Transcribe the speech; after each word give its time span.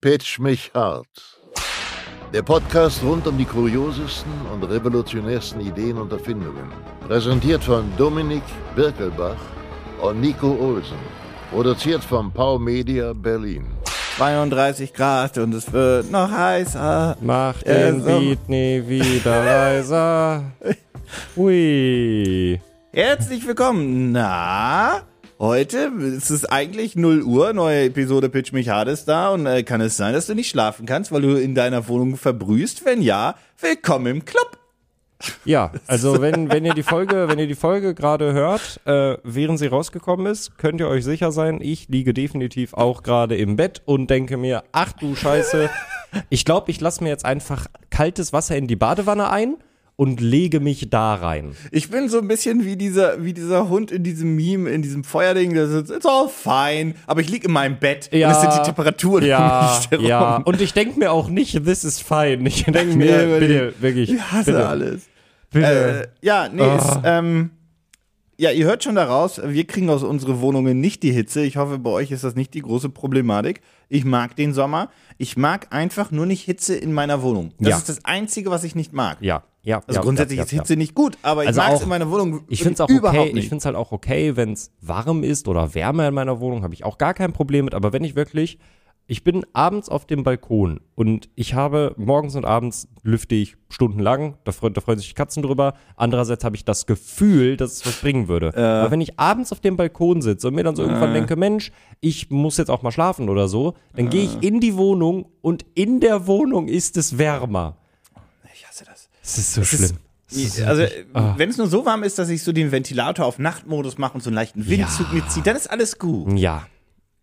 Pitch 0.00 0.38
mich 0.38 0.70
hart. 0.74 1.08
Der 2.32 2.42
Podcast 2.42 3.02
rund 3.02 3.26
um 3.26 3.36
die 3.36 3.44
kuriosesten 3.44 4.30
und 4.52 4.62
revolutionärsten 4.62 5.60
Ideen 5.60 5.96
und 5.98 6.12
Erfindungen. 6.12 6.70
Präsentiert 7.08 7.64
von 7.64 7.90
Dominik 7.96 8.44
Birkelbach 8.76 9.40
und 10.00 10.20
Nico 10.20 10.52
Olsen. 10.60 10.98
Produziert 11.50 12.04
von 12.04 12.30
Pau 12.30 12.60
Media 12.60 13.12
Berlin. 13.12 13.66
32 14.18 14.94
Grad 14.94 15.36
und 15.38 15.52
es 15.54 15.72
wird 15.72 16.10
noch 16.12 16.30
heißer. 16.30 17.16
Mach 17.20 17.60
Äh, 17.62 17.90
den 17.92 18.00
so. 18.02 18.20
Beat 18.20 18.48
nie 18.48 18.82
wieder 18.86 19.44
leiser. 19.44 20.44
Hui. 21.36 22.60
Herzlich 22.92 23.44
willkommen. 23.46 24.12
Na, 24.12 25.02
heute 25.38 25.92
ist 26.16 26.30
es 26.30 26.44
eigentlich 26.44 26.96
0 26.96 27.22
Uhr, 27.22 27.52
neue 27.52 27.84
Episode 27.84 28.28
Pitch 28.28 28.52
mich 28.52 28.68
hart 28.68 28.88
ist 28.88 29.06
da 29.06 29.30
und 29.30 29.46
äh, 29.46 29.62
kann 29.62 29.80
es 29.80 29.96
sein, 29.96 30.12
dass 30.12 30.26
du 30.26 30.34
nicht 30.34 30.48
schlafen 30.48 30.86
kannst, 30.86 31.12
weil 31.12 31.22
du 31.22 31.40
in 31.40 31.54
deiner 31.54 31.88
Wohnung 31.88 32.16
verbrühst? 32.16 32.84
Wenn 32.84 33.02
ja, 33.02 33.36
willkommen 33.60 34.06
im 34.06 34.24
Club. 34.24 34.58
Ja, 35.44 35.72
also 35.86 36.20
wenn, 36.20 36.50
wenn 36.50 36.64
ihr 36.64 36.74
die 36.74 36.82
Folge, 36.82 37.28
wenn 37.28 37.38
ihr 37.38 37.46
die 37.46 37.54
Folge 37.54 37.94
gerade 37.94 38.32
hört, 38.32 38.80
äh, 38.84 39.16
während 39.22 39.58
sie 39.58 39.66
rausgekommen 39.66 40.26
ist, 40.26 40.58
könnt 40.58 40.80
ihr 40.80 40.88
euch 40.88 41.04
sicher 41.04 41.32
sein, 41.32 41.60
ich 41.60 41.88
liege 41.88 42.14
definitiv 42.14 42.74
auch 42.74 43.02
gerade 43.02 43.36
im 43.36 43.56
Bett 43.56 43.82
und 43.84 44.10
denke 44.10 44.36
mir, 44.36 44.64
ach 44.72 44.92
du 44.92 45.14
Scheiße, 45.14 45.70
ich 46.30 46.44
glaube, 46.44 46.70
ich 46.70 46.80
lasse 46.80 47.02
mir 47.02 47.10
jetzt 47.10 47.24
einfach 47.24 47.66
kaltes 47.90 48.32
Wasser 48.32 48.56
in 48.56 48.66
die 48.66 48.76
Badewanne 48.76 49.30
ein 49.30 49.56
und 50.00 50.20
lege 50.20 50.60
mich 50.60 50.90
da 50.90 51.14
rein. 51.16 51.56
Ich 51.72 51.90
bin 51.90 52.08
so 52.08 52.18
ein 52.18 52.28
bisschen 52.28 52.64
wie 52.64 52.76
dieser, 52.76 53.24
wie 53.24 53.32
dieser 53.32 53.68
Hund 53.68 53.90
in 53.90 54.04
diesem 54.04 54.36
Meme, 54.36 54.70
in 54.70 54.80
diesem 54.80 55.02
Feuerding, 55.02 55.54
das 55.54 55.70
ist 55.70 55.90
it's 55.90 56.06
all 56.06 56.28
fine, 56.28 56.94
aber 57.08 57.20
ich 57.20 57.28
liege 57.28 57.48
in 57.48 57.52
meinem 57.52 57.80
Bett 57.80 58.08
Ja. 58.12 58.28
und 58.28 58.34
es 58.36 58.40
sind 58.42 58.52
die 58.54 58.62
Temperaturen 58.66 59.24
um 59.24 59.28
Ja, 59.28 59.80
mich 59.90 60.00
ja. 60.08 60.36
Und 60.36 60.60
ich 60.60 60.72
denke 60.72 61.00
mir 61.00 61.10
auch 61.10 61.28
nicht, 61.28 61.64
this 61.64 61.82
is 61.82 62.00
fine. 62.00 62.48
Ich 62.48 62.62
denke 62.64 62.96
Nee, 62.96 63.06
mir, 63.06 63.28
weil 63.30 63.40
bitte, 63.40 63.74
wirklich. 63.80 64.12
Ich 64.12 64.22
hasse 64.22 64.52
bitte, 64.52 64.68
alles. 64.68 65.08
Bitte. 65.50 65.66
Äh, 66.22 66.24
ja, 66.24 66.48
nee, 66.48 66.62
Ah. 66.62 66.76
ist, 66.76 66.98
ähm, 67.04 67.50
ja, 68.36 68.52
ihr 68.52 68.66
hört 68.66 68.84
schon 68.84 68.94
daraus, 68.94 69.40
wir 69.44 69.64
kriegen 69.66 69.90
aus 69.90 70.04
unseren 70.04 70.40
Wohnungen 70.40 70.80
nicht 70.80 71.02
die 71.02 71.10
Hitze. 71.10 71.42
Ich 71.42 71.56
hoffe, 71.56 71.76
bei 71.80 71.90
euch 71.90 72.12
ist 72.12 72.22
das 72.22 72.36
nicht 72.36 72.54
die 72.54 72.62
große 72.62 72.88
Problematik. 72.88 73.62
Ich 73.88 74.04
mag 74.04 74.36
den 74.36 74.54
Sommer. 74.54 74.90
Ich 75.16 75.36
mag 75.36 75.66
einfach 75.74 76.12
nur 76.12 76.24
nicht 76.24 76.44
Hitze 76.44 76.76
in 76.76 76.92
meiner 76.92 77.20
Wohnung. 77.22 77.50
Das 77.58 77.70
Ja. 77.70 77.76
ist 77.78 77.88
das 77.88 78.04
Einzige, 78.04 78.50
was 78.52 78.62
ich 78.62 78.76
nicht 78.76 78.92
mag. 78.92 79.18
ja, 79.22 79.42
ja. 79.68 79.82
Also 79.86 79.98
ja, 79.98 80.02
grundsätzlich 80.02 80.38
ja, 80.38 80.44
ist 80.44 80.50
Hitze 80.50 80.76
nicht 80.76 80.94
gut, 80.94 81.18
aber 81.20 81.42
ich 81.42 81.48
Also 81.48 81.60
mag 81.60 81.72
es 81.74 81.82
in 81.82 81.88
meiner 81.90 82.10
Wohnung 82.10 82.40
Ich 82.48 82.62
finde 82.62 82.74
es 82.74 82.80
auch 82.80 82.88
überhaupt 82.88 83.18
okay. 83.18 83.28
Ich 83.28 83.34
nicht. 83.34 83.48
finde 83.48 83.58
es 83.58 83.66
halt 83.66 83.76
auch 83.76 83.92
okay, 83.92 84.34
wenn 84.34 84.54
es 84.54 84.72
warm 84.80 85.22
ist 85.22 85.46
oder 85.46 85.74
wärmer 85.74 86.08
in 86.08 86.14
meiner 86.14 86.40
Wohnung, 86.40 86.62
habe 86.62 86.72
ich 86.72 86.84
auch 86.84 86.96
gar 86.96 87.12
kein 87.12 87.34
Problem 87.34 87.66
mit. 87.66 87.74
Aber 87.74 87.92
wenn 87.92 88.02
ich 88.02 88.16
wirklich, 88.16 88.58
ich 89.06 89.24
bin 89.24 89.44
abends 89.52 89.88
auf 89.88 90.06
dem 90.06 90.22
Balkon 90.22 90.80
und 90.94 91.28
ich 91.34 91.52
habe 91.54 91.94
morgens 91.96 92.34
und 92.34 92.44
abends 92.44 92.88
lüfte 93.02 93.34
ich 93.34 93.56
stundenlang, 93.68 94.36
da, 94.44 94.52
freu, 94.52 94.70
da 94.70 94.80
freuen 94.80 94.98
sich 94.98 95.08
die 95.08 95.14
Katzen 95.14 95.42
drüber. 95.42 95.74
Andererseits 95.96 96.44
habe 96.44 96.56
ich 96.56 96.64
das 96.64 96.86
Gefühl, 96.86 97.56
dass 97.56 97.72
es 97.72 97.86
was 97.86 98.00
bringen 98.00 98.28
würde. 98.28 98.48
Aber 98.56 98.90
wenn 98.90 99.00
ich 99.00 99.18
abends 99.18 99.52
auf 99.52 99.60
dem 99.60 99.76
Balkon 99.76 100.22
sitze 100.22 100.48
und 100.48 100.54
mir 100.54 100.64
dann 100.64 100.76
so 100.76 100.82
irgendwann 100.82 101.14
denke, 101.14 101.36
Mensch, 101.36 101.72
ich 102.00 102.30
muss 102.30 102.56
jetzt 102.56 102.70
auch 102.70 102.82
mal 102.82 102.92
schlafen 102.92 103.28
oder 103.28 103.48
so, 103.48 103.74
dann 103.94 104.08
gehe 104.08 104.24
ich 104.24 104.42
in 104.42 104.60
die 104.60 104.76
Wohnung 104.76 105.26
und 105.42 105.64
in 105.74 106.00
der 106.00 106.26
Wohnung 106.26 106.68
ist 106.68 106.96
es 106.96 107.16
wärmer. 107.18 107.77
Es 109.28 109.38
ist 109.38 109.52
so 109.54 109.60
ist- 109.60 109.68
schlimm. 109.68 109.98
Es 110.30 110.36
ist 110.36 110.56
so 110.56 110.64
Also, 110.64 110.82
ah. 111.14 111.34
wenn 111.38 111.48
es 111.48 111.56
nur 111.56 111.68
so 111.68 111.86
warm 111.86 112.02
ist, 112.02 112.18
dass 112.18 112.28
ich 112.28 112.42
so 112.42 112.52
den 112.52 112.70
Ventilator 112.70 113.24
auf 113.24 113.38
Nachtmodus 113.38 113.96
mache 113.96 114.14
und 114.14 114.20
so 114.22 114.28
einen 114.28 114.34
leichten 114.34 114.68
Windzug 114.68 115.12
mitziehe, 115.12 115.42
dann 115.42 115.56
ist 115.56 115.70
alles 115.70 115.98
gut. 115.98 116.38
ja, 116.38 116.66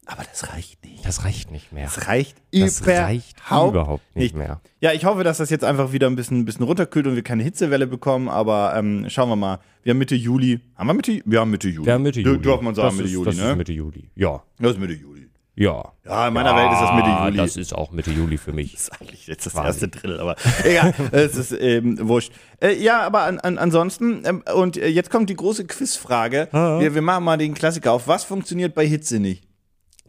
Aber 0.08 0.24
das 0.24 0.52
reicht 0.52 0.84
nicht. 0.84 1.06
das 1.06 1.24
reicht 1.24 1.52
nicht 1.52 1.72
mehr. 1.72 1.86
Das 1.86 2.08
reicht 2.08 2.36
Das 2.52 2.88
reicht 2.88 3.38
überhaupt, 3.48 3.74
überhaupt 3.74 4.16
nicht 4.16 4.36
mehr. 4.36 4.60
Ja, 4.82 4.92
ich 4.92 5.06
hoffe, 5.06 5.24
dass 5.24 5.38
das 5.38 5.52
jetzt 5.52 5.64
einfach 5.64 5.92
wieder 5.92 6.08
ein 6.08 6.16
bisschen, 6.16 6.40
ein 6.40 6.46
bisschen 6.46 6.66
runterkühlt 6.66 7.06
und 7.06 7.16
wir 7.16 7.22
keine 7.24 7.44
Hitzewelle 7.44 7.86
bekommen, 7.86 8.28
aber 8.28 8.74
ähm, 8.76 9.06
schauen 9.10 9.30
wir 9.30 9.36
mal. 9.36 9.60
Wir 9.84 9.92
haben 9.92 10.00
Mitte 10.00 10.16
Juli. 10.16 10.62
Haben 10.76 10.88
wir 10.88 10.94
Mitte? 10.96 11.22
Wir 11.26 11.40
haben 11.42 11.52
Mitte 11.52 11.70
Juli. 11.70 11.86
Wir 11.86 11.94
haben 11.94 12.02
Mitte 12.04 12.22
Juli. 12.22 12.42
Darf 12.42 12.62
man 12.62 12.74
sagen, 12.74 12.88
das 12.88 12.96
Mitte 12.98 13.08
ist, 13.08 13.14
Juli, 13.14 13.26
das 13.26 13.36
ne? 13.38 13.52
ist 13.52 13.58
Mitte 13.58 13.74
Juli. 13.74 14.10
Ja, 14.16 14.44
das 14.58 14.72
ist 14.72 14.80
Mitte 14.80 14.94
Juli. 14.94 15.30
Ja. 15.56 15.92
Ja, 16.06 16.28
in 16.28 16.34
meiner 16.34 16.56
Welt 16.56 16.72
ist 16.72 16.80
das 16.82 16.94
Mitte 16.94 17.10
Juli. 17.10 17.38
Das 17.38 17.58
ist 17.58 17.74
auch 17.74 17.92
Mitte 17.92 18.12
Juli 18.12 18.38
für 18.38 18.52
mich. 18.54 18.74
Das 18.76 18.82
ist 18.82 19.02
eigentlich 19.02 19.28
jetzt 19.28 19.46
das 19.46 19.54
Quasi. 19.54 19.68
erste 19.68 19.88
Drittel, 19.88 20.20
aber 20.20 20.36
egal, 20.64 20.94
es 21.12 21.36
ist 21.36 21.52
ähm, 21.52 21.98
wurscht. 22.02 22.32
Äh, 22.62 22.74
ja, 22.82 23.02
aber 23.02 23.24
an, 23.24 23.40
an, 23.40 23.58
ansonsten, 23.58 24.24
ähm, 24.26 24.44
und 24.54 24.78
äh, 24.78 24.88
jetzt 24.88 25.10
kommt 25.10 25.30
die 25.30 25.36
große 25.36 25.66
Quizfrage. 25.66 26.50
Wir, 26.52 26.94
wir 26.94 27.02
machen 27.02 27.24
mal 27.24 27.38
den 27.38 27.54
Klassiker 27.54 27.92
auf. 27.94 28.08
Was 28.08 28.24
funktioniert 28.24 28.76
bei 28.76 28.86
Hitze 28.86 29.20
nicht? 29.20 29.44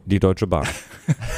Die 0.07 0.19
Deutsche 0.19 0.47
Bahn. 0.47 0.65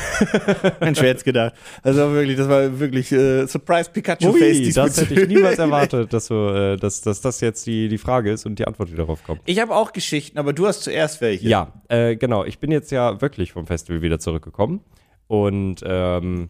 Mensch, 0.79 1.01
wer 1.01 1.09
hätte 1.09 1.23
gedacht. 1.23 1.55
Also 1.81 2.13
wirklich, 2.13 2.37
das 2.37 2.47
war 2.47 2.79
wirklich 2.79 3.11
äh, 3.11 3.47
Surprise 3.47 3.89
Pikachu-Face 3.89 4.75
das 4.75 5.01
hätte 5.01 5.21
ich 5.21 5.27
niemals 5.27 5.57
erwartet, 5.57 6.13
dass, 6.13 6.27
du, 6.27 6.35
äh, 6.35 6.77
dass, 6.77 7.01
dass 7.01 7.19
das 7.19 7.41
jetzt 7.41 7.65
die, 7.65 7.87
die 7.87 7.97
Frage 7.97 8.31
ist 8.31 8.45
und 8.45 8.59
die 8.59 8.67
Antwort, 8.67 8.89
die 8.89 8.95
darauf 8.95 9.23
kommt. 9.23 9.41
Ich 9.45 9.59
habe 9.59 9.75
auch 9.75 9.91
Geschichten, 9.91 10.37
aber 10.37 10.53
du 10.53 10.67
hast 10.67 10.83
zuerst 10.83 11.19
welche. 11.19 11.47
Ja, 11.47 11.73
äh, 11.87 12.15
genau. 12.15 12.45
Ich 12.45 12.59
bin 12.59 12.69
jetzt 12.69 12.91
ja 12.91 13.19
wirklich 13.21 13.53
vom 13.53 13.65
Festival 13.65 14.03
wieder 14.03 14.19
zurückgekommen. 14.19 14.81
Und 15.25 15.81
ähm, 15.83 16.49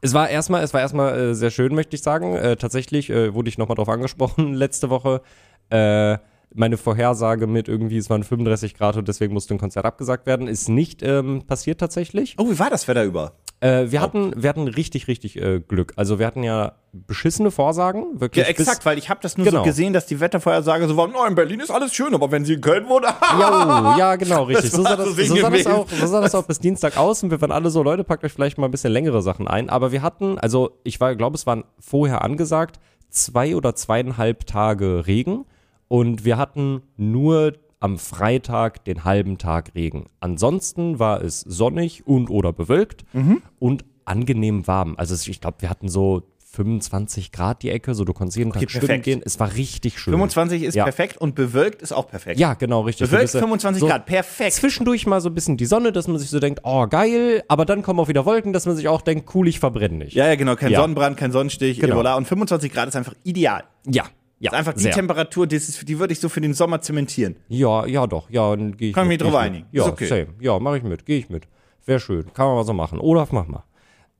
es 0.00 0.14
war 0.14 0.28
erstmal, 0.28 0.64
es 0.64 0.74
war 0.74 0.80
erstmal 0.80 1.16
äh, 1.16 1.34
sehr 1.34 1.52
schön, 1.52 1.76
möchte 1.76 1.94
ich 1.94 2.02
sagen. 2.02 2.34
Äh, 2.34 2.56
tatsächlich 2.56 3.08
äh, 3.08 3.34
wurde 3.34 3.48
ich 3.48 3.56
nochmal 3.56 3.76
drauf 3.76 3.88
angesprochen 3.88 4.52
letzte 4.54 4.90
Woche. 4.90 5.22
Äh, 5.70 6.18
meine 6.54 6.76
Vorhersage 6.76 7.46
mit 7.46 7.68
irgendwie, 7.68 7.98
es 7.98 8.08
waren 8.10 8.22
35 8.24 8.74
Grad 8.74 8.96
und 8.96 9.08
deswegen 9.08 9.32
musste 9.34 9.54
ein 9.54 9.58
Konzert 9.58 9.84
abgesagt 9.84 10.26
werden, 10.26 10.48
ist 10.48 10.68
nicht 10.68 11.02
ähm, 11.02 11.42
passiert 11.46 11.78
tatsächlich. 11.80 12.34
Oh, 12.38 12.50
wie 12.50 12.58
war 12.58 12.70
das 12.70 12.88
Wetter 12.88 13.04
über? 13.04 13.32
Äh, 13.60 13.90
wir, 13.90 14.00
hatten, 14.00 14.32
wir 14.36 14.48
hatten 14.48 14.68
richtig, 14.68 15.08
richtig 15.08 15.36
äh, 15.36 15.58
Glück. 15.60 15.92
Also 15.96 16.20
wir 16.20 16.26
hatten 16.26 16.44
ja 16.44 16.76
beschissene 16.92 17.50
Vorsagen. 17.50 18.04
Ja, 18.14 18.20
Wirklich 18.20 18.46
exakt, 18.46 18.86
weil 18.86 18.98
ich 18.98 19.10
habe 19.10 19.18
das 19.20 19.36
nur 19.36 19.46
Genau. 19.46 19.58
so 19.60 19.64
gesehen, 19.64 19.92
dass 19.92 20.06
die 20.06 20.20
Wettervorhersage 20.20 20.86
so 20.86 20.96
war, 20.96 21.08
no, 21.08 21.24
in 21.26 21.34
Berlin 21.34 21.58
ist 21.60 21.70
alles 21.70 21.92
schön, 21.92 22.14
aber 22.14 22.30
wenn 22.30 22.44
sie 22.44 22.54
in 22.54 22.60
Köln 22.60 22.88
wohnen, 22.88 23.04
Ja, 23.40 23.96
ja, 23.98 24.16
genau, 24.16 24.44
richtig. 24.44 24.70
So 24.70 24.82
sah, 24.82 24.94
das, 24.96 25.08
so 25.16 25.36
sah 25.36 25.50
das 25.50 25.66
auch, 25.66 25.88
so 25.88 26.06
sah 26.06 26.20
das 26.20 26.34
auch 26.36 26.44
bis 26.44 26.60
Dienstag 26.60 26.96
aus 26.96 27.22
und 27.24 27.30
wir 27.32 27.40
waren 27.40 27.50
alle 27.50 27.70
so, 27.70 27.82
Leute, 27.82 28.04
packt 28.04 28.22
euch 28.24 28.32
vielleicht 28.32 28.58
mal 28.58 28.66
ein 28.66 28.70
bisschen 28.70 28.92
längere 28.92 29.22
Sachen 29.22 29.48
ein. 29.48 29.68
Aber 29.70 29.90
wir 29.90 30.02
hatten, 30.02 30.38
also 30.38 30.78
ich 30.84 30.98
glaube, 30.98 31.34
es 31.34 31.46
waren 31.46 31.64
vorher 31.80 32.22
angesagt, 32.22 32.78
zwei 33.10 33.56
oder 33.56 33.74
zweieinhalb 33.74 34.46
Tage 34.46 35.06
Regen 35.06 35.46
und 35.88 36.24
wir 36.24 36.36
hatten 36.36 36.82
nur 36.96 37.54
am 37.80 37.98
Freitag 37.98 38.84
den 38.84 39.04
halben 39.04 39.38
Tag 39.38 39.72
Regen. 39.74 40.06
Ansonsten 40.20 40.98
war 40.98 41.22
es 41.22 41.40
sonnig 41.40 42.06
und 42.06 42.28
oder 42.30 42.52
bewölkt 42.52 43.04
Mhm. 43.12 43.42
und 43.58 43.84
angenehm 44.04 44.66
warm. 44.66 44.94
Also 44.96 45.14
ich 45.30 45.40
glaube, 45.40 45.58
wir 45.60 45.70
hatten 45.70 45.88
so 45.88 46.22
25 46.50 47.30
Grad 47.30 47.62
die 47.62 47.70
Ecke, 47.70 47.94
so 47.94 48.04
du 48.04 48.12
konntest 48.14 48.36
jeden 48.38 48.50
Tag 48.52 48.62
Okay, 48.62 48.70
schwimmen 48.70 48.86
perfekt. 48.86 49.04
gehen. 49.04 49.20
Es 49.24 49.38
war 49.38 49.54
richtig 49.54 49.98
schön. 49.98 50.12
25 50.14 50.62
ist 50.62 50.74
Ja. 50.74 50.84
perfekt 50.84 51.18
und 51.18 51.34
bewölkt 51.34 51.82
ist 51.82 51.92
auch 51.92 52.08
perfekt. 52.08 52.40
Ja, 52.40 52.54
genau, 52.54 52.80
richtig. 52.80 53.06
Bewölkt 53.06 53.28
So 53.30 53.38
ein 53.38 53.42
bisschen- 53.42 53.60
25 53.60 53.80
so 53.82 53.86
Grad, 53.86 54.06
perfekt. 54.06 54.54
Zwischendurch 54.54 55.06
mal 55.06 55.20
so 55.20 55.28
ein 55.28 55.34
bisschen 55.34 55.56
die 55.58 55.66
Sonne, 55.66 55.92
dass 55.92 56.08
man 56.08 56.18
sich 56.18 56.30
so 56.30 56.40
denkt, 56.40 56.60
oh 56.64 56.86
geil, 56.88 57.44
aber 57.48 57.64
dann 57.66 57.82
kommen 57.82 58.00
auch 58.00 58.08
wieder 58.08 58.24
Wolken, 58.24 58.52
dass 58.54 58.66
man 58.66 58.74
sich 58.76 58.88
auch 58.88 59.02
denkt, 59.02 59.32
cool, 59.34 59.46
ich 59.46 59.60
verbrenne 59.60 59.98
nicht. 59.98 60.14
Ja, 60.14 60.26
ja, 60.26 60.34
genau, 60.36 60.56
kein 60.56 60.72
Ja. 60.72 60.80
Sonnenbrand, 60.80 61.16
kein 61.18 61.32
Sonnenstich, 61.32 61.78
Genau. 61.80 61.94
Ebola. 61.96 62.16
Und 62.16 62.26
25 62.26 62.72
Grad 62.72 62.88
ist 62.88 62.96
einfach 62.96 63.14
ideal. 63.24 63.64
ja. 63.86 64.04
Ja 64.40 64.50
ist 64.50 64.56
einfach 64.56 64.74
die 64.74 64.80
sehr. 64.80 64.92
Temperatur, 64.92 65.46
das 65.46 65.68
ist, 65.68 65.88
die 65.88 65.98
würde 65.98 66.12
ich 66.12 66.20
so 66.20 66.28
für 66.28 66.40
den 66.40 66.54
Sommer 66.54 66.80
zementieren. 66.80 67.36
Ja, 67.48 67.84
ja, 67.86 68.06
doch, 68.06 68.28
ja, 68.30 68.54
dann 68.54 68.76
gehe 68.76 68.88
ich 68.90 68.94
Kann 68.94 69.04
ich 69.04 69.08
mit, 69.08 69.20
mich 69.22 69.30
drauf 69.30 69.40
ich 69.40 69.46
einigen. 69.46 69.66
Ja, 69.72 69.84
Ist 69.84 69.88
okay. 69.90 70.06
same. 70.06 70.26
Ja, 70.40 70.58
mache 70.58 70.78
ich 70.78 70.82
mit, 70.82 71.04
gehe 71.06 71.18
ich 71.18 71.28
mit. 71.28 71.44
Wäre 71.86 72.00
schön, 72.00 72.32
kann 72.34 72.46
man 72.46 72.56
mal 72.56 72.64
so 72.64 72.72
machen. 72.72 72.98
Olaf, 73.00 73.32
mach 73.32 73.46
mal. 73.46 73.64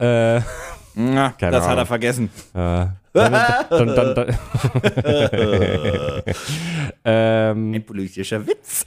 Äh, 0.00 0.40
Na, 0.94 1.30
Keine 1.38 1.52
das 1.52 1.64
hat 1.64 1.70
Ahnung. 1.72 1.78
er 1.78 1.86
vergessen. 1.86 2.30
äh, 2.54 2.86
dann, 3.12 3.32
dann, 3.70 4.14
dann, 4.14 4.38
ähm, 7.04 7.74
Ein 7.74 7.84
politischer 7.84 8.46
Witz. 8.46 8.84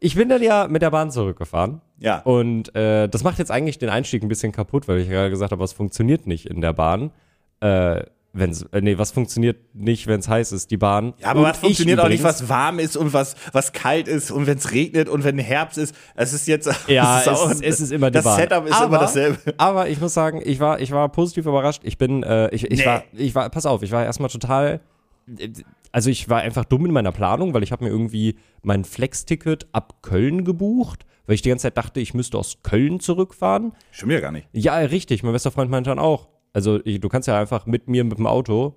ich 0.00 0.14
bin 0.16 0.28
dann 0.28 0.42
ja 0.42 0.66
mit 0.68 0.82
der 0.82 0.90
Bahn 0.90 1.10
zurückgefahren. 1.10 1.80
Ja. 1.98 2.20
Und 2.20 2.74
äh, 2.74 3.08
das 3.08 3.22
macht 3.22 3.38
jetzt 3.38 3.50
eigentlich 3.50 3.78
den 3.78 3.88
Einstieg 3.90 4.22
ein 4.22 4.28
bisschen 4.28 4.52
kaputt, 4.52 4.88
weil 4.88 4.98
ich 4.98 5.06
ja 5.06 5.12
gerade 5.12 5.30
gesagt 5.30 5.52
habe, 5.52 5.62
was 5.62 5.72
funktioniert 5.72 6.26
nicht 6.26 6.46
in 6.46 6.60
der 6.60 6.72
Bahn. 6.72 7.10
Äh, 7.60 8.02
wenn's, 8.32 8.62
äh, 8.72 8.80
nee, 8.80 8.96
was 8.98 9.10
funktioniert 9.10 9.74
nicht, 9.74 10.06
wenn 10.06 10.20
es 10.20 10.28
heiß 10.28 10.52
ist, 10.52 10.70
die 10.70 10.76
Bahn. 10.76 11.14
Ja, 11.18 11.28
aber 11.28 11.40
Und 11.40 11.46
was 11.46 11.58
funktioniert 11.58 11.98
auch 12.00 12.08
nicht, 12.08 12.20
übrigens- 12.20 12.40
was 12.42 12.48
warm 12.48 12.78
ist 12.78 12.96
und 12.96 13.12
was, 13.12 13.34
was 13.52 13.72
kalt 13.72 14.06
ist 14.08 14.30
und 14.30 14.46
wenn 14.46 14.58
es 14.58 14.70
regnet 14.72 15.08
und 15.08 15.24
wenn 15.24 15.38
Herbst 15.38 15.78
ist. 15.78 15.94
Es 16.14 16.32
ist 16.32 16.46
jetzt. 16.46 16.68
Ja, 16.86 17.20
es 17.26 17.26
ist, 17.26 17.62
es, 17.62 17.80
ist, 17.80 17.92
immer 17.92 18.10
die 18.10 18.14
Das 18.14 18.24
Bahn. 18.24 18.38
Setup 18.40 18.66
ist 18.66 18.72
aber, 18.74 18.86
immer 18.86 18.98
dasselbe. 18.98 19.38
Aber 19.58 19.88
ich 19.88 20.00
muss 20.00 20.14
sagen, 20.14 20.40
ich 20.44 20.60
war, 20.60 20.80
ich 20.80 20.92
war 20.92 21.08
positiv 21.10 21.46
überrascht. 21.46 21.82
Ich 21.84 21.98
bin, 21.98 22.22
äh, 22.22 22.48
ich, 22.54 22.70
ich 22.70 22.78
Nee. 22.80 22.86
war, 22.86 23.04
ich 23.12 23.34
war, 23.34 23.48
pass 23.50 23.66
auf, 23.66 23.82
ich 23.82 23.90
war 23.90 24.04
erstmal 24.04 24.30
total, 24.30 24.80
also 25.92 26.10
ich 26.10 26.28
war 26.28 26.40
einfach 26.40 26.64
dumm 26.64 26.86
in 26.86 26.92
meiner 26.92 27.12
Planung, 27.12 27.52
weil 27.54 27.62
ich 27.62 27.72
habe 27.72 27.84
mir 27.84 27.90
irgendwie 27.90 28.36
mein 28.62 28.84
Flex-Ticket 28.84 29.66
ab 29.72 30.02
Köln 30.02 30.44
gebucht, 30.44 31.04
weil 31.26 31.34
ich 31.34 31.42
die 31.42 31.48
ganze 31.48 31.62
Zeit 31.64 31.76
dachte, 31.76 32.00
ich 32.00 32.14
müsste 32.14 32.38
aus 32.38 32.58
Köln 32.62 33.00
zurückfahren. 33.00 33.72
Stimmt 33.90 34.12
ja 34.12 34.20
gar 34.20 34.32
nicht. 34.32 34.48
Ja, 34.52 34.76
richtig. 34.76 35.22
Mein 35.22 35.32
bester 35.32 35.50
Freund 35.50 35.70
meinte 35.70 35.90
dann 35.90 35.98
auch. 35.98 36.28
Also 36.52 36.80
ich, 36.84 37.00
du 37.00 37.08
kannst 37.08 37.28
ja 37.28 37.38
einfach 37.38 37.66
mit 37.66 37.88
mir 37.88 38.04
mit 38.04 38.18
dem 38.18 38.26
Auto 38.26 38.74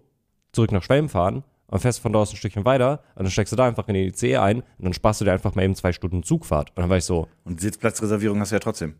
zurück 0.51 0.71
nach 0.71 0.83
Schwelm 0.83 1.09
fahren 1.09 1.43
und 1.67 1.79
fährst 1.79 1.99
von 1.99 2.13
dort 2.13 2.23
aus 2.23 2.33
ein 2.33 2.37
Stückchen 2.37 2.65
weiter 2.65 3.01
und 3.15 3.23
dann 3.23 3.31
steckst 3.31 3.51
du 3.51 3.55
da 3.55 3.65
einfach 3.65 3.87
in 3.87 3.95
die 3.95 4.07
ICE 4.07 4.37
ein 4.37 4.57
und 4.61 4.65
dann 4.85 4.93
sparst 4.93 5.21
du 5.21 5.25
dir 5.25 5.31
einfach 5.33 5.55
mal 5.55 5.63
eben 5.63 5.75
zwei 5.75 5.91
Stunden 5.91 6.23
Zugfahrt. 6.23 6.69
Und 6.75 6.81
dann 6.81 6.89
war 6.89 6.97
ich 6.97 7.05
so, 7.05 7.27
Und 7.45 7.59
Sitzplatzreservierung 7.61 8.39
hast 8.39 8.51
du 8.51 8.55
ja 8.55 8.59
trotzdem. 8.59 8.95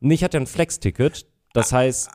Nee, 0.00 0.14
ich 0.14 0.22
hatte 0.24 0.36
ein 0.36 0.46
Flex-Ticket. 0.46 1.26
Das 1.52 1.72
heißt, 1.72 2.10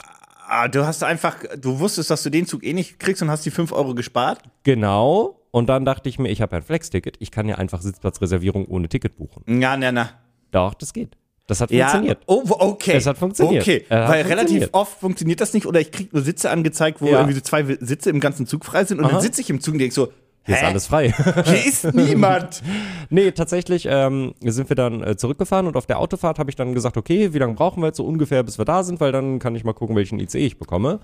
Ah, 0.47 0.67
du 0.67 0.85
hast 0.85 1.03
einfach, 1.03 1.37
du 1.57 1.79
wusstest, 1.79 2.09
dass 2.11 2.21
du 2.21 2.29
den 2.29 2.45
Zug 2.45 2.63
eh 2.63 2.73
nicht 2.73 2.99
kriegst 2.99 3.21
und 3.21 3.29
hast 3.31 3.45
die 3.45 3.51
5 3.51 3.71
Euro 3.71 3.95
gespart. 3.95 4.43
genau. 4.63 5.39
Und 5.51 5.67
dann 5.69 5.85
dachte 5.85 6.09
ich 6.09 6.17
mir, 6.17 6.29
ich 6.29 6.41
habe 6.41 6.55
ja 6.55 6.61
ein 6.61 6.63
Flex-Ticket. 6.63 7.17
Ich 7.19 7.29
kann 7.29 7.47
ja 7.47 7.55
einfach 7.57 7.79
Sitzplatzreservierung 7.81 8.65
ohne 8.65 8.89
Ticket 8.89 9.15
buchen. 9.17 9.43
Ja, 9.61 9.77
na, 9.77 9.91
na. 9.91 10.09
Doch, 10.49 10.73
das 10.73 10.93
geht. 10.93 11.15
Das 11.47 11.59
hat 11.59 11.71
Ja, 11.71 11.87
funktioniert. 11.89 12.19
oh, 12.27 12.43
okay. 12.47 12.93
Es 12.93 13.05
hat 13.05 13.17
funktioniert. 13.17 13.63
Okay, 13.63 13.81
hat 13.89 13.89
weil 13.89 14.23
funktioniert. 14.23 14.29
relativ 14.29 14.69
oft 14.71 14.99
funktioniert 14.99 15.41
das 15.41 15.53
nicht 15.53 15.65
oder 15.65 15.79
ich 15.81 15.91
krieg 15.91 16.13
nur 16.13 16.21
Sitze 16.23 16.49
angezeigt, 16.49 17.01
wo 17.01 17.07
Ja. 17.07 17.17
irgendwie 17.19 17.33
so 17.35 17.41
zwei 17.41 17.63
Sitze 17.81 18.09
im 18.09 18.19
ganzen 18.21 18.47
Zug 18.47 18.63
frei 18.63 18.85
sind 18.85 18.99
und 18.99 19.05
Aha. 19.05 19.13
dann 19.13 19.21
sitze 19.21 19.41
ich 19.41 19.49
im 19.49 19.59
Zug 19.59 19.73
und 19.73 19.79
denke 19.79 19.93
so, 19.93 20.11
Hier 20.45 20.55
ist 20.55 20.63
alles 20.63 20.87
frei. 20.87 21.11
Hier 21.45 21.65
ist 21.65 21.93
niemand. 21.93 22.61
Nee, 23.09 23.31
tatsächlich 23.31 23.85
ähm, 23.89 24.33
sind 24.41 24.69
wir 24.69 24.75
dann 24.75 25.03
äh, 25.03 25.15
zurückgefahren 25.17 25.67
und 25.67 25.75
auf 25.77 25.85
der 25.85 25.99
Autofahrt 25.99 26.39
habe 26.39 26.49
ich 26.49 26.55
dann 26.55 26.73
gesagt, 26.73 26.97
okay, 26.97 27.33
wie 27.33 27.37
lange 27.37 27.53
brauchen 27.53 27.83
wir 27.83 27.87
jetzt 27.87 27.97
so 27.97 28.05
ungefähr, 28.05 28.41
bis 28.43 28.57
wir 28.57 28.65
da 28.65 28.83
sind, 28.83 28.99
weil 29.01 29.11
dann 29.11 29.37
kann 29.39 29.55
ich 29.55 29.63
mal 29.65 29.73
gucken, 29.73 29.95
welchen 29.95 30.19
ICE 30.19 30.39
ich 30.39 30.57
bekomme. 30.57 30.99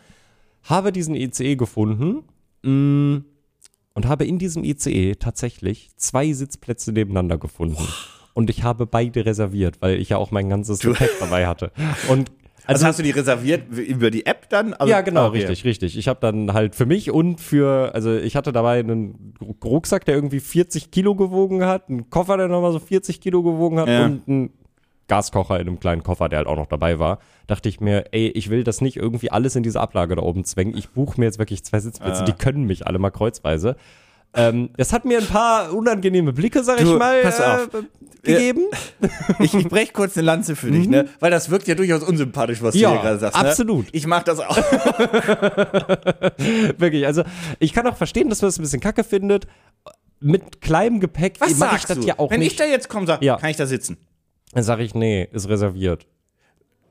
Habe 0.63 0.92
diesen 0.92 1.13
ICE 1.15 1.56
gefunden 1.56 2.24
mh, 2.63 3.21
und 3.94 4.07
habe 4.07 4.25
in 4.25 4.39
diesem 4.39 4.63
ICE 4.63 5.15
tatsächlich 5.15 5.89
zwei 5.97 6.31
Sitzplätze 6.33 6.92
nebeneinander 6.94 7.38
gefunden. 7.38 7.85
Und 8.34 8.50
ich 8.50 8.64
habe 8.64 8.86
beide 8.86 9.26
reserviert, 9.26 9.81
weil 9.81 10.00
ich 10.00 10.10
ja 10.10 10.18
auch 10.18 10.31
mein 10.31 10.50
ganzes 10.50 10.80
Gepäck 10.80 11.12
dabei 11.20 11.48
hatte. 11.48 11.72
Und 12.10 12.31
Also, 12.70 12.86
hast 12.86 13.00
du 13.00 13.04
die 13.04 13.10
reserviert 13.10 13.64
über 13.76 14.12
die 14.12 14.28
App 14.28 14.48
dann? 14.50 14.76
Also, 14.76 14.92
ja, 14.92 15.02
genau, 15.02 15.30
okay. 15.30 15.40
richtig, 15.40 15.66
richtig. 15.66 15.98
Ich 15.98 16.08
habe 16.08 16.20
dann 16.22 16.54
halt 16.54 16.76
für 16.76 16.86
mich 16.86 17.10
und 17.10 17.42
für, 17.42 17.96
also 17.96 18.16
ich 18.16 18.36
hatte 18.36 18.52
dabei 18.52 18.78
einen 18.80 19.34
Rucksack, 19.64 20.06
der 20.06 20.14
irgendwie 20.14 20.40
40 20.40 20.92
Kilo 20.92 21.16
gewogen 21.16 21.66
hat, 21.66 21.90
einen 21.90 22.12
Koffer, 22.12 22.38
der 22.38 22.48
nochmal 22.48 22.72
so 22.72 22.78
40 22.78 23.22
Kilo 23.22 23.42
gewogen 23.42 23.80
hat 23.80 23.88
Ja. 23.88 24.06
und 24.06 24.28
einen 24.28 24.54
Gaskocher 25.08 25.60
in 25.60 25.68
einem 25.68 25.80
kleinen 25.80 26.04
Koffer, 26.04 26.30
der 26.30 26.38
halt 26.38 26.48
auch 26.48 26.58
noch 26.58 26.68
dabei 26.68 27.00
war. 27.00 27.18
Dachte 27.48 27.70
ich 27.70 27.80
mir, 27.81 28.06
ey, 28.12 28.28
ich 28.28 28.52
will 28.52 28.64
das 28.64 28.81
nicht 28.81 28.98
irgendwie 28.98 29.31
alles 29.31 29.56
in 29.56 29.64
diese 29.64 29.80
Ablage 29.81 30.16
da 30.16 30.22
oben 30.22 30.46
zwängen. 30.46 30.78
Ich 30.78 30.90
buche 30.90 31.20
mir 31.20 31.26
jetzt 31.26 31.40
wirklich 31.40 31.64
zwei 31.64 31.80
Sitzplätze, 31.80 32.24
die 32.24 32.34
können 32.34 32.66
mich 32.66 32.86
alle 32.86 33.00
mal 33.00 33.10
kreuzweise. 33.10 33.78
Ähm, 34.36 34.70
es 34.78 34.94
hat 34.94 35.06
mir 35.06 35.18
ein 35.18 35.26
paar 35.26 35.74
unangenehme 35.74 36.34
Blicke, 36.34 36.64
sag 36.64 36.78
Du, 36.78 36.94
ich 36.94 37.00
mal, 37.00 37.22
pass 37.24 37.42
auf. 37.42 37.74
Äh, 37.74 37.81
gegeben. 38.24 38.66
Ich, 39.39 39.54
ich 39.54 39.69
breche 39.69 39.94
kurz 39.94 40.18
eine 40.18 40.25
Lanze 40.25 40.56
für 40.57 40.69
dich, 40.69 40.88
ne? 40.89 41.07
Weil 41.21 41.31
das 41.31 41.50
wirkt 41.50 41.68
ja 41.68 41.75
durchaus 41.75 42.04
unsympathisch, 42.04 42.62
was 42.62 42.75
Mhm. 42.75 42.81
Ja, 42.81 42.89
du 42.89 42.95
hier 42.95 43.04
gerade 43.04 43.19
sagst. 43.19 43.38
absolut. 43.39 43.86
Ne? 43.86 43.89
Ich 43.94 44.06
mach 44.07 44.24
das 44.24 44.39
auch. 44.39 44.57
Wirklich, 46.77 47.06
also 47.06 47.24
ich 47.60 47.74
kann 47.74 47.88
auch 47.88 47.98
verstehen, 47.98 48.30
dass 48.30 48.42
man 48.42 48.50
das 48.50 48.60
ein 48.60 48.63
bisschen 48.63 48.81
kacke 48.81 49.04
findet. 49.04 49.48
Mit 50.21 50.62
kleinem 50.62 51.00
Gepäck 51.00 51.36
Was 51.39 51.56
mache 51.56 51.75
ich 51.75 51.81
sagst 51.83 51.89
das 51.92 52.00
du? 52.00 52.06
ja 52.07 52.16
auch 52.19 52.30
Wenn 52.30 52.42
ich 52.42 52.50
nicht. 52.50 52.60
da 52.60 52.66
jetzt 52.66 52.89
komme, 52.89 53.07
sag, 53.07 53.21
Ja. 53.24 53.38
kann 53.38 53.50
ich 53.51 53.56
da 53.57 53.66
sitzen? 53.66 53.98
Dann 54.51 54.63
sage 54.63 54.83
ich, 54.83 54.94
nee, 54.94 55.30
ist 55.31 55.48
reserviert. 55.48 56.06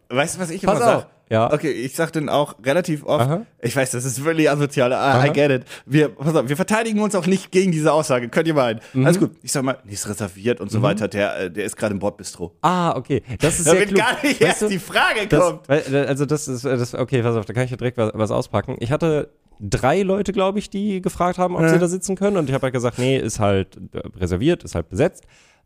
Weißt 0.08 0.36
du, 0.36 0.40
was 0.40 0.48
ich 0.50 0.62
Pass 0.62 0.78
immer 0.80 0.96
auf. 0.96 1.02
sag? 1.02 1.10
Ja. 1.30 1.52
Okay, 1.52 1.70
ich 1.70 1.94
sag 1.94 2.12
dann 2.12 2.28
auch 2.28 2.56
relativ 2.64 3.04
oft, 3.04 3.24
Aha. 3.26 3.46
ich 3.60 3.74
weiß, 3.76 3.90
das 3.90 4.04
ist 4.04 4.24
wirklich 4.24 4.50
asozial, 4.50 4.92
I 4.92 4.94
Aha. 4.94 5.28
get 5.28 5.50
it. 5.50 5.62
Wir, 5.86 6.08
pass 6.08 6.34
auf, 6.34 6.48
wir 6.48 6.56
verteidigen 6.56 7.00
uns 7.00 7.14
auch 7.14 7.26
nicht 7.26 7.50
gegen 7.50 7.70
diese 7.72 7.92
Aussage, 7.92 8.28
könnt 8.28 8.48
ihr 8.48 8.54
meinen. 8.54 8.80
Mhm. 8.94 9.04
Alles 9.06 9.18
gut. 9.18 9.32
Ich 9.42 9.52
sag 9.52 9.62
mal, 9.62 9.78
nee, 9.84 9.92
ist 9.92 10.08
reserviert 10.08 10.60
und 10.60 10.70
so 10.70 10.82
weiter, 10.82 11.08
der, 11.08 11.38
äh, 11.38 11.50
der 11.50 11.64
ist 11.64 11.76
gerade 11.76 11.92
im 11.92 11.98
Bordbistro. 11.98 12.54
Ah, 12.62 12.96
okay. 12.96 13.22
Das 13.40 13.58
ist 13.58 13.64
sehr 13.64 13.74
Damit 13.74 13.88
klug. 13.88 13.98
gar 13.98 14.12
nicht 14.22 14.40
Weißt 14.40 14.42
erst 14.42 14.62
du, 14.62 14.68
die 14.68 14.78
Frage 14.78 15.26
das, 15.28 15.40
kommt. 15.40 15.68
äh, 15.68 16.06
also 16.06 16.24
das 16.24 16.48
ist, 16.48 16.64
äh, 16.64 16.76
das, 16.76 16.94
okay, 16.94 17.22
pass 17.22 17.36
auf, 17.36 17.44
da 17.44 17.52
kann 17.52 17.64
ich 17.64 17.70
ja 17.70 17.76
direkt 17.76 17.98
was, 17.98 18.10
was 18.14 18.30
auspacken. 18.30 18.76
Ich 18.80 18.90
hatte 18.92 19.30
drei 19.60 20.02
Leute, 20.02 20.32
glaube 20.32 20.58
ich, 20.58 20.70
die 20.70 21.02
gefragt 21.02 21.38
haben, 21.38 21.56
ob 21.56 21.68
sie 21.68 21.78
da 21.78 21.88
sitzen 21.88 22.16
können. 22.16 22.36
Und 22.36 22.48
ich 22.48 22.54
habe 22.54 22.62
halt 22.62 22.74
gesagt, 22.74 22.98
nee, 22.98 23.18
ist 23.18 23.40
halt 23.40 23.78
reserviert, 24.16 24.64
ist 24.64 24.74
halt 24.74 24.88
besetzt. 24.88 25.24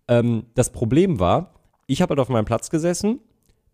Ähm, 0.08 0.44
das 0.54 0.70
Problem 0.70 1.20
war, 1.20 1.54
ich 1.86 2.02
habe 2.02 2.10
halt 2.10 2.20
auf 2.20 2.28
meinem 2.28 2.44
Platz 2.46 2.70
gesessen. 2.70 3.20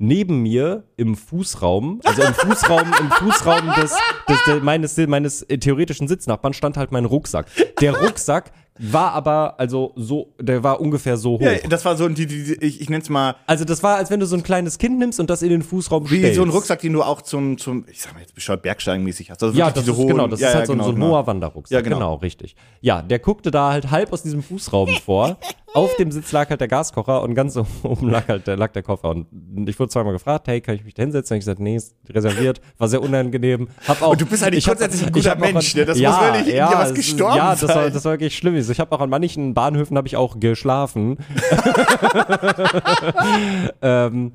Neben 0.01 0.43
mir 0.43 0.85
im 0.97 1.17
Fußraum, 1.17 2.01
also 2.05 2.23
im 2.23 2.33
Fußraum, 2.35 2.83
im 3.01 3.11
Fußraum 3.11 3.75
des, 3.75 3.97
des, 4.29 4.45
des 4.47 4.63
meines, 4.63 4.97
meines 5.09 5.43
äh, 5.43 5.59
theoretischen 5.59 6.07
Sitznachbarn 6.07 6.53
stand 6.53 6.77
halt 6.77 6.93
mein 6.93 7.05
Rucksack. 7.05 7.47
Der 7.81 7.97
Rucksack 8.01 8.53
war 8.79 9.11
aber, 9.11 9.59
also 9.59 9.93
so, 9.97 10.35
der 10.41 10.63
war 10.63 10.81
ungefähr 10.81 11.17
so 11.17 11.31
hoch. 11.33 11.41
Ja, 11.41 11.55
das 11.69 11.85
war 11.85 11.97
so, 11.97 12.09
die, 12.09 12.27
die, 12.27 12.45
die, 12.45 12.65
ich, 12.65 12.81
ich 12.81 12.89
nenn's 12.89 13.09
mal, 13.09 13.35
Also 13.49 13.65
das 13.65 13.83
war, 13.83 13.97
als 13.97 14.09
wenn 14.09 14.21
du 14.21 14.27
so 14.27 14.37
ein 14.37 14.45
kleines 14.45 14.79
Kind 14.79 15.01
nimmst 15.01 15.19
und 15.19 15.29
das 15.31 15.43
in 15.43 15.51
den 15.51 15.63
Fußraum 15.65 16.09
wie 16.13 16.19
stellst. 16.19 16.37
so 16.37 16.43
ein 16.45 16.51
Rucksack, 16.51 16.79
den 16.83 16.93
du 16.93 17.03
auch 17.03 17.21
zum, 17.23 17.59
zum 17.59 17.85
ich 17.91 18.01
sag 18.01 18.15
mal 18.15 18.21
jetzt 18.21 18.37
bescheuert, 18.37 18.63
Bergsteigenmäßig 18.63 19.33
hast. 19.33 19.43
Also 19.43 19.59
Ja, 19.59 19.67
wirklich 19.67 19.75
das 19.75 19.83
diese 19.85 19.91
ist, 19.91 19.99
hohen- 19.99 20.09
genau, 20.11 20.29
das 20.29 20.39
ja, 20.39 20.47
ist 20.47 20.53
ja, 20.53 20.59
halt 20.61 20.67
so, 20.69 20.73
ein- 20.75 20.79
genau, 20.79 20.85
so 20.85 20.91
ein 20.93 20.95
genau. 20.95 21.09
hoher 21.09 21.27
Wanderrucksack. 21.27 21.75
Ja, 21.75 21.81
genau. 21.81 21.97
genau, 21.97 22.15
richtig. 22.15 22.55
Ja, 22.81 23.03
der 23.03 23.19
guckte 23.19 23.51
da 23.51 23.73
halt 23.73 23.91
halb 23.91 24.13
aus 24.13 24.23
diesem 24.23 24.45
Fußraum 24.45 24.91
vor. 25.05 25.39
Auf 25.75 25.95
dem 25.97 26.11
Sitz 26.11 26.33
lag 26.33 26.49
halt 26.51 26.61
der 26.61 26.69
Gaskocher 26.69 27.23
und 27.23 27.35
ganz 27.35 27.57
oben 27.83 28.11
lag 28.11 28.29
halt 28.29 28.47
der, 28.47 28.57
lag 28.57 28.73
der 28.73 28.83
Koffer. 28.83 29.11
Und 29.11 29.27
ich 29.69 29.79
wurde 29.79 29.91
zweimal 29.91 30.13
gefragt, 30.13 30.49
hey, 30.49 30.61
kann 30.61 30.75
ich 30.75 30.85
mich 30.85 30.95
da 30.95 31.03
hinsetzen? 31.03 31.35
Und 31.35 31.39
ich 31.39 31.43
gesagt, 31.43 31.61
nee, 31.61 31.77
ist 31.77 31.95
reserviert. 32.09 32.61
War 32.79 32.89
sehr 32.89 33.03
unangenehm. 33.03 33.69
Hab 33.87 34.03
auch, 34.03 34.13
Und 34.13 34.21
du 34.21 34.27
bist 34.27 34.43
eigentlich 34.43 34.65
ich 34.65 34.69
hab- 34.69 34.79
grundsätzlich 34.79 35.07
ein 35.07 35.13
guter 35.13 35.37
Mensch, 35.37 35.75
ne? 35.75 35.85
Das 35.85 35.99
ja, 35.99 36.11
muss 36.11 36.21
wirklich 36.21 36.55
ja, 36.55 36.71
dir 36.71 36.79
was 36.79 36.95
gestorben 36.95 37.37
Ja, 37.37 37.55
das 37.55 37.69
war, 37.69 37.91
das 37.91 38.05
war 38.05 38.13
wirklich 38.13 38.37
schlimm. 38.37 38.57
Ich 38.57 38.81
habe 38.81 38.95
auch 38.95 39.01
an 39.01 39.11
manchen 39.11 39.55
Bahnhöfen 39.55 39.97
habe 39.97 40.09
ich 40.09 40.17
auch 40.17 40.41
geschlafen. 40.41 41.19
ähm, 43.83 44.33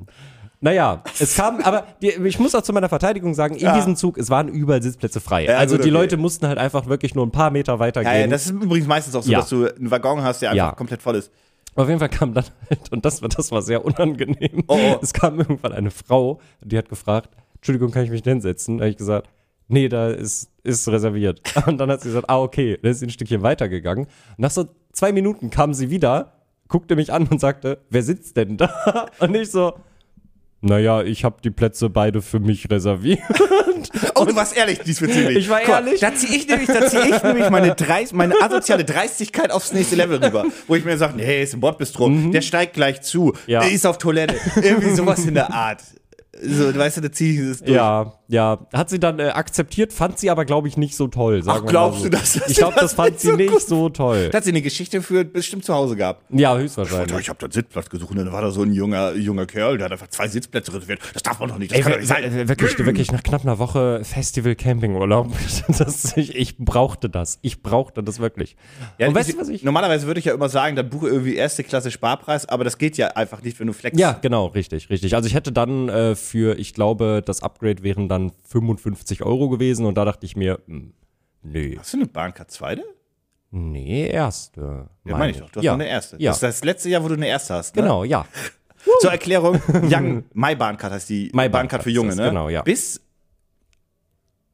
naja, 0.63 1.03
es 1.19 1.35
kam, 1.35 1.59
aber 1.59 1.85
die, 2.01 2.11
ich 2.11 2.39
muss 2.39 2.55
auch 2.55 2.61
zu 2.61 2.71
meiner 2.71 2.87
Verteidigung 2.87 3.33
sagen, 3.33 3.55
in 3.55 3.61
Ja. 3.65 3.75
diesem 3.75 3.97
Zug, 3.97 4.17
es 4.17 4.29
waren 4.29 4.47
überall 4.47 4.81
Sitzplätze 4.81 5.19
frei. 5.19 5.43
Ja, 5.43 5.57
also 5.57 5.75
gut, 5.75 5.83
die 5.83 5.89
okay. 5.89 5.99
Leute 5.99 6.15
mussten 6.15 6.47
halt 6.47 6.57
einfach 6.57 6.87
wirklich 6.87 7.15
nur 7.15 7.25
ein 7.25 7.31
paar 7.31 7.51
Meter 7.51 7.79
weiter 7.79 8.01
Ja, 8.01 8.25
das 8.27 8.45
ist 8.45 8.51
übrigens 8.51 8.87
meistens 8.87 9.13
auch 9.13 9.23
so, 9.23 9.31
dass 9.31 9.49
du 9.49 9.65
einen 9.65 9.91
Waggon 9.91 10.23
hast, 10.23 10.41
der 10.41 10.51
einfach 10.51 10.77
komplett 10.77 11.01
voll 11.01 11.15
ist. 11.15 11.31
Auf 11.75 11.87
jeden 11.87 11.99
Fall 11.99 12.07
kam 12.07 12.33
dann 12.33 12.45
halt, 12.69 12.91
und 12.93 13.03
das 13.03 13.21
war, 13.21 13.27
das 13.27 13.51
war 13.51 13.61
sehr 13.61 13.83
unangenehm. 13.83 14.63
Oh, 14.67 14.77
oh. 14.79 14.99
Es 15.01 15.11
kam 15.11 15.37
irgendwann 15.39 15.73
eine 15.73 15.91
Frau, 15.91 16.39
die 16.61 16.77
hat 16.77 16.87
gefragt, 16.87 17.35
Entschuldigung, 17.55 17.91
kann 17.91 18.05
ich 18.05 18.09
mich 18.09 18.21
denn 18.21 18.35
hinsetzen? 18.35 18.77
Da 18.77 18.83
habe 18.83 18.91
ich 18.91 18.97
gesagt, 18.97 19.27
nee, 19.67 19.89
da 19.89 20.09
ist, 20.11 20.49
ist 20.63 20.87
reserviert. 20.87 21.41
Und 21.67 21.77
dann 21.77 21.89
hat 21.91 22.01
sie 22.01 22.09
gesagt, 22.09 22.29
ah, 22.29 22.39
okay. 22.39 22.77
Dann 22.81 22.91
ist 22.91 22.99
sie 22.99 23.07
ein 23.07 23.09
Stückchen 23.09 23.41
weitergegangen. 23.41 24.07
Nach 24.37 24.51
so 24.51 24.65
zwei 24.93 25.11
Minuten 25.11 25.49
kam 25.49 25.73
sie 25.73 25.89
wieder, 25.89 26.33
guckte 26.69 26.95
mich 26.95 27.11
an 27.11 27.27
und 27.27 27.41
sagte, 27.41 27.79
wer 27.89 28.03
sitzt 28.03 28.37
denn 28.37 28.55
da? 28.55 29.07
Und 29.19 29.35
ich 29.35 29.51
so, 29.51 29.73
naja, 30.63 31.01
ich 31.03 31.23
habe 31.23 31.37
die 31.43 31.51
Plätze 31.51 31.89
beide 31.89 32.21
für 32.21 32.39
mich 32.39 32.69
reserviert. 32.69 33.19
Oh, 34.15 34.25
du 34.25 34.35
warst 34.35 34.55
ehrlich 34.55 34.79
diesbezüglich. 34.79 35.37
Ich 35.37 35.49
war 35.49 35.59
Guck 35.59 35.69
ehrlich. 35.69 35.99
Da 35.99 36.15
ziehe 36.15 36.37
ich 36.37 36.47
nämlich, 36.47 36.67
da 36.67 36.87
zieh 36.87 36.99
ich 36.99 37.21
nämlich 37.21 37.49
meine, 37.49 37.75
Dreist, 37.75 38.13
meine 38.13 38.33
asoziale 38.41 38.85
Dreistigkeit 38.85 39.51
aufs 39.51 39.73
nächste 39.73 39.95
Level 39.95 40.23
rüber. 40.23 40.45
Wo 40.67 40.75
ich 40.75 40.85
mir 40.85 40.97
sage, 40.97 41.17
nee, 41.17 41.43
ist 41.43 41.53
ein 41.53 41.59
Bordbistro, 41.59 42.09
der 42.09 42.41
steigt 42.41 42.73
gleich 42.73 43.01
zu, 43.01 43.25
Mhm. 43.25 43.33
Ja. 43.47 43.59
der 43.61 43.71
ist 43.71 43.85
auf 43.85 43.97
Toilette. 43.97 44.35
Irgendwie 44.61 44.95
sowas 44.95 45.25
in 45.25 45.33
der 45.33 45.51
Art. 45.51 45.81
So, 46.41 46.75
weißt 46.75 46.97
du, 46.97 47.01
da 47.01 47.11
ziehe 47.11 47.33
ich 47.33 47.39
es 47.49 47.59
durch. 47.59 47.71
Ja, 47.71 48.13
ja. 48.27 48.65
Hat 48.73 48.89
sie 48.89 48.99
dann 48.99 49.19
äh, 49.19 49.25
akzeptiert, 49.29 49.93
fand 49.93 50.17
sie 50.17 50.31
aber, 50.31 50.45
glaube 50.45 50.67
ich, 50.67 50.77
nicht 50.77 50.95
so 50.95 51.07
toll. 51.07 51.43
Sagen 51.43 51.61
Ach, 51.63 51.69
glaubst 51.69 51.99
mal 51.99 52.03
so. 52.05 52.09
du, 52.09 52.17
dass 52.17 52.49
Ich 52.49 52.57
glaube, 52.57 52.73
das 52.79 52.83
das 52.85 52.93
fand 52.95 53.19
sie 53.19 53.27
so 53.29 53.35
nicht 53.35 53.51
gut- 53.51 53.61
so 53.61 53.89
toll. 53.89 54.29
Da 54.31 54.37
hat 54.37 54.43
sie 54.43 54.49
eine 54.49 54.63
Geschichte 54.63 55.01
für 55.03 55.23
bestimmt 55.25 55.63
zu 55.63 55.73
Hause 55.75 55.95
gehabt. 55.95 56.23
Ja, 56.31 56.57
höchstwahrscheinlich. 56.57 57.19
Ich 57.19 57.29
habe 57.29 57.37
da 57.39 57.45
einen 57.45 57.51
Sitzplatz 57.51 57.87
gesucht 57.89 58.09
und 58.11 58.17
dann 58.17 58.31
war 58.31 58.41
da 58.41 58.49
so 58.49 58.63
ein 58.63 58.73
junger, 58.73 59.13
junger 59.13 59.45
Kerl, 59.45 59.77
der 59.77 59.85
hat 59.85 59.91
einfach 59.91 60.07
zwei 60.07 60.27
Sitzplätze 60.27 60.73
reserviert. 60.73 60.99
Das 61.13 61.21
darf 61.21 61.39
man 61.39 61.49
doch 61.49 61.59
nicht. 61.59 61.71
Das 61.71 61.77
Ey, 61.77 61.83
kann 61.83 61.91
doch 61.93 61.99
nicht 61.99 62.07
sein. 62.07 62.35
wir- 62.35 62.49
wirklich, 62.49 62.77
wirklich 62.83 63.11
nach 63.11 63.21
knapp 63.23 63.43
einer 63.43 63.59
Woche 63.59 64.01
Festival 64.03 64.55
Campingurlaub. 64.55 65.31
Das, 65.77 66.17
ich, 66.17 66.35
ich 66.35 66.57
brauchte 66.57 67.09
das. 67.09 67.39
Ich 67.41 67.61
brauchte 67.63 68.03
das 68.03 68.19
wirklich. 68.19 68.55
Ja, 68.97 69.07
Und 69.07 69.15
weißt 69.15 69.29
ich- 69.29 69.35
du, 69.35 69.41
was 69.41 69.49
ich. 69.49 69.63
Normalerweise 69.63 70.07
würde 70.07 70.19
ich 70.19 70.25
ja 70.25 70.33
immer 70.33 70.49
sagen, 70.49 70.75
dann 70.75 70.89
buche 70.89 71.07
irgendwie 71.07 71.35
erste 71.35 71.63
Klasse 71.63 71.91
Sparpreis, 71.91 72.47
aber 72.49 72.63
das 72.63 72.77
geht 72.77 72.97
ja 72.97 73.07
einfach 73.09 73.41
nicht, 73.43 73.59
wenn 73.59 73.67
du 73.67 73.73
flex. 73.73 73.97
Ja, 73.99 74.17
genau, 74.21 74.47
richtig, 74.47 74.89
richtig. 74.89 75.15
Also 75.15 75.27
ich 75.27 75.35
hätte 75.35 75.51
dann 75.51 75.89
äh, 75.89 76.15
für, 76.23 76.57
ich 76.57 76.73
glaube, 76.73 77.21
das 77.25 77.43
Upgrade 77.43 77.83
wären 77.83 78.09
dann 78.09 78.31
55 78.47 79.23
Euro 79.23 79.49
gewesen 79.49 79.85
und 79.85 79.95
da 79.95 80.05
dachte 80.05 80.25
ich 80.25 80.35
mir, 80.35 80.59
hm, 80.65 80.93
nee, 81.43 81.77
Hast 81.77 81.93
du 81.93 81.97
eine 81.97 82.07
Bahncard 82.07 82.51
zweite? 82.51 82.83
nee, 83.51 84.07
erste. 84.07 84.89
Ja, 85.05 85.15
meine 85.15 85.31
ich 85.31 85.37
doch. 85.37 85.49
Du 85.51 85.59
hast 85.59 85.63
ja. 85.65 85.73
eine 85.73 85.87
erste. 85.87 86.15
Ja, 86.19 86.31
Das 86.31 86.37
ist 86.37 86.43
das 86.43 86.63
letzte 86.63 86.89
Jahr, 86.89 87.03
wo 87.03 87.07
du 87.07 87.13
eine 87.13 87.27
erste 87.27 87.53
hast. 87.53 87.75
Ne? 87.75 87.83
genau, 87.83 88.03
ja. 88.03 88.25
Zur 88.99 89.11
Erklärung, 89.11 89.61
Young, 89.83 90.23
My 90.33 90.55
Bahncard 90.55 90.91
heißt 90.93 91.09
die 91.09 91.29
My 91.35 91.47
Bahncard 91.49 91.83
für 91.83 91.91
Junge, 91.91 92.15
ne? 92.15 92.29
genau, 92.29 92.49
ja. 92.49 92.63
Bis 92.63 92.99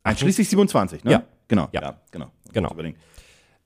einschließlich 0.04 0.50
27, 0.50 1.04
ne? 1.04 1.12
Ja. 1.12 1.24
Genau. 1.48 1.70
Ja. 1.72 2.00
genau. 2.12 2.28
Genau. 2.54 2.72
Überlegen. 2.72 2.98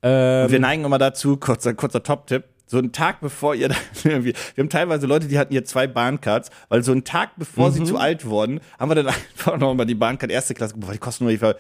Ähm, 0.01 0.51
Wir 0.51 0.59
neigen 0.59 0.83
immer 0.85 0.97
dazu, 0.97 1.37
kurzer, 1.37 1.73
kurzer 1.73 2.03
Top-Tipp, 2.03 2.43
so 2.65 2.77
einen 2.77 2.91
Tag 2.91 3.21
bevor 3.21 3.55
ihr, 3.55 3.67
dann 3.69 3.77
irgendwie, 4.03 4.33
wir 4.55 4.63
haben 4.63 4.69
teilweise 4.69 5.05
Leute, 5.05 5.27
die 5.27 5.37
hatten 5.37 5.51
hier 5.51 5.65
zwei 5.65 5.87
Bahncards, 5.87 6.49
weil 6.69 6.83
so 6.83 6.91
einen 6.91 7.03
Tag 7.03 7.31
bevor 7.37 7.69
Mhm. 7.69 7.73
sie 7.73 7.83
zu 7.83 7.97
alt 7.97 8.25
wurden, 8.25 8.61
haben 8.79 8.89
wir 8.89 8.95
dann 8.95 9.07
einfach 9.35 9.57
nochmal 9.57 9.85
die 9.85 9.95
Bahncard 9.95 10.31
erste 10.31 10.53
Klasse 10.53 10.73
weil 10.77 10.93
die 10.93 10.99
kosten 10.99 11.25
nur, 11.25 11.33
ich 11.33 11.41
war, 11.41 11.55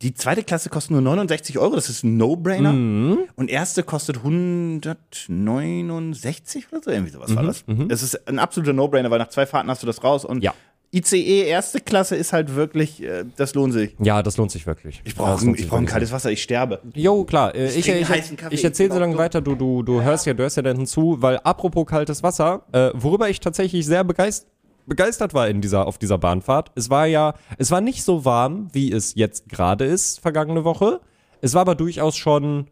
die 0.00 0.14
zweite 0.14 0.42
Klasse 0.42 0.68
kostet 0.68 0.90
nur 0.92 1.00
69 1.00 1.58
Euro, 1.58 1.76
das 1.76 1.88
ist 1.88 2.02
ein 2.02 2.16
No-Brainer. 2.16 2.72
Mhm. 2.72 3.18
Und 3.36 3.50
erste 3.50 3.84
kostet 3.84 4.16
169 4.16 6.66
oder 6.72 6.82
so, 6.82 6.90
irgendwie 6.90 7.12
sowas 7.12 7.30
Mhm, 7.30 7.36
war 7.36 7.42
das. 7.44 7.64
Das 7.88 8.02
ist 8.02 8.28
ein 8.28 8.38
absoluter 8.38 8.72
No-Brainer, 8.72 9.10
weil 9.10 9.18
nach 9.18 9.28
zwei 9.28 9.46
Fahrten 9.46 9.70
hast 9.70 9.82
du 9.82 9.86
das 9.86 10.02
raus. 10.02 10.24
Und 10.24 10.42
Ja. 10.42 10.54
ICE 10.94 11.44
erste 11.44 11.80
Klasse 11.80 12.16
ist 12.16 12.34
halt 12.34 12.54
wirklich, 12.54 13.02
äh, 13.02 13.24
das 13.36 13.54
lohnt 13.54 13.72
sich. 13.72 13.96
ja, 13.98 14.22
das 14.22 14.36
lohnt 14.36 14.50
sich 14.50 14.66
wirklich. 14.66 15.00
Ich 15.04 15.14
brauche 15.14 15.44
lohnt 15.44 15.58
ich 15.58 15.68
brauch 15.68 15.78
ein 15.78 15.86
kaltes 15.86 16.12
Wasser, 16.12 16.30
ich 16.30 16.42
sterbe. 16.42 16.80
Jo, 16.94 17.24
klar. 17.24 17.54
Äh, 17.54 17.68
ich, 17.68 17.88
ich, 17.88 18.08
heißen 18.08 18.36
Kaffee. 18.36 18.54
ich 18.54 18.62
erzähle 18.62 18.90
so 18.90 18.96
Ich 18.96 19.00
lange 19.00 19.16
weiter, 19.16 19.40
du, 19.40 19.54
du, 19.54 19.82
du 19.82 20.02
hörst 20.02 20.26
ja, 20.26 20.34
du 20.34 20.42
hörst 20.42 20.56
ja 20.58 20.62
dann 20.62 20.76
hinzu, 20.76 21.16
weil 21.20 21.38
apropos 21.38 21.86
kaltes 21.86 22.22
Wasser, 22.22 22.66
äh, 22.72 22.90
worüber 22.92 23.30
ich 23.30 23.40
tatsächlich 23.40 23.86
sehr 23.86 24.04
begeistert, 24.04 24.50
begeistert 24.86 25.32
war 25.32 25.48
in 25.48 25.60
dieser, 25.62 25.86
auf 25.86 25.96
dieser 25.96 26.18
Bahnfahrt. 26.18 26.72
Es 26.74 26.90
war 26.90 27.06
ja, 27.06 27.34
es 27.56 27.70
war 27.70 27.80
nicht 27.80 28.04
so 28.04 28.24
warm, 28.24 28.68
wie 28.72 28.92
es 28.92 29.14
jetzt 29.14 29.48
gerade 29.48 29.84
ist, 29.86 30.20
vergangene 30.20 30.64
Woche. 30.64 31.00
Es 31.40 31.54
war 31.54 31.62
aber 31.62 31.74
durchaus 31.74 32.16
schon, 32.16 32.66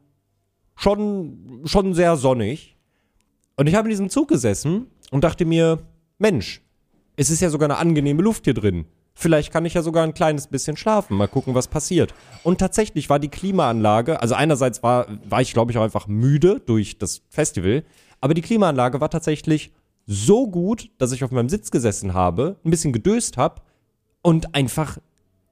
schon, 0.76 1.62
schon 1.64 1.94
sehr 1.94 2.16
sonnig. 2.16 2.76
Und 3.56 3.66
ich 3.66 3.74
habe 3.74 3.88
in 3.88 3.90
diesem 3.90 4.10
Zug 4.10 4.28
gesessen 4.28 4.88
und 5.10 5.24
dachte 5.24 5.44
mir, 5.44 5.78
Mensch, 6.18 6.62
es 7.20 7.28
ist 7.28 7.42
ja 7.42 7.50
sogar 7.50 7.66
eine 7.66 7.76
angenehme 7.76 8.22
Luft 8.22 8.44
hier 8.44 8.54
drin. 8.54 8.86
Vielleicht 9.12 9.52
kann 9.52 9.66
ich 9.66 9.74
ja 9.74 9.82
sogar 9.82 10.04
ein 10.04 10.14
kleines 10.14 10.46
bisschen 10.46 10.78
schlafen, 10.78 11.18
mal 11.18 11.28
gucken, 11.28 11.54
was 11.54 11.68
passiert. 11.68 12.14
Und 12.44 12.56
tatsächlich 12.56 13.10
war 13.10 13.18
die 13.18 13.28
Klimaanlage, 13.28 14.22
also 14.22 14.34
einerseits 14.34 14.82
war, 14.82 15.06
war 15.28 15.42
ich, 15.42 15.52
glaube 15.52 15.70
ich, 15.70 15.76
auch 15.76 15.82
einfach 15.82 16.06
müde 16.06 16.62
durch 16.64 16.96
das 16.96 17.20
Festival, 17.28 17.84
aber 18.22 18.32
die 18.32 18.40
Klimaanlage 18.40 19.02
war 19.02 19.10
tatsächlich 19.10 19.70
so 20.06 20.48
gut, 20.48 20.88
dass 20.96 21.12
ich 21.12 21.22
auf 21.22 21.30
meinem 21.30 21.50
Sitz 21.50 21.70
gesessen 21.70 22.14
habe, 22.14 22.56
ein 22.64 22.70
bisschen 22.70 22.94
gedöst 22.94 23.36
habe 23.36 23.60
und 24.22 24.54
einfach, 24.54 24.96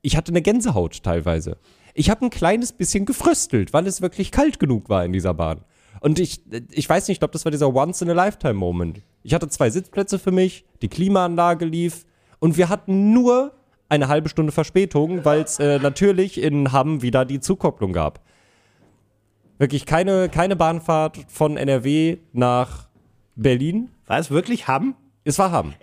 ich 0.00 0.16
hatte 0.16 0.32
eine 0.32 0.40
Gänsehaut 0.40 1.02
teilweise. 1.02 1.58
Ich 1.92 2.08
habe 2.08 2.24
ein 2.24 2.30
kleines 2.30 2.72
bisschen 2.72 3.04
gefröstelt, 3.04 3.74
weil 3.74 3.86
es 3.86 4.00
wirklich 4.00 4.32
kalt 4.32 4.58
genug 4.58 4.88
war 4.88 5.04
in 5.04 5.12
dieser 5.12 5.34
Bahn. 5.34 5.66
Und 6.00 6.18
ich, 6.18 6.42
ich 6.70 6.88
weiß 6.88 7.08
nicht, 7.08 7.16
ich 7.16 7.20
glaube, 7.20 7.32
das 7.32 7.44
war 7.44 7.52
dieser 7.52 7.74
Once-in-a-Lifetime-Moment. 7.74 9.02
Ich 9.28 9.34
hatte 9.34 9.46
zwei 9.50 9.68
Sitzplätze 9.68 10.18
für 10.18 10.30
mich, 10.32 10.64
die 10.80 10.88
Klimaanlage 10.88 11.66
lief 11.66 12.06
und 12.38 12.56
wir 12.56 12.70
hatten 12.70 13.12
nur 13.12 13.52
eine 13.90 14.08
halbe 14.08 14.30
Stunde 14.30 14.52
Verspätung, 14.52 15.22
weil 15.26 15.42
es 15.42 15.58
äh, 15.58 15.78
natürlich 15.80 16.40
in 16.40 16.72
Hamm 16.72 17.02
wieder 17.02 17.26
die 17.26 17.38
Zukopplung 17.38 17.92
gab. 17.92 18.20
Wirklich 19.58 19.84
keine, 19.84 20.30
keine 20.30 20.56
Bahnfahrt 20.56 21.18
von 21.28 21.58
NRW 21.58 22.16
nach 22.32 22.88
Berlin. 23.36 23.90
War 24.06 24.18
es 24.18 24.30
wirklich 24.30 24.66
Hamm? 24.66 24.94
Es 25.24 25.38
war 25.38 25.50
Hamm. 25.52 25.74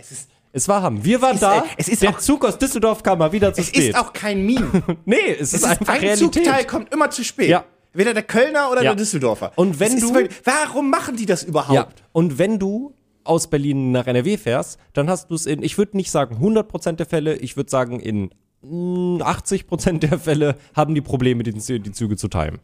Es, 0.52 0.68
war 0.68 0.82
Hamm. 0.82 1.06
Wir 1.06 1.22
waren 1.22 1.36
ist, 1.36 1.44
da. 1.44 1.66
es 1.78 1.88
ist 1.88 2.02
der 2.02 2.18
Zug 2.18 2.46
aus 2.46 2.58
Düsseldorf 2.58 3.04
kam 3.04 3.20
mal 3.20 3.32
wieder 3.32 3.54
zu 3.54 3.62
Es 3.62 3.68
spät. 3.68 3.90
ist 3.90 3.96
auch 3.96 4.12
kein 4.12 4.44
Meme. 4.44 4.72
nee, 5.06 5.18
es, 5.40 5.54
ist 5.54 5.66
einfach 5.66 5.94
ein 5.94 6.00
Realität. 6.00 6.34
Zugteil 6.46 6.66
kommt 6.66 6.92
immer 6.92 7.12
zu 7.12 7.24
spät. 7.24 7.50
Ja. 7.50 7.64
Weder 7.94 8.16
der 8.16 8.24
Kölner 8.24 8.72
oder 8.72 8.82
Ja. 8.82 8.90
der 8.90 8.96
Düsseldorfer. 8.96 9.52
Und 9.56 9.80
wenn 9.80 9.90
Es 9.90 9.94
ist 10.02 10.10
du- 10.10 10.16
wirklich- 10.16 10.42
warum 10.46 10.90
machen 10.90 11.16
die 11.16 11.28
das 11.28 11.44
überhaupt? 11.44 11.75
Ja. 11.75 11.88
Und 12.12 12.40
wenn 12.40 12.58
du 12.58 12.96
aus 13.25 13.48
Berlin 13.50 13.91
nach 13.91 14.08
NRW 14.08 14.38
fährst, 14.38 14.79
dann 14.94 15.10
hast 15.10 15.29
du 15.29 15.36
es 15.36 15.46
in, 15.46 15.62
ich 15.63 15.77
würde 15.77 15.98
nicht 15.98 16.12
sagen 16.12 16.38
100% 16.38 16.94
der 16.94 17.05
Fälle, 17.05 17.36
ich 17.38 17.58
würde 17.58 17.70
sagen 17.70 18.00
in 18.00 18.29
mm, 18.62 19.22
80% 19.22 20.00
der 20.00 20.20
Fälle 20.20 20.55
haben 20.75 20.96
die 20.96 21.01
Probleme, 21.01 21.44
die, 21.44 21.51
die 21.53 21.91
Züge 21.91 22.15
zu 22.15 22.27
timen. 22.27 22.60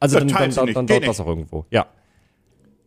Also 0.00 0.18
dann, 0.18 0.28
dann, 0.28 0.50
dann, 0.50 0.72
dann 0.74 0.86
dauert 0.86 1.06
das 1.06 1.20
auch 1.20 1.26
irgendwo. 1.28 1.64
Ja. 1.70 1.86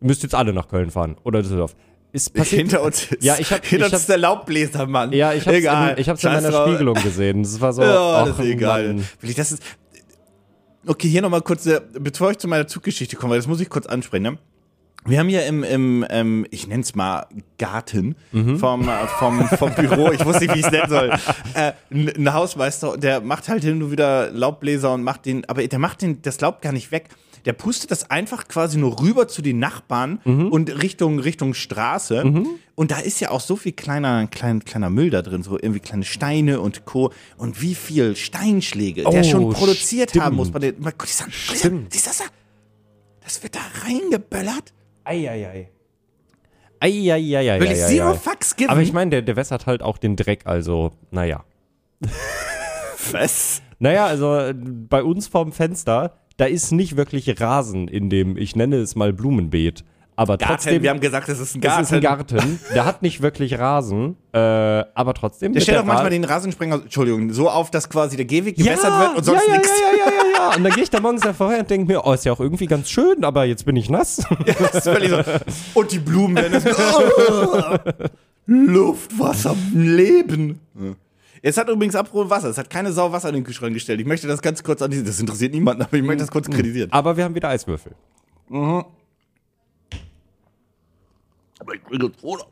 Ihr 0.00 0.06
müsst 0.08 0.22
jetzt 0.22 0.34
alle 0.34 0.52
nach 0.52 0.68
Köln 0.68 0.90
fahren 0.90 1.16
oder 1.24 1.40
Düsseldorf. 1.42 1.74
Ist 2.12 2.32
passiert, 2.34 2.60
Hinter 2.62 2.82
uns 2.82 3.10
ist, 3.10 3.24
Ja, 3.24 3.36
ich 3.38 3.50
hab- 3.52 3.64
hinter 3.64 3.86
ich 3.86 3.92
uns 3.92 4.02
ist 4.02 4.08
der 4.08 4.18
Laubbläsermann. 4.18 5.12
ja, 5.12 5.32
ich 5.32 5.46
hab's, 5.46 5.56
egal. 5.56 5.92
in, 5.92 5.98
ich 5.98 6.08
hab's 6.08 6.22
in 6.24 6.32
meiner. 6.32 6.66
Spiegelung 6.66 6.94
gesehen. 6.94 7.42
Das 7.42 7.60
war 7.60 7.72
so, 7.72 7.82
Ja, 7.82 8.24
das 8.26 8.38
ist 8.38 8.44
egal. 8.44 8.86
Mann. 8.88 9.04
Will 9.20 9.30
ich, 9.30 9.36
das 9.36 9.52
ist. 9.52 9.62
Okay, 10.86 11.08
hier 11.08 11.20
nochmal 11.22 11.42
kurz, 11.42 11.66
äh, 11.66 11.80
bevor 11.98 12.30
ich 12.30 12.38
zu 12.38 12.48
meiner 12.48 12.66
Zuggeschichte 12.66 13.16
komme, 13.16 13.32
weil 13.32 13.38
das 13.38 13.48
muss 13.48 13.60
ich 13.60 13.68
kurz 13.68 13.86
ansprechen. 13.86 14.22
Ne? 14.22 14.38
Wir 15.06 15.18
haben 15.18 15.28
hier 15.28 15.46
im, 15.46 15.62
im 15.64 16.06
ähm, 16.10 16.46
ich 16.50 16.66
nenn's 16.66 16.94
mal 16.94 17.26
Garten 17.58 18.16
Mhm. 18.32 18.58
vom, 18.58 18.88
äh, 18.88 19.06
vom, 19.18 19.46
vom 19.48 19.74
Büro, 19.74 20.10
ich 20.12 20.24
wusste 20.24 20.44
nicht, 20.44 20.54
wie 20.54 20.60
ich 20.60 20.66
es 20.66 20.72
nennen 20.72 20.88
soll, 20.88 21.12
äh, 21.54 21.72
Hausmeister, 22.32 22.96
der 22.96 23.20
macht 23.20 23.48
halt 23.48 23.62
hin 23.64 23.82
und 23.82 23.90
wieder 23.90 24.30
Laubbläser 24.30 24.92
und 24.94 25.02
macht 25.02 25.26
den, 25.26 25.44
aber 25.48 25.66
der 25.66 25.78
macht 25.78 26.02
den, 26.02 26.20
das 26.22 26.40
Laub 26.40 26.60
gar 26.62 26.72
nicht 26.72 26.90
weg. 26.92 27.08
Der 27.44 27.52
pustet 27.52 27.92
das 27.92 28.10
einfach 28.10 28.48
quasi 28.48 28.76
nur 28.76 29.00
rüber 29.00 29.28
zu 29.28 29.40
den 29.40 29.60
Nachbarn 29.60 30.18
Mhm. 30.24 30.48
und 30.48 30.82
Richtung, 30.82 31.20
Richtung 31.20 31.54
Straße. 31.54 32.24
Und 32.74 32.90
da 32.90 32.98
ist 32.98 33.20
ja 33.20 33.30
auch 33.30 33.40
so 33.40 33.54
viel 33.54 33.70
kleiner, 33.70 34.26
klein, 34.26 34.64
kleiner 34.64 34.90
Müll 34.90 35.10
da 35.10 35.22
drin, 35.22 35.44
so 35.44 35.56
irgendwie 35.56 35.78
kleine 35.78 36.04
Steine 36.04 36.60
und 36.60 36.84
Co. 36.86 37.12
Und 37.36 37.62
wie 37.62 37.76
viel 37.76 38.16
Steinschläge 38.16 39.04
der 39.04 39.20
Oh, 39.20 39.22
schon 39.22 39.52
produziert 39.52 40.10
stimmt. 40.10 40.24
haben 40.24 40.36
muss. 40.36 40.50
Bei 40.50 40.58
den, 40.58 40.80
mal, 40.80 40.92
guck. 40.92 41.06
Siehst 41.06 42.06
das 42.06 42.18
da? 42.18 42.24
Das 43.22 43.42
wird 43.44 43.54
da 43.54 43.60
reingeböllert. 43.84 44.72
Eieiei. 45.06 45.70
Eieiei. 46.80 47.60
Will 47.60 47.70
ich 47.70 47.84
zero 47.84 48.14
fucks 48.14 48.56
geben? 48.56 48.70
Aber 48.70 48.82
ich 48.82 48.92
meine, 48.92 49.10
der, 49.10 49.22
der 49.22 49.36
wässert 49.36 49.66
halt 49.66 49.82
auch 49.82 49.98
den 49.98 50.16
Dreck, 50.16 50.42
also, 50.44 50.90
naja. 51.10 51.44
was? 53.12 53.62
Naja, 53.78 54.06
also 54.06 54.52
bei 54.54 55.02
uns 55.02 55.28
vorm 55.28 55.52
Fenster, 55.52 56.18
da 56.36 56.44
ist 56.46 56.72
nicht 56.72 56.96
wirklich 56.96 57.40
Rasen 57.40 57.88
in 57.88 58.10
dem, 58.10 58.36
ich 58.36 58.56
nenne 58.56 58.76
es 58.76 58.96
mal 58.96 59.12
Blumenbeet. 59.12 59.84
Aber 60.18 60.38
Garten, 60.38 60.54
trotzdem, 60.54 60.82
wir 60.82 60.88
haben 60.88 61.00
gesagt, 61.00 61.28
das 61.28 61.38
ist 61.38 61.54
ein 61.54 61.58
es 61.58 61.62
Garten. 61.62 61.82
ist 61.82 61.92
ein 61.92 62.00
Garten. 62.00 62.60
Der 62.74 62.86
hat 62.86 63.02
nicht 63.02 63.20
wirklich 63.20 63.58
Rasen, 63.58 64.16
äh, 64.32 64.38
aber 64.38 65.12
trotzdem. 65.12 65.52
Der 65.52 65.60
stellt 65.60 65.78
auch 65.78 65.84
manchmal 65.84 66.08
den 66.08 66.24
Rasensprenger, 66.24 66.76
Entschuldigung, 66.76 67.30
so 67.34 67.50
auf, 67.50 67.70
dass 67.70 67.90
quasi 67.90 68.16
der 68.16 68.24
Gehweg 68.24 68.56
ja, 68.56 68.64
gewässert 68.64 68.98
wird 68.98 69.16
und 69.18 69.24
sonst 69.24 69.42
ja, 69.46 69.52
ja, 69.52 69.58
nichts. 69.58 69.68
Ja, 69.68 69.98
ja, 69.98 70.12
ja, 70.12 70.50
ja. 70.50 70.56
Und 70.56 70.64
dann 70.64 70.72
gehe 70.72 70.84
ich 70.84 70.90
da 70.90 71.00
morgens 71.00 71.22
ja 71.22 71.34
vorher 71.34 71.60
und 71.60 71.68
denke 71.68 71.92
mir, 71.92 72.06
oh, 72.06 72.14
ist 72.14 72.24
ja 72.24 72.32
auch 72.32 72.40
irgendwie 72.40 72.66
ganz 72.66 72.88
schön, 72.88 73.24
aber 73.24 73.44
jetzt 73.44 73.66
bin 73.66 73.76
ich 73.76 73.90
nass. 73.90 74.26
Das 74.58 74.74
ist 74.74 74.84
völlig 74.84 75.10
so. 75.10 75.22
Und 75.74 75.92
die 75.92 75.98
Blumen 75.98 76.36
werden 76.36 76.54
es. 76.54 76.64
Luft, 78.46 79.18
Wasser, 79.18 79.54
Leben. 79.74 80.60
Es 81.42 81.58
hat 81.58 81.68
übrigens 81.68 81.94
apropos 81.94 82.30
Wasser. 82.30 82.48
Es 82.48 82.58
hat 82.58 82.70
keine 82.70 82.92
Sau 82.92 83.12
Wasser 83.12 83.28
in 83.28 83.34
den 83.34 83.44
Kühlschrank 83.44 83.74
gestellt. 83.74 84.00
Ich 84.00 84.06
möchte 84.06 84.26
das 84.28 84.40
ganz 84.40 84.62
kurz 84.62 84.80
an 84.82 84.90
diese. 84.90 85.04
Das 85.04 85.20
interessiert 85.20 85.52
niemanden, 85.52 85.82
aber 85.82 85.96
ich 85.96 86.02
möchte 86.02 86.22
das 86.22 86.30
kurz 86.30 86.48
kritisieren. 86.48 86.90
aber 86.90 87.16
wir 87.16 87.24
haben 87.24 87.34
wieder 87.34 87.48
Eiswürfel. 87.50 87.92
Aber 91.66 91.74
ich 91.74 91.82
bin 91.82 92.00
jetzt 92.00 92.20
froh. 92.20 92.38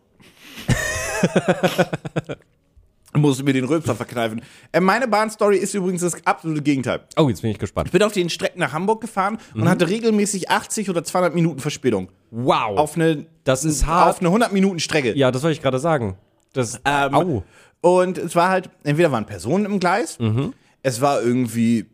Musste 3.17 3.45
mir 3.45 3.53
den 3.53 3.65
Rülpser 3.65 3.95
verkneifen. 3.95 4.43
Äh, 4.73 4.81
meine 4.81 5.07
Bahnstory 5.07 5.57
ist 5.59 5.73
übrigens 5.73 6.01
das 6.01 6.27
absolute 6.27 6.63
Gegenteil. 6.63 7.03
Oh, 7.17 7.29
jetzt 7.29 7.43
bin 7.43 7.53
ich 7.53 7.61
gespannt. 7.61 7.87
Ich 7.87 7.93
bin 7.93 8.03
auf 8.03 8.11
den 8.13 8.29
Strecken 8.29 8.59
nach 8.59 8.73
Hamburg 8.73 9.01
gefahren 9.01 9.39
Mhm. 9.55 9.63
und 9.63 9.69
hatte 9.69 9.89
regelmäßig 9.89 10.51
80 10.51 10.91
oder 10.91 11.05
200 11.05 11.33
Minuten 11.33 11.61
Verspätung. 11.61 12.11
Wow. 12.33 12.77
Auf 12.77 12.97
eine, 12.97 13.27
Das 13.45 13.65
ist 13.65 13.87
hart. 13.87 14.11
Auf 14.11 14.19
eine 14.21 14.31
100 14.31 14.53
Minuten 14.53 14.81
Strecke. 14.81 15.17
ja, 15.17 15.31
das 15.31 15.45
wollte 15.45 15.53
ich 15.53 15.63
gerade 15.63 15.79
sagen. 15.79 16.17
Das, 16.55 16.81
Ähm, 16.85 17.15
au. 17.15 17.45
Und 17.83 18.19
es 18.19 18.35
war 18.35 18.49
halt, 18.49 18.69
entweder 18.83 19.13
waren 19.13 19.27
Personen 19.27 19.67
im 19.67 19.79
Gleis, 19.79 20.19
Mhm. 20.19 20.53
es 20.83 21.01
war 21.01 21.23
irgendwie, 21.23 21.87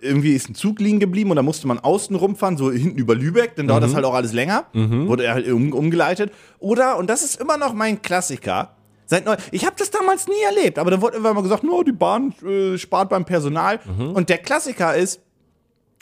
irgendwie 0.00 0.34
ist 0.34 0.48
ein 0.48 0.54
Zug 0.54 0.78
liegen 0.80 1.00
geblieben 1.00 1.30
und 1.30 1.36
da 1.36 1.42
musste 1.42 1.66
man 1.66 1.78
außen 1.78 2.14
rumfahren, 2.16 2.56
so 2.56 2.70
hinten 2.70 2.98
über 2.98 3.14
Lübeck, 3.14 3.56
dann 3.56 3.66
Mhm. 3.66 3.68
dauert 3.70 3.82
das 3.84 3.94
halt 3.94 4.04
auch 4.04 4.14
alles 4.14 4.32
länger, 4.32 4.64
wurde 4.72 5.24
er 5.24 5.34
halt 5.34 5.50
um, 5.50 5.72
umgeleitet. 5.72 6.32
Oder, 6.58 6.96
und 6.98 7.08
das 7.10 7.22
ist 7.22 7.40
immer 7.40 7.56
noch 7.56 7.72
mein 7.74 8.00
Klassiker, 8.02 8.76
seit 9.06 9.24
neu, 9.26 9.36
ich 9.50 9.66
habe 9.66 9.76
das 9.78 9.90
damals 9.90 10.26
nie 10.28 10.40
erlebt, 10.46 10.78
aber 10.78 10.90
dann 10.90 11.00
wurde 11.02 11.14
irgendwann 11.14 11.34
mal 11.34 11.42
gesagt, 11.42 11.64
no, 11.64 11.82
die 11.82 11.92
Bahn 11.92 12.32
äh, 12.46 12.78
spart 12.78 13.08
beim 13.10 13.24
Personal. 13.24 13.80
Mhm. 13.84 14.10
Und 14.12 14.28
der 14.28 14.38
Klassiker 14.38 14.94
ist, 14.94 15.20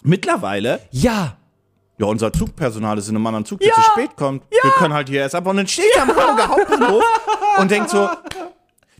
mittlerweile, 0.02 0.80
Ja. 0.90 1.36
ja, 1.98 2.06
unser 2.06 2.32
Zugpersonal 2.32 2.98
ist 2.98 3.08
in 3.08 3.16
einem 3.16 3.26
anderen 3.26 3.44
Zug, 3.44 3.60
der 3.60 3.72
zu 3.72 3.80
spät 3.82 4.16
kommt. 4.16 4.42
Wir 4.50 4.70
können 4.78 4.94
halt 4.94 5.08
hier 5.08 5.20
erst 5.20 5.34
ab. 5.34 5.46
Und 5.46 5.56
dann 5.56 5.66
steht 5.66 5.84
er 5.96 6.02
am 6.02 6.08
Hamburger 6.16 6.48
Hauptbahnhof 6.48 7.02
und 7.58 7.70
denkt 7.70 7.90
so, 7.90 8.08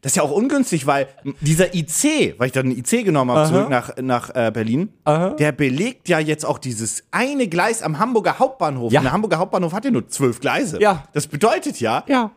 das 0.03 0.13
ist 0.13 0.17
ja 0.17 0.23
auch 0.23 0.31
ungünstig, 0.31 0.87
weil 0.87 1.09
dieser 1.41 1.75
IC, 1.75 2.39
weil 2.39 2.47
ich 2.47 2.53
dann 2.53 2.67
einen 2.67 2.79
IC 2.79 3.05
genommen 3.05 3.31
habe, 3.33 3.49
zurück 3.49 3.69
nach, 3.69 3.97
nach 4.01 4.35
äh, 4.35 4.51
Berlin, 4.53 4.89
der 5.07 5.53
belegt 5.53 6.09
ja 6.09 6.19
jetzt 6.19 6.45
auch 6.47 6.59
dieses 6.59 7.05
eine 7.11 7.49
Gleis 7.49 7.83
am 7.83 7.99
Hamburger 7.99 8.39
Hauptbahnhof. 8.39 8.93
Ja. 8.93 9.01
Und 9.01 9.05
der 9.05 9.13
Hamburger 9.13 9.39
Hauptbahnhof 9.39 9.73
hat 9.73 9.85
ja 9.85 9.91
nur 9.91 10.09
zwölf 10.09 10.41
Gleise. 10.41 10.81
Ja. 10.81 11.05
Das 11.13 11.27
bedeutet 11.27 11.81
ja, 11.81 12.03
Ja. 12.09 12.31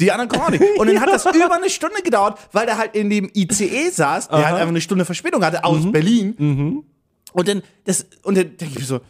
die 0.00 0.12
anderen 0.12 0.28
kommen 0.28 0.42
auch 0.42 0.50
nicht. 0.50 0.62
Und 0.78 0.86
dann 0.88 1.00
hat 1.00 1.08
das 1.08 1.24
über 1.24 1.54
eine 1.54 1.70
Stunde 1.70 2.02
gedauert, 2.02 2.38
weil 2.52 2.66
der 2.66 2.76
halt 2.76 2.94
in 2.94 3.08
dem 3.08 3.30
ICE 3.34 3.88
saß, 3.90 4.28
der 4.28 4.44
halt 4.44 4.54
einfach 4.56 4.68
eine 4.68 4.80
Stunde 4.80 5.04
Verspätung 5.04 5.42
hatte 5.44 5.64
aus 5.64 5.90
Berlin. 5.90 6.84
Und 7.32 7.48
dann, 7.48 7.62
das, 7.84 8.06
und 8.22 8.36
dann 8.36 8.56
denke 8.56 8.66
ich 8.74 8.78
mir 8.78 8.84
so, 8.84 9.00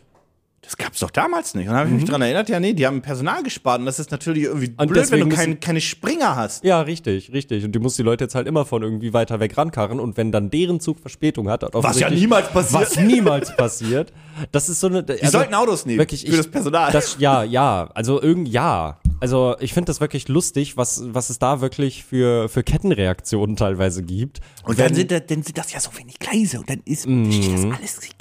das 0.65 0.77
gab's 0.79 1.01
doch 1.01 1.11
damals 1.11 1.55
nicht. 1.55 1.67
Und 1.67 1.73
dann 1.75 1.81
habe 1.81 1.91
ich 1.91 1.95
mich 1.97 2.05
dran 2.07 2.23
erinnert, 2.23 2.49
ja, 2.49 2.59
nee, 2.59 2.73
die 2.73 2.87
haben 2.87 3.03
Personal 3.03 3.43
gespart 3.43 3.81
und 3.81 3.87
das 3.87 3.99
ist 3.99 4.11
natürlich 4.11 4.45
irgendwie 4.45 4.73
Und 4.77 4.89
blöd, 4.89 5.11
wenn 5.11 5.21
du 5.21 5.29
kein, 5.29 5.61
keine 5.61 5.81
Springer 5.81 6.37
hast. 6.37 6.65
Ja, 6.65 6.81
richtig, 6.81 7.33
richtig. 7.33 7.65
Und 7.65 7.73
du 7.73 7.81
musst 7.81 7.99
die 7.99 8.03
Leute 8.03 8.25
jetzt 8.25 8.35
halt 8.35 8.47
immer 8.47 8.65
von 8.65 8.83
irgendwie 8.83 9.13
weiter 9.13 9.41
weg 9.41 9.57
rankarren. 9.59 10.01
Und 10.01 10.17
wenn 10.17 10.33
dann 10.33 10.51
deren 10.51 10.81
Zug 10.81 10.99
Verspätung 11.01 11.51
hat, 11.51 11.63
hat 11.63 11.75
Was 11.75 12.01
ja 12.01 12.09
niemals 12.09 12.49
passiert. 12.49 12.83
Was 12.83 12.97
niemals 12.97 13.57
passiert. 13.57 14.13
Das 14.53 14.69
ist 14.69 14.81
so 14.81 14.87
eine. 14.87 15.03
Die 15.03 15.27
sollten 15.27 15.55
Autos 15.55 15.85
nehmen 15.85 15.99
Wirklich, 15.99 16.23
für 16.23 16.31
ich, 16.31 16.37
das 16.37 16.49
Personal. 16.49 16.91
Das, 16.93 17.17
ja, 17.19 17.43
ja. 17.43 17.91
Also 17.95 18.23
irgend, 18.23 18.49
ja. 18.49 18.99
Also 19.21 19.57
ich 19.61 19.73
finde 19.73 19.87
das 19.87 20.01
wirklich 20.01 20.29
lustig, 20.29 20.77
was, 20.77 21.03
was 21.07 21.31
es 21.31 21.39
da 21.39 21.61
wirklich 21.61 22.05
für, 22.05 22.49
für 22.49 22.63
Kettenreaktionen 22.63 23.57
teilweise 23.57 24.03
gibt. 24.03 24.41
und 24.65 24.79
dann 24.79 24.95
sind, 24.95 25.11
das, 25.11 25.23
dann 25.27 25.43
sind 25.43 25.57
das 25.57 25.73
ja 25.73 25.81
so 25.81 25.91
wenig 25.97 26.19
Gleise 26.19 26.59
und 26.59 26.69
dann 26.69 26.81
ist 26.85 27.03
steht 27.03 27.55
das 27.55 27.79
alles 27.79 27.97
sich 27.97 28.19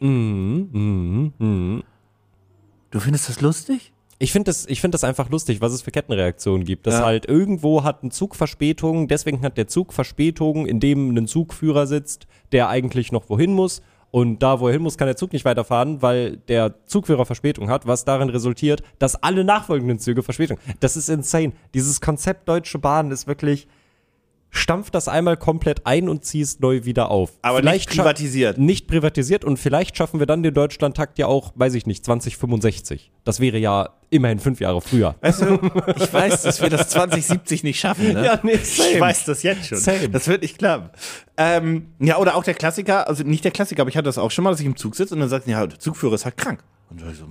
im 0.00 1.32
Weg. 1.38 1.84
Du 2.90 3.00
findest 3.00 3.28
das 3.28 3.40
lustig? 3.40 3.92
Ich 4.20 4.32
finde 4.32 4.48
das, 4.48 4.66
ich 4.66 4.80
find 4.80 4.94
das 4.94 5.04
einfach 5.04 5.30
lustig, 5.30 5.60
was 5.60 5.72
es 5.72 5.82
für 5.82 5.92
Kettenreaktionen 5.92 6.64
gibt. 6.64 6.86
Dass 6.86 6.94
Ja. 6.94 7.04
halt 7.04 7.26
irgendwo 7.26 7.84
hat 7.84 8.02
ein 8.02 8.10
Zug 8.10 8.34
Verspätung, 8.34 9.06
deswegen 9.06 9.42
hat 9.42 9.56
der 9.56 9.68
Zug 9.68 9.92
Verspätung, 9.92 10.66
in 10.66 10.80
dem 10.80 11.10
ein 11.16 11.26
Zugführer 11.28 11.86
sitzt, 11.86 12.26
der 12.50 12.68
eigentlich 12.68 13.12
noch 13.12 13.28
wohin 13.28 13.52
muss. 13.52 13.80
Und 14.10 14.42
da, 14.42 14.58
wo 14.58 14.68
er 14.68 14.72
hin 14.72 14.82
muss, 14.82 14.96
kann 14.96 15.06
der 15.06 15.16
Zug 15.16 15.34
nicht 15.34 15.44
weiterfahren, 15.44 16.00
weil 16.02 16.38
der 16.48 16.82
Zugführer 16.86 17.26
Verspätung 17.26 17.68
hat, 17.68 17.86
was 17.86 18.06
darin 18.06 18.30
resultiert, 18.30 18.82
dass 18.98 19.22
alle 19.22 19.44
nachfolgenden 19.44 19.98
Züge 19.98 20.22
Verspätung. 20.22 20.58
Das 20.80 20.96
ist 20.96 21.10
insane. 21.10 21.52
Dieses 21.74 22.00
Konzept 22.00 22.48
Deutsche 22.48 22.78
Bahn 22.78 23.10
ist 23.10 23.26
wirklich, 23.26 23.68
stampf 24.50 24.90
das 24.90 25.08
einmal 25.08 25.36
komplett 25.36 25.86
ein 25.86 26.08
und 26.08 26.24
zieh 26.24 26.40
es 26.40 26.58
neu 26.60 26.84
wieder 26.84 27.10
auf. 27.10 27.32
Aber 27.42 27.60
nicht 27.62 27.90
scha- 27.90 27.96
privatisiert. 27.96 28.58
Nicht 28.58 28.86
privatisiert 28.86 29.44
und 29.44 29.58
vielleicht 29.58 29.96
schaffen 29.96 30.20
wir 30.20 30.26
dann 30.26 30.42
den 30.42 30.54
Deutschlandtakt 30.54 31.18
ja 31.18 31.26
auch, 31.26 31.52
weiß 31.54 31.74
ich 31.74 31.86
nicht, 31.86 32.04
2065. 32.04 33.10
Das 33.24 33.40
wäre 33.40 33.58
ja 33.58 33.90
immerhin 34.10 34.38
fünf 34.38 34.60
Jahre 34.60 34.80
früher. 34.80 35.16
Weißt 35.20 35.42
du, 35.42 35.58
ich 35.96 36.12
weiß, 36.12 36.42
dass 36.42 36.62
wir 36.62 36.70
das 36.70 36.88
2070 36.88 37.62
nicht 37.62 37.78
schaffen. 37.78 38.12
Ne? 38.14 38.24
Ja, 38.24 38.40
nee, 38.42 38.52
Ich 38.52 38.76
same. 38.76 39.00
weiß 39.00 39.24
das 39.26 39.42
jetzt 39.42 39.66
schon. 39.66 39.78
Same. 39.78 40.08
Das 40.08 40.28
wird 40.28 40.42
nicht 40.42 40.56
klappen. 40.58 40.90
Ähm, 41.36 41.88
ja, 42.00 42.16
oder 42.18 42.34
auch 42.36 42.44
der 42.44 42.54
Klassiker, 42.54 43.06
also 43.06 43.22
nicht 43.24 43.44
der 43.44 43.50
Klassiker, 43.52 43.82
aber 43.82 43.90
ich 43.90 43.96
hatte 43.96 44.06
das 44.06 44.18
auch 44.18 44.30
schon 44.30 44.44
mal, 44.44 44.50
dass 44.50 44.60
ich 44.60 44.66
im 44.66 44.76
Zug 44.76 44.96
sitze 44.96 45.14
und 45.14 45.20
dann 45.20 45.28
sagt, 45.28 45.46
ja, 45.46 45.66
der 45.66 45.78
Zugführer 45.78 46.14
ist 46.14 46.24
halt 46.24 46.36
krank. 46.36 46.64
Und 46.90 47.02
ich 47.02 47.18
so, 47.18 47.24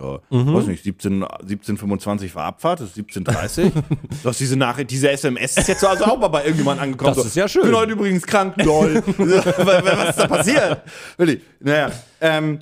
ja, 0.00 0.18
Mhm. 0.30 0.54
weiß 0.54 0.66
nicht, 0.66 0.84
17, 0.84 1.22
1725 1.24 2.34
war 2.34 2.44
Abfahrt, 2.46 2.80
das 2.80 2.90
ist 2.90 2.96
1730. 2.96 3.72
du 4.22 4.28
hast 4.28 4.40
diese 4.40 4.56
Nachricht, 4.56 4.90
diese 4.90 5.10
SMS 5.10 5.56
ist 5.56 5.68
jetzt 5.68 5.84
also 5.84 6.04
auch 6.04 6.18
mal 6.18 6.28
bei 6.28 6.42
irgendjemandem 6.44 6.84
angekommen. 6.84 7.14
Das 7.14 7.22
so, 7.24 7.28
ist 7.28 7.36
ja 7.36 7.48
schön. 7.48 7.62
Ich 7.62 7.68
bin 7.68 7.76
heute 7.76 7.92
übrigens 7.92 8.26
krank, 8.26 8.54
lol. 8.58 9.02
Was 9.18 10.10
ist 10.10 10.18
da 10.18 10.26
passiert? 10.28 10.82
Wirklich. 11.16 11.40
Naja, 11.60 11.90
ähm, 12.20 12.60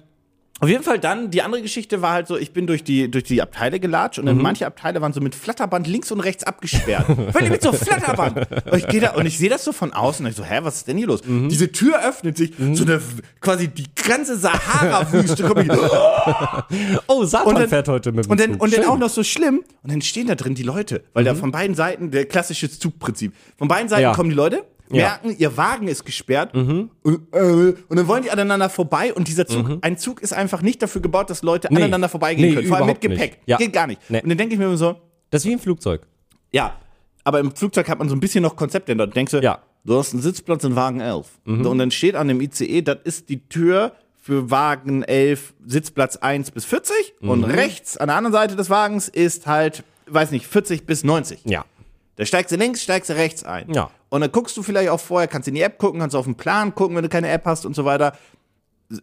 auf 0.61 0.69
jeden 0.69 0.83
Fall 0.83 0.99
dann, 0.99 1.31
die 1.31 1.43
andere 1.43 1.61
Geschichte 1.61 2.01
war 2.01 2.13
halt 2.13 2.27
so, 2.29 2.37
ich 2.39 2.53
bin 2.53 2.67
durch 2.67 2.83
die, 2.83 3.11
durch 3.11 3.25
die 3.25 3.43
Abteile 3.43 3.79
gelatscht 3.79 4.19
und 4.19 4.27
dann 4.27 4.39
manche 4.39 4.67
Abteile 4.67 5.01
waren 5.03 5.13
so 5.13 5.21
mit 5.21 5.35
Flatterband 5.35 5.87
links 5.87 6.11
und 6.11 6.21
rechts 6.21 6.45
abgesperrt. 6.45 7.09
Wirklich 7.35 7.51
mit 7.51 7.63
so 7.63 7.73
Flatterband. 7.73 8.39
Und 8.71 8.79
ich 8.79 8.87
gehe 8.89 9.01
da 9.01 9.11
und 9.15 9.27
ich 9.27 9.37
sehe 9.37 9.51
das 9.51 9.65
so 9.65 9.73
von 9.73 9.93
außen 9.93 10.25
und 10.25 10.31
ich 10.31 10.37
so, 10.37 10.45
hä, 10.45 10.61
was 10.63 10.77
ist 10.77 10.89
denn 10.89 10.97
hier 10.97 11.09
los? 11.09 11.21
Diese 11.27 11.71
Tür 11.73 12.01
öffnet 12.03 12.39
sich, 12.39 12.53
so 12.73 12.85
eine, 12.85 13.01
quasi 13.41 13.69
die 13.69 13.85
ganze 14.09 14.37
Sahara-Wüste 14.37 15.45
kommt. 15.45 15.67
Oh, 17.07 17.25
Satan 17.25 17.49
Und 17.49 17.59
dann- 17.61 17.69
fährt 17.69 17.89
heute 17.89 18.13
mit 18.13 18.25
dem 18.25 18.31
Und 18.31 18.41
dann, 18.41 18.53
Zug. 18.55 18.63
und 18.63 18.77
dann 18.77 18.85
auch 18.87 18.99
noch 18.99 19.09
so 19.11 19.23
schlimm. 19.23 19.63
Und 19.83 19.93
dann 19.93 20.01
stehen 20.03 20.27
da 20.27 20.35
drin 20.35 20.55
die 20.55 20.63
Leute. 20.63 21.05
Weil 21.13 21.25
da 21.25 21.35
von 21.35 21.51
beiden 21.53 21.75
Seiten, 21.77 22.11
der 22.11 22.25
klassische 22.27 22.71
Zugprinzip. 22.71 23.33
Von 23.59 23.69
beiden 23.69 23.89
Seiten 23.89 24.03
Ja. 24.03 24.13
kommen 24.15 24.31
die 24.31 24.37
Leute. 24.37 24.65
Merken, 24.91 25.35
ihr 25.39 25.57
Wagen 25.57 25.89
ist 25.89 26.05
gesperrt. 26.05 26.55
Und, 26.55 26.91
äh, 27.05 27.39
und 27.39 27.97
dann 27.97 28.07
wollen 28.09 28.23
die 28.23 28.31
aneinander 28.31 28.69
vorbei. 28.69 29.13
Und 29.15 29.29
dieser 29.29 29.47
Zug, 29.47 29.79
ein 29.83 29.99
Zug 29.99 30.21
ist 30.23 30.33
einfach 30.33 30.63
nicht 30.63 30.83
dafür 30.83 31.01
gebaut, 31.03 31.31
dass 31.31 31.43
Leute 31.43 31.69
Nee. 31.71 31.77
aneinander 31.77 32.09
vorbeigehen 32.09 32.49
Nee, 32.51 32.55
können. 32.57 32.69
Vor 32.69 32.77
allem 32.79 32.87
mit. 32.87 33.01
Gepäck. 33.01 33.39
Ja. 33.47 33.57
Geht 33.57 33.73
gar 33.73 33.87
nicht. 33.87 34.01
Nee. 34.09 34.21
Und 34.23 34.29
dann 34.29 34.39
denke 34.39 34.55
ich 34.55 34.59
mir 34.59 34.67
immer 34.67 34.77
so, 34.77 34.97
Das 35.31 35.43
ist 35.45 35.49
wie 35.49 35.53
ein 35.55 35.59
Flugzeug. 35.59 36.03
ja, 36.53 36.77
aber 37.25 37.41
im 37.41 37.55
Flugzeug 37.55 37.89
hat 37.89 37.99
man 37.99 38.09
so 38.09 38.15
ein 38.15 38.21
bisschen 38.21 38.43
noch 38.43 38.55
Konzept 38.57 38.89
denn 38.89 38.99
dort. 38.99 39.15
Denkst 39.17 39.33
du, 39.33 39.39
Ja. 39.43 39.59
du 39.85 39.99
hast 39.99 40.13
einen 40.13 40.23
Sitzplatz 40.23 40.63
in 40.65 40.77
Wagen 40.77 41.01
11. 41.01 41.27
Mhm. 41.45 41.67
Und 41.67 41.79
dann 41.79 41.91
steht 41.91 42.15
an 42.15 42.29
dem 42.29 42.41
ICE, 42.41 42.83
das 42.83 42.99
ist 43.05 43.29
die 43.29 43.49
Tür 43.49 43.93
für 44.21 44.51
Wagen 44.51 45.03
11, 45.03 45.55
Sitzplatz 45.67 46.17
1 46.17 46.51
bis 46.53 46.65
40. 46.65 47.15
Und 47.21 47.41
Mhm. 47.41 47.45
rechts 47.47 47.97
an 47.97 48.09
der 48.09 48.17
anderen 48.17 48.33
Seite 48.33 48.55
des 48.57 48.71
Wagens 48.71 49.09
ist 49.09 49.47
halt, 49.47 49.83
weiß 50.09 50.31
nicht, 50.31 50.47
40 50.47 50.87
bis 50.87 51.03
90. 51.05 51.41
Ja. 51.45 51.65
Da 52.17 52.25
steigst 52.25 52.51
du 52.53 52.57
links, 52.57 52.83
steigst 52.83 53.11
du 53.11 53.15
rechts 53.15 53.45
ein. 53.45 53.71
Ja. 53.73 53.91
Und 54.09 54.21
dann 54.23 54.33
guckst 54.33 54.57
du 54.57 54.63
vielleicht 54.63 54.89
auch 54.89 55.01
vorher, 55.01 55.29
kannst 55.29 55.49
in 55.49 55.55
die 55.55 55.61
App 55.63 55.79
gucken, 55.79 56.01
kannst 56.01 56.17
auf 56.17 56.25
den 56.25 56.35
Plan 56.35 56.75
gucken, 56.75 56.97
wenn 56.97 57.03
du 57.03 57.09
keine 57.09 57.29
App 57.29 57.45
hast 57.45 57.67
und 57.67 57.77
so 57.77 57.85
weiter. 57.85 58.13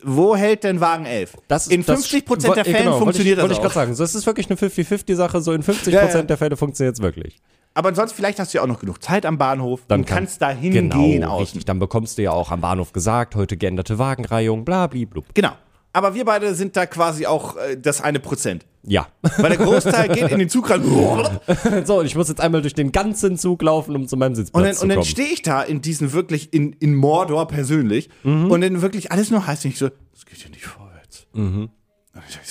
Wo 0.01 0.35
hält 0.35 0.63
denn 0.63 0.79
Wagen 0.79 1.05
11? 1.05 1.33
Das, 1.49 1.67
in 1.67 1.85
das- 1.85 2.05
50% 2.07 2.55
der 2.55 2.65
wo- 2.65 2.69
Fällen 2.71 2.85
genau, 2.85 2.99
funktioniert 2.99 3.05
wollte 3.05 3.09
das 3.09 3.35
ich, 3.35 3.37
Wollte 3.41 3.53
ich 3.53 3.57
auch. 3.59 3.61
gerade 3.63 3.73
sagen. 3.73 3.95
Das 3.97 4.15
ist 4.15 4.25
wirklich 4.25 4.49
eine 4.49 4.55
50-50-Sache. 4.57 5.41
So 5.41 5.51
in 5.51 5.61
50% 5.61 5.89
Ja, 5.91 6.07
ja. 6.07 6.21
der 6.21 6.37
Fälle 6.37 6.55
funktioniert 6.55 6.95
es 6.95 7.01
wirklich. 7.01 7.41
Aber 7.73 7.89
ansonsten, 7.89 8.15
vielleicht 8.15 8.39
hast 8.39 8.53
du 8.53 8.59
ja 8.59 8.63
auch 8.63 8.67
noch 8.67 8.79
genug 8.79 9.03
Zeit 9.03 9.25
am 9.25 9.37
Bahnhof 9.37 9.81
Dann 9.87 10.01
und 10.01 10.05
kannst 10.05 10.41
da 10.41 10.53
Genau, 10.53 10.95
hingehen 10.95 11.23
außen. 11.25 11.39
richtig. 11.41 11.65
Dann 11.65 11.79
bekommst 11.79 12.17
du 12.17 12.21
ja 12.21 12.31
auch 12.31 12.51
am 12.51 12.61
Bahnhof 12.61 12.93
gesagt, 12.93 13.35
heute 13.35 13.57
geänderte 13.57 13.99
Wagenreihung, 13.99 14.63
bla, 14.63 14.87
bli, 14.87 15.05
blub. 15.05 15.25
Genau. 15.33 15.51
Aber 15.93 16.15
wir 16.15 16.25
beide 16.25 16.55
sind 16.55 16.75
da 16.75 16.87
quasi 16.87 17.27
auch 17.27 17.55
äh, 17.55 17.77
das 17.77 18.01
eine 18.01 18.19
Prozent. 18.19 18.65
Ja. 18.85 19.07
Weil 19.21 19.55
der 19.55 19.65
Großteil 19.65 20.09
geht 20.09 20.29
in 20.29 20.39
den 20.39 20.49
Zug 20.49 20.69
rein. 20.69 20.81
Und 20.81 21.39
so, 21.87 21.99
und 21.99 22.05
ich 22.05 22.15
muss 22.15 22.27
jetzt 22.27 22.41
einmal 22.41 22.61
durch 22.61 22.73
den 22.73 22.91
ganzen 22.91 23.37
Zug 23.37 23.61
laufen, 23.61 23.95
um 23.95 24.07
zu 24.07 24.17
meinem 24.17 24.35
Sitzplatz 24.35 24.63
dann, 24.63 24.73
zu 24.73 24.81
und 24.81 24.89
dann 24.89 24.97
kommen. 24.97 25.07
stehe 25.07 25.29
ich 25.29 25.43
da 25.43 25.61
in 25.61 25.81
diesen 25.81 26.11
wirklich, 26.11 26.51
in, 26.51 26.73
in 26.73 26.95
Mordor 26.95 27.47
persönlich. 27.47 28.09
Mhm. 28.23 28.51
Und 28.51 28.61
dann 28.61 28.81
wirklich 28.81 29.11
alles 29.11 29.29
nur 29.29 29.45
heißt 29.45 29.65
nicht 29.65 29.77
so, 29.77 29.89
das 30.11 30.25
geht 30.25 30.39
hier 30.39 30.49
nicht 30.49 30.65
vorwärts. 30.65 31.27
Und 31.33 31.69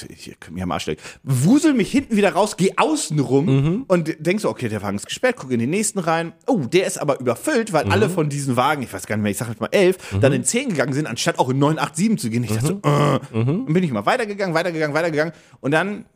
ich 0.08 0.34
kann 0.40 0.54
mich 0.54 0.62
am 0.62 0.72
Arsch 0.72 0.86
lecken. 0.86 1.02
Wusel 1.22 1.72
mich 1.74 1.90
hinten 1.90 2.16
wieder 2.16 2.32
raus, 2.32 2.56
geh 2.56 2.72
außen 2.76 3.18
rum 3.20 3.46
Mhm. 3.46 3.84
und 3.86 4.16
denk 4.18 4.40
so, 4.40 4.48
okay, 4.48 4.68
der 4.68 4.82
Wagen 4.82 4.96
ist 4.96 5.06
gesperrt, 5.06 5.36
guck 5.38 5.50
in 5.52 5.60
den 5.60 5.70
nächsten 5.70 6.00
rein. 6.00 6.32
Oh, 6.46 6.58
der 6.60 6.86
ist 6.86 6.98
aber 6.98 7.20
überfüllt, 7.20 7.72
weil 7.72 7.84
Mhm. 7.84 7.92
alle 7.92 8.10
von 8.10 8.28
diesen 8.28 8.56
Wagen, 8.56 8.82
ich 8.82 8.92
weiß 8.92 9.06
gar 9.06 9.16
nicht 9.16 9.22
mehr, 9.22 9.30
ich 9.30 9.38
sag 9.38 9.48
jetzt 9.48 9.60
mal 9.60 9.68
elf, 9.70 9.96
dann 10.20 10.32
in 10.32 10.42
10 10.44 10.70
gegangen 10.70 10.92
sind, 10.92 11.06
anstatt 11.06 11.38
auch 11.38 11.48
in 11.50 11.58
9, 11.58 11.78
8, 11.78 11.94
7 11.94 12.18
zu 12.18 12.28
gehen. 12.28 12.42
Ich 12.44 12.50
dachte 12.50 12.66
so, 12.66 12.88
äh. 12.88 13.18
Mhm. 13.38 13.64
Dann 13.66 13.72
bin 13.74 13.84
ich 13.84 13.92
mal 13.92 14.04
weitergegangen, 14.04 14.54
weitergegangen, 14.54 14.94
weitergegangen. 14.94 15.32
Und 15.60 15.70
dann, 15.70 16.06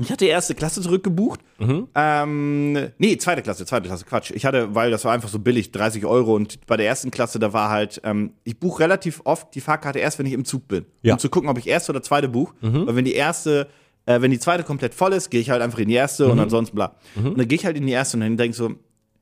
ich 0.00 0.10
hatte 0.10 0.24
erste 0.26 0.54
Klasse 0.54 0.80
zurückgebucht. 0.82 1.40
Mhm. 1.58 1.88
Ähm, 1.94 2.88
nee, 2.98 3.16
zweite 3.18 3.42
Klasse, 3.42 3.66
zweite 3.66 3.88
Klasse, 3.88 4.04
Quatsch. 4.04 4.30
Ich 4.32 4.44
hatte, 4.44 4.74
weil 4.74 4.90
das 4.90 5.04
war 5.04 5.12
einfach 5.12 5.28
so 5.28 5.38
billig, 5.38 5.72
30 5.72 6.04
Euro. 6.06 6.34
Und 6.34 6.66
bei 6.66 6.76
der 6.76 6.86
ersten 6.86 7.10
Klasse, 7.10 7.38
da 7.38 7.52
war 7.52 7.70
halt, 7.70 8.00
ähm, 8.04 8.32
ich 8.44 8.58
buche 8.58 8.80
relativ 8.82 9.20
oft 9.24 9.54
die 9.54 9.60
Fahrkarte 9.60 9.98
erst, 9.98 10.18
wenn 10.18 10.26
ich 10.26 10.32
im 10.32 10.44
Zug 10.44 10.68
bin. 10.68 10.86
Ja. 11.02 11.14
Um 11.14 11.18
zu 11.18 11.28
gucken, 11.28 11.48
ob 11.48 11.58
ich 11.58 11.66
erste 11.66 11.92
oder 11.92 12.02
zweite 12.02 12.28
buche. 12.28 12.54
Mhm. 12.60 12.86
Weil 12.86 12.96
wenn 12.96 13.04
die 13.04 13.14
erste, 13.14 13.68
äh, 14.06 14.20
wenn 14.20 14.30
die 14.30 14.38
zweite 14.38 14.64
komplett 14.64 14.94
voll 14.94 15.12
ist, 15.12 15.30
gehe 15.30 15.40
ich 15.40 15.50
halt 15.50 15.62
einfach 15.62 15.78
in 15.78 15.88
die 15.88 15.94
erste 15.94 16.24
Mhm. 16.26 16.30
und 16.32 16.40
ansonsten 16.40 16.76
bla. 16.76 16.96
Und 17.16 17.38
dann 17.38 17.48
gehe 17.48 17.56
ich 17.56 17.64
halt 17.66 17.76
in 17.76 17.86
die 17.86 17.92
erste 17.92 18.16
und 18.16 18.22
dann 18.22 18.36
denke 18.36 18.50
ich 18.52 18.56
so, 18.56 18.70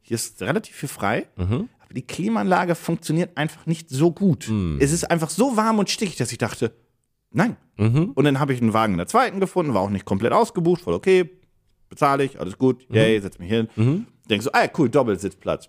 hier 0.02 0.14
ist 0.14 0.40
relativ 0.42 0.74
viel 0.74 0.88
frei. 0.88 1.26
Mhm. 1.36 1.68
Aber 1.84 1.94
die 1.94 2.02
Klimaanlage 2.02 2.74
funktioniert 2.74 3.36
einfach 3.36 3.66
nicht 3.66 3.88
so 3.90 4.10
gut. 4.10 4.48
Mhm. 4.48 4.78
Es 4.80 4.92
ist 4.92 5.10
einfach 5.10 5.30
so 5.30 5.56
warm 5.56 5.78
und 5.78 5.88
stickig, 5.90 6.16
dass 6.16 6.32
ich 6.32 6.38
dachte, 6.38 6.72
nein. 7.30 7.56
Mhm. 7.76 8.12
Und 8.14 8.24
dann 8.24 8.40
habe 8.40 8.52
ich 8.52 8.60
einen 8.60 8.72
Wagen 8.72 8.94
in 8.94 8.98
der 8.98 9.06
zweiten 9.06 9.40
gefunden, 9.40 9.74
war 9.74 9.82
auch 9.82 9.90
nicht 9.90 10.04
komplett 10.04 10.32
ausgebucht, 10.32 10.82
voll 10.82 10.94
okay, 10.94 11.30
bezahle 11.88 12.24
ich, 12.24 12.40
alles 12.40 12.58
gut, 12.58 12.88
Mhm. 12.90 12.96
yay, 12.96 13.20
setz 13.20 13.38
mich 13.38 13.48
hin. 13.50 14.06
Denk 14.28 14.42
so, 14.42 14.50
ah 14.52 14.62
ja, 14.64 14.70
cool, 14.76 14.88
Doppelsitzplatz. 14.88 15.68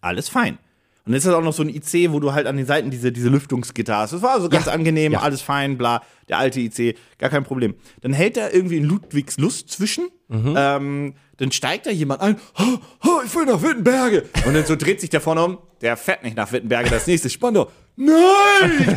Alles 0.00 0.28
fein. 0.28 0.58
Und 1.06 1.12
dann 1.12 1.18
ist 1.18 1.26
das 1.26 1.34
auch 1.34 1.42
noch 1.42 1.52
so 1.52 1.62
ein 1.62 1.68
IC, 1.68 2.12
wo 2.12 2.18
du 2.20 2.32
halt 2.32 2.46
an 2.46 2.56
den 2.56 2.64
Seiten 2.64 2.90
diese, 2.90 3.12
diese 3.12 3.28
Lüftungsgitter 3.28 3.94
hast. 3.96 4.14
Das 4.14 4.22
war 4.22 4.30
also 4.32 4.48
ganz 4.48 4.68
angenehm, 4.68 5.12
ja. 5.12 5.20
alles 5.20 5.42
fein, 5.42 5.76
bla. 5.76 6.02
Der 6.30 6.38
alte 6.38 6.60
IC, 6.60 6.96
gar 7.18 7.28
kein 7.28 7.44
Problem. 7.44 7.74
Dann 8.00 8.14
hält 8.14 8.38
da 8.38 8.48
irgendwie 8.50 8.78
in 8.78 8.84
Ludwigslust 8.84 9.68
zwischen. 9.70 10.08
Mhm. 10.28 10.54
Ähm, 10.56 11.14
dann 11.36 11.52
steigt 11.52 11.84
da 11.84 11.90
jemand 11.90 12.22
ein. 12.22 12.36
"Ha, 12.56 12.80
ha, 13.02 13.20
ich 13.22 13.34
will 13.34 13.44
nach 13.44 13.62
Wittenberge. 13.62 14.24
Und 14.46 14.54
dann 14.54 14.64
so 14.64 14.76
dreht 14.76 15.00
sich 15.02 15.10
der 15.10 15.20
vorne 15.20 15.44
um. 15.44 15.58
Der 15.82 15.98
fährt 15.98 16.22
nicht 16.22 16.36
nach 16.38 16.52
Wittenberge, 16.52 16.88
das 16.88 17.06
nächste 17.06 17.26
ist 17.28 17.34
Spandau. 17.34 17.70
Nein! 17.96 18.96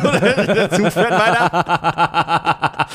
Der 0.54 0.70
Zug 0.70 0.92
fährt 0.92 1.10
weiter. 1.10 2.86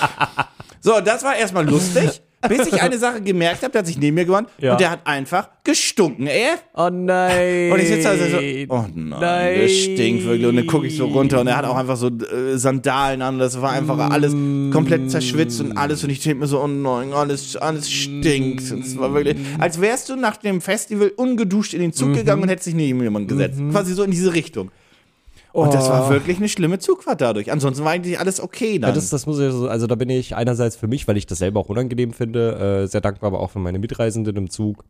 So, 0.82 1.00
das 1.00 1.24
war 1.24 1.36
erstmal 1.38 1.66
lustig, 1.66 2.22
bis 2.50 2.68
ich 2.68 2.82
eine 2.82 2.98
Sache 2.98 3.22
gemerkt 3.22 3.64
habe, 3.64 3.72
der 3.72 3.80
hat 3.80 3.88
sich 3.88 3.98
neben 3.98 4.16
mir 4.16 4.26
gewandt 4.26 4.50
Ja. 4.60 4.74
und 4.74 4.82
der 4.82 4.92
hat 4.92 5.00
einfach 5.08 5.48
gestunken, 5.64 6.28
ey. 6.28 6.48
Oh 6.76 6.90
nein. 6.92 7.72
Und 7.72 7.80
ich 7.80 7.88
sitze 7.88 8.04
da 8.04 8.18
so, 8.18 8.38
oh 8.76 8.86
nein, 8.94 9.60
der 9.62 9.68
stinkt 9.70 10.26
wirklich. 10.26 10.46
Und 10.46 10.58
dann 10.58 10.68
gucke 10.68 10.88
ich 10.88 10.98
so 10.98 11.06
runter 11.06 11.40
und 11.40 11.48
er 11.48 11.56
hat 11.56 11.64
auch 11.64 11.78
einfach 11.78 11.96
so 11.96 12.08
äh, 12.10 12.58
Sandalen 12.58 13.22
an. 13.22 13.40
Das 13.40 13.62
war 13.62 13.72
einfach 13.72 13.98
alles 14.12 14.34
komplett 14.74 15.10
zerschwitzt 15.10 15.62
und 15.62 15.78
alles. 15.78 16.04
Und 16.04 16.10
ich 16.10 16.20
denke 16.20 16.40
mir 16.42 16.48
so, 16.48 16.60
oh 16.62 16.68
nein, 16.68 17.14
alles, 17.14 17.56
alles 17.56 17.90
stinkt. 17.90 18.70
Und 18.74 18.86
es 18.86 18.98
war 18.98 19.14
wirklich, 19.14 19.38
als 19.60 19.80
wärst 19.80 20.10
du 20.10 20.18
nach 20.18 20.36
dem 20.36 20.60
Festival 20.60 21.14
ungeduscht 21.16 21.74
in 21.74 21.80
den 21.80 21.94
Zug 21.94 22.14
gegangen 22.14 22.42
und 22.44 22.50
hättest 22.50 22.68
dich 22.68 22.76
neben 22.76 23.02
jemanden 23.02 23.30
gesetzt. 23.30 23.58
Quasi 23.72 23.94
so 23.94 24.04
in 24.04 24.12
diese 24.12 24.34
Richtung. 24.34 24.70
Und 25.54 25.72
das 25.72 25.88
war 25.88 26.10
wirklich 26.10 26.38
eine 26.38 26.50
schlimme 26.50 26.80
Zugfahrt 26.80 27.22
dadurch. 27.22 27.52
Ansonsten 27.52 27.86
war 27.86 27.92
eigentlich 27.92 28.20
alles 28.20 28.42
okay 28.42 28.80
dann. 28.80 28.90
Ja, 28.90 28.96
das, 28.96 29.12
das 29.12 29.28
muss 29.28 29.38
ich 29.38 29.52
so, 29.52 29.68
also 29.68 29.86
da 29.86 29.94
bin 29.94 30.10
ich 30.10 30.36
einerseits 30.36 30.76
für 30.76 30.88
mich, 30.88 31.08
weil 31.08 31.16
ich 31.16 31.28
das 31.28 31.38
selber 31.38 31.60
auch 31.60 31.70
unangenehm 31.70 32.12
finde, 32.12 32.84
äh, 32.84 32.88
sehr 32.88 33.02
dankbar, 33.02 33.28
aber 33.28 33.40
auch 33.40 33.52
für 33.52 33.60
meine 33.60 33.78
Mitreisenden 33.78 34.36
im 34.36 34.50
Zug. 34.50 34.84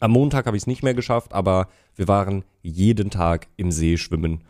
Am 0.00 0.12
Montag 0.12 0.46
habe 0.46 0.56
ich 0.56 0.62
es 0.62 0.66
nicht 0.66 0.82
mehr 0.82 0.94
geschafft, 0.94 1.34
aber 1.34 1.68
wir 1.94 2.08
waren 2.08 2.44
jeden 2.62 3.10
Tag 3.10 3.48
im 3.58 3.70
See 3.70 3.98
schwimmen. 3.98 4.44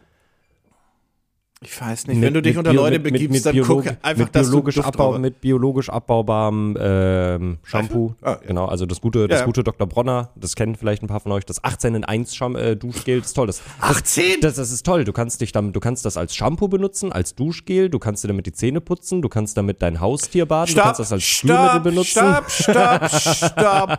Ich 1.68 1.80
weiß 1.80 2.06
nicht, 2.06 2.20
wenn 2.20 2.32
du 2.34 2.40
dich 2.42 2.56
unter 2.56 2.70
Bio- 2.70 2.82
Leute 2.82 2.98
mit- 3.00 3.12
begibst, 3.12 3.32
mit, 3.32 3.46
dann 3.46 3.54
biolog- 3.54 3.84
guck 3.84 3.96
einfach, 4.02 4.24
mit 4.24 4.34
dass 4.34 4.46
biologisch, 4.48 4.74
du 4.76 4.82
Duft 4.82 4.94
abbau, 4.94 5.18
mit 5.18 5.40
biologisch 5.40 5.90
abbaubarem 5.90 6.76
ähm, 6.80 7.58
Shampoo. 7.64 8.14
Ah, 8.22 8.30
ja. 8.30 8.38
Genau, 8.46 8.66
also 8.66 8.86
das 8.86 9.00
gute, 9.00 9.26
das 9.28 9.40
Ja. 9.40 9.46
gute 9.46 9.64
Dr. 9.64 9.86
Bronner, 9.88 10.30
das 10.36 10.54
kennen 10.54 10.76
vielleicht 10.76 11.02
ein 11.02 11.08
paar 11.08 11.20
von 11.20 11.32
euch, 11.32 11.44
das 11.44 11.62
18 11.64 11.94
in 11.96 12.04
1 12.04 12.34
Scham 12.36 12.54
äh, 12.56 12.76
Duschgel, 12.76 13.18
das 13.18 13.28
ist 13.28 13.34
toll. 13.34 13.46
Das, 13.48 13.62
18? 13.80 14.40
Das, 14.40 14.54
das 14.54 14.70
ist 14.70 14.86
toll. 14.86 15.04
Du 15.04 15.12
kannst 15.12 15.40
dich 15.40 15.52
dann, 15.52 15.72
du 15.72 15.80
kannst 15.80 16.04
das 16.04 16.16
als 16.16 16.34
Shampoo 16.36 16.68
benutzen, 16.68 17.10
als 17.12 17.34
Duschgel, 17.34 17.90
du 17.90 17.98
kannst 17.98 18.22
dir 18.24 18.28
damit 18.28 18.46
die 18.46 18.52
Zähne 18.52 18.80
putzen, 18.80 19.22
du 19.22 19.28
kannst 19.28 19.56
damit 19.56 19.82
dein 19.82 20.00
Haustier 20.00 20.46
baden, 20.46 20.74
du 20.74 20.80
kannst 20.80 21.00
das 21.00 21.12
als 21.12 21.22
Spülmittel 21.24 21.80
benutzen. 21.80 22.06
Stopp, 22.10 22.50
stopp, 22.50 23.10
stopp, 23.10 23.98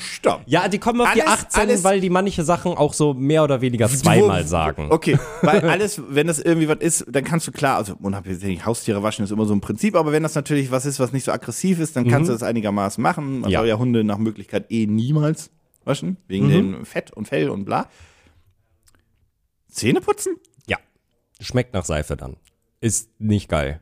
stopp. 0.00 0.40
Ja, 0.46 0.68
die 0.68 0.78
kommen 0.78 1.00
auf 1.00 1.12
die 1.12 1.22
Alles- 1.22 1.32
18, 1.44 1.60
alles- 1.62 1.84
weil 1.84 2.00
die 2.00 2.10
manche 2.10 2.42
Sachen 2.44 2.72
auch 2.72 2.94
so 2.94 3.14
mehr 3.14 3.44
oder 3.44 3.60
weniger 3.60 3.88
zweimal 3.88 4.46
sagen. 4.46 4.88
Okay, 4.90 5.18
weil 5.42 5.60
alles, 5.68 6.00
wenn 6.08 6.26
das 6.26 6.38
irgendwie 6.38 6.68
was 6.68 6.78
ist, 6.78 7.01
dann 7.08 7.24
kannst 7.24 7.46
du 7.46 7.52
klar, 7.52 7.76
also 7.76 7.94
unabhängig 8.00 8.64
Haustiere 8.66 9.02
waschen 9.02 9.24
ist 9.24 9.30
immer 9.30 9.46
so 9.46 9.54
ein 9.54 9.60
Prinzip, 9.60 9.94
aber 9.96 10.12
wenn 10.12 10.22
das 10.22 10.34
natürlich 10.34 10.70
was 10.70 10.86
ist, 10.86 10.98
was 11.00 11.12
nicht 11.12 11.24
so 11.24 11.32
aggressiv 11.32 11.78
ist, 11.80 11.96
dann 11.96 12.08
kannst 12.08 12.28
du 12.28 12.32
das 12.32 12.42
einigermaßen 12.42 13.02
machen. 13.02 13.40
Man 13.40 13.48
Mhm. 13.48 13.52
Ja. 13.52 13.58
soll 13.60 13.68
ja 13.68 13.78
Hunde 13.78 14.04
nach 14.04 14.18
Möglichkeit 14.18 14.70
eh 14.70 14.86
niemals 14.86 15.50
waschen, 15.84 16.16
wegen 16.28 16.46
Mhm. 16.46 16.50
dem 16.50 16.84
Fett 16.86 17.10
und 17.12 17.28
Fell 17.28 17.50
und 17.50 17.64
bla. 17.64 17.88
Zähne 19.68 20.00
putzen? 20.00 20.36
Ja. 20.66 20.78
Schmeckt 21.40 21.74
nach 21.74 21.84
Seife 21.84 22.16
dann. 22.16 22.36
ist 22.80 23.10
nicht 23.20 23.48
geil. 23.48 23.80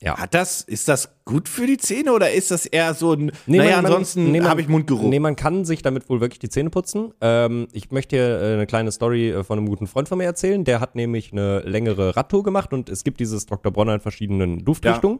Ja. 0.00 0.16
Hat 0.16 0.32
das, 0.32 0.60
ist 0.60 0.86
das 0.88 1.10
gut 1.24 1.48
für 1.48 1.66
die 1.66 1.76
Zähne 1.76 2.12
oder 2.12 2.30
ist 2.32 2.50
das 2.52 2.66
eher 2.66 2.94
so 2.94 3.14
ein, 3.14 3.32
Nee, 3.46 3.58
naja, 3.58 3.76
man- 3.76 3.86
ansonsten 3.86 4.30
nee, 4.30 4.40
habe 4.42 4.60
ich 4.60 4.68
Mundgeruch? 4.68 5.08
Nee, 5.08 5.18
man 5.18 5.34
kann 5.34 5.64
sich 5.64 5.82
damit 5.82 6.08
wohl 6.08 6.20
wirklich 6.20 6.38
die 6.38 6.48
Zähne 6.48 6.70
putzen. 6.70 7.12
Ähm, 7.20 7.66
ich 7.72 7.90
möchte 7.90 8.14
hier 8.16 8.40
äh, 8.40 8.52
eine 8.54 8.66
kleine 8.66 8.92
Story 8.92 9.30
äh, 9.30 9.42
von 9.42 9.58
einem 9.58 9.68
guten 9.68 9.88
Freund 9.88 10.08
von 10.08 10.18
mir 10.18 10.24
erzählen. 10.24 10.62
Der 10.64 10.80
hat 10.80 10.94
nämlich 10.94 11.32
eine 11.32 11.60
längere 11.60 12.16
Radtour 12.16 12.44
gemacht 12.44 12.72
und 12.72 12.88
es 12.88 13.02
gibt 13.02 13.18
dieses 13.18 13.46
Dr. 13.46 13.72
Bronner 13.72 13.94
in 13.94 14.00
verschiedenen 14.00 14.64
Duftrichtungen. 14.64 15.18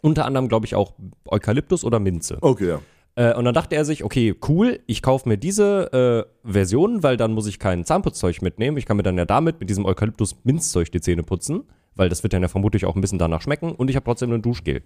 Unter 0.00 0.24
anderem, 0.24 0.48
glaube 0.48 0.64
ich, 0.64 0.74
auch 0.74 0.94
Eukalyptus 1.26 1.84
oder 1.84 1.98
Minze. 2.00 2.38
Okay, 2.40 2.68
ja. 2.68 2.80
Äh, 3.16 3.34
und 3.34 3.44
dann 3.44 3.52
dachte 3.54 3.74
er 3.74 3.84
sich, 3.84 4.04
okay, 4.04 4.34
cool, 4.48 4.78
ich 4.86 5.02
kaufe 5.02 5.28
mir 5.28 5.36
diese 5.36 6.26
äh, 6.44 6.50
Version, 6.50 7.02
weil 7.02 7.16
dann 7.16 7.32
muss 7.32 7.46
ich 7.48 7.58
kein 7.58 7.84
Zahnputzzeug 7.84 8.40
mitnehmen. 8.42 8.76
Ich 8.76 8.86
kann 8.86 8.96
mir 8.96 9.02
dann 9.02 9.18
ja 9.18 9.24
damit 9.24 9.58
mit 9.60 9.68
diesem 9.68 9.84
Eukalyptus-Minzzeug 9.84 10.90
die 10.92 11.00
Zähne 11.00 11.24
putzen, 11.24 11.64
weil 11.98 12.08
das 12.08 12.22
wird 12.22 12.32
dann 12.32 12.42
ja 12.42 12.48
vermutlich 12.48 12.86
auch 12.86 12.94
ein 12.94 13.00
bisschen 13.02 13.18
danach 13.18 13.42
schmecken 13.42 13.72
und 13.72 13.90
ich 13.90 13.96
habe 13.96 14.04
trotzdem 14.04 14.32
ein 14.32 14.40
Duschgel. 14.42 14.82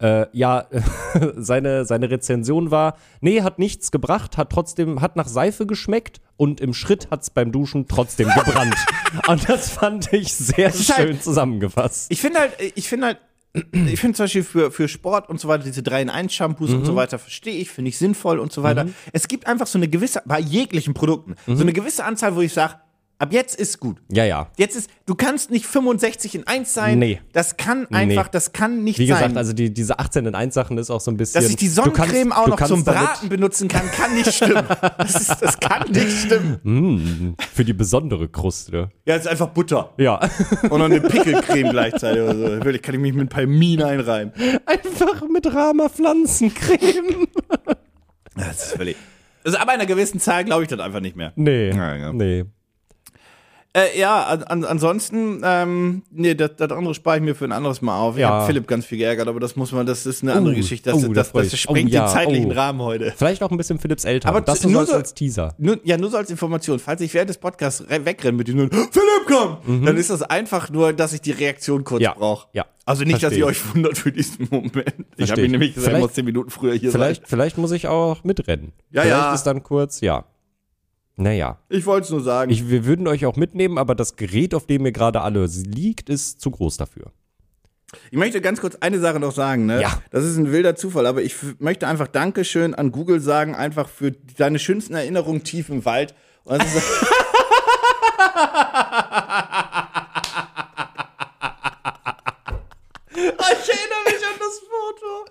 Äh, 0.00 0.26
ja, 0.32 0.66
seine, 1.36 1.84
seine 1.84 2.10
Rezension 2.10 2.70
war, 2.70 2.96
nee, 3.20 3.42
hat 3.42 3.58
nichts 3.60 3.90
gebracht, 3.92 4.36
hat 4.36 4.50
trotzdem, 4.50 5.00
hat 5.00 5.14
nach 5.16 5.28
Seife 5.28 5.66
geschmeckt 5.66 6.20
und 6.36 6.60
im 6.60 6.74
Schritt 6.74 7.08
hat's 7.12 7.30
beim 7.30 7.52
Duschen 7.52 7.86
trotzdem 7.86 8.28
gebrannt. 8.34 8.74
und 9.28 9.48
das 9.48 9.70
fand 9.70 10.12
ich 10.12 10.34
sehr 10.34 10.68
ist 10.68 10.86
schön 10.86 10.94
halt- 10.96 11.22
zusammengefasst. 11.22 12.06
Ich 12.10 12.20
finde 12.20 12.40
halt, 12.40 12.52
ich 12.74 12.88
finde 12.88 13.06
halt, 13.06 13.18
ich 13.72 14.00
finde 14.00 14.16
zum 14.16 14.24
Beispiel 14.24 14.42
für, 14.42 14.72
für 14.72 14.88
Sport 14.88 15.28
und 15.28 15.38
so 15.38 15.46
weiter, 15.46 15.62
diese 15.62 15.82
3-in-1-Shampoos 15.82 16.70
und 16.72 16.80
Mhm. 16.80 16.84
so 16.86 16.96
weiter, 16.96 17.20
verstehe 17.20 17.54
ich, 17.56 17.70
finde 17.70 17.90
ich 17.90 17.98
sinnvoll 17.98 18.40
und 18.40 18.52
so 18.52 18.64
weiter. 18.64 18.86
Es 19.12 19.28
gibt 19.28 19.46
einfach 19.46 19.68
so 19.68 19.78
eine 19.78 19.86
gewisse, 19.86 20.22
bei 20.24 20.40
jeglichen 20.40 20.92
Produkten, 20.92 21.36
Mhm. 21.46 21.56
so 21.56 21.62
eine 21.62 21.72
gewisse 21.72 22.04
Anzahl, 22.04 22.34
wo 22.34 22.40
ich 22.40 22.52
sage, 22.52 22.74
ab 23.18 23.32
jetzt 23.32 23.54
ist 23.56 23.80
gut. 23.80 23.98
Ja, 24.10 24.24
ja. 24.24 24.50
Jetzt 24.58 24.76
ist, 24.76 24.90
du 25.06 25.14
kannst 25.14 25.50
nicht 25.50 25.66
65 25.66 26.34
in 26.34 26.46
1 26.46 26.74
sein. 26.74 26.98
Nee. 26.98 27.20
Das 27.32 27.56
kann 27.56 27.86
einfach, 27.90 28.24
Nee. 28.24 28.30
das 28.32 28.52
kann 28.52 28.84
nicht 28.84 28.98
Wie 28.98 29.06
sein. 29.06 29.16
gesagt, 29.18 29.36
also 29.36 29.52
die, 29.52 29.72
diese 29.72 29.98
18 29.98 30.26
in 30.26 30.34
1 30.34 30.52
Sachen 30.54 30.76
ist 30.78 30.90
auch 30.90 31.00
so 31.00 31.10
ein 31.10 31.16
bisschen. 31.16 31.40
dass 31.40 31.50
ich 31.50 31.56
die 31.56 31.68
Sonnencreme 31.68 32.30
kannst- 32.30 32.36
auch 32.36 32.46
noch 32.48 32.66
zum 32.66 32.84
Braten 32.84 33.28
benutzen 33.28 33.68
kann, 33.68 33.90
kann 33.90 34.14
nicht 34.14 34.32
stimmen. 34.32 34.64
Das, 34.98 35.14
ist, 35.20 35.42
das 35.42 35.58
kann 35.60 35.90
nicht 35.90 36.10
stimmen. 36.10 36.58
Mm, 36.62 37.34
für 37.52 37.64
die 37.64 37.72
besondere 37.72 38.28
Kruste. 38.28 38.90
Ja, 39.06 39.14
es 39.16 39.22
ist 39.22 39.28
einfach 39.28 39.48
Butter. 39.48 39.92
Ja. 39.98 40.20
Und 40.62 40.70
noch 40.78 40.84
eine 40.84 41.00
Pickelcreme 41.00 41.70
gleichzeitig 41.70 42.22
oder 42.22 42.34
so. 42.34 42.42
Wirklich, 42.64 42.82
kann 42.82 42.94
ich 42.94 43.00
mich 43.00 43.12
mit 43.14 43.28
Palmin 43.30 43.82
einreiben. 43.82 44.32
Einfach 44.66 45.22
mit 45.28 45.46
Rama 45.54 45.88
Pflanzencreme. 45.88 47.26
Das 48.36 48.66
ist 48.68 48.76
völlig. 48.76 48.96
Also 49.44 49.58
ab 49.58 49.68
einer 49.68 49.86
gewissen 49.86 50.20
Zahl 50.20 50.44
glaube 50.44 50.62
ich 50.62 50.68
das 50.68 50.80
einfach 50.80 51.00
nicht 51.00 51.16
mehr. 51.16 51.32
Nee. 51.36 51.70
Ja, 51.70 51.94
ja. 51.96 52.12
Nee. 52.12 52.44
Äh, 53.76 53.98
ja, 53.98 54.22
an, 54.24 54.44
an, 54.44 54.64
ansonsten, 54.64 55.40
ähm, 55.44 56.02
nee, 56.12 56.36
das, 56.36 56.52
das 56.56 56.70
andere 56.70 56.94
spare 56.94 57.16
ich 57.16 57.22
mir 57.24 57.34
für 57.34 57.44
ein 57.44 57.50
anderes 57.50 57.82
Mal 57.82 57.98
auf. 57.98 58.14
Ich 58.14 58.20
Ja. 58.20 58.28
habe 58.30 58.46
Philipp 58.46 58.68
ganz 58.68 58.86
viel 58.86 58.98
geärgert, 58.98 59.26
aber 59.26 59.40
das 59.40 59.56
muss 59.56 59.72
man, 59.72 59.84
das 59.84 60.06
ist 60.06 60.22
eine 60.22 60.32
andere 60.32 60.54
Oh, 60.54 60.56
Geschichte. 60.56 60.90
Das, 60.92 61.02
da 61.02 61.08
das, 61.08 61.32
das, 61.32 61.52
ich. 61.52 61.60
sprengt 61.60 61.90
Oh, 61.90 61.94
ja, 61.94 62.06
den 62.06 62.12
zeitlichen 62.12 62.52
oh. 62.52 62.54
Rahmen 62.54 62.80
heute. 62.82 63.12
Vielleicht 63.16 63.42
auch 63.42 63.50
ein 63.50 63.56
bisschen 63.56 63.80
Philipps 63.80 64.04
Eltern. 64.04 64.28
Aber 64.30 64.40
das 64.42 64.64
nur 64.64 64.86
so 64.86 64.94
als 64.94 65.12
Teaser. 65.14 65.54
Nur, 65.58 65.78
ja, 65.82 65.96
nur 65.98 66.08
so 66.10 66.16
als 66.18 66.30
Information. 66.30 66.78
Falls 66.78 67.00
ich 67.00 67.12
während 67.14 67.30
des 67.30 67.38
Podcasts 67.38 67.82
re- 67.90 68.04
wegrenne 68.04 68.38
mit 68.38 68.46
diesem 68.46 68.70
Philipp 68.70 68.90
komm, 69.26 69.84
dann 69.84 69.96
ist 69.96 70.10
das 70.10 70.22
einfach 70.22 70.70
nur, 70.70 70.92
dass 70.92 71.12
ich 71.12 71.20
die 71.20 71.32
Reaktion 71.32 71.82
kurz 71.82 71.98
Mhm. 71.98 72.04
Ja, 72.04 72.14
brauche. 72.14 72.46
ja. 72.52 72.66
Also 72.86 73.02
nicht, 73.02 73.14
dass 73.14 73.32
Versteh 73.32 73.38
ihr 73.40 73.48
ich. 73.48 73.64
euch 73.66 73.74
wundert 73.74 73.98
für 73.98 74.12
diesen 74.12 74.46
Moment. 74.50 74.94
Ich 75.16 75.30
habe 75.32 75.40
ihn 75.40 75.46
ich. 75.46 75.50
nämlich 75.52 75.74
gesagt, 75.74 75.86
ich 75.88 75.90
Vielleicht- 75.90 76.02
muss 76.04 76.12
zehn 76.12 76.24
Minuten 76.26 76.50
früher 76.50 76.74
hier 76.74 76.92
Vielleicht, 76.92 77.26
vielleicht 77.26 77.58
muss 77.58 77.72
ich 77.72 77.88
auch 77.88 78.22
mitrennen. 78.22 78.72
Ja, 78.92 79.02
vielleicht 79.02 79.16
ja. 79.22 79.34
ist 79.34 79.42
dann 79.44 79.62
kurz, 79.64 80.00
ja. 80.00 80.26
Naja. 81.16 81.58
Ich 81.68 81.86
wollte 81.86 82.04
es 82.06 82.10
nur 82.10 82.22
sagen. 82.22 82.50
Ich, 82.50 82.68
wir 82.68 82.84
würden 82.84 83.06
euch 83.06 83.24
auch 83.26 83.36
mitnehmen, 83.36 83.78
aber 83.78 83.94
das 83.94 84.16
Gerät, 84.16 84.54
auf 84.54 84.66
dem 84.66 84.84
ihr 84.84 84.92
gerade 84.92 85.20
alle 85.20 85.46
liegt, 85.46 86.08
ist 86.08 86.40
zu 86.40 86.50
groß 86.50 86.76
dafür. 86.76 87.12
Ich 88.10 88.18
möchte 88.18 88.40
ganz 88.40 88.60
kurz 88.60 88.74
eine 88.76 88.98
Sache 88.98 89.20
noch 89.20 89.32
sagen, 89.32 89.66
ne? 89.66 89.80
Ja. 89.80 90.02
Das 90.10 90.24
ist 90.24 90.36
ein 90.36 90.50
wilder 90.50 90.74
Zufall, 90.74 91.06
aber 91.06 91.22
ich 91.22 91.36
möchte 91.60 91.86
einfach 91.86 92.08
Dankeschön 92.08 92.74
an 92.74 92.90
Google 92.90 93.20
sagen, 93.20 93.54
einfach 93.54 93.88
für 93.88 94.10
deine 94.10 94.58
schönsten 94.58 94.94
Erinnerungen 94.94 95.44
tief 95.44 95.68
im 95.68 95.84
Wald. 95.84 96.14
Und 96.42 96.60
das 96.60 96.74
ist, 96.74 96.82
ich 103.14 103.70
erinnere 103.70 104.02
mich 104.06 104.26
an 104.26 104.38
das 104.38 104.58
Foto. 104.58 105.23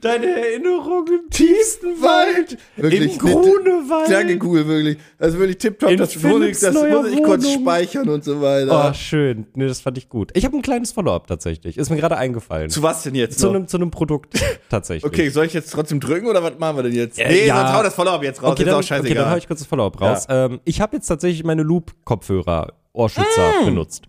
Deine 0.00 0.26
Erinnerung 0.26 1.06
im 1.08 1.30
Tiefsten 1.30 2.00
Wald. 2.00 2.58
Wirklich. 2.76 3.12
Im 3.12 3.18
Grunewald. 3.18 4.10
Danke, 4.10 4.38
Google, 4.38 4.66
wirklich. 4.66 4.98
Das 5.18 5.34
ist 5.34 5.38
wirklich 5.38 5.58
tipptopp. 5.58 5.96
Das, 5.96 6.14
Philipps 6.14 6.60
das 6.60 6.74
muss 6.74 7.08
ich 7.08 7.22
kurz 7.22 7.50
speichern 7.50 8.08
und 8.08 8.24
so 8.24 8.40
weiter. 8.40 8.90
Oh, 8.90 8.94
schön. 8.94 9.46
Nee, 9.54 9.66
das 9.66 9.80
fand 9.80 9.98
ich 9.98 10.08
gut. 10.08 10.30
Ich 10.34 10.44
habe 10.44 10.56
ein 10.56 10.62
kleines 10.62 10.92
Follow-up 10.92 11.26
tatsächlich. 11.26 11.76
Ist 11.76 11.90
mir 11.90 11.96
gerade 11.96 12.16
eingefallen. 12.16 12.70
Zu 12.70 12.82
was 12.82 13.02
denn 13.02 13.14
jetzt? 13.14 13.38
Zu 13.38 13.48
einem, 13.48 13.66
zu 13.66 13.76
einem 13.76 13.90
Produkt 13.90 14.38
tatsächlich. 14.68 15.04
Okay, 15.04 15.28
soll 15.28 15.46
ich 15.46 15.54
jetzt 15.54 15.72
trotzdem 15.72 16.00
drücken 16.00 16.26
oder 16.26 16.42
was 16.42 16.58
machen 16.58 16.76
wir 16.76 16.82
denn 16.84 16.94
jetzt? 16.94 17.18
Äh, 17.18 17.28
nee, 17.28 17.46
ja. 17.46 17.56
sonst 17.56 17.72
hau 17.72 17.82
das 17.82 17.94
Follow-up 17.94 18.22
jetzt 18.22 18.42
raus. 18.42 18.52
Okay, 18.52 18.62
ist 18.62 18.66
dann, 18.66 18.74
auch 18.74 18.78
okay, 18.78 18.86
scheißegal. 18.86 19.24
dann 19.24 19.32
hau 19.32 19.36
ich 19.36 19.46
kurz 19.46 19.60
das 19.60 19.68
Follow-up 19.68 20.00
raus. 20.00 20.26
Ähm, 20.28 20.60
ich 20.64 20.80
habe 20.80 20.96
jetzt 20.96 21.06
tatsächlich 21.06 21.44
meine 21.44 21.62
Loop-Kopfhörer, 21.62 22.72
Ohrschützer 22.92 23.64
benutzt. 23.64 24.08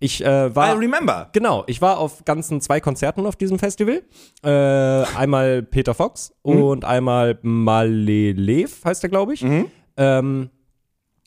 Ich 0.00 0.24
äh, 0.24 0.46
I 0.46 0.54
war. 0.54 0.78
remember. 0.78 1.30
Genau, 1.32 1.64
ich 1.66 1.80
war 1.80 1.98
auf 1.98 2.24
ganzen 2.24 2.60
zwei 2.60 2.80
Konzerten 2.80 3.26
auf 3.26 3.36
diesem 3.36 3.58
Festival. 3.58 4.02
Äh, 4.42 4.48
einmal 4.48 5.62
Peter 5.62 5.94
Fox 5.94 6.32
und 6.42 6.84
einmal 6.84 7.38
Malelev, 7.42 8.84
heißt 8.84 9.02
er, 9.04 9.08
glaube 9.08 9.34
ich. 9.34 9.44
Ähm, 9.96 10.50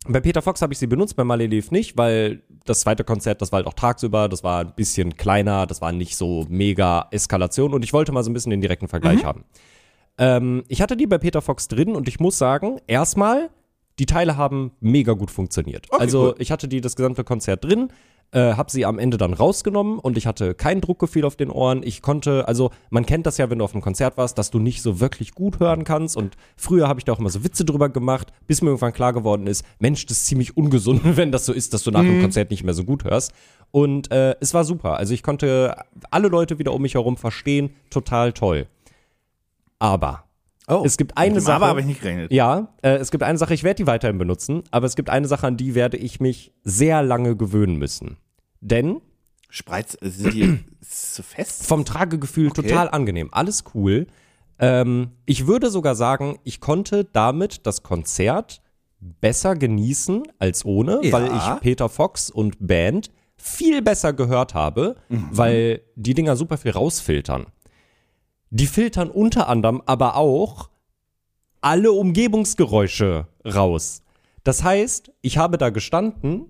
bei 0.07 0.21
Peter 0.21 0.41
Fox 0.41 0.61
habe 0.61 0.73
ich 0.73 0.79
sie 0.79 0.87
benutzt, 0.87 1.15
bei 1.15 1.23
Malelev 1.23 1.71
nicht, 1.71 1.97
weil 1.97 2.41
das 2.65 2.81
zweite 2.81 3.03
Konzert, 3.03 3.41
das 3.41 3.51
war 3.51 3.57
halt 3.57 3.67
auch 3.67 3.73
tagsüber, 3.73 4.29
das 4.29 4.43
war 4.43 4.61
ein 4.61 4.73
bisschen 4.75 5.15
kleiner, 5.15 5.65
das 5.65 5.81
war 5.81 5.91
nicht 5.91 6.15
so 6.15 6.45
mega 6.49 7.07
Eskalation 7.11 7.73
und 7.73 7.83
ich 7.83 7.93
wollte 7.93 8.11
mal 8.11 8.23
so 8.23 8.29
ein 8.29 8.33
bisschen 8.33 8.51
den 8.51 8.61
direkten 8.61 8.87
Vergleich 8.87 9.23
haben. 9.25 9.43
Ähm, 10.17 10.63
ich 10.67 10.81
hatte 10.81 10.97
die 10.97 11.07
bei 11.07 11.17
Peter 11.17 11.41
Fox 11.41 11.67
drin 11.67 11.95
und 11.95 12.07
ich 12.07 12.19
muss 12.19 12.37
sagen, 12.37 12.79
erstmal, 12.87 13.49
die 13.99 14.05
Teile 14.05 14.37
haben 14.37 14.71
mega 14.79 15.13
gut 15.13 15.31
funktioniert. 15.31 15.87
also 15.91 16.29
cool. 16.29 16.35
ich 16.39 16.51
hatte 16.51 16.67
die 16.67 16.81
das 16.81 16.95
gesamte 16.95 17.23
Konzert 17.23 17.63
drin, 17.63 17.89
äh, 18.31 18.53
habe 18.53 18.69
sie 18.69 18.85
am 18.85 18.99
Ende 18.99 19.17
dann 19.17 19.33
rausgenommen 19.33 19.99
und 19.99 20.17
ich 20.17 20.27
hatte 20.27 20.53
kein 20.53 20.81
Druckgefühl 20.81 21.25
auf 21.25 21.35
den 21.35 21.49
Ohren. 21.49 21.81
Ich 21.83 22.01
konnte, 22.01 22.47
also 22.47 22.71
man 22.89 23.05
kennt 23.05 23.25
das 23.25 23.37
ja, 23.37 23.49
wenn 23.49 23.59
du 23.59 23.63
auf 23.63 23.73
einem 23.73 23.81
Konzert 23.81 24.17
warst, 24.17 24.37
dass 24.37 24.51
du 24.51 24.59
nicht 24.59 24.81
so 24.81 24.99
wirklich 24.99 25.33
gut 25.33 25.59
hören 25.59 25.83
kannst. 25.83 26.17
Und 26.17 26.35
früher 26.55 26.87
habe 26.87 26.99
ich 26.99 27.05
da 27.05 27.13
auch 27.13 27.19
immer 27.19 27.29
so 27.29 27.43
Witze 27.43 27.63
drüber 27.63 27.89
gemacht, 27.89 28.33
bis 28.45 28.61
mir 28.61 28.69
irgendwann 28.69 28.93
klar 28.93 29.13
geworden 29.13 29.47
ist, 29.47 29.63
Mensch, 29.79 30.05
das 30.05 30.17
ist 30.17 30.25
ziemlich 30.27 30.57
ungesund, 30.57 31.01
wenn 31.17 31.31
das 31.31 31.45
so 31.45 31.53
ist, 31.53 31.73
dass 31.73 31.83
du 31.83 31.91
nach 31.91 32.01
einem 32.01 32.21
Konzert 32.21 32.51
nicht 32.51 32.63
mehr 32.63 32.73
so 32.73 32.83
gut 32.83 33.05
hörst. 33.05 33.31
Und 33.71 34.11
äh, 34.11 34.35
es 34.39 34.53
war 34.53 34.63
super. 34.63 34.97
Also 34.97 35.13
ich 35.13 35.23
konnte 35.23 35.75
alle 36.11 36.27
Leute 36.27 36.59
wieder 36.59 36.73
um 36.73 36.81
mich 36.81 36.95
herum 36.95 37.17
verstehen, 37.17 37.71
total 37.89 38.33
toll. 38.33 38.67
Aber 39.79 40.26
Oh, 40.69 40.83
es 40.85 40.97
gibt 40.97 41.17
eine 41.17 41.39
Sache. 41.39 41.55
Aber 41.57 41.67
habe 41.67 41.79
ich 41.79 41.85
nicht 41.85 42.01
gerechnet. 42.01 42.31
Ja, 42.31 42.73
äh, 42.81 42.95
es 42.97 43.09
gibt 43.11 43.23
eine 43.23 43.37
Sache, 43.37 43.53
ich 43.53 43.63
werde 43.63 43.83
die 43.83 43.87
weiterhin 43.87 44.17
benutzen, 44.17 44.63
aber 44.71 44.85
es 44.85 44.95
gibt 44.95 45.09
eine 45.09 45.27
Sache, 45.27 45.47
an 45.47 45.55
die 45.57 45.75
werde 45.75 45.97
ich 45.97 46.19
mich 46.19 46.51
sehr 46.63 47.01
lange 47.03 47.35
gewöhnen 47.37 47.77
müssen. 47.77 48.17
Denn 48.59 48.99
Spreiz, 49.49 49.97
äh, 50.01 50.09
sind 50.09 50.33
die 50.33 50.59
so 50.81 51.23
fest? 51.23 51.65
vom 51.65 51.85
Tragegefühl 51.85 52.51
total 52.51 52.89
angenehm, 52.89 53.29
alles 53.31 53.63
cool. 53.75 54.07
Ähm, 54.59 55.11
ich 55.25 55.47
würde 55.47 55.69
sogar 55.69 55.95
sagen, 55.95 56.37
ich 56.43 56.59
konnte 56.59 57.05
damit 57.05 57.65
das 57.65 57.83
Konzert 57.83 58.61
besser 58.99 59.55
genießen 59.55 60.23
als 60.39 60.65
ohne, 60.65 60.99
Ja. 61.03 61.11
weil 61.13 61.27
ich 61.27 61.61
Peter 61.61 61.87
Fox 61.87 62.29
und 62.29 62.57
Band 62.59 63.11
viel 63.39 63.83
besser 63.83 64.13
gehört 64.13 64.55
habe, 64.55 64.95
weil 65.09 65.81
die 65.95 66.15
Dinger 66.15 66.35
super 66.35 66.57
viel 66.57 66.71
rausfiltern. 66.71 67.45
Die 68.49 68.65
filtern 68.67 69.09
unter 69.09 69.49
anderem 69.49 69.81
aber 69.85 70.15
auch 70.15 70.69
alle 71.61 71.91
Umgebungsgeräusche 71.91 73.27
raus. 73.45 74.01
Das 74.43 74.63
heißt, 74.63 75.11
ich 75.21 75.37
habe 75.37 75.57
da 75.57 75.69
gestanden. 75.69 76.45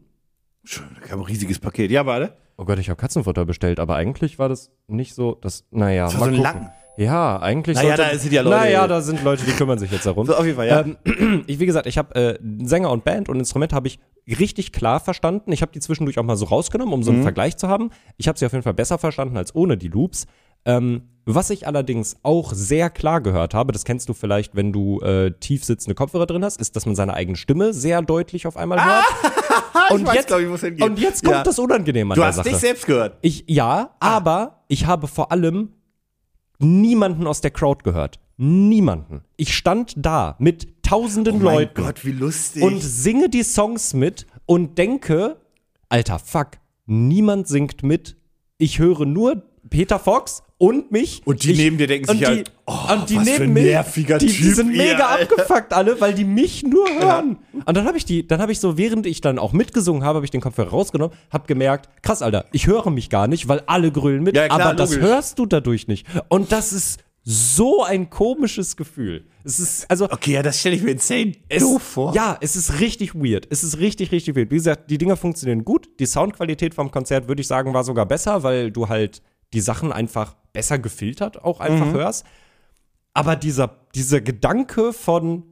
Schön, 0.63 0.85
da 0.99 1.07
kam 1.07 1.19
ein 1.19 1.25
riesiges 1.25 1.59
Paket. 1.59 1.89
Ja, 1.91 2.05
warte. 2.05 2.33
Oh 2.57 2.65
Gott, 2.65 2.79
ich 2.79 2.89
habe 2.89 2.99
Katzenfutter 2.99 3.45
bestellt, 3.45 3.79
aber 3.79 3.95
eigentlich 3.95 4.37
war 4.39 4.49
das 4.49 4.71
nicht 4.87 5.15
so. 5.15 5.35
Das, 5.41 5.65
naja, 5.71 6.11
war 6.13 6.27
mal 6.27 6.35
so. 6.35 6.41
Lang. 6.41 6.71
Ja, 6.97 7.39
eigentlich. 7.39 7.75
Naja, 7.77 7.95
sollte- 7.95 8.11
da 8.13 8.17
sind 8.19 8.33
ja 8.33 8.41
Leute- 8.41 8.55
Naja, 8.57 8.87
da 8.87 9.01
sind 9.01 9.23
Leute, 9.23 9.45
die 9.45 9.51
kümmern 9.51 9.77
sich 9.77 9.91
jetzt 9.91 10.05
darum. 10.07 10.25
So, 10.25 10.35
auf 10.35 10.43
jeden 10.45 10.55
Fall, 10.57 10.67
ja. 10.67 10.81
Ähm, 10.81 11.43
ich, 11.47 11.59
wie 11.59 11.67
gesagt, 11.67 11.85
ich 11.85 11.97
habe 11.99 12.15
äh, 12.15 12.39
Sänger 12.65 12.89
und 12.91 13.03
Band 13.03 13.29
und 13.29 13.37
Instrument 13.37 13.71
habe 13.73 13.87
ich 13.87 13.99
richtig 14.27 14.71
klar 14.71 14.99
verstanden. 14.99 15.51
Ich 15.51 15.61
habe 15.61 15.71
die 15.71 15.79
zwischendurch 15.79 16.17
auch 16.17 16.23
mal 16.23 16.35
so 16.35 16.45
rausgenommen, 16.45 16.93
um 16.93 17.03
so 17.03 17.11
Mhm. 17.11 17.17
einen 17.17 17.23
Vergleich 17.23 17.55
zu 17.57 17.67
haben. 17.67 17.91
Ich 18.17 18.27
habe 18.27 18.37
sie 18.39 18.45
auf 18.47 18.51
jeden 18.51 18.63
Fall 18.63 18.73
besser 18.73 18.97
verstanden 18.97 19.37
als 19.37 19.53
ohne 19.53 19.77
die 19.77 19.89
Loops. 19.89 20.25
Ähm, 20.67 21.01
was 21.25 21.49
ich 21.49 21.65
allerdings 21.67 22.15
auch 22.23 22.53
sehr 22.53 22.89
klar 22.89 23.19
gehört 23.21 23.53
habe, 23.53 23.73
das 23.73 23.83
kennst 23.83 24.07
du 24.07 24.13
vielleicht, 24.13 24.55
wenn 24.55 24.71
du 24.71 25.01
äh, 25.01 25.31
tief 25.39 25.63
sitzende 25.65 25.95
Kopfhörer 25.95 26.25
drin 26.25 26.43
hast, 26.45 26.61
ist, 26.61 26.75
dass 26.75 26.85
man 26.85 26.95
seine 26.95 27.13
eigene 27.15 27.35
Stimme 27.35 27.73
sehr 27.73 28.01
deutlich 28.01 28.47
auf 28.47 28.55
einmal 28.55 28.83
hört. 28.83 29.03
und, 29.91 30.05
weiß, 30.05 30.15
jetzt, 30.15 30.27
glaub 30.27 30.89
und 30.89 30.99
jetzt 30.99 31.23
kommt 31.23 31.35
Ja. 31.37 31.43
das 31.43 31.59
Unangenehme 31.59 32.13
an 32.13 32.15
Du 32.15 32.21
der 32.21 32.27
hast 32.29 32.35
Sache. 32.37 32.49
dich 32.49 32.57
selbst 32.59 32.85
gehört. 32.85 33.17
Ich, 33.21 33.43
ja, 33.47 33.89
Ah. 33.99 34.15
aber 34.17 34.63
ich 34.69 34.85
habe 34.85 35.07
vor 35.07 35.31
allem 35.33 35.73
niemanden 36.59 37.27
aus 37.27 37.41
der 37.41 37.51
Crowd 37.51 37.83
gehört. 37.83 38.19
Niemanden. 38.37 39.23
Ich 39.35 39.55
stand 39.55 39.93
da 39.97 40.35
mit 40.39 40.83
tausenden 40.83 41.41
Mein 41.41 41.55
Leuten 41.55 41.83
Gott, 41.83 42.05
wie 42.05 42.11
lustig. 42.11 42.61
und 42.63 42.79
singe 42.81 43.29
die 43.29 43.43
Songs 43.43 43.93
mit 43.93 44.27
und 44.45 44.77
denke, 44.77 45.37
alter, 45.89 46.19
fuck, 46.19 46.51
niemand 46.85 47.47
singt 47.47 47.83
mit. 47.83 48.15
Ich 48.57 48.79
höre 48.79 49.05
nur 49.05 49.43
Peter 49.69 49.99
Fox 49.99 50.43
und 50.59 50.91
mich. 50.91 51.21
Und 51.25 51.43
die 51.43 51.51
ich, 51.51 51.57
neben 51.57 51.77
dir 51.77 51.87
denken 51.87 52.07
sich 52.09 52.19
die, 52.19 52.25
halt, 52.25 52.51
oh, 52.65 52.73
und 52.93 53.09
die 53.09 53.17
was 53.17 53.23
für 53.29 53.31
neben 53.31 53.43
ein 53.45 53.53
mir, 53.53 53.63
nerviger 53.63 54.17
die, 54.17 54.27
die 54.27 54.33
Typ 54.33 54.55
sind 54.55 54.71
ihr, 54.71 54.77
mega 54.77 55.07
Alter. 55.07 55.31
abgefuckt 55.33 55.73
alle, 55.73 55.99
weil 56.01 56.13
die 56.13 56.25
mich 56.25 56.63
nur 56.63 56.87
hören. 56.89 57.37
Und 57.65 57.77
dann 57.77 57.85
habe 57.85 57.97
ich 57.97 58.05
die, 58.05 58.27
dann 58.27 58.41
habe 58.41 58.51
ich 58.51 58.59
so, 58.59 58.77
während 58.77 59.05
ich 59.05 59.21
dann 59.21 59.37
auch 59.39 59.53
mitgesungen 59.53 60.03
habe, 60.03 60.17
habe 60.17 60.25
ich 60.25 60.31
den 60.31 60.41
Kopfhörer 60.41 60.69
rausgenommen, 60.69 61.15
habe 61.31 61.47
gemerkt, 61.47 61.89
krass, 62.01 62.21
Alter, 62.21 62.45
ich 62.51 62.65
höre 62.67 62.89
mich 62.89 63.09
gar 63.09 63.27
nicht, 63.27 63.47
weil 63.47 63.61
alle 63.67 63.91
grölen 63.91 64.23
mit, 64.23 64.35
Ja, 64.35 64.47
klar, 64.47 64.61
aber 64.61 64.73
das 64.75 64.91
logisch. 64.95 65.05
hörst 65.07 65.39
du 65.39 65.45
dadurch 65.45 65.87
nicht. 65.87 66.07
Und 66.29 66.51
das 66.51 66.73
ist 66.73 67.01
so 67.29 67.83
ein 67.83 68.09
komisches 68.09 68.77
Gefühl. 68.77 69.25
Es 69.43 69.59
ist, 69.59 69.89
also, 69.91 70.05
Okay, 70.09 70.31
ja, 70.33 70.41
das 70.43 70.59
stelle 70.59 70.75
ich 70.77 70.81
mir 70.81 70.91
insane 70.91 71.33
es, 71.49 71.61
doof 71.61 71.81
vor. 71.83 72.15
Ja, 72.15 72.37
es 72.41 72.55
ist 72.55 72.79
richtig 72.79 73.13
weird. 73.15 73.47
Es 73.49 73.63
ist 73.63 73.79
richtig, 73.79 74.11
richtig 74.13 74.35
weird. 74.35 74.49
Wie 74.49 74.55
gesagt, 74.55 74.89
die 74.89 74.97
Dinger 74.97 75.17
funktionieren 75.17 75.65
gut. 75.65 75.89
Die 75.99 76.05
Soundqualität 76.05 76.73
vom 76.73 76.89
Konzert, 76.89 77.27
würde 77.27 77.41
ich 77.41 77.47
sagen, 77.47 77.73
war 77.73 77.83
sogar 77.83 78.05
besser, 78.05 78.43
weil 78.43 78.71
du 78.71 78.87
halt 78.87 79.21
die 79.53 79.59
Sachen 79.61 79.91
einfach 79.91 80.35
besser 80.57 80.79
gefiltert 80.79 81.43
auch 81.43 81.59
einfach 81.59 81.93
hörst. 81.93 82.25
Aber 83.13 83.35
dieser, 83.35 83.75
dieser 83.95 84.21
Gedanke 84.21 84.91
von 84.93 85.43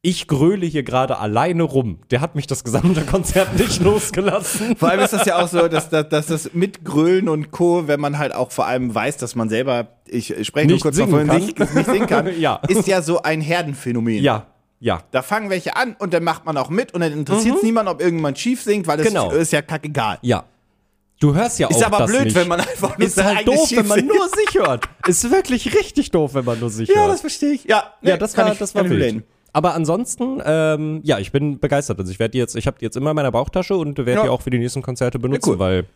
ich 0.00 0.26
gröle 0.28 0.66
hier 0.66 0.82
gerade 0.82 1.16
alleine 1.18 1.62
rum, 1.62 1.98
der 2.10 2.20
hat 2.20 2.34
mich 2.34 2.46
das 2.46 2.62
gesamte 2.64 3.00
Konzert 3.06 3.58
nicht 3.58 3.80
losgelassen. 3.82 4.76
Vor 4.76 4.90
allem 4.90 5.00
ist 5.00 5.12
das 5.14 5.24
ja 5.26 5.42
auch 5.42 5.48
so, 5.48 5.66
dass, 5.68 5.88
dass, 5.88 6.08
dass 6.10 6.26
das 6.26 6.52
mit 6.52 6.84
Grölen 6.84 7.26
und 7.28 7.50
Co., 7.52 7.88
wenn 7.88 8.00
man 8.00 8.18
halt 8.18 8.34
auch 8.34 8.50
vor 8.52 8.66
allem 8.66 8.94
weiß, 8.94 9.16
dass 9.18 9.34
man 9.34 9.48
selber, 9.48 9.88
ich 10.06 10.26
spreche 10.46 10.66
nur 10.66 10.74
Nicht 10.74 10.82
kurz 10.82 10.98
kann. 10.98 11.10
sing- 11.10 11.74
nicht 11.74 11.86
singen 11.86 12.06
kann, 12.06 12.28
Ja. 12.38 12.56
ist 12.68 12.86
ja 12.86 13.00
so 13.00 13.22
ein 13.22 13.40
Herdenphänomen. 13.40 14.22
Ja, 14.22 14.46
ja. 14.80 15.00
Da 15.10 15.22
fangen 15.22 15.48
welche 15.48 15.74
an 15.76 15.96
und 15.98 16.12
dann 16.12 16.22
macht 16.24 16.44
man 16.44 16.58
auch 16.58 16.68
mit 16.68 16.92
und 16.92 17.00
dann 17.00 17.12
interessiert 17.12 17.56
es 17.56 17.62
niemand, 17.62 17.88
ob 17.88 18.00
irgendjemand 18.02 18.38
schief 18.38 18.62
singt, 18.62 18.86
weil 18.86 19.00
es 19.00 19.06
Genau. 19.08 19.30
ist 19.30 19.52
ja 19.52 19.62
kackegal. 19.62 20.18
Ja. 20.20 20.44
Du 21.24 21.34
hörst 21.34 21.58
ja 21.58 21.68
Ist 21.68 21.82
auch 21.82 21.86
aber 21.86 21.98
das 21.98 22.10
blöd, 22.10 22.24
nicht. 22.24 22.36
wenn 22.36 22.48
man 22.48 22.60
einfach 22.60 22.98
nur 22.98 23.06
Ist 23.06 23.14
sein 23.14 23.24
halt 23.26 23.38
eigenes 23.38 23.60
doof, 23.60 23.70
wenn 23.78 23.86
man 23.86 24.06
nur 24.06 24.28
sich 24.28 24.54
hört. 24.60 24.84
Ist 25.06 25.30
wirklich 25.30 25.74
richtig 25.74 26.10
doof, 26.10 26.34
wenn 26.34 26.44
man 26.44 26.60
nur 26.60 26.68
sich 26.68 26.88
Ja, 26.90 26.96
hört. 26.96 27.12
das 27.12 27.20
verstehe 27.22 27.52
ich. 27.52 27.64
Ja, 27.64 27.94
nee, 28.02 28.10
Ja, 28.10 28.16
das 28.18 28.34
kann 28.34 28.44
war, 28.44 28.52
ich, 28.52 28.58
das 28.58 28.74
war 28.74 28.82
kann 28.82 28.92
ich 28.92 28.98
wild. 28.98 29.02
relaten. 29.12 29.28
Aber 29.54 29.72
ansonsten, 29.74 30.42
ähm, 30.44 31.00
ja, 31.02 31.18
ich 31.18 31.32
bin 31.32 31.60
begeistert. 31.60 31.98
Also 31.98 32.10
ich 32.12 32.18
werde 32.18 32.32
die 32.32 32.38
jetzt, 32.38 32.56
ich 32.56 32.66
habe 32.66 32.76
die 32.78 32.84
jetzt 32.84 32.96
immer 32.96 33.10
in 33.10 33.16
meiner 33.16 33.32
Bauchtasche 33.32 33.74
und 33.76 33.96
werde 33.96 34.12
Ja. 34.12 34.22
die 34.24 34.28
auch 34.28 34.42
für 34.42 34.50
die 34.50 34.58
nächsten 34.58 34.82
Konzerte 34.82 35.18
benutzen, 35.18 35.50
cool. 35.52 35.58
weil 35.58 35.86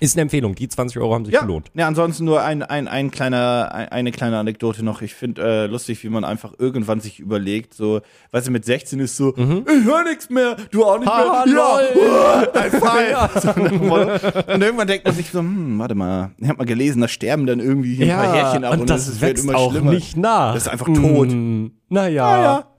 ist 0.00 0.16
eine 0.16 0.22
Empfehlung. 0.22 0.54
Die 0.54 0.68
20 0.68 0.98
Euro 1.00 1.14
haben 1.14 1.24
sich 1.24 1.34
Ja, 1.34 1.40
gelohnt. 1.42 1.70
ja, 1.74 1.86
ansonsten 1.86 2.24
nur 2.24 2.42
ein, 2.42 2.62
ein, 2.62 2.88
ein 2.88 3.10
kleiner, 3.10 3.70
ein, 3.72 3.88
eine 3.90 4.10
kleine 4.12 4.38
Anekdote 4.38 4.84
noch. 4.84 5.02
Ich 5.02 5.14
finde 5.14 5.42
äh, 5.42 5.66
lustig, 5.66 6.02
wie 6.02 6.08
man 6.08 6.24
einfach 6.24 6.52
irgendwann 6.58 7.00
sich 7.00 7.20
überlegt, 7.20 7.74
so, 7.74 8.00
weißt 8.32 8.48
du, 8.48 8.50
mit 8.50 8.64
16 8.64 8.98
ist 9.00 9.16
so, 9.16 9.34
ich 9.36 9.84
höre 9.84 10.04
nichts 10.04 10.28
mehr, 10.30 10.56
du 10.70 10.84
auch 10.84 10.98
nicht 10.98 11.08
Ha, 11.08 11.44
mehr. 11.46 11.54
Ja, 11.54 12.52
ein 12.60 12.70
Fall. 12.72 13.30
So 13.40 13.48
nach 13.48 13.54
dem 13.54 13.86
Motto. 13.88 14.10
und 14.52 14.62
irgendwann 14.62 14.86
denkt 14.88 15.04
man 15.06 15.14
sich 15.14 15.30
so, 15.30 15.38
hm, 15.40 15.78
warte 15.78 15.94
mal, 15.94 16.32
ich 16.38 16.48
habe 16.48 16.58
mal 16.58 16.64
gelesen, 16.64 17.00
da 17.00 17.08
sterben 17.08 17.46
dann 17.46 17.60
irgendwie 17.60 17.94
hier 17.94 18.06
ein 18.18 18.24
paar 18.24 18.34
Härchen 18.34 18.64
ab 18.64 18.74
und 18.74 18.80
und, 18.80 18.90
das, 18.90 19.20
wird 19.20 19.32
wächst 19.32 19.44
immer 19.44 19.56
auch 19.56 19.70
schlimmer. 19.70 19.92
nicht 19.92 20.16
nach. 20.16 20.54
Das 20.54 20.64
ist 20.64 20.68
einfach 20.68 20.86
tot. 20.86 21.28
Mm, 21.30 21.66
naja. 21.88 22.64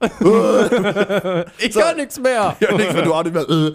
ich 1.58 1.72
So. 1.72 1.80
höre 1.80 1.94
nichts 1.94 2.20
mehr. 2.20 2.56
Ja, 2.60 2.72
nichts 2.76 2.92
mehr, 2.92 3.02
du 3.02 3.14
auch 3.14 3.24
nicht 3.24 3.32
mehr. 3.34 3.44
So, 3.46 3.68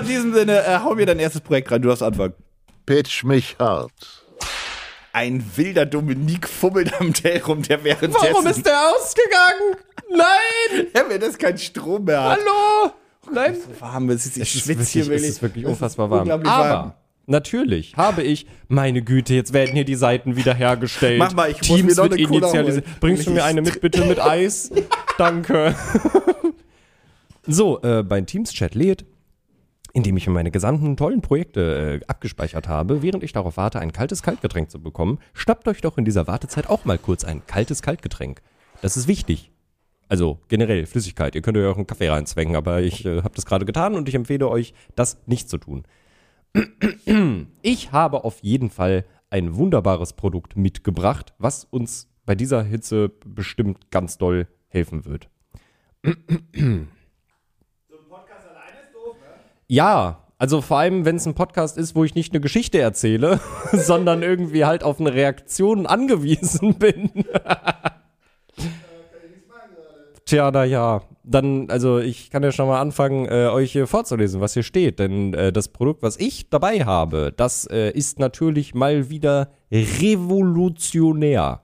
in 0.00 0.06
diesem 0.06 0.34
Sinne, 0.34 0.58
äh, 0.66 0.78
hau 0.82 0.94
mir 0.94 1.06
dein 1.06 1.18
erstes 1.18 1.40
Projekt 1.40 1.70
rein, 1.70 1.80
du 1.82 1.88
darfst 1.88 2.02
anfangen. 2.02 2.34
Pitch 2.88 3.22
mich 3.22 3.54
hart. 3.58 3.92
Ein 5.12 5.44
wilder 5.56 5.84
Dominik 5.84 6.48
fummelt 6.48 6.98
am 6.98 7.12
Tell 7.12 7.42
rum, 7.42 7.60
der 7.60 7.84
währenddessen... 7.84 8.32
Warum 8.32 8.46
ist 8.46 8.64
der 8.64 8.80
ausgegangen? 8.88 9.76
Nein! 10.08 10.86
der, 10.94 11.10
wenn 11.10 11.20
das 11.20 11.36
kein 11.36 11.58
Strom 11.58 12.04
mehr 12.04 12.24
hat. 12.24 12.38
Hallo! 12.38 12.92
Nein! 13.30 13.58
warm 13.78 14.08
ist. 14.08 14.38
Ich 14.38 14.42
Es 14.42 14.54
ist 14.54 14.62
schwitze 14.62 14.90
hier 14.90 15.04
wirklich, 15.04 15.22
es 15.22 15.28
ist 15.28 15.42
wirklich 15.42 15.64
Es 15.64 15.70
ist 15.70 15.74
unfassbar 15.74 16.08
warm. 16.08 16.30
Aber 16.30 16.44
warm. 16.46 16.94
natürlich 17.26 17.94
habe 17.94 18.22
ich, 18.22 18.46
meine 18.68 19.02
Güte, 19.02 19.34
jetzt 19.34 19.52
werden 19.52 19.74
hier 19.74 19.84
die 19.84 19.94
Seiten 19.94 20.36
wiederhergestellt. 20.36 21.18
Mach 21.18 21.34
mal, 21.34 21.50
ich 21.50 21.58
muss 21.58 21.66
Teams 21.66 21.82
mir 21.82 22.02
noch 22.02 22.10
wird 22.10 22.12
eine 22.14 22.26
Cola 22.26 22.38
initialisiert. 22.38 22.86
holen. 22.86 22.96
Bringst 23.00 23.26
du 23.26 23.30
mir 23.32 23.44
eine 23.44 23.60
mit 23.60 23.82
bitte 23.82 24.06
mit 24.06 24.18
Eis? 24.22 24.70
Danke. 25.18 25.74
so, 27.46 27.82
äh, 27.82 28.02
mein 28.02 28.24
Teams-Chat 28.24 28.74
lädt, 28.74 29.04
in 29.92 30.02
dem 30.02 30.16
ich 30.16 30.28
meine 30.28 30.50
gesamten 30.50 30.96
tollen 30.96 31.22
Projekte 31.22 32.00
äh, 32.02 32.06
abgespeichert 32.06 32.68
habe. 32.68 33.02
Während 33.02 33.22
ich 33.24 33.32
darauf 33.32 33.56
warte, 33.56 33.80
ein 33.80 33.92
kaltes 33.92 34.22
Kaltgetränk 34.22 34.70
zu 34.70 34.80
bekommen, 34.80 35.18
schnappt 35.32 35.66
euch 35.68 35.80
doch 35.80 35.98
in 35.98 36.04
dieser 36.04 36.26
Wartezeit 36.26 36.68
auch 36.68 36.84
mal 36.84 36.98
kurz 36.98 37.24
ein 37.24 37.46
kaltes 37.46 37.82
Kaltgetränk. 37.82 38.42
Das 38.82 38.96
ist 38.96 39.08
wichtig. 39.08 39.50
Also 40.08 40.38
generell 40.48 40.86
Flüssigkeit. 40.86 41.34
Ihr 41.34 41.42
könnt 41.42 41.56
euch 41.56 41.66
auch 41.66 41.76
einen 41.76 41.86
Kaffee 41.86 42.08
reinzwängen, 42.08 42.56
aber 42.56 42.80
ich 42.80 43.04
äh, 43.04 43.18
habe 43.22 43.34
das 43.34 43.46
gerade 43.46 43.66
getan 43.66 43.94
und 43.94 44.08
ich 44.08 44.14
empfehle 44.14 44.48
euch, 44.48 44.74
das 44.94 45.18
nicht 45.26 45.48
zu 45.48 45.58
tun. 45.58 45.84
Ich 47.62 47.92
habe 47.92 48.24
auf 48.24 48.38
jeden 48.42 48.70
Fall 48.70 49.04
ein 49.30 49.56
wunderbares 49.56 50.14
Produkt 50.14 50.56
mitgebracht, 50.56 51.34
was 51.38 51.64
uns 51.64 52.08
bei 52.24 52.34
dieser 52.34 52.62
Hitze 52.62 53.10
bestimmt 53.24 53.90
ganz 53.90 54.18
doll 54.18 54.46
helfen 54.68 55.04
wird. 55.04 55.28
Ja, 59.68 60.24
also 60.38 60.62
vor 60.62 60.78
allem, 60.78 61.04
wenn 61.04 61.16
es 61.16 61.26
ein 61.26 61.34
Podcast 61.34 61.76
ist, 61.76 61.94
wo 61.94 62.02
ich 62.02 62.14
nicht 62.14 62.32
eine 62.32 62.40
Geschichte 62.40 62.78
erzähle, 62.78 63.38
sondern 63.72 64.22
irgendwie 64.22 64.64
halt 64.64 64.82
auf 64.82 64.98
eine 64.98 65.12
Reaktion 65.12 65.86
angewiesen 65.86 66.74
bin. 66.78 67.10
Tja, 70.24 70.50
na 70.50 70.64
ja. 70.64 71.02
Dann, 71.22 71.68
also 71.68 71.98
ich 71.98 72.30
kann 72.30 72.42
ja 72.42 72.52
schon 72.52 72.68
mal 72.68 72.80
anfangen, 72.80 73.26
äh, 73.26 73.48
euch 73.48 73.72
hier 73.72 73.86
vorzulesen, 73.86 74.40
was 74.40 74.54
hier 74.54 74.62
steht. 74.62 74.98
Denn 74.98 75.34
äh, 75.34 75.52
das 75.52 75.68
Produkt, 75.68 76.02
was 76.02 76.16
ich 76.16 76.48
dabei 76.48 76.86
habe, 76.86 77.34
das 77.36 77.66
äh, 77.66 77.90
ist 77.90 78.18
natürlich 78.18 78.74
mal 78.74 79.10
wieder 79.10 79.50
revolutionär. 79.70 81.60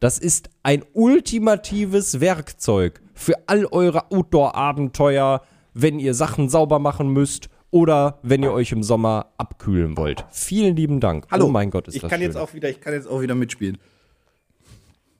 Das 0.00 0.18
ist 0.18 0.50
ein 0.62 0.84
ultimatives 0.92 2.20
Werkzeug 2.20 3.00
für 3.14 3.34
all 3.46 3.64
eure 3.64 4.10
Outdoor-Abenteuer, 4.10 5.40
wenn 5.78 5.98
ihr 5.98 6.14
Sachen 6.14 6.48
sauber 6.48 6.78
machen 6.78 7.10
müsst 7.10 7.50
oder 7.70 8.18
wenn 8.22 8.42
ihr 8.42 8.50
euch 8.50 8.72
im 8.72 8.82
Sommer 8.82 9.32
abkühlen 9.36 9.98
wollt. 9.98 10.24
Vielen 10.30 10.74
lieben 10.74 11.00
Dank. 11.00 11.26
Hallo. 11.30 11.44
Oh 11.44 11.48
mein 11.50 11.70
Gott, 11.70 11.86
ist 11.86 11.96
ich 11.96 12.00
das 12.00 12.10
kann 12.10 12.20
schön. 12.20 12.28
jetzt 12.28 12.36
auch 12.36 12.54
wieder, 12.54 12.70
ich 12.70 12.80
kann 12.80 12.94
jetzt 12.94 13.06
auch 13.06 13.20
wieder 13.20 13.34
mitspielen. 13.34 13.76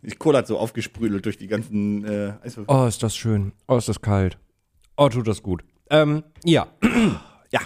Ich 0.03 0.19
Cola 0.19 0.39
hat 0.39 0.47
so 0.47 0.59
aufgesprüdelt 0.59 1.27
durch 1.27 1.37
die 1.37 1.47
ganzen 1.47 2.05
äh, 2.07 2.33
Eiswürfel. 2.43 2.75
Oh, 2.75 2.87
ist 2.87 3.03
das 3.03 3.15
schön. 3.15 3.53
Oh, 3.69 3.77
ist 3.77 3.89
das 3.89 4.01
kalt. 4.01 4.39
Oh, 4.97 5.11
tut 5.11 5.29
das 5.29 5.43
gut. 5.43 5.63
Ähm, 5.91 6.23
ja. 6.45 6.67
Ja. 7.53 7.61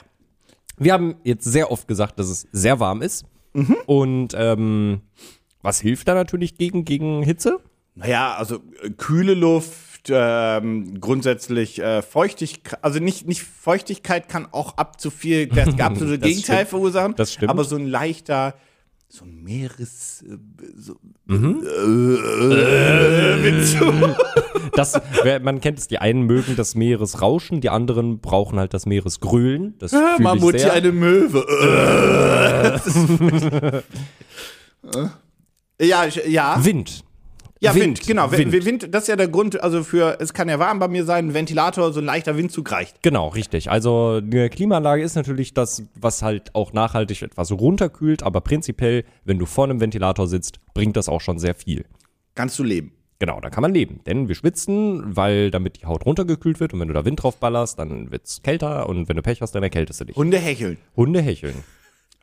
Wir 0.77 0.93
haben 0.93 1.17
jetzt 1.25 1.45
sehr 1.45 1.71
oft 1.71 1.89
gesagt, 1.89 2.19
dass 2.19 2.29
es 2.29 2.47
sehr 2.53 2.81
warm 2.81 3.01
ist. 3.01 3.25
Und 3.87 4.35
ähm, 4.37 5.01
was 5.63 5.81
hilft 5.81 6.07
da 6.07 6.15
natürlich 6.15 6.57
gegen, 6.57 6.85
gegen 6.85 7.23
Hitze? 7.23 7.61
Naja, 7.95 8.35
also 8.35 8.57
äh, 8.83 8.91
kühle 8.91 9.35
Luft, 9.35 9.90
ähm, 10.09 11.01
grundsätzlich 11.01 11.79
äh, 11.81 12.01
Feuchtigkeit, 12.03 12.79
also 12.83 12.99
nicht, 13.01 13.27
nicht 13.29 13.43
Feuchtigkeit 13.43 14.29
kann 14.29 14.47
auch 14.53 14.77
ab 14.79 15.01
zu 15.01 15.11
viel 15.11 15.47
das 15.49 15.79
absolute 15.79 16.19
Das 16.19 16.29
Gegenteil 16.29 16.57
stimmt. 16.59 16.69
verursachen. 16.71 17.15
Das 17.17 17.33
stimmt. 17.35 17.51
Aber 17.51 17.65
so 17.65 17.77
ein 17.77 17.87
leichter, 17.87 18.55
so 19.09 19.25
ein 19.25 19.43
Meeres, 19.43 20.23
äh, 20.23 20.37
so, 20.77 20.95
Mhm. 21.27 21.63
äh, 21.65 23.53
Das, 24.75 25.01
man 25.43 25.61
kennt 25.61 25.79
es, 25.79 25.87
die 25.89 25.99
einen 25.99 26.23
mögen 26.23 26.57
das 26.57 26.75
Meeresrauschen, 26.75 27.61
die 27.61 27.71
anderen 27.71 28.21
brauchen 28.21 28.59
halt 28.59 28.75
das 28.75 28.87
Meeresgrölen. 28.87 29.75
Das 29.79 29.93
ich 30.17 30.19
Mammut 30.19 30.59
sehr. 30.59 30.73
eine 30.73 30.91
Möwe. 30.93 31.45
Äh. 33.71 33.81
ja, 35.87 36.05
ja. 36.07 36.65
Wind. 36.65 37.05
Ja, 37.63 37.75
Wind, 37.75 38.07
genau. 38.07 38.33
Wind. 38.33 38.53
Wind. 38.53 38.65
Wind, 38.65 38.95
das 38.95 39.03
ist 39.03 39.09
ja 39.09 39.17
der 39.17 39.29
Grund, 39.29 39.63
also 39.63 39.85
für, 39.85 40.19
es 40.19 40.33
kann 40.33 40.49
ja 40.49 40.59
warm 40.59 40.79
bei 40.79 40.89
mir 40.89 41.05
sein, 41.05 41.29
ein 41.29 41.35
Ventilator, 41.35 41.93
so 41.93 42.01
ein 42.01 42.07
leichter 42.07 42.39
Windzug 42.39 42.73
reicht. 42.73 43.03
Genau, 43.03 43.29
richtig. 43.29 43.71
Also 43.71 44.21
eine 44.23 44.49
Klimaanlage 44.49 45.03
ist 45.03 45.15
natürlich 45.15 45.53
das, 45.53 45.83
was 45.95 46.23
halt 46.23 46.55
auch 46.55 46.73
nachhaltig 46.73 47.21
etwas 47.21 47.53
runterkühlt, 47.53 48.23
aber 48.23 48.41
prinzipiell, 48.41 49.05
wenn 49.25 49.39
du 49.39 49.45
vor 49.45 49.65
einem 49.65 49.79
Ventilator 49.79 50.27
sitzt, 50.27 50.59
bringt 50.73 50.97
das 50.97 51.11
auch 51.11 51.21
schon 51.21 51.39
sehr 51.39 51.55
viel. 51.55 51.85
Kannst 52.35 52.59
du 52.59 52.63
leben. 52.63 52.93
Genau, 53.19 53.39
da 53.39 53.51
kann 53.51 53.61
man 53.61 53.75
leben. 53.75 54.01
Denn 54.07 54.29
wir 54.29 54.35
schwitzen, 54.35 55.15
weil 55.15 55.51
damit 55.51 55.83
die 55.83 55.85
Haut 55.85 56.07
runtergekühlt 56.07 56.59
wird 56.61 56.73
und 56.73 56.81
wenn 56.81 56.89
du 56.89 56.95
da 56.95 57.05
Wind 57.05 57.23
drauf 57.23 57.37
ballerst, 57.37 57.79
dann 57.79 58.11
wird's 58.11 58.41
kälter 58.43 58.89
und 58.89 59.11
wenn 59.11 59.17
du 59.17 59.23
Pech 59.23 59.43
hast, 59.43 59.55
dann 59.55 59.63
erkältest 59.63 60.01
du 60.01 60.07
dich. 60.07 60.17
Hunde 60.17 60.39
hecheln. 60.39 60.79
Hunde 60.97 61.21
hecheln. 61.21 61.63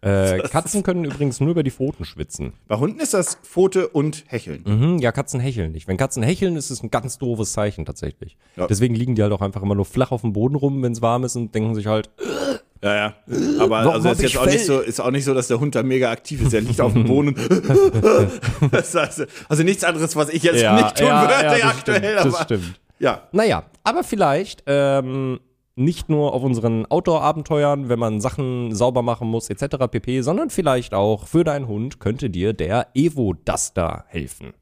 Äh, 0.01 0.39
Katzen 0.51 0.83
können 0.83 1.03
übrigens 1.03 1.39
nur 1.39 1.51
über 1.51 1.63
die 1.63 1.71
Pfoten 1.71 2.05
schwitzen. 2.05 2.53
Bei 2.67 2.77
Hunden 2.77 2.99
ist 2.99 3.13
das 3.13 3.35
Pfote 3.43 3.87
und 3.87 4.25
Hecheln. 4.27 4.63
Mhm, 4.65 4.99
ja, 4.99 5.11
Katzen 5.11 5.39
hecheln 5.39 5.71
nicht. 5.71 5.87
Wenn 5.87 5.97
Katzen 5.97 6.23
hecheln, 6.23 6.55
ist 6.55 6.69
es 6.69 6.83
ein 6.83 6.91
ganz 6.91 7.17
doofes 7.17 7.53
Zeichen 7.53 7.85
tatsächlich. 7.85 8.37
Ja. 8.55 8.67
Deswegen 8.67 8.95
liegen 8.95 9.15
die 9.15 9.23
halt 9.23 9.33
auch 9.33 9.41
einfach 9.41 9.63
immer 9.63 9.75
nur 9.75 9.85
flach 9.85 10.11
auf 10.11 10.21
dem 10.21 10.33
Boden 10.33 10.55
rum, 10.55 10.83
wenn 10.83 10.91
es 10.91 11.01
warm 11.01 11.23
ist 11.23 11.35
und 11.35 11.53
denken 11.53 11.73
sich 11.75 11.87
halt, 11.87 12.09
Ja, 12.83 12.95
ja. 12.95 13.13
Aber 13.59 13.69
Warum 13.69 13.93
also 13.93 14.09
ist 14.09 14.21
jetzt 14.21 14.37
auch 14.37 14.45
nicht 14.45 14.65
so, 14.65 14.79
ist 14.79 14.99
auch 14.99 15.11
nicht 15.11 15.25
so, 15.25 15.33
dass 15.33 15.47
der 15.47 15.59
Hund 15.59 15.73
da 15.75 15.83
mega 15.83 16.11
aktiv 16.11 16.41
ist. 16.41 16.53
Er 16.53 16.61
liegt 16.61 16.79
auf 16.79 16.93
dem 16.93 17.05
Boden 17.07 17.29
und 17.29 17.37
das 18.71 18.93
heißt, 18.93 19.25
also 19.49 19.63
nichts 19.63 19.83
anderes, 19.83 20.15
was 20.15 20.29
ich 20.29 20.43
jetzt 20.43 20.55
nicht 20.55 20.97
tun 20.97 21.07
würde 21.07 21.33
das 21.43 21.63
aktuell. 21.63 21.97
Stimmt, 21.97 22.15
das 22.17 22.35
aber 22.35 22.43
stimmt. 22.43 22.79
ja. 22.99 23.27
Naja, 23.31 23.63
aber 23.83 24.03
vielleicht 24.03 24.63
ähm, 24.67 25.39
nicht 25.77 26.09
nur 26.09 26.33
auf 26.33 26.43
unseren 26.43 26.85
Outdoor-Abenteuern, 26.87 27.87
wenn 27.87 27.99
man 27.99 28.19
Sachen 28.19 28.73
sauber 28.75 29.01
machen 29.03 29.27
muss, 29.29 29.49
etc. 29.49 29.77
pp., 29.89 30.21
sondern 30.21 30.49
vielleicht 30.49 30.93
auch 30.93 31.27
für 31.27 31.43
deinen 31.43 31.67
Hund 31.67 31.99
könnte 31.99 32.29
dir 32.29 32.53
der 32.53 32.87
Evo 32.95 33.33
Duster 33.33 34.05
helfen. 34.07 34.53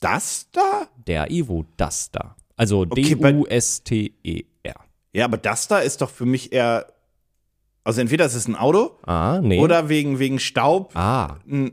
Das 0.00 0.46
da? 0.52 0.86
Der 1.08 1.30
Evo 1.30 1.64
Duster. 1.76 2.36
Also 2.56 2.82
Okay, 2.88 3.16
D-U-S-T-E-R. 3.16 4.74
Ja, 5.12 5.24
aber 5.24 5.36
das 5.38 5.68
da 5.68 5.78
ist 5.78 6.00
doch 6.02 6.10
für 6.10 6.26
mich 6.26 6.52
eher. 6.52 6.86
Also 7.84 8.00
entweder 8.00 8.24
ist 8.26 8.34
es 8.34 8.46
ein 8.46 8.56
Auto 8.56 8.92
Ah, 9.06 9.40
nee. 9.42 9.60
oder 9.60 9.88
wegen, 9.88 10.18
wegen 10.18 10.38
Staub. 10.38 10.92
ah, 10.94 11.36
Ein- 11.50 11.72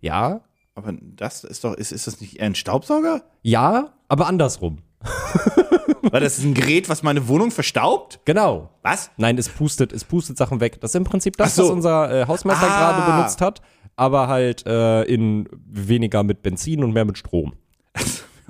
ja. 0.00 0.40
Aber 0.74 0.92
das 1.00 1.44
ist 1.44 1.62
doch, 1.64 1.74
ist, 1.74 1.92
ist 1.92 2.06
das 2.08 2.20
nicht 2.20 2.38
eher 2.38 2.46
ein 2.46 2.54
Staubsauger? 2.56 3.22
Ja, 3.42 3.92
aber 4.08 4.26
andersrum. 4.26 4.78
Weil 6.02 6.20
das 6.20 6.38
ist 6.38 6.44
ein 6.44 6.54
Gerät, 6.54 6.88
was 6.88 7.02
meine 7.02 7.28
Wohnung 7.28 7.50
verstaubt? 7.50 8.20
Genau. 8.24 8.70
Was? 8.82 9.10
Nein, 9.16 9.38
es 9.38 9.48
pustet, 9.48 9.92
es 9.92 10.04
pustet 10.04 10.36
Sachen 10.36 10.60
weg. 10.60 10.80
Das 10.80 10.90
ist 10.92 10.94
im 10.96 11.04
Prinzip 11.04 11.36
das, 11.36 11.54
so. 11.56 11.64
was 11.64 11.70
unser 11.70 12.22
äh, 12.22 12.26
Hausmeister 12.26 12.66
Ah. 12.70 12.92
gerade 12.92 13.12
benutzt 13.12 13.40
hat, 13.40 13.62
aber 13.96 14.28
halt 14.28 14.66
äh, 14.66 15.02
in 15.04 15.48
weniger 15.66 16.22
mit 16.22 16.42
Benzin 16.42 16.84
und 16.84 16.92
mehr 16.92 17.04
mit 17.04 17.18
Strom. 17.18 17.54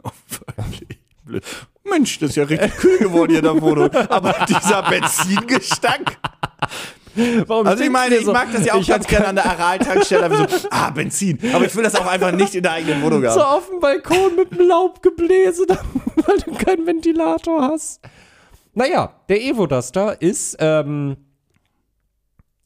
Oh, 0.07 0.11
blöd. 1.25 1.43
Mensch, 1.89 2.19
das 2.19 2.31
ist 2.31 2.37
ja 2.37 2.45
richtig 2.45 2.77
kühl 2.77 2.99
geworden 2.99 3.31
hier 3.31 3.39
in 3.39 3.45
der 3.45 3.63
Wohnung. 3.63 3.91
Aber 4.11 4.35
dieser 4.47 4.83
Benzingestank. 4.91 6.19
Warum 7.47 7.67
Also 7.67 7.85
ich 7.85 7.91
meine, 7.91 8.17
ich 8.17 8.25
so? 8.25 8.33
mag 8.33 8.53
das 8.53 8.65
ja 8.67 8.75
auch 8.75 8.81
Ich 8.81 8.89
ganz 8.89 9.07
gerne 9.07 9.29
an 9.29 9.37
der 9.37 9.47
Aral-Tankstelle. 9.47 10.37
So, 10.37 10.47
ah, 10.71 10.91
Benzin. 10.91 11.39
Aber 11.53 11.65
ich 11.67 11.75
will 11.77 11.83
das 11.85 11.95
auch 11.95 12.07
einfach 12.07 12.33
nicht 12.33 12.55
in 12.55 12.63
der 12.63 12.73
eigenen 12.73 13.03
Wohnung 13.03 13.23
so 13.23 13.29
haben. 13.31 13.41
auf 13.41 13.69
dem 13.69 13.81
Balkon 13.81 14.37
mit 14.37 14.51
dem 14.53 14.67
Laubgebläse, 14.67 15.67
weil 16.27 16.39
du 16.39 16.53
keinen 16.55 16.87
Ventilator 16.87 17.63
hast. 17.63 18.01
Naja, 18.75 19.13
der 19.29 19.41
Evo 19.43 19.67
Duster 19.67 20.21
ist, 20.21 20.57
ähm, 20.59 21.17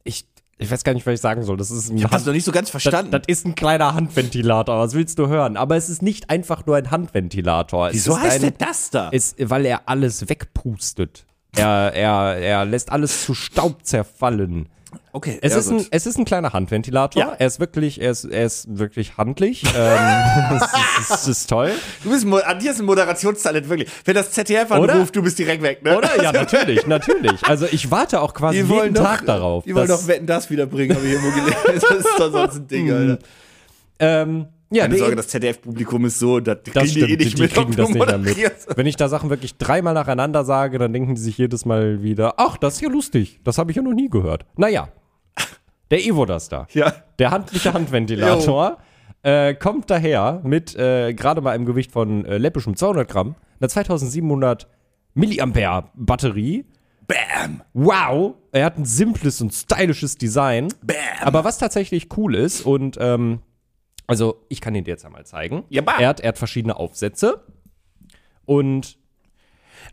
ich, 0.04 0.26
ich 0.56 0.70
weiß 0.70 0.82
gar 0.82 0.94
nicht, 0.94 1.06
was 1.06 1.14
ich 1.14 1.20
sagen 1.20 1.42
soll. 1.42 1.58
Das 1.58 1.70
ist 1.70 1.90
ein 1.90 1.98
Ich 1.98 2.04
habe 2.04 2.14
das 2.14 2.24
noch 2.24 2.32
nicht 2.32 2.44
so 2.46 2.52
ganz 2.52 2.68
das, 2.68 2.82
verstanden. 2.82 3.10
das 3.10 3.22
ist 3.26 3.44
ein 3.44 3.54
kleiner 3.54 3.94
Handventilator, 3.94 4.78
was 4.78 4.94
willst 4.94 5.18
du 5.18 5.28
hören? 5.28 5.58
Aber 5.58 5.76
es 5.76 5.90
ist 5.90 6.00
nicht 6.00 6.30
einfach 6.30 6.64
nur 6.64 6.76
ein 6.76 6.90
Handventilator. 6.90 7.88
Es 7.88 7.94
Wieso 7.94 8.12
ist 8.16 8.22
heißt 8.22 8.44
ein, 8.44 8.54
der 8.58 8.66
das 8.68 8.90
da? 8.90 9.08
Ist, 9.10 9.36
weil 9.50 9.66
er 9.66 9.82
alles 9.86 10.28
wegpustet. 10.30 11.26
Er, 11.56 11.92
er, 11.94 12.36
er 12.38 12.64
lässt 12.64 12.90
alles 12.92 13.24
zu 13.24 13.34
Staub 13.34 13.84
zerfallen. 13.84 14.68
Okay, 15.12 15.38
Es, 15.42 15.52
ja, 15.52 15.58
ist 15.58 15.70
ein, 15.70 15.86
es 15.90 16.06
ist 16.06 16.18
ein 16.18 16.24
kleiner 16.24 16.52
Handventilator. 16.52 17.20
Ja. 17.20 17.32
Er 17.38 17.46
ist 17.46 17.60
wirklich, 17.60 18.00
er 18.00 18.10
ist, 18.10 18.24
er 18.24 18.44
ist 18.44 18.78
wirklich 18.78 19.16
handlich. 19.16 19.64
ähm, 19.64 19.70
das, 20.98 21.22
ist, 21.22 21.28
ist 21.28 21.50
toll. 21.50 21.72
Du 22.04 22.10
bist, 22.10 22.26
an 22.26 22.58
dir 22.58 22.70
ist 22.70 22.78
ein 22.80 22.86
Moderationstalent, 22.86 23.68
wirklich. 23.68 23.90
Wenn 24.04 24.14
das 24.14 24.30
ZDF 24.32 24.70
anruft, 24.70 25.16
du 25.16 25.22
bist 25.22 25.38
direkt 25.38 25.62
weg, 25.62 25.82
ne? 25.82 25.96
Oder? 25.96 26.22
Ja, 26.22 26.32
natürlich, 26.32 26.86
natürlich. 26.86 27.44
Also 27.44 27.66
ich 27.70 27.90
warte 27.90 28.20
auch 28.20 28.32
quasi 28.34 28.60
jeden 28.60 28.94
doch, 28.94 29.02
Tag 29.02 29.26
darauf. 29.26 29.64
Die 29.64 29.74
wollen 29.74 29.88
doch 29.88 30.06
Wetten, 30.06 30.26
das 30.26 30.50
wiederbringen, 30.50 30.96
habe 30.96 31.06
ich 31.06 31.12
irgendwo 31.14 31.30
gelesen. 31.32 31.56
Das 31.88 31.98
ist 31.98 32.18
doch 32.18 32.30
sonst 32.32 32.56
ein 32.56 32.68
Ding, 32.68 32.92
Alter. 32.92 33.18
ähm, 33.98 34.46
ja, 34.70 34.82
Keine 34.84 34.98
Sorge, 34.98 35.16
das 35.16 35.28
ZDF-Publikum 35.28 36.04
ist 36.04 36.18
so, 36.18 36.40
das 36.40 36.58
kriegen 36.62 36.74
Das 36.74 36.82
die 36.84 36.90
stimmt, 36.90 37.10
eh 37.10 37.16
die, 37.16 37.24
nicht 37.24 37.38
die 37.38 37.42
mit, 37.42 37.54
kriegen 37.54 37.76
das 37.76 37.88
nicht 37.88 38.38
mit. 38.38 38.76
Wenn 38.76 38.86
ich 38.86 38.96
da 38.96 39.08
Sachen 39.08 39.30
wirklich 39.30 39.56
dreimal 39.56 39.94
nacheinander 39.94 40.44
sage, 40.44 40.78
dann 40.78 40.92
denken 40.92 41.14
die 41.14 41.20
sich 41.20 41.38
jedes 41.38 41.64
Mal 41.64 42.02
wieder, 42.02 42.34
ach, 42.36 42.56
das 42.58 42.74
ist 42.74 42.80
ja 42.82 42.88
lustig, 42.88 43.40
das 43.44 43.58
habe 43.58 43.70
ich 43.70 43.76
ja 43.76 43.82
noch 43.82 43.94
nie 43.94 44.08
gehört. 44.10 44.44
Naja, 44.56 44.88
der 45.90 46.04
Evo 46.04 46.26
das 46.26 46.48
da, 46.48 46.66
Ja. 46.72 46.92
der 47.18 47.30
handliche 47.30 47.72
Handventilator, 47.72 48.78
äh, 49.22 49.54
kommt 49.54 49.90
daher 49.90 50.40
mit 50.44 50.76
äh, 50.76 51.14
gerade 51.14 51.40
mal 51.40 51.50
einem 51.52 51.64
Gewicht 51.64 51.90
von 51.92 52.24
äh, 52.24 52.38
läppischem 52.38 52.76
200 52.76 53.08
Gramm, 53.08 53.34
einer 53.60 53.68
2700 53.68 54.68
Milliampere 55.14 55.84
Batterie. 55.94 56.66
Bam! 57.06 57.62
Wow, 57.72 58.34
er 58.52 58.66
hat 58.66 58.78
ein 58.78 58.84
simples 58.84 59.40
und 59.40 59.52
stylisches 59.54 60.16
Design. 60.18 60.68
Bam! 60.84 60.96
Aber 61.22 61.42
was 61.42 61.56
tatsächlich 61.58 62.08
cool 62.18 62.34
ist 62.34 62.66
und 62.66 62.98
ähm, 63.00 63.40
also 64.08 64.44
ich 64.48 64.60
kann 64.60 64.74
ihn 64.74 64.82
dir 64.82 64.90
jetzt 64.90 65.04
einmal 65.04 65.24
zeigen. 65.24 65.64
Ja, 65.68 65.82
bah. 65.82 65.96
er, 66.00 66.08
hat, 66.08 66.20
er 66.20 66.30
hat 66.30 66.38
verschiedene 66.38 66.76
Aufsätze 66.76 67.44
und 68.46 68.98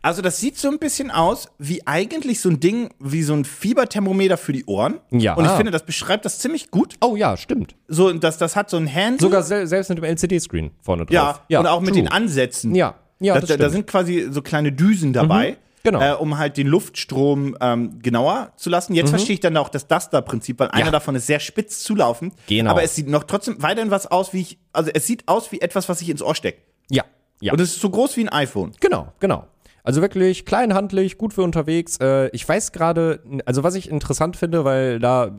Also 0.02 0.22
das 0.22 0.40
sieht 0.40 0.56
so 0.56 0.68
ein 0.68 0.78
bisschen 0.78 1.10
aus 1.10 1.48
wie 1.58 1.86
eigentlich 1.86 2.40
so 2.40 2.48
ein 2.48 2.58
Ding, 2.58 2.90
wie 2.98 3.22
so 3.22 3.34
ein 3.34 3.44
Fieberthermometer 3.44 4.38
für 4.38 4.52
die 4.52 4.64
Ohren. 4.64 5.00
Ja. 5.10 5.34
Und 5.34 5.44
ich 5.44 5.50
finde, 5.52 5.70
das 5.70 5.84
beschreibt 5.84 6.24
das 6.24 6.38
ziemlich 6.38 6.70
gut. 6.70 6.94
oh 7.00 7.14
ja, 7.14 7.36
stimmt. 7.36 7.76
So, 7.88 8.12
das, 8.12 8.38
das 8.38 8.56
hat 8.56 8.70
so 8.70 8.78
ein 8.78 8.92
Handle. 8.92 9.20
Sogar 9.20 9.42
sel 9.42 9.66
selbst 9.66 9.90
mit 9.90 9.98
dem 9.98 10.04
LCD-Screen 10.04 10.70
vorne 10.80 11.04
drauf. 11.04 11.42
ja, 11.48 11.60
und 11.60 11.66
auch 11.66 11.80
mit 11.80 11.90
true. 11.90 12.02
den 12.02 12.08
Ansätzen. 12.08 12.74
Ja, 12.74 12.96
ja, 13.20 13.34
da, 13.34 13.40
das 13.40 13.48
da, 13.50 13.56
da 13.56 13.70
sind 13.70 13.86
quasi 13.86 14.28
so 14.30 14.42
kleine 14.42 14.72
Düsen 14.72 15.12
dabei. 15.12 15.58
Genau. 15.90 16.00
Äh, 16.00 16.14
um 16.14 16.38
halt 16.38 16.56
den 16.56 16.66
Luftstrom 16.66 17.56
ähm, 17.60 17.98
genauer 18.02 18.52
zu 18.56 18.70
lassen. 18.70 18.94
Jetzt 18.94 19.10
verstehe 19.10 19.34
ich 19.34 19.40
dann 19.40 19.56
auch 19.56 19.68
das 19.68 19.86
Duster-Prinzip, 19.86 20.58
weil 20.58 20.68
einer 20.68 20.90
davon 20.90 21.14
ist 21.14 21.26
sehr 21.26 21.40
spitz 21.40 21.82
zulaufend. 21.82 22.34
Genau. 22.48 22.70
Aber 22.70 22.82
es 22.82 22.94
sieht 22.94 23.08
noch 23.08 23.24
trotzdem 23.24 23.62
weiterhin 23.62 23.90
was 23.90 24.06
aus, 24.06 24.32
wie 24.32 24.40
ich, 24.40 24.58
also 24.72 24.90
es 24.92 25.06
sieht 25.06 25.26
aus 25.28 25.52
wie 25.52 25.60
etwas, 25.60 25.88
was 25.88 26.00
ich 26.00 26.10
ins 26.10 26.22
Ohr 26.22 26.34
stecke. 26.34 26.58
Ja, 26.90 27.04
ja. 27.40 27.52
Und 27.52 27.60
es 27.60 27.72
ist 27.72 27.80
so 27.80 27.90
groß 27.90 28.16
wie 28.16 28.22
ein 28.22 28.28
iPhone. 28.28 28.72
Genau, 28.80 29.12
genau. 29.20 29.46
Also 29.86 30.02
wirklich 30.02 30.44
klein, 30.46 30.74
handlich, 30.74 31.16
gut 31.16 31.32
für 31.32 31.42
unterwegs. 31.42 31.98
Äh, 32.00 32.28
ich 32.30 32.46
weiß 32.46 32.72
gerade, 32.72 33.20
also 33.44 33.62
was 33.62 33.76
ich 33.76 33.88
interessant 33.88 34.36
finde, 34.36 34.64
weil 34.64 34.98
da 34.98 35.26
äh, 35.26 35.30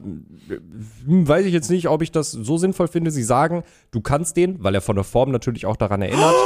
weiß 1.06 1.46
ich 1.46 1.52
jetzt 1.52 1.70
nicht, 1.70 1.90
ob 1.90 2.02
ich 2.02 2.14
das 2.14 2.32
so 2.32 2.58
sinnvoll 2.58 2.88
finde. 2.88 3.12
Sie 3.12 3.24
sagen, 3.24 3.64
du 3.92 4.00
kannst 4.00 4.38
den, 4.38 4.64
weil 4.64 4.74
er 4.74 4.80
von 4.80 4.96
der 4.96 5.04
Form 5.04 5.32
natürlich 5.32 5.66
auch 5.66 5.76
daran 5.76 6.02
erinnert. 6.02 6.34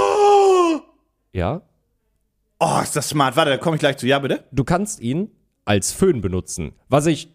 Ja, 1.33 1.61
Oh, 2.63 2.79
ist 2.83 2.95
das 2.95 3.09
smart. 3.09 3.35
Warte, 3.35 3.49
da 3.49 3.57
komme 3.57 3.75
ich 3.75 3.79
gleich 3.79 3.97
zu. 3.97 4.05
Ja, 4.05 4.19
bitte? 4.19 4.43
du 4.51 4.63
kannst 4.63 4.99
ihn 5.01 5.31
als 5.65 5.91
Föhn 5.91 6.21
benutzen. 6.21 6.73
Was 6.89 7.07
ich 7.07 7.33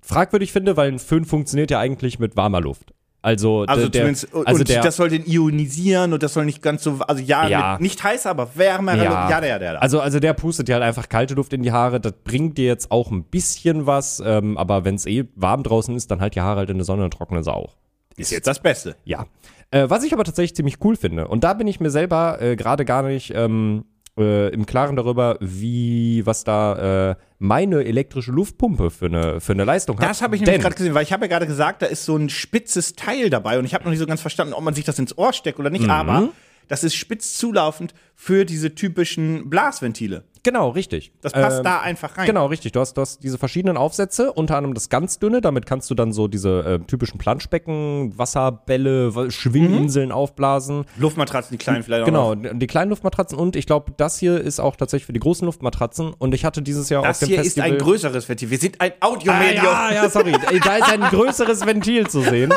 fragwürdig 0.00 0.52
finde, 0.52 0.76
weil 0.78 0.90
ein 0.90 0.98
Föhn 0.98 1.26
funktioniert 1.26 1.70
ja 1.70 1.78
eigentlich 1.80 2.18
mit 2.18 2.34
warmer 2.36 2.60
Luft. 2.62 2.94
Also, 3.20 3.64
Also 3.66 3.88
der, 3.88 4.02
zumindest, 4.02 4.34
und 4.34 4.46
also 4.46 4.64
der, 4.64 4.82
das 4.82 4.96
soll 4.96 5.08
den 5.08 5.24
ionisieren 5.26 6.12
und 6.12 6.22
das 6.22 6.34
soll 6.34 6.44
nicht 6.44 6.60
ganz 6.62 6.82
so, 6.82 6.98
also 7.08 7.22
ja, 7.22 7.48
Ja. 7.48 7.72
Mit, 7.72 7.80
nicht 7.82 8.04
heiß, 8.04 8.26
aber 8.26 8.54
wärmere 8.54 8.96
Ja. 8.98 9.04
Luft. 9.04 9.30
Ja, 9.30 9.40
der, 9.40 9.58
der, 9.58 9.72
der. 9.72 9.82
Also, 9.82 10.00
also 10.00 10.18
der 10.20 10.32
pustet 10.34 10.68
dir 10.68 10.74
halt 10.74 10.84
einfach 10.84 11.08
kalte 11.08 11.34
Luft 11.34 11.52
in 11.54 11.62
die 11.62 11.72
Haare. 11.72 12.00
Das 12.00 12.12
bringt 12.24 12.56
dir 12.58 12.66
jetzt 12.66 12.90
auch 12.90 13.10
ein 13.10 13.24
bisschen 13.24 13.86
was. 13.86 14.22
Ähm, 14.24 14.56
aber 14.58 14.84
wenn 14.84 14.94
es 14.94 15.06
eh 15.06 15.24
warm 15.36 15.62
draußen 15.62 15.94
ist, 15.96 16.10
dann 16.10 16.20
halt 16.20 16.34
die 16.34 16.42
Haare 16.42 16.60
halt 16.60 16.70
in 16.70 16.76
der 16.78 16.84
Sonne 16.84 17.04
und 17.04 17.12
trocknen 17.12 17.42
sie 17.42 17.52
auch. 17.52 17.76
ist 18.16 18.30
jetzt 18.30 18.46
das 18.46 18.60
Beste. 18.60 18.96
Ja. 19.04 19.26
Äh, 19.70 19.88
was 19.88 20.04
ich 20.04 20.12
aber 20.12 20.24
tatsächlich 20.24 20.54
ziemlich 20.54 20.84
cool 20.84 20.96
finde, 20.96 21.26
und 21.28 21.44
da 21.44 21.54
bin 21.54 21.66
ich 21.66 21.80
mir 21.80 21.90
selber 21.90 22.40
äh, 22.42 22.56
gerade 22.56 22.84
gar 22.84 23.02
nicht 23.02 23.32
ähm, 23.34 23.84
äh, 24.18 24.48
im 24.50 24.64
Klaren 24.66 24.96
darüber, 24.96 25.36
wie, 25.40 26.24
was 26.24 26.44
da 26.44 27.10
äh, 27.10 27.16
meine 27.38 27.84
elektrische 27.84 28.30
Luftpumpe 28.32 28.90
für 28.90 29.06
eine, 29.06 29.40
für 29.40 29.52
eine 29.52 29.64
Leistung 29.64 29.98
hat. 29.98 30.08
Das 30.08 30.22
habe 30.22 30.36
ich 30.36 30.42
nämlich 30.42 30.62
gerade 30.62 30.76
gesehen, 30.76 30.94
weil 30.94 31.02
ich 31.02 31.12
habe 31.12 31.24
ja 31.24 31.28
gerade 31.28 31.46
gesagt, 31.46 31.82
da 31.82 31.86
ist 31.86 32.04
so 32.04 32.16
ein 32.16 32.28
spitzes 32.28 32.94
Teil 32.94 33.28
dabei 33.30 33.58
und 33.58 33.64
ich 33.64 33.74
habe 33.74 33.84
noch 33.84 33.90
nicht 33.90 33.98
so 34.00 34.06
ganz 34.06 34.20
verstanden, 34.20 34.54
ob 34.54 34.62
man 34.62 34.74
sich 34.74 34.84
das 34.84 34.98
ins 34.98 35.16
Ohr 35.18 35.32
steckt 35.32 35.58
oder 35.58 35.70
Mhm. 35.70 35.76
nicht, 35.76 35.90
aber 35.90 36.28
das 36.68 36.84
ist 36.84 36.94
spitz 36.94 37.36
zulaufend 37.38 37.94
für 38.14 38.44
diese 38.44 38.74
typischen 38.74 39.50
Blasventile. 39.50 40.24
Genau, 40.44 40.68
richtig. 40.68 41.10
Das 41.22 41.32
passt 41.32 41.58
Ähm, 41.58 41.64
da 41.64 41.80
einfach 41.80 42.18
rein. 42.18 42.26
Genau, 42.26 42.46
richtig. 42.46 42.72
Du 42.72 42.80
hast, 42.80 42.94
du 42.98 43.00
hast 43.00 43.22
diese 43.22 43.38
verschiedenen 43.38 43.78
Aufsätze, 43.78 44.30
unter 44.30 44.58
anderem 44.58 44.74
das 44.74 44.90
ganz 44.90 45.18
dünne, 45.18 45.40
damit 45.40 45.64
kannst 45.64 45.90
du 45.90 45.94
dann 45.94 46.12
so 46.12 46.28
diese 46.28 46.60
äh, 46.60 46.78
typischen 46.86 47.16
Planschbecken, 47.16 48.12
Wasserbälle, 48.18 49.14
Wa- 49.14 49.30
Schwinginseln 49.30 50.12
aufblasen. 50.12 50.84
Luftmatratzen, 50.98 51.56
die 51.56 51.58
kleinen 51.64 51.82
vielleicht 51.82 52.02
auch 52.02 52.06
Genau, 52.06 52.34
die 52.34 52.66
kleinen 52.66 52.90
Luftmatratzen 52.90 53.38
und 53.38 53.56
ich 53.56 53.64
glaube, 53.64 53.92
das 53.96 54.18
hier 54.18 54.38
ist 54.38 54.60
auch 54.60 54.76
tatsächlich 54.76 55.06
für 55.06 55.14
die 55.14 55.20
großen 55.20 55.46
Luftmatratzen 55.46 56.12
und 56.12 56.34
ich 56.34 56.44
hatte 56.44 56.60
dieses 56.60 56.90
Jahr 56.90 57.00
auf 57.00 57.06
Das 57.06 57.20
dem 57.20 57.28
hier 57.28 57.38
Festival 57.42 57.68
ist 57.68 57.72
ein 57.72 57.78
größeres 57.78 58.28
Ventil. 58.28 58.50
Wir 58.50 58.58
sind 58.58 58.80
ein 58.82 58.92
Ah, 59.00 59.06
Audiomedium. 59.08 59.64
ja, 59.64 59.92
ja, 59.94 60.10
sorry. 60.10 60.32
Da 60.64 60.76
ist 60.76 60.92
ein 60.92 61.00
größeres 61.00 61.64
Ventil 61.66 62.06
zu 62.06 62.20
sehen. 62.20 62.52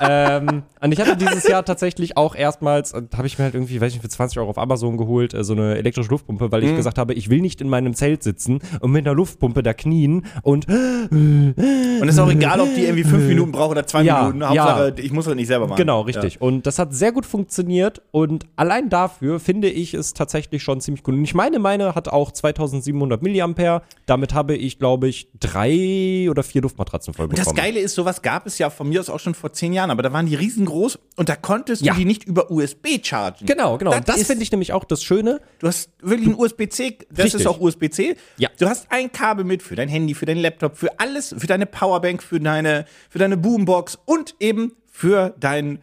Ähm, 0.00 0.62
und 0.80 0.92
ich 0.92 1.00
hatte 1.00 1.16
dieses 1.16 1.46
Jahr 1.46 1.64
tatsächlich 1.64 2.16
auch 2.16 2.34
erstmals, 2.34 2.92
habe 2.94 3.26
ich 3.26 3.38
mir 3.38 3.44
halt 3.44 3.54
irgendwie, 3.54 3.80
weiß 3.80 3.88
ich 3.88 3.94
nicht, 3.94 4.02
für 4.02 4.08
20 4.08 4.38
Euro 4.38 4.50
auf 4.50 4.58
Amazon 4.58 4.96
geholt, 4.96 5.34
äh, 5.34 5.44
so 5.44 5.52
eine 5.52 5.76
elektrische 5.76 6.10
Luftpumpe, 6.10 6.50
weil 6.50 6.64
ich 6.64 6.74
gesagt 6.74 6.98
habe, 6.98 7.14
ich 7.14 7.28
will 7.30 7.40
nicht 7.40 7.60
in 7.60 7.68
meinem 7.68 7.94
Zelt 7.94 8.22
sitzen 8.22 8.60
und 8.80 8.90
mit 8.92 9.06
einer 9.06 9.14
Luftpumpe 9.14 9.62
da 9.62 9.74
knien 9.74 10.26
und 10.42 10.66
Und 10.68 11.54
es 11.56 12.14
ist 12.14 12.18
auch 12.18 12.30
egal, 12.30 12.60
ob 12.60 12.74
die 12.74 12.84
irgendwie 12.84 13.04
fünf 13.04 13.24
Minuten 13.24 13.52
braucht 13.52 13.70
oder 13.72 13.86
zwei 13.86 14.02
Ja, 14.02 14.22
Minuten. 14.24 14.44
Hauptsache, 14.46 14.94
ja. 14.96 15.04
ich 15.04 15.12
muss 15.12 15.24
das 15.26 15.34
nicht 15.34 15.48
selber 15.48 15.66
machen. 15.66 15.76
Genau, 15.78 16.02
richtig. 16.02 16.40
Und 16.40 16.66
das 16.66 16.78
hat 16.78 16.94
sehr 16.94 17.12
gut 17.12 17.26
funktioniert 17.26 18.02
und 18.10 18.46
allein 18.56 18.88
dafür 18.88 19.40
finde 19.40 19.68
ich 19.68 19.94
es 19.94 20.14
tatsächlich 20.14 20.62
schon 20.62 20.80
ziemlich 20.80 21.02
gut. 21.02 21.14
Und 21.14 21.24
ich 21.24 21.34
meine, 21.34 21.58
meine 21.58 21.94
hat 21.94 22.08
auch 22.08 22.30
2700 22.32 23.22
Milliampere. 23.22 23.82
Damit 24.06 24.34
habe 24.34 24.56
ich, 24.56 24.78
glaube 24.78 25.08
ich, 25.08 25.28
drei 25.38 26.26
oder 26.30 26.42
vier 26.42 26.62
Luftmatratzen 26.62 27.14
voll 27.14 27.26
Und 27.26 27.32
das 27.38 27.46
bekommen. 27.46 27.56
Geile 27.58 27.80
ist, 27.80 27.94
sowas 27.94 28.22
gab 28.22 28.46
es 28.46 28.58
ja 28.58 28.70
von 28.70 28.88
mir 28.88 29.00
aus 29.00 29.10
auch 29.10 29.20
schon 29.20 29.34
vor 29.34 29.52
zehn 29.52 29.72
Jahren, 29.72 29.89
aber 29.90 30.02
da 30.02 30.12
waren 30.12 30.26
die 30.26 30.34
riesengroß 30.34 30.98
und 31.16 31.28
da 31.28 31.36
konntest 31.36 31.82
Ja. 31.82 31.92
du 31.92 31.98
die 31.98 32.04
nicht 32.04 32.24
über 32.24 32.50
USB 32.50 33.00
chargen. 33.02 33.46
Genau, 33.46 33.76
genau. 33.78 33.98
Das, 34.00 34.16
ist- 34.18 34.26
finde 34.28 34.42
ich 34.42 34.50
nämlich 34.52 34.72
auch 34.72 34.84
das 34.84 35.02
Schöne. 35.02 35.40
Du 35.58 35.66
hast 35.66 35.90
wirklich 36.00 36.28
ein 36.28 36.34
USB-C, 36.34 36.98
das 37.10 37.26
Richtig. 37.26 37.40
ist 37.42 37.46
auch 37.46 37.60
USB-C. 37.60 38.16
Ja. 38.38 38.48
Du 38.58 38.66
hast 38.68 38.86
ein 38.90 39.12
Kabel 39.12 39.44
mit 39.44 39.62
für 39.62 39.76
dein 39.76 39.88
Handy, 39.88 40.14
für 40.14 40.26
dein 40.26 40.38
Laptop, 40.38 40.76
für 40.76 40.98
alles, 41.00 41.34
für 41.36 41.46
deine 41.46 41.66
Powerbank, 41.66 42.22
für 42.22 42.40
deine, 42.40 42.86
für 43.08 43.18
deine 43.18 43.36
Boombox 43.36 43.98
und 44.06 44.34
eben 44.40 44.72
für 44.90 45.34
dein 45.38 45.80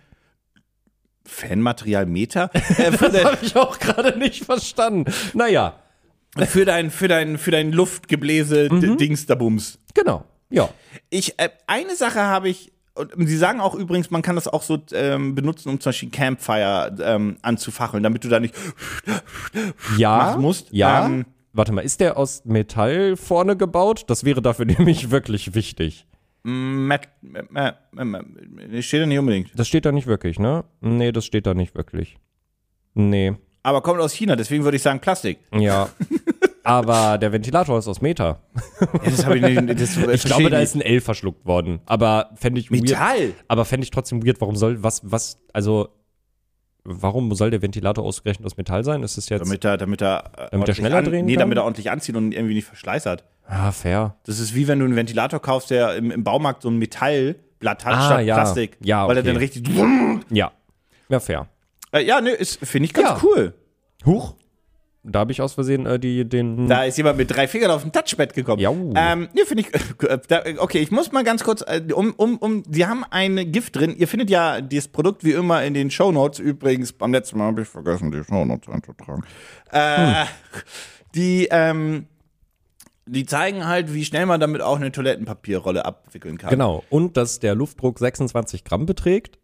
Fanmaterialmeter. 1.25 2.49
äh, 2.53 2.91
für 2.91 3.09
dein, 3.09 3.25
Habe 3.25 3.37
ich 3.41 3.55
auch 3.55 3.79
gerade 3.79 4.17
nicht 4.17 4.45
verstanden. 4.45 5.11
Naja. 5.33 5.79
Für 6.47 6.65
dein, 6.65 6.91
für 6.91 7.07
dein, 7.07 7.37
für 7.37 7.51
dein 7.51 7.71
Luftgebläse 7.71 8.69
Mhm. 8.71 8.97
Dings 8.97 9.25
da 9.25 9.35
Bums. 9.35 9.79
Genau. 9.93 10.23
Ja. 10.49 10.69
Ich, 11.09 11.39
äh, 11.39 11.49
eine 11.65 11.95
Sache 11.95 12.21
habe 12.21 12.47
ich, 12.49 12.71
und 12.97 13.27
sie 13.27 13.37
sagen 13.37 13.59
auch 13.61 13.75
übrigens, 13.75 14.11
man 14.11 14.21
kann 14.21 14.35
das 14.35 14.47
auch 14.47 14.63
so 14.63 14.77
ähm, 14.93 15.35
benutzen, 15.35 15.69
um 15.69 15.79
zum 15.79 15.89
Beispiel 15.89 16.09
Campfire 16.09 16.95
ähm, 17.01 17.37
anzufacheln, 17.41 18.03
damit 18.03 18.23
du 18.23 18.29
da 18.29 18.39
nicht 18.39 18.55
Ja. 19.97 20.17
machen 20.17 20.41
musst. 20.41 20.67
Ja. 20.71 21.05
Ähm, 21.05 21.25
Warte 21.53 21.71
mal, 21.71 21.81
ist 21.81 21.99
der 22.01 22.17
aus 22.17 22.43
Metall 22.45 23.15
vorne 23.15 23.57
gebaut? 23.57 24.03
Das 24.07 24.23
wäre 24.23 24.41
dafür 24.41 24.65
nämlich 24.77 25.09
wirklich 25.09 25.55
wichtig. 25.55 26.05
Matt, 26.43 27.09
Matt, 27.49 27.77
steht 28.81 29.01
da 29.01 29.05
nicht 29.05 29.19
unbedingt. 29.19 29.51
Das 29.55 29.67
steht 29.67 29.85
da 29.85 29.91
nicht 29.91 30.07
wirklich, 30.07 30.39
ne? 30.39 30.63
Nee, 30.81 31.11
das 31.11 31.25
steht 31.25 31.45
da 31.45 31.53
nicht 31.53 31.75
wirklich. 31.75 32.17
Nee. 32.93 33.33
Aber 33.63 33.81
kommt 33.81 33.99
aus 33.99 34.13
China, 34.13 34.35
deswegen 34.35 34.63
würde 34.63 34.77
ich 34.77 34.83
sagen 34.83 34.99
Plastik. 34.99 35.39
Ja. 35.53 35.89
Aber 36.67 37.17
der 37.17 37.31
Ventilator 37.31 37.79
ist 37.79 37.87
aus 37.87 38.01
Meta. 38.01 38.39
Das 39.05 39.25
habe 39.25 39.37
ich 39.37 39.43
nicht. 39.61 39.79
Das 39.79 39.97
Ich 40.13 40.23
glaube, 40.23 40.49
da 40.49 40.59
ist 40.59 40.75
ein 40.75 40.81
L 40.81 40.99
verschluckt 41.01 41.45
worden. 41.45 41.79
Aber 41.85 42.31
fände 42.35 42.59
ich 42.59 42.71
weird. 42.71 42.83
Metall. 42.83 43.33
Aber 43.47 43.65
fände 43.65 43.83
ich 43.85 43.91
trotzdem 43.91 44.25
weird, 44.25 44.41
warum 44.41 44.55
soll, 44.55 44.83
was, 44.83 45.01
was, 45.09 45.37
also, 45.53 45.89
warum 46.83 47.33
soll 47.35 47.51
der 47.51 47.61
Ventilator 47.61 48.03
ausgerechnet 48.03 48.45
aus 48.45 48.57
Metall 48.57 48.83
sein? 48.83 49.03
Ist 49.03 49.17
es 49.17 49.29
jetzt. 49.29 49.41
Damit 49.45 49.63
er, 49.65 49.77
damit 49.77 50.01
er, 50.01 50.31
äh, 50.51 50.57
er 50.57 50.73
schneller 50.75 50.97
an, 50.97 51.05
drehen 51.05 51.25
Nee, 51.25 51.33
kann? 51.33 51.41
damit 51.41 51.57
er 51.57 51.63
ordentlich 51.63 51.89
anzieht 51.91 52.15
und 52.15 52.33
irgendwie 52.33 52.53
nicht 52.55 52.65
verschleißert. 52.67 53.23
ah, 53.47 53.71
fair. 53.71 54.15
Das 54.25 54.39
ist 54.39 54.53
wie 54.55 54.67
wenn 54.67 54.79
du 54.79 54.85
einen 54.85 54.95
Ventilator 54.95 55.41
kaufst, 55.41 55.69
der 55.69 55.95
im, 55.95 56.11
im 56.11 56.23
Baumarkt 56.23 56.61
so 56.63 56.69
ein 56.69 56.77
Metallblatt 56.77 57.85
hat 57.85 57.93
Ah, 57.95 58.05
statt 58.05 58.25
ja. 58.25 58.35
Plastik. 58.35 58.77
Ja, 58.81 59.07
Weil 59.07 59.17
er 59.17 59.21
okay. 59.21 59.27
dann 59.31 59.37
richtig. 59.37 59.69
Ja. 60.29 60.51
Ja, 61.09 61.19
fair. 61.21 61.47
Äh, 61.93 62.03
ja, 62.03 62.19
ne, 62.19 62.31
ist 62.31 62.59
finde 62.65 62.87
ich 62.87 62.93
ganz 62.93 63.07
Ja. 63.07 63.19
cool. 63.23 63.53
Huch. 64.05 64.35
Da 65.09 65.19
habe 65.19 65.31
ich 65.31 65.41
aus 65.41 65.53
Versehen 65.53 65.85
äh, 65.85 65.99
die, 65.99 66.27
den. 66.27 66.67
Da 66.67 66.83
ist 66.83 66.97
jemand 66.97 67.17
mit 67.17 67.31
drei 67.31 67.47
Fingern 67.47 67.71
auf 67.71 67.85
ein 67.85 67.91
Touchpad 67.91 68.33
gekommen. 68.33 68.59
Jau. 68.61 68.75
Ähm, 68.95 69.29
finde 69.45 69.63
ich. 69.63 69.73
äh, 70.09 70.19
Da, 70.27 70.43
okay, 70.57 70.79
ich 70.79 70.91
muss 70.91 71.11
mal 71.11 71.23
ganz 71.23 71.43
kurz, 71.43 71.61
äh, 71.65 71.81
um, 71.93 72.13
um, 72.17 72.37
um, 72.37 72.63
die 72.63 72.85
haben 72.85 73.03
ein 73.09 73.51
Gift 73.51 73.75
drin. 73.77 73.95
Ihr 73.97 74.07
findet 74.07 74.29
ja 74.29 74.61
dieses 74.61 74.89
Produkt 74.89 75.23
wie 75.23 75.31
immer 75.31 75.63
in 75.63 75.73
den 75.73 75.89
Shownotes. 75.89 76.39
Übrigens, 76.39 76.93
beim 76.93 77.13
letzten 77.13 77.37
Mal 77.37 77.45
habe 77.47 77.61
ich 77.61 77.67
vergessen, 77.67 78.11
die 78.11 78.23
Shownotes 78.23 78.67
einzutragen. 78.73 79.23
Äh, 79.71 80.25
Die, 81.15 81.47
ähm, 81.49 82.05
die 83.05 83.25
zeigen 83.25 83.65
halt, 83.65 83.93
wie 83.93 84.05
schnell 84.05 84.25
man 84.25 84.39
damit 84.39 84.61
auch 84.61 84.75
eine 84.75 84.91
Toilettenpapierrolle 84.91 85.85
abwickeln 85.85 86.37
kann. 86.37 86.49
Genau. 86.49 86.83
Und 86.89 87.17
dass 87.17 87.39
der 87.39 87.55
Luftdruck 87.55 87.99
26 87.99 88.63
Gramm 88.63 88.85
beträgt 88.85 89.39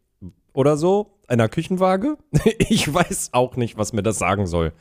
oder 0.54 0.78
so, 0.78 1.18
einer 1.28 1.50
Küchenwaage. 1.50 2.18
Ich 2.60 2.94
weiß 2.94 3.30
auch 3.32 3.56
nicht, 3.56 3.78
was 3.78 3.94
mir 3.94 4.04
das 4.04 4.20
sagen 4.20 4.46
soll. 4.46 4.74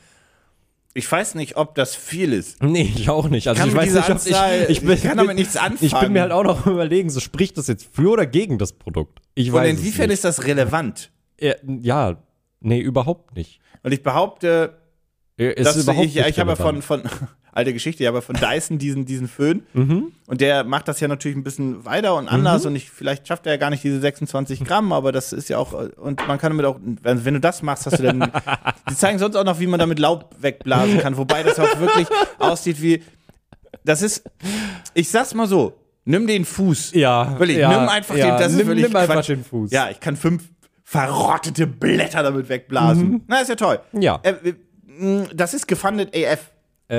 Ich 0.95 1.11
weiß 1.11 1.33
nicht, 1.35 1.57
ob 1.57 1.73
das 1.75 1.95
viel 1.95 2.33
ist. 2.33 2.61
Nee, 2.61 2.91
ich 2.95 3.09
auch 3.09 3.27
nicht. 3.27 3.47
Also 3.47 3.59
Kann 3.59 3.69
ich 3.69 3.75
weiß 3.75 3.93
nicht, 3.93 4.03
ob 4.09 4.15
Anzahl- 4.15 4.61
ich, 4.63 4.69
ich, 4.69 4.81
bin, 4.81 4.91
ich 4.91 5.01
kann 5.03 5.17
damit 5.17 5.35
nichts 5.37 5.55
Ich 5.55 5.61
bin 5.61 5.71
anfangen. 5.93 6.13
mir 6.13 6.21
halt 6.21 6.31
auch 6.31 6.43
noch 6.43 6.67
überlegen, 6.67 7.09
so 7.09 7.19
spricht 7.19 7.57
das 7.57 7.67
jetzt 7.67 7.87
für 7.95 8.11
oder 8.11 8.27
gegen 8.27 8.59
das 8.59 8.73
Produkt? 8.73 9.19
Ich 9.33 9.47
Und 9.49 9.55
weiß 9.55 9.71
inwiefern 9.79 10.09
es 10.11 10.15
ist 10.19 10.23
das 10.25 10.43
relevant? 10.45 11.09
ja, 11.81 12.17
nee, 12.61 12.79
überhaupt 12.79 13.35
nicht. 13.35 13.59
Und 13.81 13.91
ich 13.91 14.03
behaupte, 14.03 14.77
Dass 15.37 15.75
ist 15.75 15.83
überhaupt 15.83 16.05
ich, 16.05 16.17
ich 16.17 16.39
habe 16.39 16.51
ja 16.51 16.55
von, 16.55 16.81
von 16.83 17.01
alte 17.51 17.73
Geschichte, 17.73 18.03
ich 18.03 18.07
habe 18.07 18.17
ja 18.17 18.21
von 18.21 18.35
Dyson 18.35 18.77
diesen, 18.77 19.05
diesen 19.05 19.27
Föhn 19.27 19.63
Mhm. 19.73 20.11
und 20.27 20.41
der 20.41 20.63
macht 20.63 20.87
das 20.87 20.99
ja 20.99 21.07
natürlich 21.07 21.35
ein 21.35 21.43
bisschen 21.43 21.85
weiter 21.85 22.15
und 22.15 22.27
anders 22.27 22.65
und 22.67 22.75
ich, 22.75 22.89
vielleicht 22.91 23.27
schafft 23.27 23.45
er 23.47 23.53
ja 23.53 23.57
gar 23.57 23.71
nicht 23.71 23.83
diese 23.83 23.99
26 23.99 24.63
Gramm, 24.63 24.91
aber 24.93 25.11
das 25.11 25.33
ist 25.33 25.49
ja 25.49 25.57
auch, 25.57 25.73
und 25.97 26.27
man 26.27 26.37
kann 26.37 26.51
damit 26.51 26.65
auch, 26.67 26.79
wenn, 27.01 27.33
du 27.33 27.39
das 27.39 27.63
machst, 27.63 27.85
hast 27.87 27.97
du 27.99 28.03
dann, 28.03 28.31
die 28.89 28.95
zeigen 28.95 29.17
sonst 29.17 29.35
auch 29.35 29.43
noch, 29.43 29.59
wie 29.59 29.67
man 29.67 29.79
damit 29.79 29.97
Laub 29.99 30.35
wegblasen 30.39 30.99
kann, 30.99 31.17
wobei 31.17 31.41
das 31.41 31.59
auch 31.59 31.79
wirklich 31.79 32.07
aussieht 32.37 32.79
wie, 32.81 33.01
das 33.83 34.01
ist, 34.03 34.23
ich 34.93 35.09
sag's 35.09 35.33
mal 35.33 35.47
so, 35.47 35.73
nimm 36.05 36.27
den 36.27 36.45
Fuß. 36.45 36.91
Ja, 36.93 37.39
Wirklich, 37.39 37.57
ja, 37.57 37.69
nimm 37.69 37.89
einfach 37.89 38.15
ja, 38.15 38.37
den, 38.37 38.39
das 38.39 38.53
nimm, 38.53 38.69
ist 38.69 38.75
nimm 38.75 38.95
einfach 38.95 39.15
Quatsch. 39.15 39.29
den 39.29 39.43
Fuß. 39.43 39.71
Ja, 39.71 39.89
ich 39.89 39.99
kann 39.99 40.15
fünf 40.15 40.43
verrottete 40.83 41.65
Blätter 41.65 42.21
damit 42.23 42.49
wegblasen. 42.49 43.23
Na, 43.27 43.39
ist 43.39 43.47
ja 43.49 43.55
toll. 43.55 43.79
Mhm. 43.93 44.01
Ja. 44.01 44.19
Äh, 44.21 44.29
äh, 44.49 44.53
das 45.33 45.53
ist 45.53 45.67
gefundet 45.67 46.15
AF. 46.15 46.51
Äh, 46.89 46.95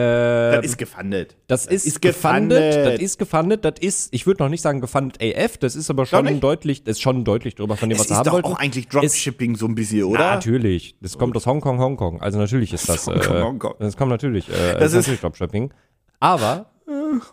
Das 0.56 0.64
ist 0.64 0.78
gefundet. 0.78 1.36
Das 1.46 1.66
ist, 1.66 1.86
ist 1.86 2.00
gefundet. 2.00 2.86
Das 2.86 2.98
ist 3.00 3.18
gefundet. 3.18 3.64
Das 3.64 3.74
ist, 3.80 4.12
ich 4.14 4.26
würde 4.26 4.42
noch 4.42 4.48
nicht 4.48 4.62
sagen 4.62 4.80
gefundet 4.80 5.22
AF. 5.22 5.58
Das 5.58 5.76
ist 5.76 5.90
aber 5.90 6.06
schon 6.06 6.40
deutlich, 6.40 6.84
das 6.84 6.96
ist 6.96 7.02
schon 7.02 7.24
deutlich 7.24 7.54
drüber 7.54 7.76
von 7.76 7.90
dem, 7.90 7.98
was 7.98 8.06
ist 8.06 8.10
wir 8.10 8.16
haben 8.16 8.24
doch 8.24 8.32
wollten. 8.32 8.48
auch 8.48 8.58
eigentlich 8.58 8.88
Dropshipping 8.88 9.56
so 9.56 9.66
ein 9.66 9.74
bisschen, 9.74 10.04
oder? 10.04 10.34
Natürlich. 10.34 10.96
Das 11.00 11.18
kommt 11.18 11.36
aus 11.36 11.46
Hongkong, 11.46 11.78
Hongkong. 11.78 12.20
Also 12.22 12.38
natürlich 12.38 12.72
ist 12.72 12.88
das. 12.88 13.06
Hongkong, 13.06 13.36
äh, 13.36 13.42
Hongkong. 13.42 13.74
Das 13.78 13.96
kommt 13.96 14.10
natürlich. 14.10 14.48
Äh, 14.48 14.52
Das 14.52 14.58
das 14.58 14.84
ist 14.84 14.84
ist- 14.92 14.96
natürlich 14.98 15.20
Dropshipping. 15.20 15.72
Aber 16.18 16.66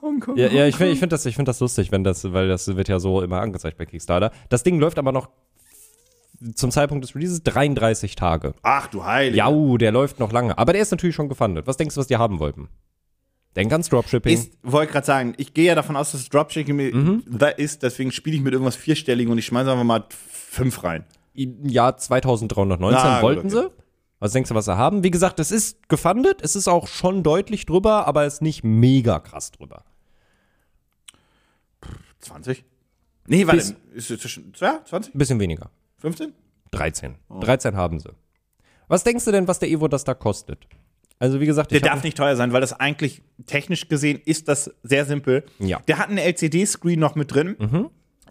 Hongkong. 0.01 0.38
ja, 0.38 0.47
ja, 0.49 0.68
ich 0.68 0.76
finde 0.76 0.91
ich 0.93 0.99
find 0.99 1.12
das, 1.12 1.26
ich 1.26 1.36
find 1.36 1.47
das 1.47 1.59
lustig, 1.59 1.91
wenn 1.91 2.03
das, 2.03 2.32
weil 2.34 2.47
das 2.47 2.68
wird 2.76 2.88
ja 2.89 2.99
so 2.99 3.22
immer 3.22 3.39
angezeigt 3.41 3.78
bei 3.78 3.86
Kickstarter. 3.86 4.32
Das 4.49 4.62
Ding 4.64 4.80
läuft 4.80 4.99
aber 4.99 5.12
noch 5.12 5.30
zum 6.56 6.72
Zeitpunkt 6.72 7.04
des 7.04 7.16
Releases 7.16 7.44
33 7.44 8.16
Tage. 8.16 8.54
Ach 8.64 8.88
du 8.88 9.04
Heilige. 9.06 9.38
Ja, 9.38 9.50
uh, 9.50 9.78
der 9.78 9.92
läuft 9.92 10.20
noch 10.20 10.32
lange. 10.32 10.58
Aber 10.58 10.74
der 10.74 10.82
ist 10.82 10.92
natürlich 10.92 11.16
schon 11.16 11.30
gefundet. 11.30 11.68
Was 11.68 11.78
denkst 11.78 11.96
du, 11.96 12.00
was 12.00 12.08
die 12.08 12.18
haben 12.18 12.39
wollten? 12.39 12.70
Denk 13.56 13.72
ans 13.74 13.89
Dropshipping. 13.89 14.34
Ist, 14.34 14.54
wollte 14.64 14.94
gerade 14.94 15.06
sagen, 15.06 15.34
ich 15.38 15.54
gehe 15.54 15.66
ja 15.66 15.76
davon 15.76 15.96
aus, 15.98 16.14
dass 16.14 16.28
Dropshipping 16.30 16.76
Mhm. 16.78 17.24
da 17.28 17.48
ist, 17.50 17.84
deswegen 17.84 18.12
spiele 18.12 18.38
ich 18.38 18.42
mit 18.42 18.54
irgendwas 18.54 18.76
Vierstelligen 18.78 19.32
und 19.32 19.38
ich 19.38 19.46
schmeiße 19.46 19.70
einfach 19.72 19.84
mal 19.84 20.06
fünf 20.10 20.84
rein. 20.84 21.04
Im 21.34 21.66
Jahr 21.68 21.98
2319 21.98 22.98
Na, 23.04 23.16
gut, 23.16 23.24
wollten 23.24 23.48
okay. 23.48 23.68
sie. 23.68 23.72
Was 24.20 24.34
denkst 24.34 24.50
du, 24.50 24.56
was 24.56 24.66
sie 24.66 24.78
haben? 24.78 25.04
Wie 25.04 25.12
gesagt, 25.12 25.39
es 25.39 25.52
ist 25.52 25.89
gefundet, 25.89 26.42
es 26.42 26.56
ist 26.56 26.68
auch 26.68 26.88
schon 26.88 27.24
deutlich 27.24 27.66
drüber, 27.66 28.08
aber 28.08 28.26
es 28.26 28.36
ist 28.36 28.42
nicht 28.42 28.64
mega 28.64 29.20
krass 29.20 29.52
drüber. 29.52 29.84
20? 32.20 32.64
Nee, 33.28 33.48
warte. 33.48 33.58
Bis- 33.58 33.76
Ist 33.94 34.12
es 34.12 34.20
zwischen, 34.22 34.54
ja, 34.60 34.82
20? 34.86 35.14
Ein 35.14 35.18
bisschen 35.18 35.39
weniger. 35.39 35.70
15? 36.02 36.34
13. 36.72 37.16
Oh. 37.30 37.39
13 37.39 37.76
haben 37.76 37.99
sie. 37.99 38.10
Was 38.88 39.04
denkst 39.04 39.24
du 39.26 39.32
denn, 39.32 39.47
was 39.47 39.60
der 39.60 39.70
Evo 39.70 39.88
das 39.88 40.04
da 40.04 40.14
kostet? 40.14 40.60
Also 41.20 41.39
wie 41.39 41.45
gesagt, 41.45 41.72
Der 41.72 41.80
darf 41.82 42.04
nicht 42.04 42.18
teuer 42.18 42.36
sein, 42.36 42.52
weil 42.52 42.62
das 42.62 42.74
eigentlich 42.74 43.22
technisch 43.45 43.88
gesehen 43.88 44.20
ist 44.26 44.47
das 44.47 44.72
sehr 44.82 45.06
simpel. 45.06 45.43
Ja. 45.60 45.80
Der 45.88 45.99
hat 45.99 46.10
einen 46.10 46.18
LCD-Screen 46.18 46.99
noch 46.99 47.14
mit 47.16 47.34
drin. 47.34 47.56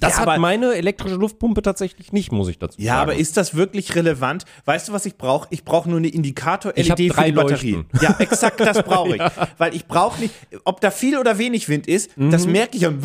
Das 0.01 0.17
Ja, 0.17 0.27
hat 0.27 0.41
meine 0.41 0.73
elektrische 0.75 1.15
Luftpumpe 1.15 1.61
tatsächlich 1.63 2.11
nicht, 2.13 2.33
muss 2.33 2.49
ich 2.49 2.59
dazu 2.59 2.81
Ja, 2.81 2.95
sagen. 2.95 3.03
aber 3.11 3.15
ist 3.21 3.37
das 3.37 3.55
wirklich 3.55 3.95
relevant? 3.95 4.45
Weißt 4.65 4.89
du, 4.89 4.93
was 4.93 5.05
ich 5.07 5.17
brauche? 5.19 5.47
Ich 5.51 5.63
brauche 5.63 5.89
nur 5.91 5.99
eine 5.99 6.09
Indikator-LED 6.09 6.87
für 6.87 6.95
die 7.25 7.33
Batterie. 7.33 7.73
Leuchten. 7.73 7.87
Ja, 8.01 8.17
exakt 8.19 8.61
das 8.61 8.83
brauche 8.83 9.17
ich. 9.17 9.23
Weil 9.59 9.75
ich 9.77 9.87
brauche 9.87 10.19
nicht, 10.21 10.35
ob 10.65 10.81
da 10.81 10.91
viel 10.91 11.19
oder 11.19 11.37
wenig 11.39 11.69
Wind 11.69 11.87
ist, 11.87 12.11
das 12.17 12.47
merke 12.47 12.77
ich 12.79 12.87
und 12.87 13.05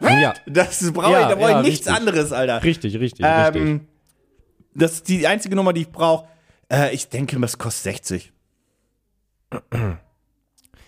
ja, 0.00 0.34
das 0.46 0.92
brauche 0.92 1.12
Ja, 1.12 1.22
ich, 1.22 1.26
da 1.28 1.34
brauche 1.34 1.50
ja, 1.50 1.60
ich 1.60 1.66
nichts 1.66 1.86
richtig. 1.86 1.94
anderes, 1.94 2.32
Alter. 2.32 2.62
richtig, 2.62 2.98
richtig, 2.98 3.24
richtig. 3.24 3.62
Ähm, 3.62 3.86
das 4.74 4.92
ist 4.94 5.08
die 5.08 5.26
einzige 5.26 5.56
Nummer, 5.56 5.72
die 5.72 5.82
ich 5.82 5.90
brauche. 5.90 6.26
Äh, 6.70 6.94
ich 6.94 7.08
denke, 7.08 7.38
das 7.40 7.56
kostet 7.58 7.94
60. 7.94 8.32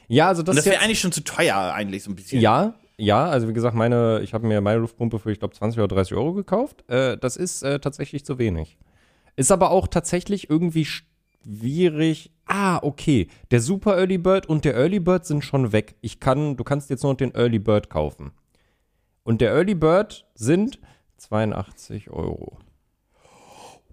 Ja, 0.09 0.29
also 0.29 0.43
das, 0.43 0.53
Und 0.53 0.57
das 0.57 0.67
wäre 0.67 0.81
eigentlich 0.83 1.01
schon 1.01 1.13
zu 1.13 1.23
teuer, 1.23 1.57
eigentlich 1.75 2.03
so 2.03 2.11
ein 2.11 2.17
bisschen. 2.17 2.41
Ja, 2.41 2.75
ja, 2.97 3.27
also 3.27 3.49
wie 3.49 3.53
gesagt, 3.53 3.77
meine, 3.77 4.21
ich 4.25 4.35
habe 4.35 4.47
mir 4.47 4.61
meine 4.61 4.81
Luftpumpe 4.81 5.19
für, 5.19 5.31
ich 5.31 5.39
glaube, 5.39 5.55
20 5.55 5.79
oder 5.79 5.89
30 5.95 6.17
Euro 6.17 6.33
gekauft. 6.33 6.89
Äh, 6.91 7.17
das 7.17 7.37
ist 7.37 7.63
äh, 7.63 7.79
tatsächlich 7.79 8.25
zu 8.25 8.39
wenig. 8.39 8.77
Ist 9.37 9.53
aber 9.53 9.71
auch 9.71 9.87
tatsächlich 9.87 10.51
irgendwie 10.51 10.85
schwierig. 10.85 12.33
Ah, 12.47 12.79
okay. 12.83 13.29
Der 13.53 13.61
Super 13.61 13.97
Early 13.99 14.19
Bird 14.19 14.47
und 14.47 14.65
der 14.65 14.75
Early 14.75 14.99
Bird 14.99 15.27
sind 15.27 15.45
schon 15.45 15.71
weg. 15.73 15.95
Ich 16.01 16.19
kann, 16.19 16.57
du 16.57 16.65
kannst 16.65 16.91
jetzt 16.91 17.05
nur 17.05 17.15
den 17.17 17.35
Early 17.35 17.61
Bird 17.61 17.89
kaufen. 17.89 18.33
Und 19.29 19.43
der 19.43 19.53
Early 19.53 19.75
Bird 19.75 20.25
sind 20.33 20.79
82 21.19 22.09
Euro. 22.09 22.61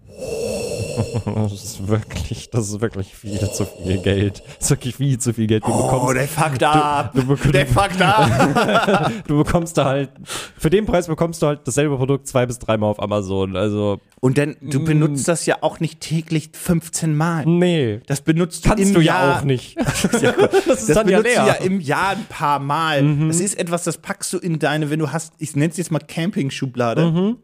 Das 1.25 1.51
ist 1.51 1.87
wirklich, 1.87 2.49
das 2.51 2.69
ist 2.69 2.79
wirklich 2.81 3.13
viel 3.13 3.39
zu 3.51 3.65
viel 3.65 3.97
Geld. 3.97 4.41
Das 4.59 4.65
ist 4.65 4.69
wirklich 4.71 4.95
viel 4.95 5.17
zu 5.19 5.33
viel 5.33 5.47
Geld. 5.47 5.63
Du 5.65 5.71
Oh, 5.71 5.83
bekommst, 5.83 6.15
der 6.15 6.27
fuckt 6.27 6.63
ab. 6.63 7.11
du 7.13 7.21
bekommst- 7.25 7.53
der 7.53 7.67
fuckt 7.67 8.01
ab. 8.01 9.11
du 9.27 9.37
bekommst 9.43 9.77
da 9.77 9.85
halt, 9.85 10.09
für 10.57 10.69
den 10.69 10.85
Preis 10.85 11.07
bekommst 11.07 11.41
du 11.41 11.47
halt 11.47 11.61
dasselbe 11.65 11.97
Produkt 11.97 12.27
zwei 12.27 12.45
bis 12.45 12.59
dreimal 12.59 12.89
auf 12.91 13.01
Amazon. 13.01 13.55
Also, 13.57 13.99
Und 14.21 14.37
dann, 14.37 14.55
du 14.61 14.83
benutzt 14.83 15.27
das 15.27 15.45
ja 15.45 15.57
auch 15.61 15.79
nicht 15.79 15.99
täglich 15.99 16.49
15 16.53 17.15
Mal. 17.15 17.45
nee. 17.45 17.99
Das 18.07 18.21
benutzt 18.21 18.65
du 18.65 18.69
Kannst 18.69 18.85
im 18.85 18.93
du 18.93 19.01
Jahr 19.01 19.27
ja 19.33 19.39
auch 19.39 19.43
nicht. 19.43 19.77
das 19.83 20.01
das 20.03 20.13
ist 20.13 20.89
Das 20.89 20.95
dann 20.95 21.09
ja 21.09 21.17
benutzt 21.17 21.35
du 21.35 21.39
ja 21.39 21.45
leer. 21.45 21.61
im 21.61 21.81
Jahr 21.81 22.11
ein 22.11 22.25
paar 22.29 22.59
Mal. 22.59 23.27
Das 23.27 23.39
ist 23.39 23.57
etwas, 23.59 23.83
das 23.83 23.97
packst 23.97 24.31
du 24.33 24.37
in 24.37 24.59
deine, 24.59 24.89
wenn 24.89 24.99
du 24.99 25.11
hast, 25.11 25.33
ich 25.39 25.55
nenne 25.55 25.71
es 25.71 25.77
jetzt 25.77 25.91
mal 25.91 25.99
Camping-Schublade. 25.99 27.01
Ist, 27.01 27.35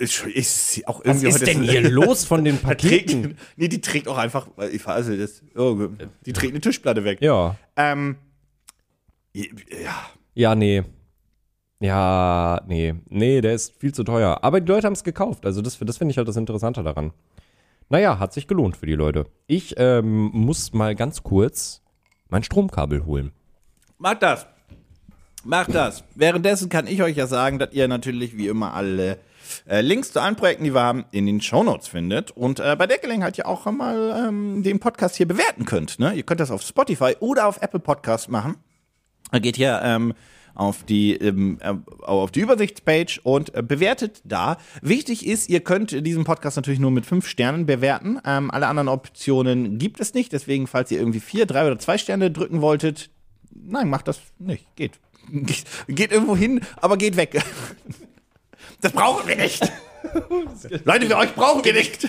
schon- 0.00 0.30
ist 0.30 0.86
auch 0.86 1.00
Was 1.00 1.06
irgendwie 1.06 1.28
ist 1.28 1.34
heute- 1.36 1.44
denn 1.46 1.62
hier 1.62 1.90
los 1.90 2.24
von 2.24 2.44
den 2.44 2.58
Da 2.62 2.74
trägt, 2.74 3.06
Paketen? 3.08 3.38
nee, 3.56 3.68
die 3.68 3.80
trägt 3.80 4.08
auch 4.08 4.18
einfach, 4.18 4.48
ich 4.70 4.86
also 4.86 5.16
das, 5.16 5.42
oh, 5.56 5.88
die 6.24 6.32
trägt 6.32 6.52
eine 6.52 6.60
Tischplatte 6.60 7.04
weg. 7.04 7.18
Ja. 7.22 7.56
Ähm, 7.76 8.16
ja, 9.32 9.44
Ja, 10.34 10.54
nee. 10.54 10.82
Ja, 11.80 12.62
nee. 12.66 12.94
Nee, 13.08 13.40
der 13.42 13.52
ist 13.54 13.78
viel 13.78 13.92
zu 13.92 14.02
teuer. 14.02 14.38
Aber 14.42 14.60
die 14.60 14.70
Leute 14.72 14.86
haben 14.86 14.94
es 14.94 15.04
gekauft. 15.04 15.44
Also, 15.44 15.60
das, 15.60 15.78
das 15.78 15.98
finde 15.98 16.12
ich 16.12 16.18
halt 16.18 16.26
das 16.26 16.36
Interessante 16.36 16.82
daran. 16.82 17.12
Naja, 17.90 18.18
hat 18.18 18.32
sich 18.32 18.48
gelohnt 18.48 18.76
für 18.78 18.86
die 18.86 18.94
Leute. 18.94 19.26
Ich 19.46 19.74
ähm, 19.76 20.30
muss 20.32 20.72
mal 20.72 20.94
ganz 20.94 21.22
kurz 21.22 21.82
mein 22.28 22.42
Stromkabel 22.42 23.04
holen. 23.04 23.30
Macht 23.98 24.22
das. 24.22 24.46
Macht 25.44 25.74
das. 25.74 26.02
Währenddessen 26.14 26.68
kann 26.70 26.86
ich 26.86 27.02
euch 27.02 27.16
ja 27.16 27.26
sagen, 27.26 27.58
dass 27.58 27.72
ihr 27.74 27.86
natürlich 27.88 28.36
wie 28.38 28.48
immer 28.48 28.72
alle 28.74 29.18
äh, 29.68 29.80
Links 29.80 30.12
zu 30.12 30.20
allen 30.20 30.36
Projekten, 30.36 30.64
die 30.64 30.74
wir 30.74 30.82
haben, 30.82 31.04
in 31.12 31.26
den 31.26 31.40
Shownotes 31.40 31.88
findet 31.88 32.30
und 32.30 32.60
äh, 32.60 32.76
bei 32.76 32.86
der 32.86 32.98
Gelegenheit 32.98 33.36
ja 33.36 33.46
auch 33.46 33.66
mal 33.66 34.26
ähm, 34.28 34.62
den 34.62 34.78
Podcast 34.78 35.16
hier 35.16 35.26
bewerten 35.26 35.64
könnt. 35.64 35.98
Ne? 35.98 36.14
Ihr 36.14 36.22
könnt 36.22 36.40
das 36.40 36.50
auf 36.50 36.62
Spotify 36.62 37.16
oder 37.20 37.46
auf 37.46 37.62
Apple 37.62 37.80
Podcast 37.80 38.28
machen. 38.28 38.56
Geht 39.32 39.56
hier 39.56 39.80
ähm, 39.82 40.14
auf 40.56 40.84
die 40.84 41.14
ähm, 41.14 41.58
äh, 41.60 41.74
auf 42.02 42.30
die 42.30 42.40
Übersichtspage 42.40 43.20
und 43.22 43.54
äh, 43.54 43.62
bewertet 43.62 44.22
da. 44.24 44.56
Wichtig 44.80 45.26
ist, 45.26 45.48
ihr 45.48 45.60
könnt 45.60 46.06
diesen 46.06 46.24
Podcast 46.24 46.56
natürlich 46.56 46.80
nur 46.80 46.90
mit 46.90 47.06
fünf 47.06 47.28
Sternen 47.28 47.66
bewerten. 47.66 48.18
Ähm, 48.24 48.50
alle 48.50 48.66
anderen 48.66 48.88
Optionen 48.88 49.78
gibt 49.78 50.00
es 50.00 50.14
nicht. 50.14 50.32
Deswegen, 50.32 50.66
falls 50.66 50.90
ihr 50.90 50.98
irgendwie 50.98 51.20
vier, 51.20 51.46
drei 51.46 51.66
oder 51.66 51.78
zwei 51.78 51.98
Sterne 51.98 52.30
drücken 52.30 52.62
wolltet, 52.62 53.10
nein, 53.54 53.88
macht 53.88 54.08
das 54.08 54.20
nicht. 54.38 54.64
Geht, 54.76 54.92
geht 55.88 56.12
irgendwo 56.12 56.36
hin, 56.36 56.60
aber 56.76 56.96
geht 56.96 57.16
weg. 57.16 57.42
Das 58.86 58.92
brauchen 58.92 59.26
wir 59.26 59.36
nicht. 59.36 59.60
Leute, 60.84 61.06
für 61.06 61.16
euch 61.16 61.34
brauchen 61.34 61.64
wir 61.64 61.72
nicht. 61.72 62.08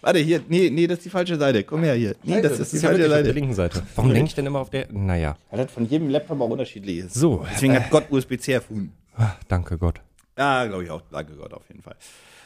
Warte, 0.00 0.20
hier, 0.20 0.40
nee, 0.48 0.70
nee, 0.70 0.86
das 0.86 0.98
ist 0.98 1.04
die 1.04 1.10
falsche 1.10 1.36
Seite. 1.36 1.64
Komm 1.64 1.82
her 1.82 1.94
hier. 1.94 2.14
Nee, 2.22 2.40
das, 2.40 2.58
ist 2.58 2.72
die 2.72 2.78
falsche 2.78 2.98
wirklich 3.00 3.04
auf 3.04 3.08
der 3.10 3.24
Seite. 3.24 3.32
linken 3.32 3.54
Seite. 3.54 3.82
Warum 3.94 4.14
denke 4.14 4.28
ich 4.28 4.34
denn 4.34 4.46
immer 4.46 4.60
auf 4.60 4.70
der? 4.70 4.90
Naja. 4.90 5.36
Weil 5.50 5.64
das 5.64 5.72
von 5.72 5.84
jedem 5.86 6.08
Laptop 6.08 6.40
auch 6.40 6.48
unterschiedlich 6.48 6.98
ist. 6.98 7.14
So, 7.14 7.44
Deswegen 7.52 7.74
hat 7.74 7.90
Gott 7.90 8.04
USB-C 8.10 8.52
erfunden. 8.52 8.92
ah, 9.16 9.32
danke 9.48 9.76
Gott. 9.76 10.00
Ja, 10.38 10.64
glaube 10.66 10.84
ich 10.84 10.90
auch. 10.90 11.02
Danke 11.10 11.34
Gott, 11.34 11.52
auf 11.52 11.68
jeden 11.68 11.82
Fall. 11.82 11.96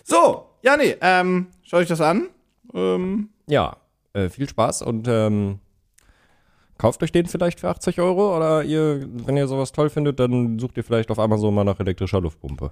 So, 0.02 0.46
ja, 0.62 0.76
nee, 0.76 0.96
ähm, 1.00 1.46
schaut 1.62 1.82
euch 1.82 1.88
das 1.88 2.00
an. 2.00 2.28
Ähm, 2.74 3.28
Ja, 3.46 3.76
äh, 4.14 4.28
viel 4.28 4.48
Spaß 4.48 4.82
und 4.82 5.06
ähm, 5.06 5.60
kauft 6.80 7.02
euch 7.02 7.12
den 7.12 7.26
vielleicht 7.26 7.60
für 7.60 7.68
80 7.68 8.00
Euro 8.00 8.34
oder 8.36 8.64
ihr, 8.64 9.06
wenn 9.26 9.36
ihr 9.36 9.46
sowas 9.46 9.70
toll 9.72 9.90
findet, 9.90 10.18
dann 10.18 10.58
sucht 10.58 10.76
ihr 10.78 10.84
vielleicht 10.84 11.10
auf 11.10 11.18
Amazon 11.18 11.54
mal 11.54 11.64
nach 11.64 11.78
elektrischer 11.78 12.20
Luftpumpe. 12.20 12.70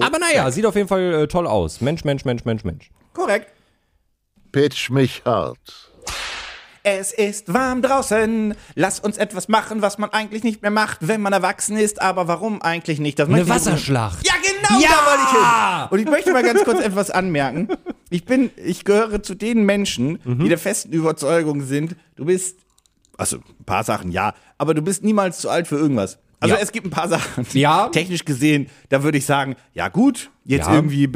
Aber 0.00 0.18
naja, 0.18 0.50
sieht 0.50 0.64
auf 0.66 0.76
jeden 0.76 0.86
Fall 0.88 1.14
äh, 1.14 1.26
toll 1.28 1.46
aus. 1.46 1.80
Mensch, 1.80 2.04
Mensch, 2.04 2.24
Mensch, 2.24 2.44
Mensch, 2.44 2.62
Mensch. 2.64 2.90
korrekt. 3.14 3.52
Pitch 4.52 4.90
mich 4.90 5.22
hart. 5.24 5.90
Es 6.84 7.12
ist 7.12 7.52
warm 7.52 7.82
draußen. 7.82 8.54
Lass 8.74 9.00
uns 9.00 9.18
etwas 9.18 9.48
machen, 9.48 9.82
was 9.82 9.98
man 9.98 10.10
eigentlich 10.10 10.42
nicht 10.44 10.62
mehr 10.62 10.70
macht, 10.70 11.06
wenn 11.06 11.20
man 11.20 11.32
erwachsen 11.34 11.76
ist. 11.76 12.00
Aber 12.00 12.28
warum 12.28 12.62
eigentlich 12.62 12.98
nicht? 12.98 13.18
Das 13.18 13.28
Eine 13.28 13.46
Wasserschlacht. 13.48 14.26
Ja, 14.26 14.34
genau, 14.42 14.80
Ja! 14.80 14.88
da 14.88 15.10
wollte 15.10 15.22
ich 15.24 15.30
hin. 15.30 15.88
Und 15.90 15.98
ich 15.98 16.06
möchte 16.10 16.32
mal 16.32 16.42
ganz 16.42 16.64
kurz 16.64 16.80
etwas 16.80 17.10
anmerken. 17.10 17.68
Ich 18.10 18.24
bin, 18.24 18.50
ich 18.56 18.84
gehöre 18.84 19.22
zu 19.22 19.34
den 19.34 19.64
Menschen, 19.64 20.18
Mhm. 20.24 20.38
die 20.38 20.48
der 20.48 20.56
festen 20.58 20.92
Überzeugung 20.92 21.60
sind, 21.62 21.94
du 22.16 22.24
bist, 22.24 22.58
also 23.18 23.36
ein 23.36 23.64
paar 23.66 23.84
Sachen 23.84 24.10
ja, 24.10 24.32
aber 24.56 24.72
du 24.72 24.80
bist 24.80 25.04
niemals 25.04 25.38
zu 25.40 25.50
alt 25.50 25.66
für 25.68 25.76
irgendwas. 25.76 26.18
Also 26.40 26.54
Ja. 26.54 26.60
es 26.62 26.70
gibt 26.70 26.86
ein 26.86 26.90
paar 26.90 27.08
Sachen, 27.08 27.44
Ja. 27.52 27.88
technisch 27.88 28.24
gesehen, 28.24 28.68
da 28.90 29.02
würde 29.02 29.18
ich 29.18 29.26
sagen, 29.26 29.56
ja 29.74 29.88
gut, 29.88 30.30
jetzt 30.44 30.68
Ja. 30.68 30.74
irgendwie, 30.76 31.10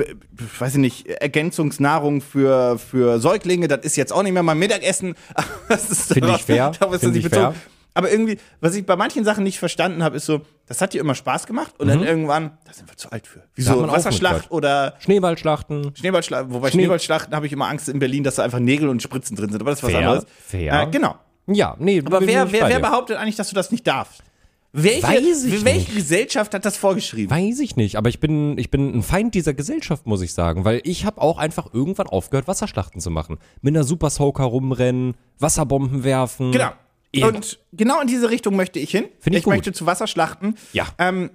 weiß 0.58 0.72
ich 0.74 0.80
nicht, 0.80 1.06
Ergänzungsnahrung 1.06 2.20
für, 2.20 2.78
für 2.78 3.20
Säuglinge, 3.20 3.68
das 3.68 3.80
ist 3.84 3.96
jetzt 3.96 4.12
auch 4.12 4.22
nicht 4.24 4.32
mehr 4.32 4.42
mein 4.42 4.58
Mittagessen. 4.58 5.14
Das 5.68 5.90
ist 5.90 6.12
Finde 6.12 6.32
ich 6.36 6.42
fair. 6.42 6.72
darauf 6.78 6.94
ist 6.94 7.04
das 7.04 7.12
nicht 7.12 7.22
bezogen. 7.24 7.52
fair. 7.52 7.62
Aber 7.94 8.10
irgendwie, 8.10 8.38
was 8.60 8.74
ich 8.74 8.86
bei 8.86 8.96
manchen 8.96 9.22
Sachen 9.24 9.44
nicht 9.44 9.58
verstanden 9.58 10.02
habe, 10.02 10.16
ist 10.16 10.24
so, 10.24 10.40
das 10.66 10.80
hat 10.80 10.94
dir 10.94 11.00
immer 11.02 11.14
Spaß 11.14 11.46
gemacht 11.46 11.74
und 11.78 11.88
dann 11.88 12.02
irgendwann, 12.02 12.56
da 12.64 12.72
sind 12.72 12.88
wir 12.90 12.96
zu 12.96 13.12
alt 13.12 13.26
für. 13.26 13.40
Mhm. 13.40 13.44
Wieso 13.54 13.86
Wasserschlacht 13.86 14.50
oder 14.50 14.94
Schneeballschlachten. 15.00 15.94
Schneeballschlachten, 15.94 16.52
wobei 16.54 16.70
Schnee- 16.70 16.80
Schneeballschlachten 16.82 17.34
habe 17.36 17.46
ich 17.46 17.52
immer 17.52 17.68
Angst 17.68 17.88
in 17.90 17.98
Berlin, 17.98 18.24
dass 18.24 18.36
da 18.36 18.44
einfach 18.44 18.60
Nägel 18.60 18.88
und 18.88 19.02
Spritzen 19.02 19.36
drin 19.36 19.50
sind, 19.50 19.60
aber 19.60 19.70
das 19.70 19.80
ist 19.80 19.82
was 19.84 19.90
Fair, 19.92 20.00
anderes. 20.08 20.26
fair. 20.46 20.82
Äh, 20.82 20.86
genau. 20.90 21.16
Ja, 21.46 21.76
nee. 21.78 22.02
Aber 22.04 22.20
wer, 22.20 22.46
ich 22.46 22.52
wer, 22.52 22.68
wer 22.68 22.80
behauptet 22.80 23.16
eigentlich, 23.16 23.36
dass 23.36 23.48
du 23.48 23.54
das 23.54 23.70
nicht 23.70 23.86
darfst? 23.86 24.22
Welche, 24.74 25.02
Weiß 25.02 25.44
ich 25.44 25.64
welche 25.66 25.80
nicht. 25.80 25.94
Gesellschaft 25.96 26.54
hat 26.54 26.64
das 26.64 26.78
vorgeschrieben? 26.78 27.30
Weiß 27.30 27.60
ich 27.60 27.76
nicht, 27.76 27.96
aber 27.96 28.08
ich 28.08 28.20
bin, 28.20 28.56
ich 28.56 28.70
bin 28.70 28.96
ein 28.96 29.02
Feind 29.02 29.34
dieser 29.34 29.52
Gesellschaft, 29.52 30.06
muss 30.06 30.22
ich 30.22 30.32
sagen, 30.32 30.64
weil 30.64 30.80
ich 30.84 31.04
habe 31.04 31.20
auch 31.20 31.36
einfach 31.36 31.74
irgendwann 31.74 32.06
aufgehört, 32.06 32.48
Wasserschlachten 32.48 32.98
zu 32.98 33.10
machen. 33.10 33.38
Mit 33.60 33.74
einer 33.74 33.84
Super 33.84 34.08
Soaker 34.08 34.44
rumrennen, 34.44 35.14
Wasserbomben 35.38 36.04
werfen. 36.04 36.52
Genau. 36.52 36.70
Ja. 37.14 37.26
Und 37.26 37.58
genau 37.72 38.00
in 38.00 38.06
diese 38.06 38.30
Richtung 38.30 38.56
möchte 38.56 38.78
ich 38.78 38.90
hin. 38.90 39.04
Finde 39.20 39.38
ich 39.38 39.44
gut. 39.44 39.52
möchte 39.52 39.74
zu 39.74 39.84
Wasserschlachten. 39.84 40.56
Ja. 40.72 40.86
Ähm, 40.98 41.30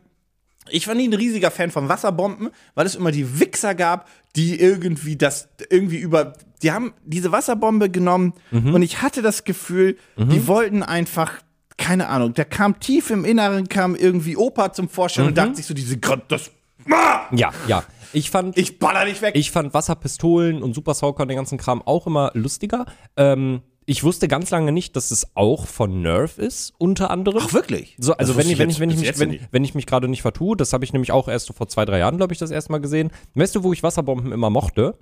ich 0.71 0.87
war 0.87 0.95
nie 0.95 1.07
ein 1.07 1.13
riesiger 1.13 1.51
Fan 1.51 1.71
von 1.71 1.89
Wasserbomben, 1.89 2.49
weil 2.75 2.85
es 2.85 2.95
immer 2.95 3.11
die 3.11 3.39
Wichser 3.39 3.75
gab, 3.75 4.07
die 4.35 4.59
irgendwie 4.59 5.15
das 5.15 5.49
irgendwie 5.69 5.97
über. 5.97 6.33
Die 6.63 6.71
haben 6.71 6.93
diese 7.05 7.31
Wasserbombe 7.31 7.89
genommen 7.89 8.33
Mhm. 8.51 8.73
und 8.73 8.81
ich 8.81 9.01
hatte 9.01 9.21
das 9.21 9.43
Gefühl, 9.43 9.97
die 10.17 10.47
wollten 10.47 10.83
einfach. 10.83 11.33
Keine 11.79 12.07
Ahnung, 12.07 12.33
da 12.33 12.43
kam 12.43 12.79
tief 12.79 13.11
im 13.11 13.23
Inneren, 13.23 13.69
kam 13.69 13.95
irgendwie 13.95 14.35
Opa 14.35 14.73
zum 14.73 14.89
Vorschein 14.89 15.25
Mhm. 15.25 15.29
und 15.29 15.37
dachte 15.37 15.55
sich 15.57 15.65
so, 15.67 15.75
diese 15.75 15.97
Gott, 15.99 16.23
das. 16.29 16.49
Ah! 16.89 17.27
Ja, 17.31 17.51
ja. 17.67 17.83
Ich 18.13 18.31
fand, 18.31 18.57
Ich 18.57 18.79
baller 18.79 19.05
dich 19.05 19.21
weg. 19.21 19.35
Ich 19.35 19.51
fand 19.51 19.75
Wasserpistolen 19.75 20.63
und 20.63 20.73
Super 20.73 20.95
Soaker 20.95 21.21
und 21.21 21.27
den 21.27 21.37
ganzen 21.37 21.59
Kram 21.59 21.83
auch 21.83 22.07
immer 22.07 22.31
lustiger. 22.33 22.87
Ähm, 23.15 23.61
ich 23.89 24.03
wusste 24.03 24.27
ganz 24.27 24.51
lange 24.51 24.73
nicht, 24.73 24.97
dass 24.97 25.11
es 25.11 25.27
auch 25.33 25.65
von 25.65 26.01
Nerf 26.01 26.37
ist, 26.37 26.73
unter 26.77 27.09
anderem. 27.09 27.41
Ach, 27.41 27.53
wirklich? 27.53 27.95
So, 27.97 28.13
also 28.13 28.35
wenn 28.35 28.49
ich, 28.49 28.59
wenn 28.59 28.69
ich, 28.69 28.81
wenn 28.81 28.89
ich 28.89 28.99
mich, 28.99 29.17
wenn, 29.17 29.39
wenn 29.49 29.63
ich 29.63 29.75
mich 29.75 29.85
gerade 29.85 30.09
nicht 30.09 30.21
vertue, 30.21 30.57
das 30.57 30.73
habe 30.73 30.83
ich 30.83 30.91
nämlich 30.91 31.13
auch 31.13 31.29
erst 31.29 31.45
so 31.45 31.53
vor 31.53 31.69
zwei, 31.69 31.85
drei 31.85 31.99
Jahren, 31.99 32.17
glaube 32.17 32.33
ich, 32.33 32.39
das 32.39 32.51
erste 32.51 32.73
Mal 32.73 32.79
gesehen. 32.79 33.11
Weißt 33.35 33.55
du, 33.55 33.63
wo 33.63 33.71
ich 33.71 33.83
Wasserbomben 33.83 34.33
immer 34.33 34.49
mochte? 34.49 34.95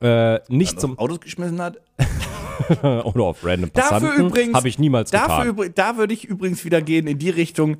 Äh, 0.00 0.38
nicht 0.48 0.80
zum 0.80 0.96
Autos 0.96 1.20
geschmissen 1.20 1.60
hat. 1.60 1.80
oder 2.82 3.24
auf 3.24 3.44
random 3.44 3.72
Dafür 3.72 3.98
Passanten 3.98 4.26
übrigens. 4.26 4.54
habe 4.54 4.68
ich 4.68 4.78
niemals 4.78 5.10
dafür 5.10 5.52
getan. 5.52 5.72
Da 5.74 5.96
würde 5.96 6.14
ich 6.14 6.24
übrigens 6.24 6.64
wieder 6.64 6.80
gehen 6.82 7.08
in 7.08 7.18
die 7.18 7.30
Richtung. 7.30 7.78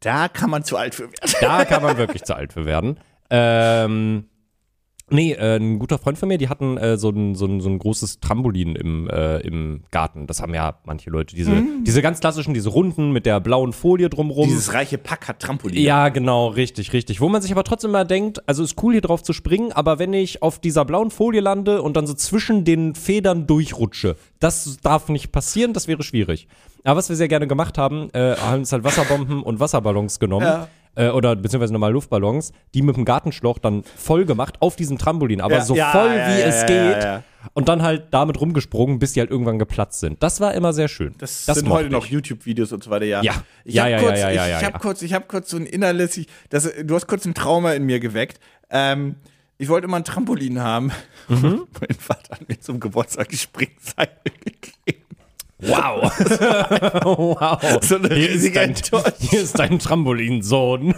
Da 0.00 0.28
kann 0.28 0.48
man 0.48 0.64
zu 0.64 0.78
alt 0.78 0.94
für 0.94 1.02
werden. 1.02 1.34
Da 1.42 1.66
kann 1.66 1.82
man 1.82 1.98
wirklich 1.98 2.24
zu 2.24 2.34
alt 2.34 2.54
für 2.54 2.64
werden. 2.64 2.98
Ähm, 3.28 4.24
nee, 5.10 5.32
äh, 5.32 5.56
ein 5.56 5.78
guter 5.78 5.98
Freund 5.98 6.18
von 6.18 6.28
mir, 6.28 6.38
die 6.38 6.48
hatten 6.48 6.76
äh, 6.76 6.96
so, 6.96 7.10
ein, 7.10 7.34
so, 7.34 7.46
ein, 7.46 7.60
so 7.60 7.68
ein 7.68 7.78
großes 7.78 8.20
Trampolin 8.20 8.76
im, 8.76 9.08
äh, 9.08 9.38
im 9.40 9.82
Garten. 9.90 10.26
Das 10.26 10.40
haben 10.42 10.54
ja 10.54 10.78
manche 10.84 11.10
Leute, 11.10 11.34
diese, 11.34 11.62
diese 11.86 12.02
ganz 12.02 12.20
klassischen, 12.20 12.54
diese 12.54 12.70
runden 12.70 13.12
mit 13.12 13.26
der 13.26 13.40
blauen 13.40 13.72
Folie 13.72 14.08
drumrum. 14.08 14.48
Dieses 14.48 14.72
reiche 14.72 14.98
Pack 14.98 15.28
hat 15.28 15.40
Trampolin. 15.40 15.82
Ja, 15.82 16.08
genau, 16.08 16.48
richtig, 16.48 16.92
richtig. 16.92 17.20
Wo 17.20 17.28
man 17.28 17.42
sich 17.42 17.52
aber 17.52 17.64
trotzdem 17.64 17.90
mal 17.90 18.04
denkt, 18.04 18.48
also 18.48 18.62
ist 18.62 18.82
cool 18.82 18.92
hier 18.92 19.02
drauf 19.02 19.22
zu 19.22 19.32
springen, 19.32 19.72
aber 19.72 19.98
wenn 19.98 20.12
ich 20.12 20.42
auf 20.42 20.58
dieser 20.58 20.84
blauen 20.84 21.10
Folie 21.10 21.40
lande 21.40 21.82
und 21.82 21.96
dann 21.96 22.06
so 22.06 22.14
zwischen 22.14 22.64
den 22.64 22.94
Federn 22.94 23.46
durchrutsche, 23.46 24.16
das 24.38 24.78
darf 24.82 25.08
nicht 25.08 25.32
passieren, 25.32 25.72
das 25.72 25.88
wäre 25.88 26.02
schwierig. 26.02 26.48
Aber 26.84 26.96
was 26.96 27.08
wir 27.08 27.16
sehr 27.16 27.28
gerne 27.28 27.46
gemacht 27.46 27.78
haben, 27.78 28.08
äh, 28.12 28.36
haben 28.36 28.60
uns 28.60 28.72
halt 28.72 28.84
Wasserbomben 28.84 29.42
und 29.42 29.60
Wasserballons 29.60 30.18
genommen. 30.18 30.46
Ja. 30.46 30.68
Äh, 30.96 31.08
oder 31.10 31.36
beziehungsweise 31.36 31.72
normal 31.72 31.92
Luftballons, 31.92 32.52
die 32.74 32.82
mit 32.82 32.96
dem 32.96 33.04
Gartenschlauch 33.04 33.58
dann 33.58 33.84
voll 33.84 34.24
gemacht 34.24 34.56
auf 34.60 34.74
diesem 34.76 34.98
Trampolin, 34.98 35.40
aber 35.40 35.54
Ja, 35.56 35.60
so 35.64 35.74
ja, 35.76 35.92
voll 35.92 36.08
ja, 36.10 36.28
wie 36.36 36.40
es 36.42 36.66
geht. 36.66 37.22
Und 37.54 37.68
dann 37.68 37.82
halt 37.82 38.08
damit 38.10 38.40
rumgesprungen, 38.40 38.98
bis 38.98 39.12
die 39.14 39.20
halt 39.20 39.30
irgendwann 39.30 39.58
geplatzt 39.58 40.00
sind. 40.00 40.22
Das 40.22 40.40
war 40.40 40.52
immer 40.54 40.72
sehr 40.72 40.88
schön. 40.88 41.14
Das, 41.18 41.46
das 41.46 41.58
sind 41.58 41.68
heute 41.70 41.88
noch 41.90 42.04
ich. 42.06 42.10
YouTube-Videos 42.10 42.72
und 42.72 42.82
so 42.84 42.90
weiter, 42.90 43.06
ja. 43.06 43.22
Ja. 43.22 43.34
Ich 43.64 43.74
Ja, 43.76 43.84
hab 43.84 43.90
ja, 43.90 43.98
kurz, 44.00 44.18
ja, 44.18 44.30
ja, 44.30 44.46
ich, 44.46 44.56
ich 44.58 44.64
habe 44.66 44.78
kurz, 44.78 45.02
ich 45.02 45.14
habe 45.14 45.24
kurz 45.26 45.48
so 45.50 45.56
ein 45.56 45.64
innerliches, 45.66 46.16
ich- 46.18 46.26
das, 46.50 46.68
du 46.84 46.94
hast 46.94 47.06
kurz 47.06 47.24
ein 47.24 47.34
Trauma 47.34 47.72
in 47.72 47.84
mir 47.86 48.00
geweckt. 48.00 48.40
Ähm, 48.68 49.14
ich 49.58 49.68
wollte 49.68 49.86
immer 49.86 49.96
ein 49.98 50.04
Trampolin 50.04 50.60
haben. 50.60 50.90
Mhm. 51.28 51.66
mein 51.80 51.96
Vater 51.98 52.32
hat 52.32 52.48
mir 52.48 52.58
zum 52.60 52.80
Geburtstag 52.80 53.28
die 53.28 53.36
Springseile 53.38 54.10
gegeben. 54.44 55.04
Wow. 55.62 56.10
wow. 57.04 57.78
So 57.82 57.96
eine 57.96 58.08
hier, 58.14 58.28
ist 58.28 58.34
riesige 58.34 58.54
dein, 58.54 58.68
Enttäuschung. 58.70 59.12
hier 59.18 59.40
ist 59.42 59.58
dein 59.58 59.78
Trampolinsohn. 59.78 60.94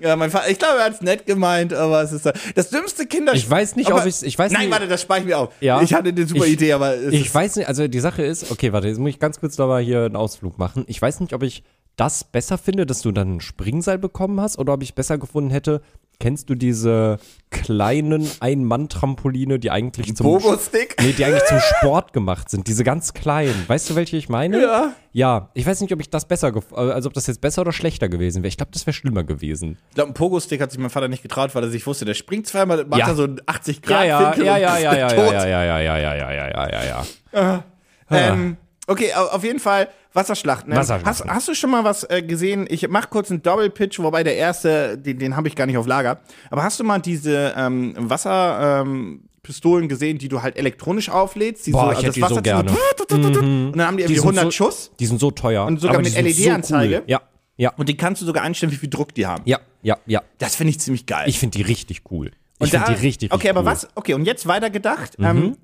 Ja, 0.00 0.16
mein 0.16 0.30
Vater, 0.30 0.50
ich 0.50 0.58
glaube, 0.58 0.78
er 0.78 0.86
hat 0.86 0.94
es 0.94 1.00
nett 1.02 1.24
gemeint, 1.24 1.72
aber 1.72 2.02
es 2.02 2.10
ist 2.12 2.28
das 2.54 2.68
dümmste 2.70 3.06
Kinder. 3.06 3.32
Ich 3.32 3.48
weiß 3.48 3.76
nicht, 3.76 3.90
aber, 3.90 4.00
ob 4.00 4.06
ich's- 4.06 4.22
ich 4.22 4.36
weiß 4.36 4.50
Nein, 4.50 4.62
nicht- 4.62 4.72
warte, 4.72 4.88
das 4.88 5.02
spare 5.02 5.20
ich 5.20 5.26
mir 5.26 5.38
auf. 5.38 5.50
Ja. 5.60 5.80
Ich 5.82 5.94
hatte 5.94 6.08
eine 6.08 6.26
super 6.26 6.46
Ich- 6.46 6.54
Idee, 6.54 6.72
aber 6.72 6.96
Ich 7.00 7.26
ist, 7.26 7.34
weiß 7.34 7.56
nicht, 7.56 7.68
also 7.68 7.86
die 7.86 8.00
Sache 8.00 8.22
ist, 8.24 8.50
okay, 8.50 8.72
warte, 8.72 8.88
jetzt 8.88 8.98
muss 8.98 9.10
ich 9.10 9.20
ganz 9.20 9.38
kurz 9.38 9.54
da 9.54 9.66
mal 9.66 9.80
hier 9.82 10.04
einen 10.04 10.16
Ausflug 10.16 10.58
machen. 10.58 10.84
Ich 10.88 11.00
weiß 11.00 11.20
nicht, 11.20 11.32
ob 11.32 11.44
ich 11.44 11.62
das 11.96 12.24
besser 12.24 12.58
finde, 12.58 12.86
dass 12.86 13.02
du 13.02 13.12
dann 13.12 13.36
ein 13.36 13.40
Springseil 13.40 13.98
bekommen 13.98 14.40
hast 14.40 14.58
oder 14.58 14.72
ob 14.72 14.82
ich 14.82 14.96
besser 14.96 15.16
gefunden 15.16 15.50
hätte, 15.50 15.80
kennst 16.20 16.48
du 16.50 16.54
diese 16.54 17.18
kleinen 17.50 18.28
Ein-Mann-Trampoline, 18.40 19.58
die 19.58 19.70
eigentlich 19.70 20.14
zum 20.16 20.24
Bogo-Stick. 20.26 20.96
Nee, 21.00 21.12
die 21.12 21.24
eigentlich 21.24 21.44
zum 21.44 21.60
Sport 21.60 22.12
gemacht 22.12 22.50
sind. 22.50 22.66
Diese 22.66 22.82
ganz 22.84 23.14
kleinen. 23.14 23.64
Weißt 23.68 23.88
du, 23.90 23.94
welche 23.94 24.16
ich 24.16 24.28
meine? 24.28 24.60
Ja. 24.60 24.92
Ja, 25.12 25.50
ich 25.54 25.64
weiß 25.64 25.80
nicht, 25.80 25.92
ob 25.92 26.00
ich 26.00 26.10
das 26.10 26.26
besser, 26.26 26.52
äh, 26.72 26.76
also 26.76 27.06
ob 27.08 27.12
das 27.14 27.26
jetzt 27.28 27.40
besser 27.40 27.62
oder 27.62 27.72
schlechter 27.72 28.08
gewesen 28.08 28.42
wäre. 28.42 28.48
Ich 28.48 28.56
glaube, 28.56 28.72
das 28.72 28.84
wäre 28.86 28.94
schlimmer 28.94 29.22
gewesen. 29.22 29.78
Ich 29.90 29.94
glaube, 29.94 30.10
ein 30.10 30.14
Pogo-Stick 30.14 30.60
hat 30.60 30.72
sich 30.72 30.80
mein 30.80 30.90
Vater 30.90 31.06
nicht 31.08 31.22
getraut, 31.22 31.54
weil 31.54 31.62
er 31.62 31.70
sich 31.70 31.86
wusste, 31.86 32.04
der 32.04 32.14
springt 32.14 32.46
zweimal, 32.48 32.84
macht 32.84 33.00
Ja. 33.00 33.08
er 33.08 33.14
so 33.14 33.22
einen 33.24 33.40
80 33.46 33.82
Grad 33.82 34.06
ja, 34.08 34.34
ja, 34.34 34.44
ja, 34.44 34.56
ja, 34.58 34.78
ja, 34.78 34.94
ja, 34.94 35.14
ja, 35.14 35.44
ja, 35.46 35.72
ja, 35.72 35.80
ja, 35.80 35.98
ja, 35.98 36.32
ja, 36.32 36.48
ja, 36.48 36.70
ja, 36.92 37.04
ja. 37.32 37.64
Ähm, 38.10 38.56
okay, 38.86 39.12
au- 39.14 39.28
auf 39.28 39.44
jeden 39.44 39.60
Fall 39.60 39.88
Wasserschlachten. 40.14 40.72
Ähm, 40.72 40.78
Wasserschlachten. 40.78 41.28
Hast, 41.28 41.36
hast 41.36 41.48
du 41.48 41.54
schon 41.54 41.70
mal 41.70 41.84
was 41.84 42.04
äh, 42.04 42.22
gesehen? 42.22 42.66
Ich 42.68 42.88
mach 42.88 43.10
kurz 43.10 43.30
einen 43.30 43.42
Double-Pitch, 43.42 43.98
wobei 43.98 44.22
der 44.24 44.36
erste, 44.36 44.96
den, 44.96 45.18
den 45.18 45.36
habe 45.36 45.48
ich 45.48 45.56
gar 45.56 45.66
nicht 45.66 45.76
auf 45.76 45.86
Lager. 45.86 46.20
Aber 46.50 46.62
hast 46.62 46.80
du 46.80 46.84
mal 46.84 47.00
diese 47.00 47.54
ähm, 47.56 47.94
Wasser... 47.98 48.82
Ähm, 48.82 49.24
Pistolen 49.44 49.88
gesehen, 49.88 50.18
die 50.18 50.28
du 50.28 50.42
halt 50.42 50.56
elektronisch 50.56 51.10
auflädst. 51.10 51.66
Die 51.66 51.70
Boah, 51.70 51.84
so, 51.84 51.90
ich 51.90 51.96
also 51.98 52.06
hätte 52.08 52.28
die 52.28 52.34
so 52.34 52.42
gerne. 52.42 52.70
Mhm. 52.70 53.66
Und 53.66 53.76
dann 53.76 53.86
haben 53.86 53.96
die 53.98 54.02
irgendwie 54.02 54.18
sind 54.18 54.38
100 54.38 54.44
so, 54.46 54.50
Schuss. 54.50 54.90
Die 54.98 55.06
sind 55.06 55.20
so 55.20 55.30
teuer. 55.30 55.66
Und 55.66 55.80
sogar 55.80 55.96
aber 55.96 56.02
mit 56.02 56.16
die 56.16 56.20
LED-Anzeige. 56.20 56.94
So 56.94 57.00
cool. 57.02 57.04
Ja, 57.06 57.20
ja, 57.56 57.72
Und 57.76 57.88
die 57.88 57.96
kannst 57.96 58.20
du 58.22 58.26
sogar 58.26 58.42
einstellen, 58.42 58.72
wie 58.72 58.76
viel 58.76 58.90
Druck 58.90 59.14
die 59.14 59.26
haben. 59.26 59.42
ja, 59.44 59.60
ja, 59.82 59.98
ja. 60.06 60.22
Das 60.38 60.56
finde 60.56 60.70
ich 60.70 60.80
ziemlich 60.80 61.06
geil. 61.06 61.28
Ich 61.28 61.38
finde 61.38 61.58
die 61.58 61.62
richtig 61.62 62.02
cool. 62.10 62.32
Und 62.58 62.66
Ich 62.66 62.70
finde 62.70 62.86
die 62.88 63.06
richtig, 63.06 63.30
Okay, 63.30 63.48
richtig 63.48 63.50
aber 63.50 63.60
cool. 63.60 63.66
was? 63.66 63.88
Okay, 63.94 64.14
und 64.14 64.24
jetzt 64.24 64.46
weitergedacht. 64.46 65.18
Mhm. 65.18 65.24
Ähm, 65.26 65.56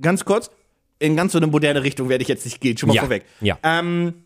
ganz 0.00 0.24
kurz. 0.24 0.50
In 1.00 1.16
ganz 1.16 1.32
so 1.32 1.38
eine 1.38 1.46
moderne 1.46 1.82
Richtung 1.82 2.08
werde 2.08 2.22
ich 2.22 2.28
jetzt 2.28 2.44
nicht 2.44 2.60
gehen, 2.60 2.76
schon 2.76 2.88
mal 2.88 2.94
Ja, 2.94 3.02
vorweg. 3.02 3.24
ja. 3.40 3.58
Ähm, 3.62 4.24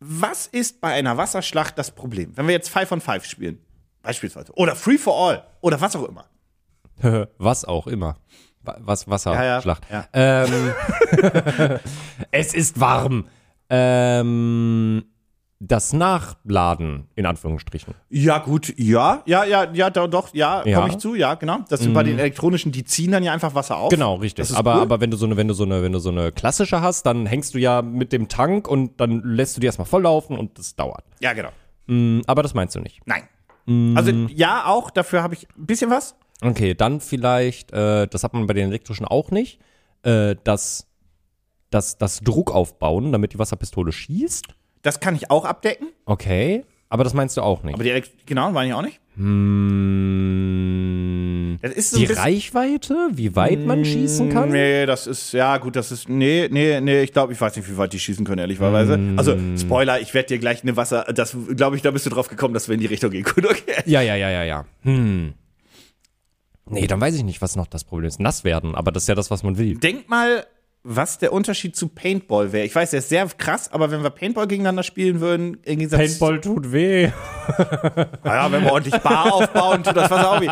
was 0.00 0.46
ist 0.46 0.80
bei 0.80 0.92
einer 0.92 1.16
Wasserschlacht 1.16 1.78
das 1.78 1.90
Problem? 1.90 2.32
Wenn 2.36 2.46
wir 2.46 2.52
jetzt 2.54 2.68
Five 2.70 2.90
on 2.92 3.00
Five 3.00 3.24
spielen, 3.24 3.58
beispielsweise, 4.02 4.52
oder 4.54 4.74
Free 4.76 4.98
for 4.98 5.14
All, 5.28 5.44
oder 5.60 5.80
was 5.80 5.96
auch 5.96 6.08
immer. 6.08 6.26
was 7.38 7.64
auch 7.64 7.86
immer. 7.86 8.16
Wa- 8.62 8.76
Was, 8.80 9.06
Ja, 9.06 9.10
Wasserschlacht. 9.12 9.84
ja, 9.90 10.06
Ähm, 10.12 10.72
es 12.30 12.52
ist 12.54 12.78
warm. 12.78 13.26
Ähm, 13.70 15.04
das 15.62 15.92
Nachladen, 15.92 17.06
in 17.16 17.26
Anführungsstrichen. 17.26 17.94
Ja, 18.08 18.38
gut, 18.38 18.72
ja, 18.78 19.22
ja, 19.26 19.44
ja, 19.44 19.70
ja, 19.70 19.90
doch, 19.90 20.32
ja, 20.32 20.64
Ja. 20.64 20.78
Mhm. 20.78 20.80
komme 20.80 20.88
ich 20.88 20.98
zu, 20.98 21.14
ja, 21.14 21.34
genau. 21.34 21.58
Das 21.68 21.80
sind 21.80 21.92
bei 21.92 22.02
den 22.02 22.18
elektronischen, 22.18 22.72
die 22.72 22.82
ziehen 22.82 23.12
dann 23.12 23.22
ja 23.22 23.34
einfach 23.34 23.54
Wasser 23.54 23.76
auf. 23.76 23.90
Genau, 23.90 24.14
richtig. 24.14 24.50
Aber, 24.56 24.76
cool. 24.76 24.80
aber 24.80 25.00
wenn 25.02 25.10
du 25.10 25.18
so 25.18 25.26
eine, 25.26 25.36
wenn 25.36 25.48
du 25.48 25.54
so 25.54 25.64
eine, 25.64 25.82
wenn 25.82 25.92
du 25.92 25.98
so 25.98 26.08
eine 26.08 26.32
klassische 26.32 26.80
hast, 26.80 27.04
dann 27.04 27.26
hängst 27.26 27.54
du 27.54 27.58
ja 27.58 27.82
mit 27.82 28.10
dem 28.12 28.28
Tank 28.28 28.68
und 28.68 28.98
dann 29.02 29.22
lässt 29.22 29.54
du 29.56 29.60
die 29.60 29.66
erstmal 29.66 29.84
volllaufen 29.86 30.38
und 30.38 30.58
das 30.58 30.76
dauert. 30.76 31.04
Ja, 31.20 31.34
genau. 31.34 31.50
Mm, 31.88 32.22
Aber 32.26 32.42
das 32.42 32.54
meinst 32.54 32.74
du 32.74 32.80
nicht. 32.80 33.00
Nein. 33.04 33.24
Mhm. 33.66 33.96
Also, 33.98 34.12
ja, 34.34 34.64
auch, 34.64 34.90
dafür 34.90 35.22
habe 35.22 35.34
ich 35.34 35.46
ein 35.58 35.66
bisschen 35.66 35.90
was. 35.90 36.16
Okay, 36.40 36.74
dann 36.74 37.00
vielleicht, 37.02 37.70
äh, 37.72 38.06
das 38.06 38.24
hat 38.24 38.32
man 38.32 38.46
bei 38.46 38.54
den 38.54 38.68
elektrischen 38.68 39.04
auch 39.04 39.30
nicht, 39.30 39.60
äh, 40.04 40.36
das, 40.42 40.86
das, 41.68 41.98
das 41.98 42.20
Druck 42.20 42.50
aufbauen, 42.50 43.12
damit 43.12 43.34
die 43.34 43.38
Wasserpistole 43.38 43.92
schießt. 43.92 44.46
Das 44.82 45.00
kann 45.00 45.14
ich 45.14 45.30
auch 45.30 45.44
abdecken. 45.44 45.88
Okay, 46.06 46.64
aber 46.88 47.04
das 47.04 47.12
meinst 47.14 47.36
du 47.36 47.42
auch 47.42 47.62
nicht. 47.62 47.74
Aber 47.74 47.84
die 47.84 47.90
Elekt 47.90 48.26
genau, 48.26 48.50
meine 48.50 48.68
ich 48.68 48.74
auch 48.74 48.82
nicht. 48.82 48.98
Mm, 49.90 51.56
Das 51.60 51.72
ist 51.72 51.90
so 51.90 51.98
die 51.98 52.04
ein 52.04 52.08
bisschen- 52.08 52.22
Reichweite, 52.22 52.94
wie 53.12 53.36
weit 53.36 53.66
man 53.66 53.84
schießen 53.84 54.30
kann? 54.30 54.50
Nee, 54.50 54.86
das 54.86 55.06
ist, 55.06 55.32
ja 55.32 55.58
gut, 55.58 55.76
das 55.76 55.92
ist, 55.92 56.08
nee, 56.08 56.48
nee, 56.50 56.80
nee, 56.80 57.02
ich 57.02 57.12
glaube, 57.12 57.32
ich 57.32 57.40
weiß 57.40 57.56
nicht, 57.56 57.68
wie 57.70 57.76
weit 57.76 57.92
die 57.92 57.98
schießen 57.98 58.24
können, 58.24 58.38
ehrlicherweise. 58.38 58.98
Also, 59.16 59.36
Spoiler, 59.58 60.00
ich 60.00 60.14
werde 60.14 60.28
dir 60.28 60.38
gleich 60.38 60.62
eine 60.62 60.76
Wasser, 60.76 61.04
das, 61.14 61.36
glaube 61.56 61.76
ich, 61.76 61.82
da 61.82 61.90
bist 61.90 62.06
du 62.06 62.10
drauf 62.10 62.28
gekommen, 62.28 62.54
dass 62.54 62.68
wir 62.68 62.74
in 62.74 62.80
die 62.80 62.86
Richtung 62.86 63.10
gehen. 63.10 63.24
Gut, 63.34 63.44
okay. 63.44 63.82
Ja, 63.86 64.00
ja, 64.00 64.14
ja, 64.14 64.30
ja, 64.30 64.44
ja. 64.44 64.64
Hm. 64.82 65.34
Nee, 66.72 66.86
dann 66.86 67.00
weiß 67.00 67.14
ich 67.16 67.24
nicht, 67.24 67.42
was 67.42 67.56
noch 67.56 67.66
das 67.66 67.82
Problem 67.84 68.06
ist. 68.08 68.20
Nass 68.20 68.44
werden, 68.44 68.74
aber 68.76 68.92
das 68.92 69.02
ist 69.04 69.08
ja 69.08 69.14
das, 69.16 69.30
was 69.30 69.42
man 69.42 69.58
will. 69.58 69.76
Denk 69.76 70.08
mal, 70.08 70.46
was 70.82 71.18
der 71.18 71.32
Unterschied 71.32 71.76
zu 71.76 71.88
Paintball 71.88 72.52
wäre. 72.52 72.64
Ich 72.64 72.74
weiß, 72.74 72.90
der 72.90 73.00
ist 73.00 73.10
sehr 73.10 73.26
krass, 73.26 73.70
aber 73.72 73.90
wenn 73.90 74.02
wir 74.02 74.08
Paintball 74.10 74.46
gegeneinander 74.46 74.82
spielen 74.82 75.20
würden, 75.20 75.58
im 75.64 75.78
Gegensatz 75.78 76.18
tut 76.40 76.72
weh. 76.72 77.10
Ja, 78.24 78.50
wenn 78.52 78.62
wir 78.64 78.72
ordentlich 78.72 78.96
Bar 79.02 79.32
aufbauen, 79.34 79.82
tut 79.82 79.96
das 79.96 80.10
Wasser 80.10 80.30
auch 80.30 80.40
weh. 80.40 80.48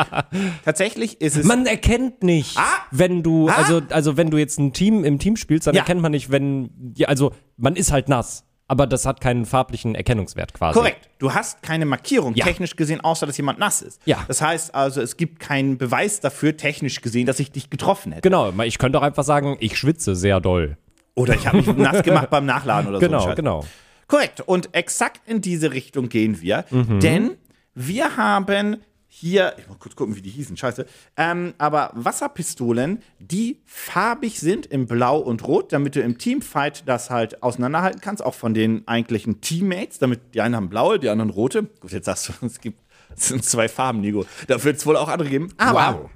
Tatsächlich 0.65 1.21
ist 1.21 1.37
es. 1.37 1.47
Man 1.47 1.65
erkennt 1.67 2.23
nicht, 2.23 2.57
Ah. 2.59 2.63
wenn 2.91 3.23
du, 3.23 3.49
Ah. 3.49 3.55
also, 3.57 3.81
also 3.91 4.17
wenn 4.17 4.31
du 4.31 4.37
jetzt 4.37 4.59
ein 4.59 4.73
Team 4.73 5.05
im 5.05 5.19
Team 5.19 5.37
spielst, 5.37 5.67
dann 5.67 5.75
Ja. 5.75 5.83
erkennt 5.83 6.01
man 6.03 6.11
nicht, 6.13 6.31
wenn, 6.31 6.71
ja, 6.97 7.09
also 7.09 7.33
man 7.57 7.77
ist 7.77 7.93
halt 7.93 8.09
nass, 8.09 8.45
aber 8.69 8.87
das 8.87 9.07
hat 9.07 9.21
keinen 9.21 9.45
farblichen 9.47 9.95
Erkennungswert 9.95 10.55
quasi. 10.55 10.79
Korrekt. 10.79 11.09
Du 11.19 11.35
hast 11.35 11.63
keine 11.63 11.87
Markierung, 11.87 12.35
Ja. 12.35 12.45
technisch 12.45 12.77
gesehen, 12.77 13.01
außer 13.01 13.27
dass 13.27 13.37
jemand 13.37 13.59
nass 13.59 13.83
ist. 13.83 14.01
Ja. 14.05 14.25
Das 14.29 14.41
heißt 14.41 14.75
also, 14.75 15.01
es 15.01 15.17
gibt 15.17 15.41
keinen 15.41 15.79
Beweis 15.79 16.21
dafür, 16.21 16.57
technisch 16.57 17.01
gesehen, 17.01 17.27
dass 17.27 17.41
ich 17.41 17.51
dich 17.51 17.71
getroffen 17.71 18.13
hätte. 18.13 18.23
Genau, 18.29 18.53
ich 18.63 18.79
könnte 18.79 18.99
auch 18.99 19.03
einfach 19.03 19.25
sagen, 19.25 19.57
ich 19.61 19.77
schwitze 19.77 20.15
sehr 20.15 20.41
doll. 20.41 20.77
Oder 21.15 21.35
ich 21.35 21.47
habe 21.47 21.57
mich 21.57 21.67
nass 21.77 22.03
gemacht 22.05 22.31
beim 22.31 22.47
Nachladen 22.47 22.89
oder 22.91 23.01
so. 23.01 23.07
Genau, 23.07 23.19
ein 23.19 23.25
Scheiß. 23.29 23.37
genau. 23.37 23.65
Korrekt. 24.07 24.41
Und 24.43 24.75
exakt 24.75 25.21
in 25.27 25.41
diese 25.41 25.73
Richtung 25.73 26.09
gehen 26.09 26.41
wir. 26.41 26.65
Mhm. 26.71 27.01
Denn 27.01 27.31
wir 27.75 28.17
haben 28.17 28.77
hier, 29.11 29.55
ich 29.59 29.67
muss 29.67 29.79
kurz 29.79 29.97
gucken, 29.97 30.15
wie 30.17 30.23
die 30.23 30.31
hießen, 30.31 30.57
scheiße. 30.57 30.85
Ähm, 31.17 31.55
aber 31.59 31.91
Wasserpistolen, 31.95 33.03
die 33.19 33.63
farbig 33.65 34.39
sind 34.39 34.67
in 34.67 34.87
Blau 34.87 35.19
und 35.19 35.47
Rot, 35.47 35.73
damit 35.73 35.97
du 35.97 36.01
im 36.03 36.19
Teamfight 36.19 36.87
das 36.87 37.09
halt 37.09 37.43
auseinanderhalten 37.43 38.01
kannst, 38.03 38.23
auch 38.25 38.35
von 38.35 38.53
den 38.55 38.87
eigentlichen 38.87 39.41
Teammates, 39.41 39.99
damit 39.99 40.35
die 40.35 40.41
einen 40.43 40.55
haben 40.55 40.69
blaue, 40.69 40.99
die 40.99 41.09
anderen 41.09 41.31
rote. 41.31 41.65
Gut, 41.81 41.91
jetzt 41.93 42.05
sagst 42.05 42.29
du, 42.29 42.33
es 42.47 42.61
gibt 42.61 42.79
es 43.17 43.29
sind 43.29 43.43
zwei 43.45 43.69
Farben, 43.69 44.01
Nico. 44.03 44.27
Da 44.47 44.63
wird 44.63 44.77
es 44.77 44.87
wohl 44.87 44.97
auch 44.97 45.09
andere 45.09 45.29
geben. 45.31 45.49
Aber 45.57 46.03
Wow. 46.03 46.11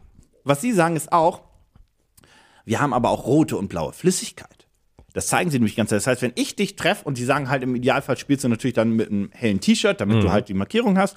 was 0.45 0.61
sie 0.61 0.72
sagen 0.72 0.95
ist 0.95 1.11
auch, 1.11 1.40
wir 2.64 2.78
haben 2.80 2.93
aber 2.93 3.11
auch 3.11 3.24
rote 3.26 3.57
und 3.57 3.68
blaue 3.68 3.93
Flüssigkeit. 3.93 4.68
Das 5.14 5.26
zeigen 5.26 5.51
sie 5.51 5.59
nämlich 5.59 5.76
ganz. 5.76 5.90
Das 5.90 6.07
heißt, 6.07 6.22
wenn 6.22 6.32
ich 6.36 6.57
dich 6.57 6.76
treffe 6.76 7.05
und 7.05 7.18
die 7.18 7.24
sagen 7.24 7.51
halt 7.51 7.62
im 7.62 7.74
Idealfall 7.74 8.16
spielst 8.16 8.45
du 8.45 8.49
natürlich 8.49 8.74
dann 8.74 8.93
mit 8.93 9.11
einem 9.11 9.30
hellen 9.32 9.61
T-Shirt, 9.61 10.01
damit 10.01 10.22
du 10.22 10.30
halt 10.30 10.49
die 10.49 10.55
Markierung 10.55 10.97
hast. 10.99 11.16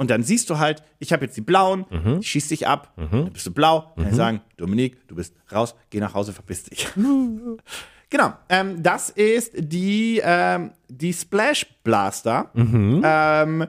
Und 0.00 0.08
dann 0.08 0.22
siehst 0.22 0.48
du 0.48 0.58
halt, 0.58 0.82
ich 0.98 1.12
habe 1.12 1.26
jetzt 1.26 1.36
die 1.36 1.42
blauen, 1.42 1.84
ich 2.20 2.30
schieß 2.30 2.48
dich 2.48 2.66
ab, 2.66 2.94
dann 2.96 3.32
bist 3.34 3.46
du 3.46 3.50
blau. 3.50 3.92
Dann 3.96 4.14
sagen, 4.14 4.40
Dominik, 4.56 5.06
du 5.08 5.14
bist 5.14 5.34
raus, 5.52 5.74
geh 5.90 6.00
nach 6.00 6.14
Hause, 6.14 6.32
verpiss 6.32 6.62
dich. 6.62 6.88
genau, 8.08 8.32
ähm, 8.48 8.82
das 8.82 9.10
ist 9.10 9.52
die, 9.58 10.22
ähm, 10.24 10.70
die 10.88 11.12
Splash 11.12 11.66
Blaster. 11.84 12.50
Ähm, 13.04 13.66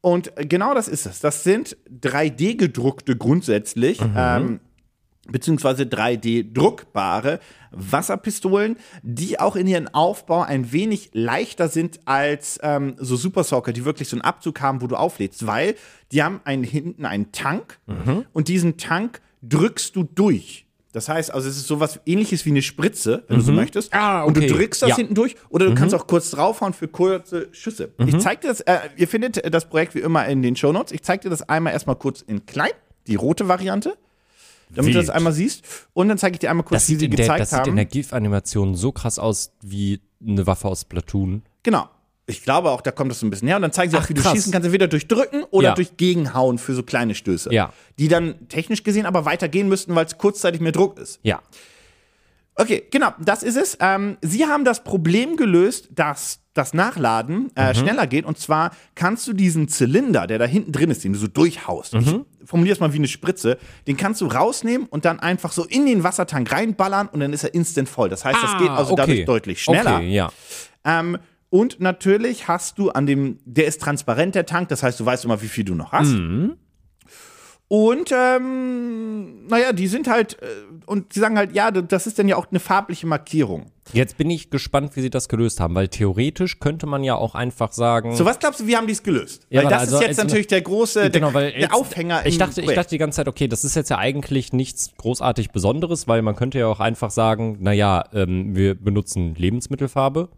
und 0.00 0.32
genau 0.48 0.72
das 0.72 0.88
ist 0.88 1.04
es. 1.04 1.20
Das 1.20 1.44
sind 1.44 1.76
3D-gedruckte 2.00 3.16
grundsätzlich. 3.16 4.00
Ähm, 4.16 4.60
beziehungsweise 5.28 5.84
3D-druckbare 5.84 7.40
Wasserpistolen, 7.70 8.76
die 9.02 9.40
auch 9.40 9.56
in 9.56 9.66
ihren 9.66 9.92
Aufbau 9.92 10.42
ein 10.42 10.72
wenig 10.72 11.10
leichter 11.12 11.68
sind 11.68 12.00
als 12.04 12.58
ähm, 12.62 12.94
so 12.98 13.16
Super 13.16 13.44
Soaker, 13.44 13.72
die 13.72 13.84
wirklich 13.84 14.08
so 14.08 14.16
einen 14.16 14.22
Abzug 14.22 14.60
haben, 14.60 14.80
wo 14.82 14.86
du 14.86 14.96
auflädst, 14.96 15.46
weil 15.46 15.74
die 16.12 16.22
haben 16.22 16.40
einen, 16.44 16.62
hinten 16.64 17.04
einen 17.06 17.32
Tank 17.32 17.78
und 18.32 18.48
diesen 18.48 18.76
Tank 18.76 19.20
drückst 19.42 19.96
du 19.96 20.04
durch. 20.04 20.66
Das 20.92 21.08
heißt, 21.08 21.34
also 21.34 21.48
es 21.48 21.56
ist 21.56 21.66
sowas 21.66 21.98
ähnliches 22.06 22.44
wie 22.46 22.50
eine 22.50 22.62
Spritze, 22.62 23.24
wenn 23.26 23.38
du 23.38 23.42
so 23.42 23.50
möchtest. 23.50 23.92
Ah, 23.92 24.22
Und 24.22 24.36
okay. 24.38 24.46
du 24.46 24.54
drückst 24.54 24.82
das 24.82 24.90
Ja. 24.90 24.96
hinten 24.96 25.16
durch 25.16 25.34
oder 25.48 25.66
du 25.66 25.74
kannst 25.74 25.92
auch 25.92 26.06
kurz 26.06 26.30
draufhauen 26.30 26.72
für 26.72 26.86
kurze 26.86 27.48
Schüsse. 27.50 27.90
Ich 28.06 28.16
zeig 28.20 28.42
dir 28.42 28.48
das, 28.48 28.60
äh, 28.60 28.78
ihr 28.96 29.08
findet 29.08 29.52
das 29.52 29.68
Projekt 29.68 29.96
wie 29.96 30.00
immer 30.00 30.24
in 30.26 30.40
den 30.42 30.54
Shownotes. 30.54 30.92
Ich 30.92 31.02
zeig 31.02 31.22
dir 31.22 31.30
das 31.30 31.48
einmal 31.48 31.72
erstmal 31.72 31.96
kurz 31.96 32.20
in 32.22 32.46
klein, 32.46 32.70
die 33.08 33.16
rote 33.16 33.48
Variante 33.48 33.96
damit 34.74 34.92
du 34.92 34.98
Wild. 34.98 35.08
das 35.08 35.14
einmal 35.14 35.32
siehst. 35.32 35.62
Und 35.92 36.08
dann 36.08 36.18
zeige 36.18 36.34
ich 36.34 36.38
dir 36.40 36.50
einmal 36.50 36.64
kurz, 36.64 36.82
Das 36.82 36.90
wie 36.90 36.96
sie 36.96 37.08
der, 37.08 37.18
gezeigt 37.18 37.40
das 37.40 37.50
sieht 37.50 37.60
in 37.60 37.66
haben. 37.66 37.76
der 37.76 37.84
GIF-Animation 37.86 38.74
so 38.74 38.92
krass 38.92 39.18
aus 39.18 39.52
wie 39.62 40.00
eine 40.26 40.46
Waffe 40.46 40.68
aus 40.68 40.84
Platoon. 40.84 41.42
genau. 41.62 41.88
Ich 42.26 42.42
glaube 42.42 42.70
auch, 42.70 42.80
da 42.80 42.90
kommt 42.90 43.10
das 43.10 43.20
so 43.20 43.26
ein 43.26 43.30
bisschen 43.30 43.48
her. 43.48 43.56
Und 43.56 43.62
dann 43.62 43.72
zeigen 43.72 43.90
sie 43.90 43.98
Ach, 43.98 44.04
auch, 44.04 44.08
wie 44.08 44.14
du 44.14 44.22
krass. 44.22 44.32
schießen 44.32 44.50
kannst, 44.50 44.64
entweder 44.64 44.88
durch 44.88 45.08
Drücken 45.08 45.42
oder 45.50 45.68
Ja. 45.68 45.74
durch 45.74 45.98
Gegenhauen 45.98 46.56
für 46.56 46.72
so 46.74 46.82
kleine 46.82 47.14
Stöße. 47.14 47.52
Ja. 47.52 47.70
Die 47.98 48.08
dann 48.08 48.48
technisch 48.48 48.82
gesehen 48.82 49.04
aber 49.04 49.26
weitergehen 49.26 49.68
müssten, 49.68 49.94
weil 49.94 50.06
es 50.06 50.16
kurzzeitig 50.16 50.62
mehr 50.62 50.72
Druck 50.72 50.98
ist. 50.98 51.20
Ja. 51.22 51.42
Okay, 52.56 52.84
genau, 52.90 53.10
das 53.18 53.42
ist 53.42 53.56
es. 53.56 53.76
Ähm, 53.80 54.16
sie 54.22 54.46
haben 54.46 54.64
das 54.64 54.84
Problem 54.84 55.36
gelöst, 55.36 55.88
dass 55.94 56.40
das 56.54 56.72
Nachladen 56.72 57.50
äh, 57.56 57.70
Mhm. 57.70 57.74
schneller 57.74 58.06
geht. 58.06 58.24
Und 58.24 58.38
zwar 58.38 58.70
kannst 58.94 59.26
du 59.26 59.32
diesen 59.32 59.66
Zylinder, 59.66 60.28
der 60.28 60.38
da 60.38 60.44
hinten 60.44 60.70
drin 60.70 60.88
ist, 60.90 61.02
den 61.02 61.12
du 61.14 61.18
so 61.18 61.26
durchhaust, 61.26 61.94
Mhm. 61.94 62.26
ich 62.40 62.48
formuliere 62.48 62.74
es 62.74 62.80
mal 62.80 62.92
wie 62.92 62.98
eine 62.98 63.08
Spritze, 63.08 63.58
den 63.88 63.96
kannst 63.96 64.20
du 64.20 64.26
rausnehmen 64.26 64.86
und 64.86 65.04
dann 65.04 65.18
einfach 65.18 65.50
so 65.50 65.64
in 65.64 65.84
den 65.84 66.04
Wassertank 66.04 66.52
reinballern 66.52 67.08
und 67.08 67.18
dann 67.20 67.32
ist 67.32 67.42
er 67.42 67.54
instant 67.54 67.88
voll. 67.88 68.08
Das 68.08 68.24
heißt, 68.24 68.38
das 68.40 68.56
geht 68.58 68.70
also 68.70 68.94
dadurch 68.94 69.24
deutlich 69.24 69.60
schneller. 69.60 69.94
Ah, 69.94 69.96
Okay, 69.96 70.10
ja. 70.14 70.30
Ähm, 70.84 71.18
und 71.50 71.80
natürlich 71.80 72.46
hast 72.46 72.78
du 72.78 72.90
an 72.90 73.06
dem, 73.06 73.38
der 73.44 73.66
ist 73.66 73.80
transparent, 73.80 74.36
der 74.36 74.46
Tank, 74.46 74.68
das 74.68 74.82
heißt, 74.84 75.00
du 75.00 75.04
weißt 75.06 75.24
immer, 75.24 75.42
wie 75.42 75.48
viel 75.48 75.64
du 75.64 75.74
noch 75.74 75.90
hast. 75.92 76.10
Mhm. 76.12 76.56
Und 77.68 78.12
ähm, 78.12 79.46
naja, 79.46 79.72
die 79.72 79.86
sind 79.88 80.06
halt, 80.06 80.40
äh, 80.42 80.46
und 80.86 81.14
sie 81.14 81.20
sagen 81.20 81.38
halt, 81.38 81.54
ja, 81.54 81.70
das 81.70 82.06
ist 82.06 82.18
dann 82.18 82.28
ja 82.28 82.36
auch 82.36 82.46
eine 82.50 82.60
farbliche 82.60 83.06
Markierung. 83.06 83.70
Jetzt 83.92 84.16
bin 84.18 84.30
ich 84.30 84.50
gespannt, 84.50 84.96
wie 84.96 85.00
sie 85.00 85.10
das 85.10 85.28
gelöst 85.28 85.60
haben, 85.60 85.74
weil 85.74 85.88
theoretisch 85.88 86.58
könnte 86.60 86.86
man 86.86 87.02
ja 87.04 87.14
auch 87.14 87.34
einfach 87.34 87.72
sagen. 87.72 88.16
So, 88.16 88.24
was 88.24 88.38
glaubst 88.38 88.60
du, 88.60 88.66
wie 88.66 88.76
haben 88.76 88.86
die 88.86 88.92
es 88.92 89.02
gelöst? 89.02 89.46
Ja, 89.50 89.62
weil 89.62 89.70
das 89.70 89.80
also 89.80 89.96
ist 89.96 90.02
jetzt 90.08 90.16
natürlich 90.18 90.46
der 90.46 90.60
große, 90.60 91.10
Genau, 91.10 91.30
der, 91.30 91.52
der 91.52 91.60
jetzt- 91.60 91.72
Aufhänger 91.72 92.26
Ich 92.26 92.38
dachte, 92.38 92.60
ich 92.60 92.72
dachte 92.72 92.90
die 92.90 92.98
ganze 92.98 93.16
Zeit, 93.16 93.28
okay, 93.28 93.48
das 93.48 93.64
ist 93.64 93.74
jetzt 93.76 93.88
ja 93.90 93.98
eigentlich 93.98 94.52
nichts 94.52 94.92
großartig 94.98 95.50
Besonderes, 95.50 96.06
weil 96.06 96.22
man 96.22 96.36
könnte 96.36 96.58
ja 96.58 96.66
auch 96.66 96.80
einfach 96.80 97.10
sagen, 97.10 97.58
naja, 97.60 98.04
ähm, 98.12 98.54
wir 98.54 98.74
benutzen 98.74 99.34
Lebensmittelfarbe. 99.34 100.28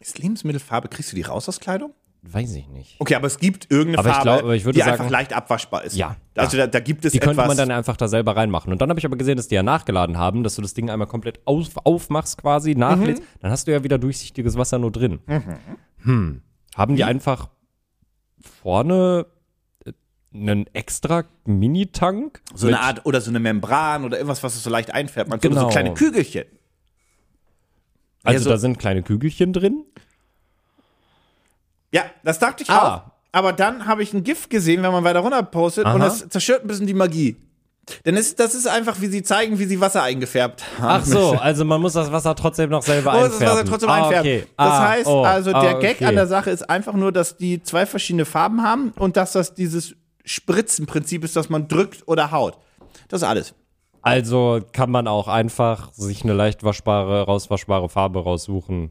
Ist 0.00 0.18
Lebensmittelfarbe, 0.18 0.88
kriegst 0.88 1.12
du 1.12 1.16
die 1.16 1.22
raus 1.22 1.48
aus 1.48 1.60
Kleidung? 1.60 1.92
Weiß 2.24 2.54
ich 2.54 2.68
nicht. 2.68 2.96
Okay, 3.00 3.16
aber 3.16 3.26
es 3.26 3.36
gibt 3.38 3.68
irgendeine 3.68 3.98
Aber 3.98 4.22
Farbe, 4.22 4.56
glaub- 4.58 4.72
die 4.74 4.78
sagen- 4.78 4.92
einfach 4.92 5.10
leicht 5.10 5.32
abwaschbar 5.32 5.82
ist. 5.82 5.96
Ja, 5.96 6.16
Also 6.36 6.56
da, 6.56 6.68
da 6.68 6.78
gibt 6.78 7.04
es 7.04 7.12
Die 7.12 7.18
könnte 7.18 7.36
man 7.44 7.56
dann 7.56 7.72
einfach 7.72 7.96
da 7.96 8.06
selber 8.06 8.36
reinmachen. 8.36 8.72
Und 8.72 8.80
dann 8.80 8.88
habe 8.90 9.00
ich 9.00 9.04
aber 9.06 9.16
gesehen, 9.16 9.36
dass 9.36 9.48
die 9.48 9.56
ja 9.56 9.64
nachgeladen 9.64 10.16
haben, 10.16 10.44
dass 10.44 10.54
du 10.54 10.62
das 10.62 10.72
Ding 10.72 10.88
einmal 10.88 11.08
komplett 11.08 11.40
auf, 11.46 11.66
aufmachst 11.84 12.38
quasi, 12.38 12.76
nachlädst. 12.76 13.24
Dann 13.40 13.50
hast 13.50 13.66
du 13.66 13.72
ja 13.72 13.82
wieder 13.82 13.98
durchsichtiges 13.98 14.56
Wasser 14.56 14.78
nur 14.78 14.92
drin. 14.92 15.18
Hm. 16.04 16.42
Haben 16.76 16.94
die 16.96 17.02
einfach 17.02 17.48
vorne, 18.40 19.26
äh, 19.84 19.92
einen 20.32 20.66
extra 20.74 21.24
Mini-Tank. 21.44 22.40
So 22.54 22.68
eine 22.68 22.80
Art, 22.80 23.04
oder 23.04 23.20
so 23.20 23.30
eine 23.30 23.40
Membran 23.40 24.04
oder 24.04 24.16
irgendwas, 24.18 24.44
was 24.44 24.54
es 24.54 24.62
so 24.62 24.70
leicht 24.70 24.94
einfärbt. 24.94 25.28
Man 25.28 25.40
genau. 25.40 25.62
so 25.62 25.68
kleine 25.68 25.92
Kügelchen. 25.94 26.44
Also 28.22 28.44
so- 28.44 28.50
da 28.50 28.58
sind 28.58 28.78
kleine 28.78 29.02
Kügelchen 29.02 29.52
drin. 29.52 29.84
Ja, 31.92 32.02
das 32.24 32.38
dachte 32.38 32.62
ich 32.62 32.70
Ah. 32.70 32.96
auch. 32.96 33.12
Aber 33.32 33.52
dann 33.52 33.86
habe 33.86 34.02
ich 34.02 34.12
ein 34.12 34.24
GIF 34.24 34.48
gesehen, 34.48 34.82
wenn 34.82 34.92
man 34.92 35.04
weiter 35.04 35.20
runter 35.20 35.42
postet 35.42 35.84
und 35.86 35.92
Aha. 35.92 35.98
das 35.98 36.28
zerstört 36.28 36.64
ein 36.64 36.68
bisschen 36.68 36.86
die 36.86 36.94
Magie. 36.94 37.36
Denn 38.04 38.16
es, 38.16 38.36
das 38.36 38.54
ist 38.54 38.68
einfach, 38.68 39.00
wie 39.00 39.08
sie 39.08 39.22
zeigen, 39.22 39.58
wie 39.58 39.64
sie 39.64 39.80
Wasser 39.80 40.02
eingefärbt 40.02 40.62
haben. 40.78 41.02
Ach 41.02 41.04
so, 41.04 41.30
also 41.40 41.64
man 41.64 41.80
muss 41.80 41.94
das 41.94 42.12
Wasser 42.12 42.34
trotzdem 42.34 42.70
noch 42.70 42.82
selber 42.82 43.12
Man 43.12 43.22
muss 43.22 43.30
das 43.30 43.40
einfärben. 43.40 43.56
Wasser 43.56 43.68
trotzdem 43.68 43.88
ah, 43.88 44.04
einfärben. 44.04 44.30
Okay. 44.30 44.46
Das 44.56 44.66
ah, 44.68 44.88
heißt 44.88 45.06
oh, 45.06 45.24
also, 45.24 45.50
der 45.50 45.76
ah, 45.76 45.80
Gag 45.80 45.96
okay. 45.96 46.04
an 46.04 46.14
der 46.14 46.26
Sache 46.26 46.50
ist 46.50 46.68
einfach 46.68 46.92
nur, 46.92 47.10
dass 47.10 47.36
die 47.36 47.62
zwei 47.62 47.86
verschiedene 47.86 48.24
Farben 48.24 48.62
haben 48.62 48.92
und 48.98 49.16
dass 49.16 49.32
das 49.32 49.54
dieses 49.54 49.96
Spritzenprinzip 50.24 51.24
ist, 51.24 51.34
dass 51.34 51.48
man 51.48 51.66
drückt 51.68 52.06
oder 52.06 52.30
haut. 52.30 52.58
Das 53.08 53.22
ist 53.22 53.28
alles. 53.28 53.54
Also 54.02 54.60
kann 54.72 54.90
man 54.90 55.08
auch 55.08 55.28
einfach 55.28 55.92
sich 55.92 56.22
eine 56.22 56.34
leicht 56.34 56.64
waschbare, 56.64 57.22
rauswaschbare 57.22 57.88
Farbe 57.88 58.22
raussuchen. 58.22 58.90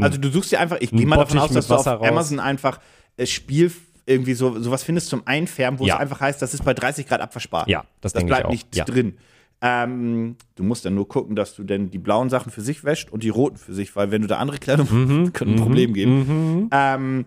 Also 0.00 0.18
du 0.18 0.30
suchst 0.30 0.50
dir 0.52 0.60
einfach, 0.60 0.78
ich 0.80 0.90
gehe 0.90 1.06
mal 1.06 1.16
davon 1.16 1.38
aus, 1.38 1.50
dass 1.52 1.66
du 1.68 1.74
auf 1.74 1.86
raus. 1.86 2.00
Amazon 2.08 2.40
einfach 2.40 2.80
äh, 3.16 3.26
Spiel 3.26 3.70
irgendwie 4.04 4.34
so 4.34 4.60
sowas 4.60 4.82
findest 4.84 5.08
zum 5.08 5.22
Einfärben, 5.26 5.78
wo 5.80 5.86
Ja. 5.86 5.94
es 5.94 6.00
einfach 6.00 6.20
heißt, 6.20 6.40
das 6.42 6.54
ist 6.54 6.64
bei 6.64 6.74
30 6.74 7.06
Grad 7.08 7.20
abwaschbar. 7.20 7.68
Ja, 7.68 7.84
das 8.00 8.12
das 8.12 8.24
bleibt 8.24 8.46
auch. 8.46 8.50
nicht 8.50 8.74
Ja. 8.74 8.84
drin. 8.84 9.16
Ähm, 9.62 10.36
du 10.54 10.62
musst 10.64 10.84
dann 10.84 10.94
nur 10.94 11.08
gucken, 11.08 11.34
dass 11.34 11.54
du 11.54 11.64
denn 11.64 11.90
die 11.90 11.98
blauen 11.98 12.28
Sachen 12.30 12.52
für 12.52 12.60
sich 12.60 12.84
wäscht 12.84 13.10
und 13.10 13.22
die 13.22 13.30
roten 13.30 13.56
für 13.56 13.72
sich, 13.72 13.96
weil 13.96 14.10
wenn 14.10 14.20
du 14.22 14.28
da 14.28 14.36
andere 14.38 14.58
Kleidung, 14.58 14.86
Mhm, 14.90 15.32
könnte 15.32 15.54
ein 15.54 15.60
Problem 15.60 15.94
geben. 15.94 16.68
Ähm, 16.72 17.24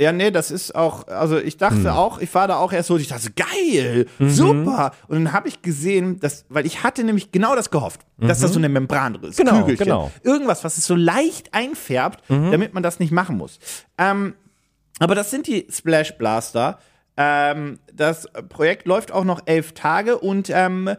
ja, 0.00 0.12
nee, 0.12 0.30
das 0.30 0.50
ist 0.50 0.74
auch, 0.74 1.06
also 1.08 1.36
ich 1.38 1.58
dachte 1.58 1.76
Mhm. 1.76 1.86
auch, 1.88 2.18
ich 2.20 2.34
war 2.34 2.48
da 2.48 2.56
auch 2.56 2.72
erst 2.72 2.88
so, 2.88 2.96
ich 2.96 3.08
dachte, 3.08 3.30
geil, 3.32 4.06
super. 4.18 4.92
Und 5.08 5.24
dann 5.24 5.32
habe 5.34 5.46
ich 5.48 5.60
gesehen, 5.60 6.18
dass, 6.20 6.46
weil 6.48 6.64
ich 6.64 6.82
hatte 6.82 7.04
nämlich 7.04 7.32
genau 7.32 7.54
das 7.54 7.70
gehofft, 7.70 8.00
dass 8.18 8.40
da 8.40 8.48
so 8.48 8.58
eine 8.58 8.68
Membran 8.70 9.12
drin 9.14 9.30
ist. 9.30 9.36
Genau, 9.36 9.60
Kügelchen. 9.60 9.84
genau. 9.84 10.10
Irgendwas, 10.22 10.64
was 10.64 10.78
es 10.78 10.86
so 10.86 10.94
leicht 10.94 11.52
einfärbt, 11.52 12.24
damit 12.28 12.72
man 12.72 12.82
das 12.82 12.98
nicht 12.98 13.12
machen 13.12 13.36
muss. 13.36 13.58
Ähm, 13.98 14.34
aber 14.98 15.14
das 15.14 15.30
sind 15.30 15.46
die 15.46 15.66
Splash 15.70 16.16
Blaster. 16.16 16.78
Ähm, 17.18 17.78
das 17.92 18.26
Projekt 18.48 18.86
läuft 18.86 19.12
auch 19.12 19.24
noch 19.24 19.42
elf 19.44 19.72
Tage 19.72 20.16
und 20.18 20.48
ähm, 20.50 20.90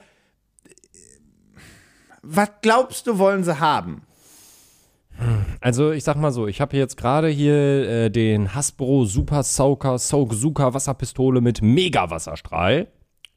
was 2.21 2.49
glaubst 2.61 3.07
du, 3.07 3.17
wollen 3.17 3.43
sie 3.43 3.59
haben? 3.59 4.03
Also 5.61 5.91
ich 5.91 6.03
sag 6.03 6.17
mal 6.17 6.31
so, 6.31 6.47
ich 6.47 6.59
habe 6.59 6.75
jetzt 6.75 6.97
gerade 6.97 7.27
hier 7.29 7.53
äh, 7.87 8.09
den 8.09 8.53
Hasbro 8.55 9.05
Super 9.05 9.43
Soaker 9.43 9.99
Soakzuka 9.99 10.73
Wasserpistole 10.73 11.39
mit 11.39 11.61
Mega-Wasserstrahl. 11.61 12.87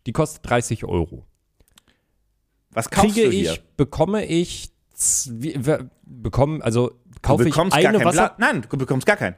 Die 0.07 0.13
kostet 0.13 0.49
30 0.49 0.85
Euro. 0.85 1.27
Was 2.73 2.91
kaufst 2.91 3.15
Kriege 3.15 3.27
du 3.29 3.33
hier? 3.37 3.53
ich, 3.53 3.63
bekomme 3.77 4.25
ich, 4.25 4.71
z- 4.95 5.33
wie- 5.37 5.55
wer- 5.59 5.89
bekomme, 6.03 6.65
also 6.65 6.89
du 6.89 7.21
kaufe 7.23 7.47
ich 7.49 7.57
eine 7.57 8.05
Wasser... 8.05 8.35
Blatt. 8.35 8.39
Nein, 8.39 8.65
du 8.69 8.77
bekommst 8.77 9.07
gar 9.07 9.17
keinen. 9.17 9.37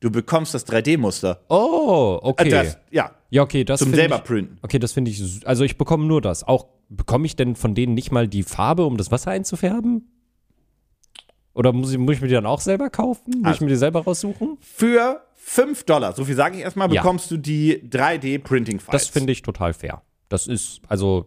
Du 0.00 0.10
bekommst 0.10 0.54
das 0.54 0.64
3D-Muster. 0.66 1.40
Oh, 1.48 2.20
okay. 2.22 2.48
Das, 2.50 2.78
ja, 2.92 3.10
ja, 3.30 3.42
okay, 3.42 3.64
das 3.64 3.80
zum 3.80 3.92
selber 3.92 4.16
ich, 4.16 4.24
printen. 4.24 4.58
Okay, 4.62 4.78
das 4.78 4.92
finde 4.92 5.10
ich, 5.10 5.40
also 5.44 5.64
ich 5.64 5.76
bekomme 5.76 6.06
nur 6.06 6.20
das. 6.20 6.46
Auch, 6.46 6.66
bekomme 6.88 7.26
ich 7.26 7.34
denn 7.34 7.56
von 7.56 7.74
denen 7.74 7.94
nicht 7.94 8.12
mal 8.12 8.28
die 8.28 8.44
Farbe, 8.44 8.84
um 8.84 8.96
das 8.96 9.10
Wasser 9.10 9.32
einzufärben? 9.32 10.08
Oder 11.58 11.72
muss 11.72 11.90
ich, 11.90 11.98
muss 11.98 12.14
ich 12.14 12.20
mir 12.20 12.28
die 12.28 12.34
dann 12.34 12.46
auch 12.46 12.60
selber 12.60 12.88
kaufen? 12.88 13.30
Muss 13.30 13.40
ich 13.40 13.46
Also- 13.46 13.64
mir 13.64 13.70
die 13.70 13.76
selber 13.76 14.04
raussuchen? 14.04 14.58
Für 14.60 15.22
5 15.34 15.82
Dollar, 15.84 16.12
so 16.12 16.24
viel 16.24 16.36
sage 16.36 16.56
ich 16.56 16.62
erstmal, 16.62 16.92
Ja. 16.92 17.02
bekommst 17.02 17.30
du 17.32 17.36
die 17.36 17.82
3D-Printing-Files. 17.90 18.92
Das 18.92 19.08
finde 19.08 19.32
ich 19.32 19.42
total 19.42 19.72
fair. 19.74 20.02
Das 20.28 20.46
ist, 20.46 20.80
also, 20.88 21.26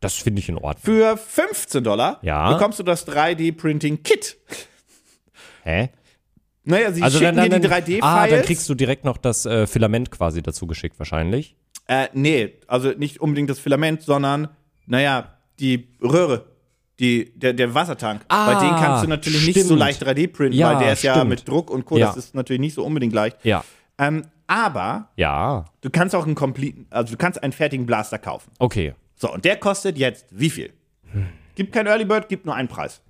das 0.00 0.14
finde 0.16 0.40
ich 0.40 0.48
in 0.50 0.56
Ordnung. 0.58 0.82
Für 0.96 1.16
15 1.16 1.82
Dollar 1.84 2.18
Ja. 2.22 2.52
bekommst 2.52 2.78
du 2.80 2.82
das 2.82 3.06
3D-Printing-Kit. 3.06 4.36
Hä? 5.64 5.88
Naja, 6.64 6.92
sie 6.92 7.02
Also 7.02 7.18
schicken 7.18 7.36
dann, 7.36 7.50
dann, 7.50 7.62
dir 7.62 7.68
die 7.68 7.74
3D-Files. 7.74 8.02
ah, 8.02 8.26
dann 8.26 8.42
kriegst 8.42 8.68
du 8.68 8.74
direkt 8.74 9.04
noch 9.06 9.16
das 9.16 9.46
äh, 9.46 9.66
Filament 9.66 10.10
quasi 10.10 10.42
dazu 10.42 10.66
geschickt 10.66 10.98
wahrscheinlich. 10.98 11.56
Äh, 11.88 12.08
nee, 12.12 12.54
also 12.68 12.90
nicht 12.90 13.20
unbedingt 13.20 13.48
das 13.48 13.58
Filament, 13.58 14.02
sondern, 14.02 14.48
naja, 14.86 15.38
die 15.60 15.88
Röhre. 16.02 16.51
Die, 17.00 17.32
der, 17.38 17.52
der 17.54 17.74
Wassertank. 17.74 18.22
Ah, 18.28 18.52
Bei 18.52 18.60
denen 18.60 18.76
kannst 18.76 19.04
du 19.04 19.08
natürlich 19.08 19.46
nicht 19.46 19.58
so 19.60 19.64
stimmt. 19.64 19.78
leicht 19.80 20.02
3D-printen, 20.06 20.56
Ja, 20.58 20.72
weil 20.74 20.78
der 20.84 20.92
ist 20.92 21.02
ja 21.02 21.14
stimmt. 21.14 21.30
mit 21.30 21.48
Druck 21.48 21.70
und 21.70 21.84
Co. 21.84 21.96
Ja. 21.96 22.06
Das 22.08 22.16
ist 22.16 22.34
natürlich 22.34 22.60
nicht 22.60 22.74
so 22.74 22.84
unbedingt 22.84 23.12
leicht. 23.14 23.38
Ja. 23.44 23.64
Ähm, 23.98 24.22
aber 24.46 25.08
Ja. 25.16 25.64
du 25.80 25.90
kannst 25.90 26.14
auch 26.14 26.26
einen 26.26 26.34
complete, 26.34 26.84
also 26.90 27.12
du 27.12 27.16
kannst 27.18 27.42
einen 27.42 27.52
fertigen 27.52 27.86
Blaster 27.86 28.18
kaufen. 28.18 28.50
Okay. 28.58 28.94
So, 29.16 29.32
und 29.32 29.44
der 29.44 29.56
kostet 29.56 29.96
jetzt 29.98 30.26
wie 30.30 30.50
viel? 30.50 30.72
Gibt 31.54 31.72
kein 31.72 31.86
Early 31.86 32.04
Bird, 32.04 32.28
gibt 32.28 32.44
nur 32.46 32.54
einen 32.54 32.68
Preis. 32.68 33.00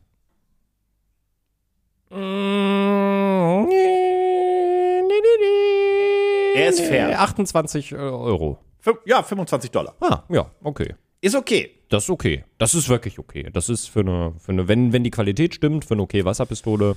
Er 6.55 6.69
ist 6.69 6.81
fair. 6.81 7.21
28 7.21 7.93
äh, 7.93 7.95
Euro. 7.97 8.59
Ja, 9.07 9.23
25 9.23 9.71
Dollar. 9.71 9.95
Ah, 10.01 10.23
ja, 10.29 10.51
okay. 10.63 10.95
Ist 11.23 11.37
okay. 11.37 11.71
Das 11.89 12.05
ist 12.05 12.11
okay. 12.11 12.45
Das 12.59 12.75
ist 12.75 12.89
wirklich 12.89 13.19
okay. 13.21 13.49
Das 13.53 13.69
ist 13.69 13.89
für 13.89 14.01
eine, 14.01 14.35
für 14.41 14.51
eine 14.51 14.67
wenn, 14.67 14.93
wenn 14.93 15.05
die 15.05 15.11
Qualität 15.11 15.55
stimmt, 15.55 15.85
für 15.85 15.95
eine 15.95 16.03
okay 16.03 16.25
Wasserpistole. 16.25 16.97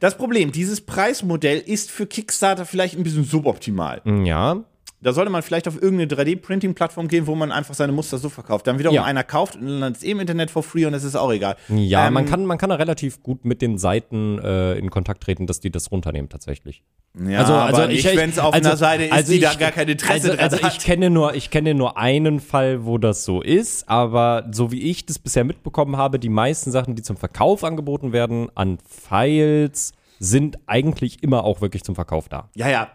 Das 0.00 0.16
Problem, 0.16 0.50
dieses 0.50 0.80
Preismodell 0.80 1.58
ist 1.58 1.90
für 1.90 2.06
Kickstarter 2.06 2.66
vielleicht 2.66 2.96
ein 2.96 3.04
bisschen 3.04 3.24
suboptimal. 3.24 4.02
Ja. 4.24 4.64
Da 5.02 5.12
sollte 5.14 5.30
man 5.30 5.40
vielleicht 5.42 5.66
auf 5.66 5.80
irgendeine 5.80 6.10
3D-Printing-Plattform 6.10 7.08
gehen, 7.08 7.26
wo 7.26 7.34
man 7.34 7.52
einfach 7.52 7.72
seine 7.74 7.92
Muster 7.92 8.18
so 8.18 8.28
verkauft. 8.28 8.66
Dann 8.66 8.78
wiederum 8.78 8.94
Ja. 8.96 9.04
einer 9.04 9.24
kauft 9.24 9.56
und 9.56 9.80
dann 9.80 9.92
ist 9.92 10.04
eh 10.04 10.10
im 10.10 10.20
Internet 10.20 10.50
for 10.50 10.62
free 10.62 10.84
und 10.84 10.92
es 10.92 11.04
ist 11.04 11.16
auch 11.16 11.32
egal. 11.32 11.56
Ja, 11.68 12.06
Ähm, 12.08 12.12
man, 12.14 12.26
kann, 12.26 12.44
man 12.44 12.58
kann 12.58 12.68
da 12.70 12.76
relativ 12.76 13.22
gut 13.22 13.44
mit 13.46 13.62
den 13.62 13.78
Seiten 13.78 14.38
äh, 14.38 14.74
in 14.74 14.90
Kontakt 14.90 15.22
treten, 15.22 15.46
dass 15.46 15.58
die 15.60 15.70
das 15.70 15.90
runternehmen 15.90 16.28
tatsächlich. 16.28 16.82
Ja, 17.18 17.40
also, 17.40 17.54
also 17.54 17.86
nicht, 17.86 18.04
ich, 18.04 18.16
wenn 18.16 18.30
es 18.30 18.38
auf 18.38 18.52
also- 18.54 18.68
einer 18.68 18.76
Seite 18.76 19.04
ist, 19.04 19.12
also 19.12 19.32
die 19.32 19.40
da 19.40 19.52
ich- 19.52 19.58
gar 19.58 19.72
kein 19.72 19.88
Interesse 19.88 20.12
also, 20.12 20.28
dran 20.28 20.38
also 20.38 20.62
hat. 20.62 20.72
ich 20.76 20.78
kenne 20.84 21.08
nur, 21.10 21.34
ich 21.34 21.50
kenne 21.50 21.74
nur 21.74 21.96
einen 21.96 22.38
Fall, 22.38 22.84
wo 22.84 22.98
das 22.98 23.24
so 23.24 23.40
ist, 23.40 23.88
aber 23.88 24.48
so 24.52 24.70
wie 24.70 24.82
ich 24.82 25.06
das 25.06 25.18
bisher 25.18 25.44
mitbekommen 25.44 25.96
habe, 25.96 26.18
die 26.18 26.28
meisten 26.28 26.70
Sachen, 26.70 26.94
die 26.94 27.02
zum 27.02 27.16
Verkauf 27.16 27.64
angeboten 27.64 28.12
werden, 28.12 28.48
an 28.54 28.78
Files, 28.86 29.92
sind 30.22 30.58
eigentlich 30.66 31.22
immer 31.22 31.44
auch 31.44 31.62
wirklich 31.62 31.82
zum 31.82 31.94
Verkauf 31.94 32.28
da. 32.28 32.50
ja, 32.54 32.68
ja. 32.68 32.88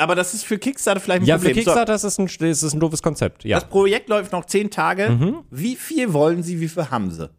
Aber 0.00 0.14
das 0.14 0.34
ist 0.34 0.44
für 0.44 0.58
Kickstarter 0.58 1.00
vielleicht 1.00 1.22
ein 1.22 1.26
Ja, 1.26 1.36
Problem. 1.36 1.54
für 1.54 1.60
Kickstarter 1.60 1.94
ist 1.94 2.04
es 2.04 2.18
ein, 2.18 2.26
ist 2.26 2.62
es 2.62 2.72
ein 2.74 2.80
doofes 2.80 3.02
Konzept. 3.02 3.42
So, 3.42 3.48
Ja, 3.48 3.60
das 3.60 3.68
Projekt 3.68 4.08
läuft 4.08 4.32
noch 4.32 4.44
zehn 4.46 4.70
Tage. 4.70 5.10
Mhm. 5.10 5.40
Wie 5.50 5.76
viel 5.76 6.12
wollen 6.12 6.42
sie, 6.42 6.60
wie 6.60 6.68
viel 6.68 6.90
haben 6.90 7.10
sie? 7.10 7.30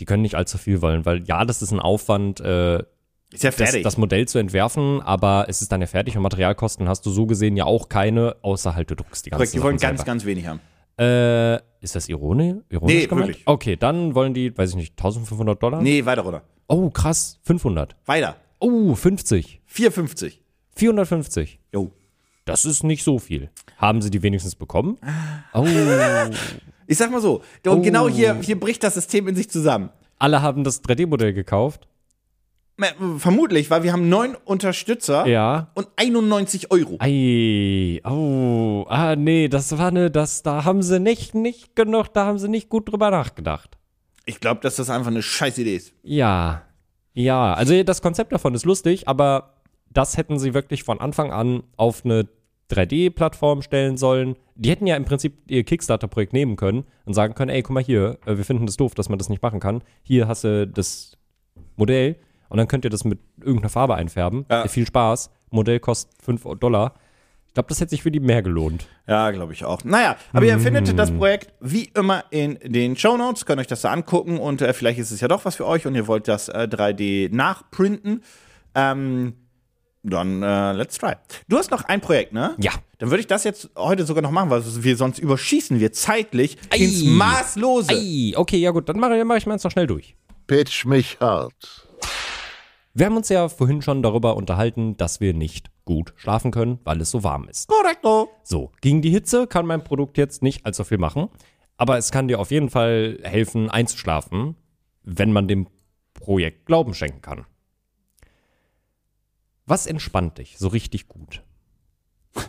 die 0.00 0.04
können 0.04 0.22
nicht 0.22 0.36
allzu 0.36 0.58
viel 0.58 0.80
wollen, 0.80 1.04
weil 1.06 1.24
ja, 1.26 1.44
das 1.44 1.60
ist 1.60 1.72
ein 1.72 1.80
Aufwand, 1.80 2.38
äh, 2.38 2.76
Ist 3.32 3.42
ja 3.42 3.50
das, 3.50 3.56
fertig. 3.56 3.82
das 3.82 3.96
Modell 3.96 4.28
zu 4.28 4.38
entwerfen, 4.38 5.02
aber 5.02 5.46
es 5.48 5.60
ist 5.60 5.72
dann 5.72 5.80
ja 5.80 5.88
fertig 5.88 6.16
und 6.16 6.22
Materialkosten 6.22 6.88
hast 6.88 7.04
du 7.04 7.10
so 7.10 7.26
gesehen 7.26 7.56
ja 7.56 7.64
auch 7.64 7.88
keine, 7.88 8.36
außer 8.42 8.76
halt 8.76 8.90
du 8.92 8.94
druckst 8.94 9.26
die 9.26 9.30
ganzen 9.30 9.38
Korrekt, 9.40 9.54
die 9.54 9.60
wollen 9.62 9.76
ganz, 9.76 9.98
selber. 9.98 10.04
ganz 10.04 10.24
wenig 10.24 10.46
haben. 10.46 10.60
Äh, 11.00 11.56
ist 11.80 11.96
das 11.96 12.08
Ironi 12.08 12.60
ironisch 12.70 12.94
Nee, 12.94 13.06
gemeint? 13.06 13.26
wirklich. 13.28 13.46
Okay, 13.48 13.74
dann 13.76 14.14
wollen 14.14 14.34
die, 14.34 14.56
weiß 14.56 14.70
ich 14.70 14.76
nicht, 14.76 14.92
1500 14.92 15.60
Dollar? 15.60 15.82
Nee, 15.82 16.04
weiter 16.04 16.22
runter. 16.22 16.42
Oh, 16.68 16.90
krass, 16.90 17.40
500. 17.42 17.96
Weiter. 18.06 18.36
Oh, 18.60 18.94
50. 18.94 19.60
4,50. 19.68 20.34
450. 20.76 21.58
Jo. 21.74 21.90
Das 22.48 22.64
ist 22.64 22.82
nicht 22.84 23.04
so 23.04 23.18
viel. 23.18 23.50
Haben 23.76 24.00
sie 24.02 24.10
die 24.10 24.22
wenigstens 24.22 24.54
bekommen? 24.54 24.98
Oh, 25.52 25.66
Ich 26.86 26.96
sag 26.96 27.10
mal 27.10 27.20
so, 27.20 27.42
und 27.66 27.68
Oh. 27.68 27.80
genau 27.82 28.08
hier, 28.08 28.34
hier 28.40 28.58
bricht 28.58 28.82
das 28.82 28.94
System 28.94 29.28
in 29.28 29.36
sich 29.36 29.50
zusammen. 29.50 29.90
alle 30.18 30.40
haben 30.42 30.64
das 30.64 30.82
3D-Modell 30.82 31.32
gekauft. 31.34 31.86
Vermutlich, 33.18 33.70
weil 33.70 33.82
wir 33.82 33.92
haben 33.92 34.08
neun 34.08 34.36
Unterstützer 34.44 35.26
Ja. 35.26 35.68
und 35.74 35.88
91 35.96 36.70
Euro. 36.70 36.96
Ei, 37.00 38.00
oh, 38.04 38.86
ah, 38.88 39.16
nee, 39.16 39.48
das 39.48 39.76
war 39.78 39.90
ne, 39.90 40.10
das, 40.12 40.44
da 40.44 40.64
haben 40.64 40.82
sie 40.82 41.00
nicht, 41.00 41.34
nicht 41.34 41.74
genug, 41.74 42.08
da 42.14 42.24
haben 42.26 42.38
sie 42.38 42.48
nicht 42.48 42.68
gut 42.68 42.90
drüber 42.90 43.10
nachgedacht. 43.10 43.76
Ich 44.26 44.38
glaube, 44.38 44.60
dass 44.60 44.76
das 44.76 44.90
einfach 44.90 45.10
eine 45.10 45.22
scheiß 45.22 45.58
Idee 45.58 45.74
ist. 45.76 45.92
Ja, 46.04 46.62
ja, 47.14 47.52
also 47.54 47.82
das 47.82 48.00
Konzept 48.00 48.30
davon 48.32 48.54
ist 48.54 48.64
lustig, 48.64 49.08
aber 49.08 49.54
das 49.90 50.16
hätten 50.16 50.38
sie 50.38 50.54
wirklich 50.54 50.84
von 50.84 51.00
Anfang 51.00 51.32
an 51.32 51.64
auf 51.76 52.04
eine 52.04 52.28
3D-Plattform 52.70 53.62
stellen 53.62 53.96
sollen. 53.96 54.36
Die 54.54 54.70
hätten 54.70 54.86
ja 54.86 54.96
im 54.96 55.04
Prinzip 55.04 55.38
ihr 55.46 55.64
Kickstarter-Projekt 55.64 56.32
nehmen 56.32 56.56
können 56.56 56.84
und 57.04 57.14
sagen 57.14 57.34
können, 57.34 57.50
ey, 57.50 57.62
guck 57.62 57.74
mal 57.74 57.82
hier, 57.82 58.18
äh, 58.26 58.36
wir 58.36 58.44
finden 58.44 58.66
das 58.66 58.76
doof, 58.76 58.94
dass 58.94 59.08
man 59.08 59.18
das 59.18 59.28
nicht 59.28 59.42
machen 59.42 59.60
kann. 59.60 59.82
Hier 60.02 60.28
hast 60.28 60.44
du 60.44 60.66
das 60.66 61.16
Modell 61.76 62.16
und 62.48 62.58
dann 62.58 62.68
könnt 62.68 62.84
ihr 62.84 62.90
das 62.90 63.04
mit 63.04 63.18
irgendeiner 63.38 63.70
Farbe 63.70 63.94
einfärben. 63.94 64.46
Ja. 64.50 64.66
Viel 64.68 64.86
Spaß. 64.86 65.30
Modell 65.50 65.80
kostet 65.80 66.22
5 66.22 66.44
Dollar. 66.60 66.94
Ich 67.46 67.54
glaube, 67.54 67.68
das 67.70 67.80
hätte 67.80 67.90
sich 67.90 68.02
für 68.02 68.10
die 68.10 68.20
mehr 68.20 68.42
gelohnt. 68.42 68.86
Ja, 69.06 69.30
glaube 69.30 69.54
ich 69.54 69.64
auch. 69.64 69.82
Naja, 69.82 70.16
aber 70.32 70.44
ihr 70.44 70.58
findet 70.58 70.96
das 70.98 71.10
Projekt 71.10 71.52
wie 71.60 71.90
immer 71.94 72.24
in 72.30 72.58
den 72.62 72.94
Show 72.94 73.16
Notes, 73.16 73.46
könnt 73.46 73.60
euch 73.60 73.66
das 73.66 73.80
da 73.80 73.90
angucken 73.90 74.38
und 74.38 74.60
äh, 74.60 74.72
vielleicht 74.74 74.98
ist 74.98 75.10
es 75.10 75.20
ja 75.20 75.28
doch 75.28 75.44
was 75.44 75.56
für 75.56 75.66
euch 75.66 75.86
und 75.86 75.94
ihr 75.94 76.06
wollt 76.06 76.28
das 76.28 76.48
äh, 76.48 76.68
3D 76.70 77.34
nachprinten. 77.34 78.22
Ähm, 78.74 79.34
Dann 80.10 80.42
äh, 80.42 80.72
let's 80.72 80.98
try. 80.98 81.14
Du 81.48 81.56
hast 81.56 81.70
noch 81.70 81.84
ein 81.84 82.00
Projekt, 82.00 82.32
ne? 82.32 82.54
Ja. 82.58 82.72
Dann 82.98 83.10
würde 83.10 83.20
ich 83.20 83.26
das 83.26 83.44
jetzt 83.44 83.70
heute 83.76 84.04
sogar 84.04 84.22
noch 84.22 84.30
machen, 84.30 84.50
weil 84.50 84.62
wir 84.64 84.96
sonst 84.96 85.18
überschießen 85.18 85.78
wir 85.78 85.92
zeitlich 85.92 86.56
Ei. 86.70 86.78
ins 86.78 87.04
Maßlose. 87.04 87.92
Ei, 87.92 88.32
okay, 88.36 88.58
ja 88.58 88.70
gut, 88.70 88.88
dann 88.88 88.98
mache 88.98 89.24
mach 89.24 89.36
ich 89.36 89.46
meins 89.46 89.64
noch 89.64 89.70
schnell 89.70 89.86
durch. 89.86 90.16
Pitch 90.46 90.84
mich 90.84 91.18
hart. 91.20 91.86
Wir 92.94 93.06
haben 93.06 93.16
uns 93.16 93.28
ja 93.28 93.48
vorhin 93.48 93.82
schon 93.82 94.02
darüber 94.02 94.36
unterhalten, 94.36 94.96
dass 94.96 95.20
wir 95.20 95.32
nicht 95.32 95.70
gut 95.84 96.14
schlafen 96.16 96.50
können, 96.50 96.80
weil 96.84 97.00
es 97.00 97.10
so 97.10 97.22
warm 97.22 97.48
ist. 97.48 97.68
Korrekto. 97.68 98.28
So, 98.42 98.72
gegen 98.80 99.02
die 99.02 99.10
Hitze 99.10 99.46
kann 99.46 99.66
mein 99.66 99.84
Produkt 99.84 100.18
jetzt 100.18 100.42
nicht 100.42 100.66
allzu 100.66 100.84
viel 100.84 100.98
machen, 100.98 101.28
aber 101.76 101.96
es 101.96 102.10
kann 102.10 102.26
dir 102.26 102.40
auf 102.40 102.50
jeden 102.50 102.70
Fall 102.70 103.18
helfen, 103.22 103.70
einzuschlafen, 103.70 104.56
wenn 105.04 105.32
man 105.32 105.46
dem 105.46 105.68
Projekt 106.12 106.66
Glauben 106.66 106.92
schenken 106.92 107.22
kann. 107.22 107.46
Was 109.68 109.86
entspannt 109.86 110.38
dich 110.38 110.56
so 110.58 110.68
richtig 110.68 111.08
gut? 111.08 111.42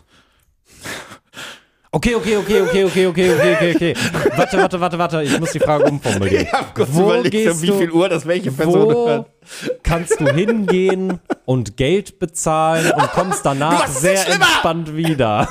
Okay, 1.92 2.14
okay, 2.14 2.36
okay, 2.36 2.60
okay, 2.62 2.84
okay, 2.84 3.06
okay, 3.08 3.32
okay, 3.34 3.54
okay, 3.56 3.74
okay. 3.74 3.94
Warte, 4.36 4.58
warte, 4.58 4.80
warte, 4.80 4.96
warte. 4.98 5.22
Ich 5.24 5.40
muss 5.40 5.50
die 5.50 5.58
Frage 5.58 5.86
umformulieren. 5.86 6.44
Ich 6.46 6.52
hab 6.52 6.72
kurz 6.72 6.88
Wo 6.92 7.06
überlegt, 7.06 7.32
gehst 7.32 7.50
um 7.56 7.62
wie 7.62 7.66
du- 7.66 7.78
viel 7.78 7.90
Uhr 7.90 8.08
das 8.08 8.26
welche 8.26 8.52
Person 8.52 8.94
Wo 8.94 9.08
hört. 9.08 9.30
kannst 9.82 10.20
du 10.20 10.28
hingehen 10.32 11.18
und 11.46 11.76
Geld 11.76 12.20
bezahlen 12.20 12.92
und 12.92 13.10
kommst 13.10 13.44
danach 13.44 13.86
Du 13.86 13.90
sehr 13.92 14.24
entspannt 14.28 14.94
wieder? 14.96 15.48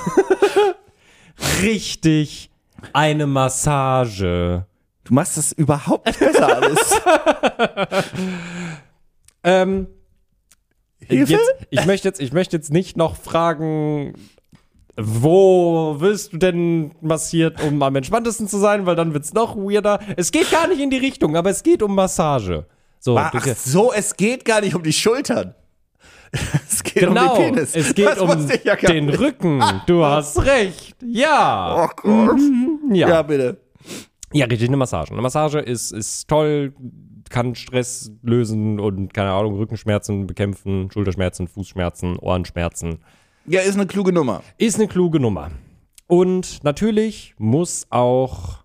Richtig. 1.61 2.49
Eine 2.93 3.27
Massage. 3.27 4.65
Du 5.03 5.13
machst 5.13 5.35
das 5.37 5.51
überhaupt 5.51 6.05
nicht 6.05 6.19
besser 6.19 6.55
alles. 6.55 7.01
Ähm, 9.43 9.87
Hilfe? 11.09 11.33
Jetzt, 11.33 11.67
ich, 11.69 11.85
möchte 11.85 12.07
jetzt, 12.07 12.21
ich 12.21 12.33
möchte 12.33 12.55
jetzt 12.55 12.71
nicht 12.71 12.97
noch 12.97 13.15
fragen, 13.15 14.13
wo 14.95 15.95
wirst 15.99 16.33
du 16.33 16.37
denn 16.37 16.91
massiert, 17.01 17.61
um 17.63 17.81
am 17.81 17.95
entspanntesten 17.95 18.47
zu 18.47 18.57
sein, 18.57 18.85
weil 18.85 18.95
dann 18.95 19.13
wird's 19.13 19.33
noch 19.33 19.55
weirder. 19.55 19.99
Es 20.17 20.31
geht 20.31 20.51
gar 20.51 20.67
nicht 20.67 20.81
in 20.81 20.89
die 20.89 20.97
Richtung, 20.97 21.35
aber 21.35 21.49
es 21.49 21.63
geht 21.63 21.81
um 21.81 21.95
Massage. 21.95 22.65
So, 22.99 23.17
Ach 23.17 23.33
so, 23.55 23.93
es 23.93 24.15
geht 24.17 24.43
gar 24.43 24.61
nicht 24.61 24.75
um 24.75 24.83
die 24.83 24.93
Schultern. 24.93 25.55
Es 26.69 26.83
geht 26.83 27.07
genau, 27.07 27.33
um 27.35 27.41
den 27.41 27.55
Penis. 27.55 27.75
es 27.75 27.95
geht 27.95 28.05
Das 28.05 28.19
um 28.19 28.47
ja 28.63 28.75
den 28.75 29.07
nicht. 29.07 29.19
Rücken. 29.19 29.63
Du 29.87 30.05
hast 30.05 30.37
recht. 30.45 30.95
Ja. 31.03 31.85
Oh 31.85 31.89
Gott. 31.95 32.39
Ja. 32.91 32.95
Ja, 32.95 33.09
ja. 33.09 33.21
bitte. 33.23 33.57
richtig, 34.33 34.67
eine 34.67 34.77
Massage. 34.77 35.11
Eine 35.11 35.23
Massage 35.23 35.59
ist, 35.59 35.91
ist 35.91 36.27
toll, 36.27 36.73
kann 37.29 37.55
Stress 37.55 38.11
lösen 38.21 38.79
und, 38.79 39.13
keine 39.13 39.31
Ahnung, 39.31 39.55
Rückenschmerzen 39.55 40.27
bekämpfen, 40.27 40.89
Schulterschmerzen, 40.91 41.47
Fußschmerzen, 41.47 42.17
Ohrenschmerzen. 42.17 42.99
Ja, 43.45 43.61
ist 43.61 43.75
eine 43.75 43.87
kluge 43.87 44.11
Nummer. 44.11 44.43
Ist 44.57 44.77
eine 44.77 44.87
kluge 44.87 45.19
Nummer. 45.19 45.51
Und 46.07 46.63
natürlich 46.63 47.35
muss 47.37 47.87
auch 47.89 48.59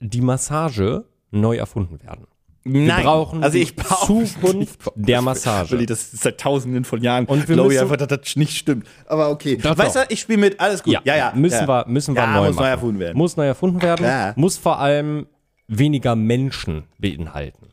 die 0.00 0.20
Massage 0.20 1.04
neu 1.30 1.56
erfunden 1.56 2.02
werden. 2.02 2.26
Wir 2.62 2.92
brauchen 2.94 3.42
also 3.42 3.56
die 3.56 3.62
ich 3.62 3.74
brauche 3.74 4.06
Zukunft 4.24 4.80
der 4.94 5.22
Massage. 5.22 5.72
Willi, 5.72 5.86
das 5.86 6.12
ist 6.12 6.22
seit 6.22 6.38
tausenden 6.38 6.84
von 6.84 7.02
Jahren. 7.02 7.24
Und 7.24 7.48
wir 7.48 7.54
glaube 7.56 7.80
einfach, 7.80 7.96
dass 7.96 8.08
das 8.08 8.36
nicht 8.36 8.56
stimmt. 8.56 8.86
Aber 9.06 9.30
okay. 9.30 9.56
Doch, 9.56 9.76
weißt 9.76 9.96
du, 9.96 10.00
ich 10.10 10.20
spiele 10.20 10.38
mit, 10.38 10.60
alles 10.60 10.82
gut. 10.82 10.92
Ja, 10.92 11.00
Ja, 11.04 11.16
ja. 11.16 11.32
Müssen 11.34 11.66
ja. 11.66 11.68
wir, 11.68 11.84
müssen 11.88 12.14
wir 12.14 12.22
Ja, 12.22 12.34
neu 12.34 12.46
muss 12.48 12.56
neu 12.56 12.62
machen. 12.62 12.70
erfunden 12.70 12.98
werden. 13.00 13.18
Muss 13.18 13.36
neu 13.36 13.46
erfunden 13.46 13.82
werden. 13.82 14.32
Muss 14.36 14.58
vor 14.58 14.78
allem 14.78 15.26
weniger 15.68 16.14
Menschen 16.16 16.84
beinhalten. 16.98 17.69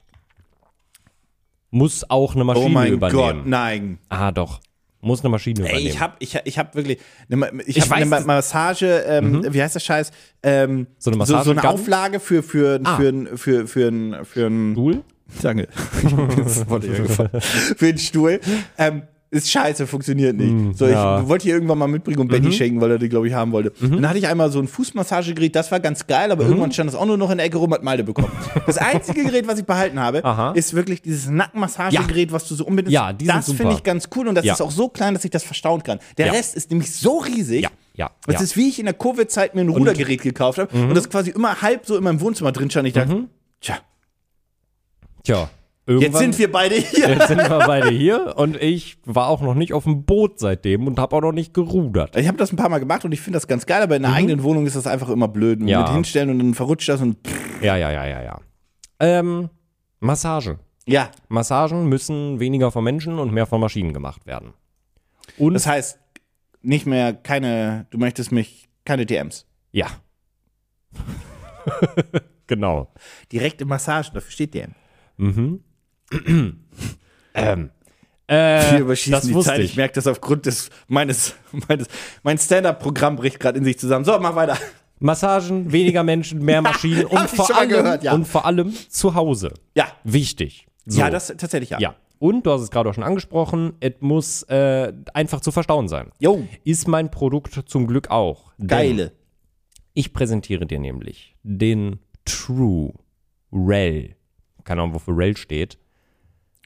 Muss 1.69 2.09
auch 2.09 2.33
eine 2.35 2.43
Maschine 2.43 2.65
Oh 2.65 2.69
mein 2.69 2.93
übernehmen. 2.93 3.19
Gott, 3.21 3.45
nein. 3.45 3.97
Ah, 4.09 4.31
doch. 4.31 4.61
Muss 5.01 5.19
eine 5.21 5.29
Maschine 5.29 5.59
Ey, 5.61 5.65
übernehmen. 5.69 5.89
ich 5.89 5.99
hab, 5.99 6.15
ich, 6.19 6.39
ich 6.45 6.57
hab 6.57 6.75
wirklich, 6.75 6.97
eine, 7.31 7.61
ich, 7.65 7.77
Ich 7.77 7.81
hab 7.83 7.91
eine 7.91 8.09
weiß, 8.09 8.19
das- 8.19 8.25
Massage, 8.25 9.03
ähm, 9.07 9.45
wie 9.53 9.61
heißt 9.61 9.75
der 9.75 9.79
Scheiß? 9.79 10.11
Ähm, 10.43 10.87
So 10.97 11.11
eine 11.11 11.25
so, 11.25 11.41
so 11.43 11.51
eine? 11.51 11.63
Auflage 11.69 12.19
für, 12.19 12.41
für, 12.41 12.79
Ah. 12.83 12.97
für, 12.97 13.13
für, 13.37 13.37
für, 13.37 13.67
für, 13.67 13.87
ein- 13.87 14.25
für 14.25 14.45
ein 14.47 14.71
Stuhl? 14.73 15.03
Danke. 15.41 15.67
Für 17.41 17.85
den 17.93 17.97
Stuhl. 17.97 18.39
Ähm, 18.77 19.03
ist 19.29 19.51
scheiße, 19.51 19.87
funktioniert 19.87 20.37
nicht. 20.37 20.77
so, 20.77 20.85
ich 20.85 20.91
ja. 20.93 21.19
Mhm. 21.21 21.27
wollte 21.27 21.43
hier 21.43 21.53
irgendwann 21.55 21.77
mal 21.77 21.87
mitbringen 21.87 22.19
und 22.19 22.27
Benny 22.29 22.51
schenken, 22.51 22.79
weil 22.79 22.91
er 22.91 22.97
die, 22.97 23.09
glaube 23.09 23.27
ich, 23.27 23.33
haben 23.33 23.51
wollte. 23.51 23.71
Und 23.81 23.91
dann 24.01 24.07
hatte 24.07 24.19
ich 24.19 24.27
einmal 24.27 24.49
so 24.51 24.59
ein 24.59 24.67
Fußmassagegerät, 24.67 25.55
das 25.55 25.69
war 25.71 25.79
ganz 25.81 26.07
geil, 26.07 26.27
Mhm. 26.27 26.31
aber 26.31 26.43
irgendwann 26.45 26.71
stand 26.71 26.87
das 26.89 26.95
auch 26.95 27.05
nur 27.05 27.17
noch 27.17 27.29
in 27.31 27.37
der 27.37 27.45
Ecke 27.45 27.57
rum, 27.57 27.73
hat 27.73 27.83
Malde 27.83 28.03
bekommen. 28.05 28.31
Das 28.65 28.77
einzige 28.77 29.23
Gerät, 29.23 29.47
was 29.47 29.59
ich 29.59 29.65
behalten 29.65 29.99
habe, 29.99 30.23
Aha. 30.23 30.51
ist 30.51 30.73
wirklich 30.73 31.01
dieses 31.01 31.29
Nackenmassagegerät, 31.29 32.31
was 32.31 32.47
du 32.47 32.55
so 32.55 32.65
unbedingt. 32.65 32.93
Ja, 32.93 33.11
die 33.13 33.25
das 33.25 33.51
finde 33.51 33.73
ich 33.73 33.83
ganz 33.83 34.07
cool 34.15 34.27
und 34.27 34.35
das 34.35 34.45
Ja. 34.45 34.53
ist 34.53 34.61
auch 34.61 34.71
so 34.71 34.87
klein, 34.89 35.13
dass 35.13 35.25
ich 35.25 35.31
das 35.31 35.43
verstauen 35.43 35.83
kann. 35.83 35.99
Der 36.17 36.27
Ja. 36.27 36.31
Rest 36.33 36.55
ist 36.55 36.69
nämlich 36.71 36.91
so 36.93 37.17
riesig. 37.19 37.63
Ja, 37.63 37.69
ja, 37.95 38.11
Das 38.25 38.33
ja. 38.35 38.39
Mhm. 38.39 38.43
ist 38.45 38.57
wie 38.57 38.69
ich 38.69 38.79
in 38.79 38.85
der 38.85 38.93
Covid-Zeit 38.93 39.55
mir 39.55 39.61
ein 39.61 39.69
Rudergerät 39.69 40.21
gekauft 40.21 40.57
habe 40.59 40.73
und 40.77 40.95
das 40.95 41.09
quasi 41.09 41.31
immer 41.31 41.61
halb 41.61 41.85
so 41.85 41.97
in 41.97 42.03
meinem 42.03 42.21
Wohnzimmer 42.21 42.51
drin 42.53 42.69
stand. 42.69 42.87
Ich 42.87 42.93
dachte, 42.93 43.25
tja, 43.59 43.77
Tja. 45.23 45.49
Jetzt 45.87 46.01
irgendwann- 46.01 46.21
sind 46.21 46.39
wir 46.39 46.51
beide 46.51 46.75
hier. 46.75 47.09
Jetzt 47.09 47.27
sind 47.29 47.37
wir 47.37 47.59
beide 47.59 47.89
hier 47.89 48.33
und 48.37 48.55
ich 48.61 48.97
war 49.05 49.27
auch 49.29 49.41
noch 49.41 49.53
nicht 49.55 49.73
auf 49.73 49.83
dem 49.85 50.03
Boot 50.03 50.39
seitdem 50.39 50.85
und 50.87 50.99
habe 50.99 51.15
auch 51.15 51.21
noch 51.21 51.31
nicht 51.31 51.53
gerudert. 51.53 52.15
Ich 52.15 52.27
habe 52.27 52.37
das 52.37 52.51
ein 52.51 52.57
paar 52.57 52.69
Mal 52.69 52.79
gemacht 52.79 53.05
und 53.05 53.11
ich 53.13 53.21
finde 53.21 53.37
das 53.37 53.47
ganz 53.47 53.65
geil, 53.65 53.81
aber 53.81 53.95
in 53.95 54.01
der 54.03 54.13
eigenen 54.13 54.43
Wohnung 54.43 54.65
ist 54.67 54.75
das 54.75 54.85
einfach 54.87 55.09
immer 55.09 55.27
blöd. 55.27 55.59
Mhm. 55.61 55.67
Ja. 55.67 55.81
Mit 55.81 55.89
hinstellen 55.91 56.29
und 56.29 56.39
dann 56.39 56.53
verrutscht 56.53 56.89
das 56.89 57.01
und 57.01 57.17
Ja, 57.61 57.75
ja, 57.77 57.89
ja, 57.91 58.05
ja, 58.05 58.21
ja. 58.23 58.39
Ähm, 58.99 59.49
Massage. 59.99 60.59
ja. 60.85 61.09
Massagen 61.29 61.87
müssen 61.87 62.39
weniger 62.39 62.71
von 62.71 62.83
Menschen 62.83 63.17
und 63.19 63.31
mehr 63.33 63.45
von 63.45 63.59
Maschinen 63.61 63.93
gemacht 63.93 64.25
werden. 64.25 64.53
Und 65.37 65.53
Das 65.53 65.67
heißt, 65.67 65.99
nicht 66.61 66.85
mehr 66.85 67.13
keine, 67.13 67.85
du 67.91 67.97
möchtest 67.97 68.31
mich, 68.31 68.67
keine 68.85 69.05
DMs. 69.05 69.45
ja. 69.71 69.87
genau. 72.47 72.91
Direkte 73.31 73.65
Massagen, 73.65 74.11
dafür 74.13 74.31
steht 74.31 74.53
DM. 74.53 74.73
Ähm, 77.33 77.69
äh, 78.27 78.71
Wir 78.73 78.79
überschießen 78.79 79.33
die 79.33 79.39
Zeit. 79.41 79.59
Ich, 79.59 79.71
ich. 79.71 79.77
merke 79.77 79.95
das 79.95 80.07
aufgrund 80.07 80.45
des, 80.45 80.69
meines, 80.87 81.35
meines, 81.67 81.87
mein 82.23 82.37
Stand-Up-Programm 82.37 83.15
bricht 83.15 83.39
gerade 83.39 83.57
in 83.57 83.63
sich 83.63 83.79
zusammen. 83.79 84.05
So, 84.05 84.17
mach 84.19 84.35
weiter. 84.35 84.57
Massagen, 84.99 85.71
weniger 85.71 86.03
Menschen, 86.03 86.43
mehr 86.43 86.61
Maschinen 86.63 87.05
und 87.05 87.29
vor, 87.29 87.55
allem, 87.55 87.69
gehört, 87.69 88.03
ja. 88.03 88.13
und 88.13 88.25
vor 88.25 88.45
allem 88.45 88.73
zu 88.89 89.15
Hause. 89.15 89.53
Ja. 89.75 89.87
Wichtig. 90.03 90.67
So. 90.85 90.99
Ja, 90.99 91.09
das 91.09 91.27
tatsächlich 91.27 91.69
ja. 91.69 91.79
Ja. 91.79 91.95
Und 92.19 92.45
du 92.45 92.51
hast 92.51 92.61
es 92.61 92.71
gerade 92.71 92.89
auch 92.89 92.93
schon 92.95 93.03
angesprochen, 93.03 93.73
es 93.79 93.93
muss 93.99 94.41
äh, 94.43 94.91
einfach 95.13 95.39
zu 95.41 95.51
verstauen 95.51 95.87
sein. 95.87 96.11
Jo, 96.17 96.47
Ist 96.63 96.87
mein 96.87 97.11
Produkt 97.11 97.63
zum 97.67 97.85
Glück 97.85 98.09
auch. 98.09 98.53
Geile. 98.65 99.11
Ich 99.93 100.13
präsentiere 100.13 100.65
dir 100.65 100.79
nämlich 100.79 101.35
den 101.43 101.99
True 102.25 102.93
Rel, 103.51 104.15
keine 104.63 104.81
Ahnung, 104.81 104.95
wofür 104.95 105.15
Rel 105.15 105.37
steht, 105.37 105.77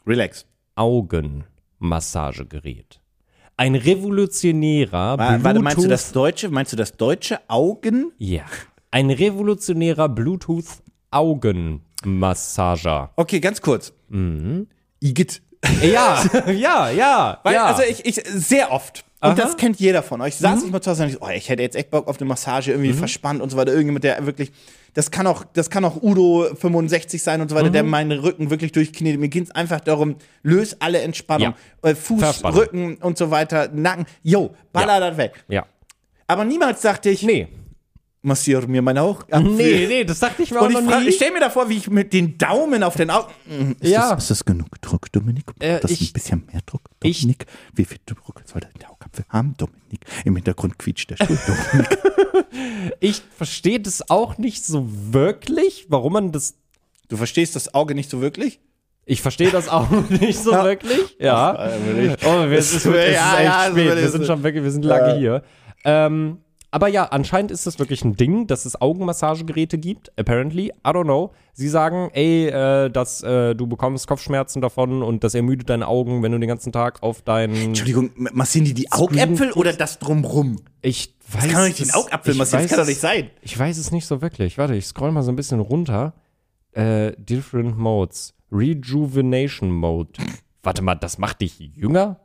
Relax. 0.07 0.45
Augenmassagegerät. 0.75 2.99
Ein 3.57 3.75
revolutionärer 3.75 5.19
Wa- 5.19 5.37
Warte, 5.43 5.59
meinst 5.59 5.77
du 5.77 5.83
Bluetooth- 5.83 5.89
das 5.89 6.11
Deutsche? 6.11 6.49
Meinst 6.49 6.71
du 6.73 6.77
das 6.77 6.97
deutsche 6.97 7.39
Augen? 7.47 8.11
Ja. 8.17 8.45
Ein 8.89 9.11
revolutionärer 9.11 10.09
Bluetooth 10.09 10.65
Augenmassager. 11.11 13.11
Okay, 13.15 13.39
ganz 13.39 13.61
kurz. 13.61 13.93
Igitt. 14.99 15.41
Ja, 15.83 16.23
ja, 16.51 16.89
ja. 16.89 17.39
Weil, 17.43 17.53
ja. 17.53 17.65
Also 17.65 17.83
ich, 17.83 18.03
ich 18.05 18.15
sehr 18.25 18.71
oft. 18.71 19.05
Und 19.21 19.29
Aha. 19.29 19.35
das 19.35 19.55
kennt 19.57 19.79
jeder 19.79 20.01
von 20.01 20.19
euch. 20.21 20.35
Saß 20.37 20.63
ich 20.63 20.71
mal 20.71 20.81
zu 20.81 20.89
Hause 20.89 21.03
und 21.03 21.09
ich 21.09 21.15
so, 21.15 21.21
oh, 21.21 21.29
ich 21.29 21.49
hätte 21.49 21.61
jetzt 21.61 21.75
echt 21.75 21.91
Bock 21.91 22.07
auf 22.07 22.19
eine 22.19 22.27
Massage, 22.27 22.71
irgendwie 22.71 22.93
verspannt 22.93 23.39
und 23.41 23.51
so 23.51 23.57
weiter. 23.57 23.71
Irgendjemand, 23.71 24.03
der 24.03 24.25
wirklich, 24.25 24.51
das 24.93 25.09
kann 25.11 25.25
auch, 25.27 25.43
das 25.53 25.69
kann 25.69 25.85
auch 25.85 26.01
Udo 26.01 26.47
65 26.55 27.21
sein 27.23 27.41
und 27.41 27.49
so 27.49 27.55
weiter, 27.55 27.69
der 27.69 27.83
meinen 27.83 28.19
Rücken 28.19 28.49
wirklich 28.49 28.71
durchknetet. 28.71 29.19
Mir 29.19 29.29
ging 29.29 29.43
es 29.43 29.51
einfach 29.51 29.79
darum, 29.79 30.15
löse 30.43 30.75
alle 30.79 30.99
Entspannung. 31.01 31.53
Äh, 31.81 31.95
Fuß, 31.95 32.19
Verspannung. 32.19 32.59
Rücken 32.59 32.95
und 32.95 33.17
so 33.17 33.31
weiter, 33.31 33.69
Nacken. 33.73 34.05
Yo, 34.23 34.53
baller 34.73 34.99
das 34.99 35.17
weg. 35.17 35.43
ja. 35.47 35.65
Aber 36.27 36.45
niemals 36.45 36.79
dachte 36.81 37.09
ich, 37.09 37.23
Nee. 37.23 37.47
Massiere 38.23 38.67
mir 38.67 38.81
meine 38.81 39.01
Augen. 39.01 39.55
Nee, 39.55 39.85
nee, 39.87 40.03
das 40.03 40.19
dachte 40.19 40.43
ich 40.43 40.51
mir 40.51 40.59
auch 40.59 40.65
Und 40.65 40.71
ich, 40.71 40.77
noch 40.81 40.91
frag- 40.91 41.01
nie. 41.03 41.09
ich 41.09 41.15
stelle 41.15 41.31
mir 41.33 41.39
da 41.39 41.49
vor, 41.49 41.69
wie 41.69 41.77
ich 41.77 41.89
mit 41.89 42.13
den 42.13 42.37
Daumen 42.37 42.83
auf 42.83 42.95
den 42.95 43.09
Augen. 43.09 43.31
Ist, 43.79 43.89
Ja. 43.91 44.13
das, 44.13 44.23
ist 44.25 44.31
das 44.31 44.45
genug 44.45 44.79
Druck, 44.81 45.11
Dominik? 45.11 45.45
Äh, 45.59 45.79
das 45.79 45.91
ich- 45.91 46.11
ein 46.11 46.13
bisschen 46.13 46.43
mehr 46.51 46.61
Druck, 46.65 46.81
ich- 47.03 47.21
Dominik? 47.21 47.45
wie 47.73 47.85
viel 47.85 47.97
Druck 48.05 48.41
soll 48.45 48.61
der 48.79 48.91
Augapfel 48.91 49.25
haben, 49.29 49.55
Dominik? 49.57 50.05
Im 50.25 50.35
Hintergrund 50.35 50.77
quietscht 50.77 51.09
der 51.09 51.15
Stuhl, 51.17 51.37
Dominik. 51.47 51.97
Ich 52.99 53.21
verstehe 53.37 53.79
das 53.79 54.09
auch 54.09 54.37
nicht 54.37 54.65
so 54.65 54.85
wirklich, 55.11 55.85
warum 55.89 56.13
man 56.13 56.31
das. 56.31 56.55
Du 57.07 57.17
verstehst 57.17 57.55
das 57.55 57.73
Auge 57.73 57.95
nicht 57.95 58.09
so 58.09 58.21
wirklich? 58.21 58.59
Ich 59.05 59.21
verstehe 59.21 59.49
das 59.51 59.67
auch 59.69 59.89
nicht 60.09 60.37
so 60.39 60.51
wirklich. 60.51 61.15
Ja. 61.19 61.71
Oh, 62.25 62.49
wir, 62.49 62.51
es 62.57 62.71
ist, 62.73 62.77
es 62.77 62.85
ist 62.85 62.93
echt 62.95 63.13
ja, 63.15 63.63
spät. 63.71 63.75
Wir 63.75 63.95
ist- 63.95 64.11
sind 64.11 64.25
schon 64.25 64.43
weg, 64.43 64.55
wir 64.55 64.71
sind 64.71 64.83
lange 64.85 65.17
hier. 65.17 65.43
Ähm, 65.83 66.37
Aber 66.73 66.87
ja, 66.87 67.03
anscheinend 67.03 67.51
ist 67.51 67.67
es 67.67 67.79
wirklich 67.79 68.05
ein 68.05 68.15
Ding, 68.15 68.47
dass 68.47 68.65
es 68.65 68.79
Augenmassagegeräte 68.79 69.77
gibt, 69.77 70.17
apparently. 70.17 70.67
I 70.67 70.71
don't 70.85 71.03
know. 71.03 71.33
Sie 71.51 71.67
sagen, 71.67 72.09
ey, 72.13 72.47
äh, 72.47 72.89
dass 72.89 73.21
äh, 73.23 73.53
du 73.55 73.67
bekommst 73.67 74.07
Kopfschmerzen 74.07 74.61
davon 74.61 75.03
und 75.03 75.25
das 75.25 75.35
ermüdet 75.35 75.69
deine 75.69 75.87
Augen, 75.87 76.23
wenn 76.23 76.31
du 76.31 76.39
den 76.39 76.47
ganzen 76.47 76.71
Tag 76.71 77.03
auf 77.03 77.23
deinen. 77.23 77.55
Entschuldigung, 77.55 78.11
massieren 78.15 78.65
die 78.65 78.73
die 78.73 78.89
Augäpfel 78.89 79.51
oder 79.51 79.73
das 79.73 79.99
drumrum? 79.99 80.61
Ich 80.81 81.13
weiß. 81.27 81.43
Das 81.43 81.51
kann 81.51 81.61
doch 81.61 81.67
nicht 81.67 81.79
den 81.79 81.91
Augapfel 81.91 82.35
massieren, 82.35 82.63
das 82.63 82.71
kann 82.71 82.79
doch 82.79 82.87
nicht 82.87 83.01
sein. 83.01 83.29
Ich 83.41 83.59
weiß 83.59 83.77
es 83.77 83.91
nicht 83.91 84.05
so 84.05 84.21
wirklich. 84.21 84.57
Warte, 84.57 84.75
ich 84.75 84.85
scroll 84.85 85.11
mal 85.11 85.23
so 85.23 85.31
ein 85.31 85.35
bisschen 85.35 85.59
runter. 85.59 86.13
Äh, 86.71 87.11
different 87.17 87.77
Modes. 87.77 88.33
Rejuvenation 88.49 89.71
Mode. 89.71 90.11
Warte 90.63 90.81
mal, 90.81 90.95
das 90.95 91.17
macht 91.17 91.41
dich 91.41 91.59
jünger? 91.59 92.21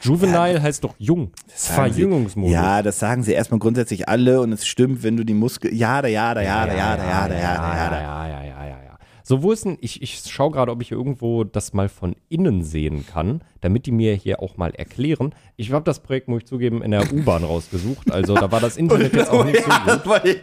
Juvenile 0.00 0.62
heißt 0.62 0.82
doch 0.84 0.94
jung. 0.98 1.30
Sagen 1.46 1.92
sie- 1.92 2.00
Verjüngungsmodus. 2.00 2.52
Ja, 2.52 2.82
das 2.82 2.98
sagen 2.98 3.22
sie 3.22 3.32
erstmal 3.32 3.60
grundsätzlich 3.60 4.08
alle 4.08 4.40
und 4.40 4.52
es 4.52 4.66
stimmt, 4.66 5.02
wenn 5.02 5.16
du 5.16 5.24
die 5.24 5.34
Muskeln. 5.34 5.74
Ja, 5.74 6.00
da, 6.02 6.08
ja, 6.08 6.34
da, 6.34 6.42
ja, 6.42 6.66
da, 6.66 6.74
ja, 6.74 6.96
da, 6.96 7.04
ja, 7.04 7.28
da, 7.28 7.34
ja, 7.34 7.50
da, 7.52 7.76
ja, 7.76 7.90
da. 7.90 8.00
ja, 8.00 8.26
ja, 8.28 8.42
ja, 8.44 8.64
ja, 8.64 8.68
ja. 8.68 8.76
So, 9.22 9.42
wo 9.44 9.52
ist 9.52 9.64
denn, 9.64 9.78
ich, 9.80 10.02
ich 10.02 10.22
schaue 10.28 10.50
gerade, 10.50 10.72
ob 10.72 10.82
ich 10.82 10.90
irgendwo 10.90 11.44
das 11.44 11.72
mal 11.72 11.88
von 11.88 12.16
innen 12.30 12.64
sehen 12.64 13.06
kann, 13.06 13.42
damit 13.60 13.86
die 13.86 13.92
mir 13.92 14.14
hier 14.14 14.42
auch 14.42 14.56
mal 14.56 14.70
erklären. 14.74 15.34
Ich 15.56 15.70
habe 15.72 15.84
das 15.84 16.00
Projekt, 16.00 16.26
muss 16.26 16.38
ich 16.42 16.46
zugeben, 16.48 16.82
in 16.82 16.90
der 16.90 17.12
U-Bahn 17.12 17.44
rausgesucht. 17.44 18.10
Also 18.10 18.34
da 18.34 18.50
war 18.50 18.58
das 18.60 18.76
Internet 18.76 19.12
jetzt 19.14 19.30
auch 19.30 19.44
nicht 19.44 19.62
so 19.62 19.70
gut. 19.92 20.06
weil, 20.06 20.40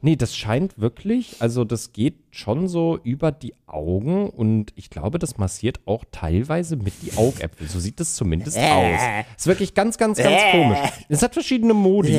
Nee, 0.00 0.14
das 0.14 0.36
scheint 0.36 0.78
wirklich, 0.78 1.36
also 1.40 1.64
das 1.64 1.92
geht 1.92 2.14
schon 2.30 2.68
so 2.68 3.00
über 3.02 3.32
die 3.32 3.54
Augen 3.66 4.30
und 4.30 4.72
ich 4.76 4.90
glaube, 4.90 5.18
das 5.18 5.38
massiert 5.38 5.80
auch 5.86 6.04
teilweise 6.12 6.76
mit 6.76 6.92
die 7.02 7.16
Augäpfel. 7.16 7.66
So 7.66 7.80
sieht 7.80 7.98
es 8.00 8.14
zumindest 8.14 8.56
aus. 8.58 9.00
Ist 9.36 9.46
wirklich 9.48 9.74
ganz, 9.74 9.98
ganz, 9.98 10.18
ganz 10.18 10.40
komisch. 10.52 10.78
Es 11.08 11.20
hat 11.22 11.32
verschiedene 11.32 11.74
Modi. 11.74 12.12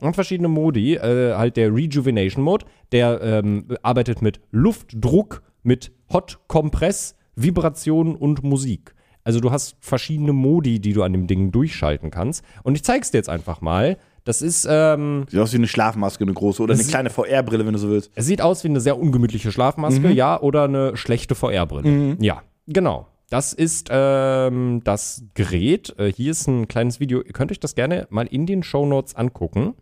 hat 0.00 0.14
verschiedene 0.16 0.48
Modi. 0.48 0.94
Äh, 0.94 1.34
halt 1.36 1.56
der 1.56 1.72
Rejuvenation 1.72 2.42
Mode, 2.42 2.66
der 2.90 3.20
ähm, 3.22 3.68
arbeitet 3.82 4.22
mit 4.22 4.40
Luftdruck, 4.50 5.42
mit 5.62 5.92
Hot 6.12 6.40
Compress, 6.48 7.14
Vibration 7.36 8.16
und 8.16 8.42
Musik. 8.42 8.94
Also 9.22 9.38
du 9.38 9.52
hast 9.52 9.76
verschiedene 9.80 10.32
Modi, 10.32 10.80
die 10.80 10.94
du 10.94 11.04
an 11.04 11.12
dem 11.12 11.28
Ding 11.28 11.52
durchschalten 11.52 12.10
kannst. 12.10 12.44
Und 12.64 12.74
ich 12.74 12.82
zeig's 12.82 13.12
dir 13.12 13.18
jetzt 13.18 13.28
einfach 13.28 13.60
mal. 13.60 13.98
Das 14.30 14.42
ist, 14.42 14.64
ähm, 14.70 15.24
Sieht 15.28 15.40
aus 15.40 15.52
wie 15.52 15.56
eine 15.56 15.66
Schlafmaske, 15.66 16.22
eine 16.22 16.32
große 16.32 16.62
oder 16.62 16.74
eine 16.74 16.84
kleine 16.84 17.10
VR-Brille, 17.10 17.66
wenn 17.66 17.72
du 17.72 17.80
so 17.80 17.88
willst. 17.90 18.12
es 18.14 18.26
sieht 18.26 18.40
aus 18.40 18.62
wie 18.62 18.68
eine 18.68 18.80
sehr 18.80 18.96
ungemütliche 18.96 19.50
Schlafmaske, 19.50 20.06
Mhm. 20.10 20.12
ja, 20.14 20.40
oder 20.40 20.62
eine 20.64 20.96
schlechte 20.96 21.34
VR-Brille. 21.34 22.16
Ja, 22.20 22.42
genau. 22.68 23.08
Das 23.28 23.52
ist 23.52 23.88
ähm, 23.90 24.82
das 24.84 25.24
Gerät. 25.34 25.94
Äh, 25.98 26.12
hier 26.12 26.30
ist 26.30 26.46
ein 26.46 26.68
kleines 26.68 27.00
Video. 27.00 27.22
Ihr 27.22 27.32
könnt 27.32 27.50
euch 27.50 27.58
das 27.58 27.74
gerne 27.74 28.06
mal 28.10 28.28
in 28.28 28.46
den 28.46 28.62
Shownotes 28.62 29.16
angucken. 29.16 29.74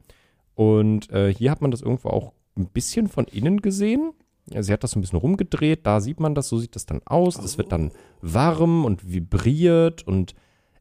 Und 0.55 1.11
äh, 1.11 1.31
hier 1.33 1.51
hat 1.51 1.61
man 1.61 1.71
das 1.71 1.83
irgendwo 1.83 2.09
auch 2.09 2.33
ein 2.57 2.69
bisschen 2.69 3.07
von 3.09 3.27
innen 3.27 3.61
gesehen. 3.61 4.13
Ja, 4.51 4.63
sie 4.63 4.73
hat 4.73 4.83
das 4.83 4.93
so 4.93 4.99
ein 4.99 5.03
bisschen 5.03 5.19
rumgedreht. 5.19 5.87
Da 5.87 6.01
sieht 6.01 6.21
man 6.21 6.35
das. 6.35 6.49
So 6.49 6.57
sieht 6.59 6.75
das 6.75 6.87
dann 6.87 7.03
aus. 7.05 7.35
Das 7.37 7.59
wird 7.59 7.71
dann 7.71 7.91
warm 8.23 8.87
und 8.87 9.13
vibriert. 9.13 10.07
Und 10.07 10.35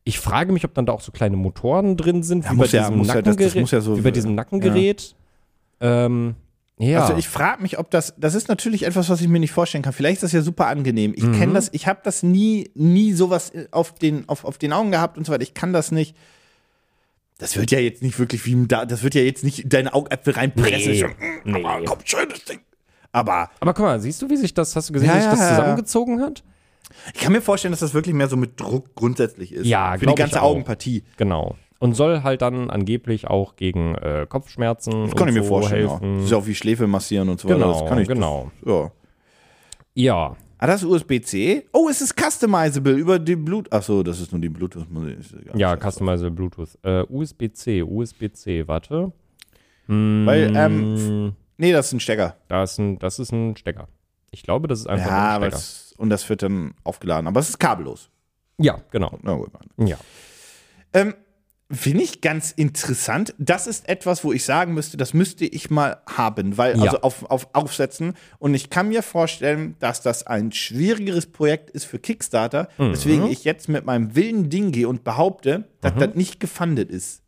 ich 0.07 0.19
frage 0.19 0.51
mich, 0.53 0.63
ob 0.65 0.73
dann 0.73 0.85
da 0.85 0.93
auch 0.93 1.01
so 1.01 1.11
kleine 1.11 1.35
Motoren 1.37 1.97
drin 1.97 2.23
sind, 2.23 2.49
wie, 2.49 2.55
bei 2.55 2.65
ja- 2.65 2.89
diesem 2.89 3.03
ja- 3.03 3.21
das- 3.21 3.35
das 3.37 3.71
ja 3.71 3.81
so- 3.81 3.97
wie 3.97 4.01
bei 4.01 4.11
diesem 4.11 4.35
Nackengerät. 4.35 5.15
Ähm, 5.81 6.35
ja. 6.79 7.01
Also 7.01 7.17
ich 7.17 7.27
frage 7.27 7.61
mich, 7.61 7.77
ob 7.79 7.89
das, 7.91 8.13
das 8.17 8.35
ist 8.35 8.47
natürlich 8.49 8.83
etwas, 8.85 9.09
was 9.09 9.21
ich 9.21 9.27
mir 9.27 9.39
nicht 9.39 9.51
vorstellen 9.51 9.83
kann. 9.83 9.93
Vielleicht 9.93 10.17
ist 10.17 10.23
das 10.23 10.31
ja 10.31 10.41
super 10.41 10.67
angenehm. 10.67 11.13
Ich 11.15 11.23
Mhm. 11.23 11.33
kenne 11.33 11.53
das, 11.53 11.69
ich 11.73 11.87
habe 11.87 11.99
das 12.03 12.23
nie, 12.23 12.69
nie 12.75 13.13
sowas 13.13 13.51
auf 13.71 13.93
den, 13.95 14.27
auf, 14.29 14.45
auf 14.45 14.57
den 14.57 14.73
Augen 14.73 14.91
gehabt 14.91 15.17
und 15.17 15.25
so 15.25 15.31
weiter. 15.33 15.43
Ich 15.43 15.53
kann 15.53 15.73
das 15.73 15.91
nicht. 15.91 16.15
Das 17.39 17.55
wird 17.55 17.69
ja 17.71 17.79
jetzt 17.79 18.01
nicht 18.01 18.17
wirklich 18.17 18.45
wie 18.45 18.53
im 18.53 18.67
da, 18.67 18.85
das 18.85 19.03
wird 19.03 19.13
ja 19.13 19.21
jetzt 19.21 19.43
nicht 19.43 19.59
in 19.59 19.69
deine 19.69 19.93
Augäpfel 19.93 20.33
reinpressen. 20.33 21.13
Nee. 21.43 21.51
Mm, 21.51 21.65
Aber 21.65 21.83
komm, 21.85 21.99
schönes 22.03 22.43
Ding. 22.45 22.59
Aber 23.11 23.49
Aber 23.59 23.73
guck 23.73 23.85
mal, 23.85 23.99
siehst 23.99 24.21
du, 24.21 24.29
wie 24.29 24.37
sich 24.37 24.53
das, 24.53 24.75
hast 24.75 24.89
du 24.89 24.93
gesehen, 24.93 25.09
Ja, 25.09 25.17
wie 25.17 25.21
sich 25.21 25.29
das 25.29 25.39
ja, 25.39 25.49
ja. 25.49 25.55
zusammengezogen 25.55 26.21
hat? 26.21 26.43
Ich 27.13 27.21
kann 27.21 27.31
mir 27.33 27.41
vorstellen, 27.41 27.71
dass 27.71 27.79
das 27.81 27.93
wirklich 27.93 28.15
mehr 28.15 28.27
so 28.27 28.37
mit 28.37 28.59
Druck 28.59 28.95
grundsätzlich 28.95 29.51
ist. 29.53 29.65
Ja, 29.67 29.97
Für 29.97 30.05
die 30.05 30.15
ganze. 30.15 30.41
Augenpartie. 30.41 31.03
Genau. 31.17 31.55
Und 31.79 31.93
soll 31.93 32.23
halt 32.23 32.41
dann 32.41 32.69
angeblich 32.71 33.27
auch 33.27 33.55
gegen 33.55 33.93
äh, 33.95 34.25
Kopfschmerzen 34.27 35.05
Das 35.05 35.15
kann 35.15 35.27
ich 35.27 35.33
mir 35.35 35.43
so 35.43 35.49
vorstellen. 35.49 35.87
Ja. 35.87 35.99
Das 35.99 36.23
ist 36.23 36.31
ja 36.31 36.37
auch 36.37 36.47
wie 36.47 36.55
Schläfe 36.55 36.87
massieren 36.87 37.29
und 37.29 37.39
so 37.39 37.47
weiter. 37.47 37.59
Genau, 37.59 37.79
Das 37.79 37.87
kann 37.89 37.99
ich, 37.99 38.07
genau. 38.07 38.51
Das, 38.63 38.73
ja. 38.73 38.91
Ja. 39.93 40.35
Ah, 40.59 40.65
das 40.65 40.81
ist 40.81 40.89
USB-C. 40.89 41.67
Oh, 41.71 41.87
es 41.87 42.01
ist 42.01 42.15
customizable 42.19 42.93
über 42.93 43.19
die 43.19 43.35
Bluetooth. 43.35 43.71
Achso, 43.71 44.01
das 44.01 44.19
ist 44.19 44.31
nur 44.31 44.41
die 44.41 44.49
Bluetooth. 44.49 44.87
egal. 45.39 45.59
Ja, 45.59 45.77
Customizable 45.77 46.31
Bluetooth. 46.31 46.69
Äh, 46.81 47.03
USB-C, 47.07 47.83
USB-C, 47.83 48.67
warte. 48.67 49.11
Weil, 49.85 50.53
ähm, 50.55 50.95
Hm, 50.97 51.33
nee, 51.57 51.71
das 51.71 51.87
ist 51.87 51.93
ein 51.93 51.99
Stecker. 51.99 52.37
da 52.47 52.63
ist 52.63 52.79
ein, 52.79 52.97
das 52.97 53.19
ist 53.19 53.31
ein 53.31 53.55
Stecker. 53.55 53.87
Ich 54.37 54.43
glaube, 54.43 54.67
das 54.67 54.79
ist 54.81 54.87
einfach 54.87 55.07
Ja, 55.07 55.35
ein 55.37 55.41
Stecker. 55.41 55.55
es, 55.57 55.93
und 55.97 56.09
das 56.11 56.29
wird 56.29 56.43
dann 56.43 56.75
aufgeladen. 56.83 57.27
Aber 57.27 57.39
es 57.39 57.49
ist 57.49 57.59
kabellos. 57.59 58.09
Ja, 58.59 58.79
genau. 58.91 59.17
Ja. 59.77 59.97
Ähm, 60.93 61.15
Finde 61.69 62.01
ich 62.03 62.21
ganz 62.21 62.51
interessant. 62.51 63.33
Das 63.39 63.67
ist 63.67 63.89
etwas, 63.89 64.23
wo 64.23 64.31
ich 64.31 64.45
sagen 64.45 64.73
müsste, 64.73 64.95
das 64.95 65.13
müsste 65.13 65.43
ich 65.45 65.69
mal 65.69 65.97
haben, 66.07 66.57
weil, 66.57 66.77
Ja. 66.77 66.83
also 66.83 67.01
auf, 67.01 67.23
auf 67.29 67.49
Aufsetzen. 67.53 68.13
Und 68.39 68.53
ich 68.53 68.69
kann 68.69 68.87
mir 68.87 69.03
vorstellen, 69.03 69.75
dass 69.79 70.01
das 70.01 70.25
ein 70.25 70.53
schwierigeres 70.53 71.25
Projekt 71.25 71.69
ist 71.71 71.83
für 71.83 71.99
Kickstarter, 71.99 72.69
Mhm. 72.77 72.91
weswegen 72.93 73.25
ich 73.29 73.43
jetzt 73.43 73.67
mit 73.67 73.85
meinem 73.85 74.15
wilden 74.15 74.49
Ding 74.49 74.71
gehe 74.71 74.87
und 74.87 75.03
behaupte, 75.03 75.67
dass 75.81 75.95
Mhm. 75.95 75.99
das 75.99 76.15
nicht 76.15 76.39
gefundet 76.39 76.89
ist. 76.89 77.21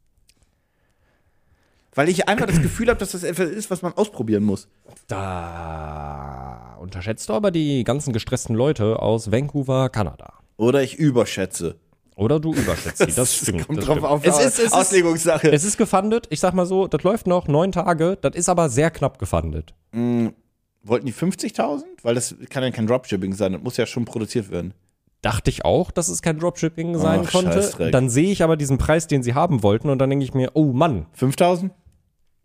Weil 1.99 2.07
ich 2.07 2.29
einfach 2.29 2.45
das 2.45 2.61
Gefühl 2.61 2.87
habe, 2.87 2.97
dass 2.97 3.11
das 3.11 3.23
etwas 3.23 3.49
ist, 3.49 3.69
was 3.69 3.81
man 3.81 3.91
ausprobieren 3.91 4.45
muss. 4.45 4.69
Da 5.07 6.77
unterschätzt 6.79 7.27
du 7.27 7.33
aber 7.33 7.51
die 7.51 7.83
ganzen 7.83 8.13
gestressten 8.13 8.55
Leute 8.55 9.01
aus 9.01 9.33
Vancouver, 9.33 9.89
Kanada. 9.89 10.35
Oder 10.55 10.81
ich 10.81 10.95
überschätze. 10.95 11.75
Oder 12.15 12.39
du 12.39 12.53
überschätzt 12.53 12.99
sie. 12.99 13.11
Das 13.17 13.35
stimmt. 13.35 13.67
Kommt 13.67 13.79
das 13.79 13.85
drauf 13.85 13.97
stimmt. 13.97 14.11
auf, 14.11 14.25
es 14.25 14.39
ist, 14.39 14.45
es 14.45 14.65
ist, 14.67 14.73
Auslegungssache. 14.73 15.51
Es 15.51 15.65
ist 15.65 15.75
gefundet. 15.75 16.27
Ich 16.29 16.39
sag 16.39 16.53
mal 16.53 16.65
so, 16.65 16.87
das 16.87 17.03
läuft 17.03 17.27
noch 17.27 17.49
neun 17.49 17.73
Tage. 17.73 18.17
Das 18.21 18.33
ist 18.33 18.47
aber 18.47 18.69
sehr 18.69 18.91
knapp 18.91 19.19
gefundet. 19.19 19.73
Wollten 19.91 21.05
die 21.05 21.13
50.000? 21.13 21.83
Weil 22.03 22.15
das 22.15 22.33
kann 22.49 22.63
ja 22.63 22.71
kein 22.71 22.87
Dropshipping 22.87 23.33
sein, 23.33 23.51
das 23.51 23.61
muss 23.61 23.75
ja 23.75 23.85
schon 23.85 24.05
produziert 24.05 24.49
werden. 24.51 24.73
Dachte 25.21 25.49
ich 25.49 25.65
auch, 25.65 25.91
dass 25.91 26.07
es 26.07 26.21
kein 26.21 26.39
Dropshipping 26.39 26.97
sein 26.97 27.23
Ach, 27.25 27.31
konnte. 27.33 27.91
Dann 27.91 28.09
sehe 28.09 28.31
ich 28.31 28.41
aber 28.41 28.55
diesen 28.55 28.77
Preis, 28.77 29.07
den 29.07 29.21
sie 29.21 29.33
haben 29.33 29.63
wollten, 29.63 29.89
und 29.89 29.99
dann 29.99 30.09
denke 30.09 30.23
ich 30.23 30.33
mir, 30.33 30.51
oh 30.53 30.71
Mann, 30.71 31.07
5.000? 31.19 31.71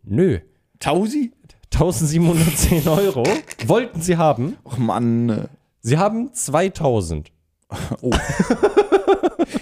Nö. 0.05 0.39
Tausi? 0.79 1.31
1710 1.73 2.87
Euro 2.87 3.23
wollten 3.67 4.01
sie 4.01 4.17
haben. 4.17 4.55
Och 4.63 4.77
Mann. 4.77 5.49
Sie 5.81 5.97
haben 5.97 6.33
2000. 6.33 7.31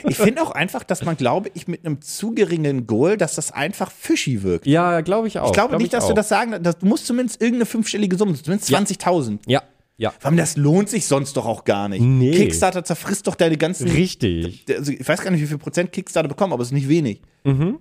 Ich 0.05 0.17
finde 0.17 0.41
auch 0.43 0.51
einfach, 0.51 0.83
dass 0.83 1.03
man, 1.03 1.17
glaube 1.17 1.49
ich, 1.53 1.67
mit 1.67 1.85
einem 1.85 2.01
zu 2.01 2.33
geringen 2.33 2.87
Goal, 2.87 3.17
dass 3.17 3.35
das 3.35 3.51
einfach 3.51 3.91
fishy 3.91 4.43
wirkt. 4.43 4.65
Ja, 4.67 5.01
glaube 5.01 5.27
ich 5.27 5.39
auch. 5.39 5.47
Ich 5.47 5.53
glaube 5.53 5.69
Glaub 5.69 5.81
nicht, 5.81 5.93
dass 5.93 6.05
auch. 6.05 6.09
du 6.09 6.13
das 6.13 6.29
sagen, 6.29 6.61
dass, 6.61 6.77
du 6.77 6.85
musst 6.85 7.07
zumindest 7.07 7.41
irgendeine 7.41 7.65
fünfstellige 7.65 8.15
Summe, 8.15 8.33
zumindest 8.35 8.69
Ja. 8.69 8.79
20.000. 8.79 9.39
Ja, 9.47 9.63
ja. 9.97 10.11
Vor 10.11 10.27
allem, 10.27 10.37
das 10.37 10.55
lohnt 10.55 10.89
sich 10.89 11.05
sonst 11.05 11.35
doch 11.35 11.45
auch 11.45 11.63
gar 11.63 11.89
nicht. 11.89 12.01
Nee. 12.01 12.31
Kickstarter 12.31 12.83
zerfrisst 12.83 13.27
doch 13.27 13.35
deine 13.35 13.57
ganzen. 13.57 13.89
Richtig. 13.89 14.65
Also 14.69 14.91
ich 14.91 15.07
weiß 15.07 15.21
gar 15.21 15.31
nicht, 15.31 15.41
wie 15.41 15.47
viel 15.47 15.57
Prozent 15.57 15.91
Kickstarter 15.91 16.29
bekommen, 16.29 16.53
aber 16.53 16.61
es 16.61 16.69
ist 16.69 16.73
nicht 16.73 16.89
wenig. 16.89 17.21
Mhm. 17.43 17.79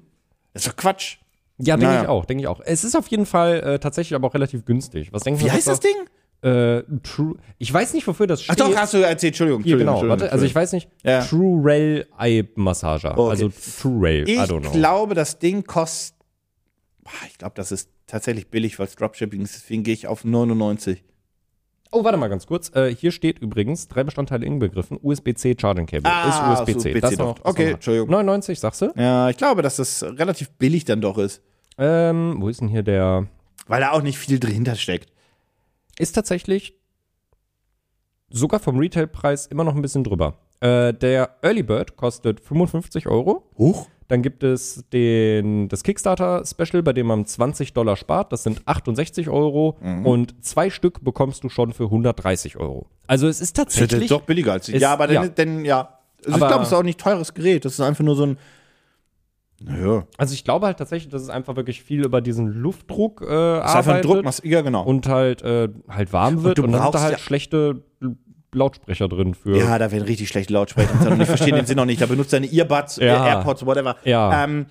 Das 0.54 0.64
ist 0.64 0.72
doch 0.72 0.76
Quatsch. 0.76 1.18
Ja, 1.64 1.76
denke 1.76 1.86
Naja. 1.92 2.02
ich 2.02 2.08
auch, 2.08 2.24
denke 2.24 2.42
ich 2.42 2.48
auch. 2.48 2.60
Es 2.64 2.82
ist 2.84 2.96
auf 2.96 3.06
jeden 3.08 3.26
Fall 3.26 3.60
äh, 3.60 3.78
tatsächlich 3.78 4.14
aber 4.14 4.26
auch 4.28 4.34
relativ 4.34 4.64
günstig. 4.64 5.12
Was 5.12 5.22
denken 5.22 5.40
Wie 5.40 5.44
wir, 5.44 5.52
heißt 5.52 5.68
das 5.68 5.80
Ding? 5.80 5.94
Äh, 6.42 6.82
True. 7.04 7.36
Ich 7.58 7.72
weiß 7.72 7.94
nicht, 7.94 8.04
wofür 8.08 8.26
das 8.26 8.40
Ach 8.40 8.54
steht. 8.54 8.60
doch, 8.60 8.74
hast 8.76 8.94
du 8.94 8.98
erzählt, 8.98 9.30
Entschuldigung. 9.34 9.62
Hier, 9.62 9.74
Entschuldigung, 9.74 10.00
genau. 10.00 10.10
Warte, 10.10 10.32
also 10.32 10.44
ich 10.44 10.54
weiß 10.54 10.72
nicht. 10.72 10.88
Ja. 11.04 11.22
True 11.24 11.60
Rail 11.62 12.06
Eye 12.18 12.48
Massager. 12.56 13.16
Okay. 13.16 13.30
Also 13.30 13.48
True 13.80 13.98
Rail. 14.02 14.28
I 14.28 14.32
Ich 14.32 14.38
don't 14.40 14.60
know. 14.62 14.72
glaube, 14.72 15.14
das 15.14 15.38
Ding 15.38 15.64
kostet. 15.64 16.16
Ich 17.28 17.38
glaube, 17.38 17.52
das 17.56 17.70
ist 17.70 17.90
tatsächlich 18.06 18.48
billig, 18.48 18.78
weil 18.78 18.86
es 18.86 18.96
Dropshipping 18.96 19.42
ist. 19.42 19.54
Deswegen 19.54 19.82
gehe 19.84 19.94
ich 19.94 20.06
auf 20.08 20.24
99. 20.24 21.04
Oh, 21.92 22.02
warte 22.04 22.16
mal 22.16 22.28
ganz 22.28 22.46
kurz. 22.46 22.74
Äh, 22.74 22.94
hier 22.94 23.12
steht 23.12 23.38
übrigens 23.38 23.86
drei 23.86 24.02
Bestandteile 24.02 24.46
inbegriffen. 24.46 24.98
USB-C 25.00 25.56
Charging 25.60 25.86
Cable. 25.86 26.10
Ah, 26.10 26.54
ist 26.54 26.60
USB-C. 26.60 26.88
USB-C 26.94 27.00
das 27.00 27.10
doch. 27.16 27.18
noch. 27.26 27.38
das 27.38 27.52
Okay, 27.52 27.66
noch. 27.66 27.74
Entschuldigung. 27.74 28.10
99, 28.10 28.58
sagst 28.58 28.82
du? 28.82 28.92
Ja, 28.96 29.28
ich 29.28 29.36
glaube, 29.36 29.62
dass 29.62 29.76
das 29.76 30.02
relativ 30.02 30.50
billig 30.52 30.84
dann 30.86 31.00
doch 31.02 31.18
ist. 31.18 31.42
Ähm, 31.79 32.37
wo 32.39 32.49
ist 32.49 32.61
denn 32.61 32.68
hier 32.68 32.83
der? 32.83 33.27
Weil 33.66 33.81
da 33.81 33.93
auch 33.93 34.03
nicht 34.03 34.18
viel 34.18 34.39
dahinter 34.39 34.75
steckt. 34.77 35.11
Ist 35.99 36.12
tatsächlich 36.12 36.75
sogar 38.31 38.61
vom 38.61 38.79
Retailpreis 38.79 39.47
immer 39.47 39.64
noch 39.64 39.75
ein 39.75 39.83
bisschen 39.83 40.05
drüber. 40.05 40.35
Äh, 40.61 40.95
der 40.95 41.37
Early 41.43 41.62
Bird 41.62 41.97
kostet 41.97 42.41
55 42.41 43.07
Euro. 43.09 43.49
Huch. 43.59 43.89
Dann 44.09 44.23
gibt 44.23 44.43
es 44.43 44.85
den, 44.93 45.68
das 45.68 45.83
Kickstarter-Special, 45.85 46.83
bei 46.83 46.93
dem 46.93 47.07
man 47.07 47.25
20 47.25 47.73
Dollar 47.73 47.97
spart. 47.97 48.33
Das 48.33 48.43
sind 48.43 48.61
68 48.66 49.29
Euro. 49.29 49.79
Mhm. 49.81 50.07
Und 50.07 50.45
zwei 50.45 50.70
Stück 50.70 51.03
bekommst 51.03 51.45
du 51.45 51.49
schon 51.49 51.73
für 51.73 51.85
130 51.85 52.57
Euro. 52.59 52.87
Also 53.07 53.27
es 53.29 53.41
ist 53.41 53.57
Das 53.59 53.68
ist 53.68 53.79
tatsächlich. 53.81 54.09
doch 54.11 54.23
billiger 54.23 54.53
als 54.53 54.68
Ist- 54.68 54.81
Ja, 54.81 54.93
aber 54.93 55.11
ja. 55.11 55.23
dann, 55.27 55.35
dann 55.35 55.64
ja. 55.64 55.99
Also 56.25 56.29
ich 56.29 56.35
Aber- 56.37 56.49
glaube, 56.49 56.62
es 56.62 56.68
ist 56.68 56.75
auch 56.75 56.83
nicht 56.83 57.01
teures 57.01 57.33
Gerät. 57.35 57.64
Das 57.64 57.73
ist 57.75 57.81
einfach 57.81 58.05
nur 58.05 58.16
so 58.16 58.27
ein. 58.27 58.39
Naja. 59.64 60.06
Also 60.18 60.34
ich 60.34 60.44
glaube 60.44 60.66
halt 60.66 60.78
tatsächlich, 60.78 61.10
dass 61.10 61.22
es 61.22 61.28
einfach 61.28 61.56
wirklich 61.56 61.82
viel 61.82 62.04
über 62.04 62.20
diesen 62.20 62.48
Luftdruck 62.48 63.20
äh, 63.22 63.24
Ist 63.24 63.30
einfach 63.30 63.94
ein 63.94 64.06
arbeitet 64.06 64.24
Druck, 64.24 64.44
ja, 64.44 64.60
genau. 64.62 64.82
und 64.84 65.06
halt 65.08 65.42
äh, 65.42 65.68
halt 65.88 66.12
warm 66.12 66.42
wird 66.42 66.58
du 66.58 66.64
und, 66.64 66.72
dann 66.72 66.82
sind 66.82 66.94
da 66.94 67.00
halt 67.00 67.12
ja- 67.12 67.18
schlechte 67.18 67.82
Lautsprecher 68.54 69.08
drin 69.08 69.34
für. 69.34 69.56
Ja, 69.56 69.78
da 69.78 69.90
werden 69.90 70.04
richtig 70.04 70.28
schlechte 70.28 70.52
Lautsprecher. 70.52 70.92
drin 71.02 71.14
und 71.14 71.20
ich 71.22 71.28
verstehe 71.28 71.54
den 71.54 71.64
Sinn 71.66 71.76
noch 71.76 71.86
nicht. 71.86 72.02
Da 72.02 72.06
benutzt 72.06 72.32
deine 72.32 72.46
Earbuds, 72.52 72.98
äh, 72.98 73.06
Ja. 73.06 73.26
AirPods, 73.26 73.64
whatever. 73.64 73.96
Ja. 74.04 74.44
Ähm, 74.44 74.66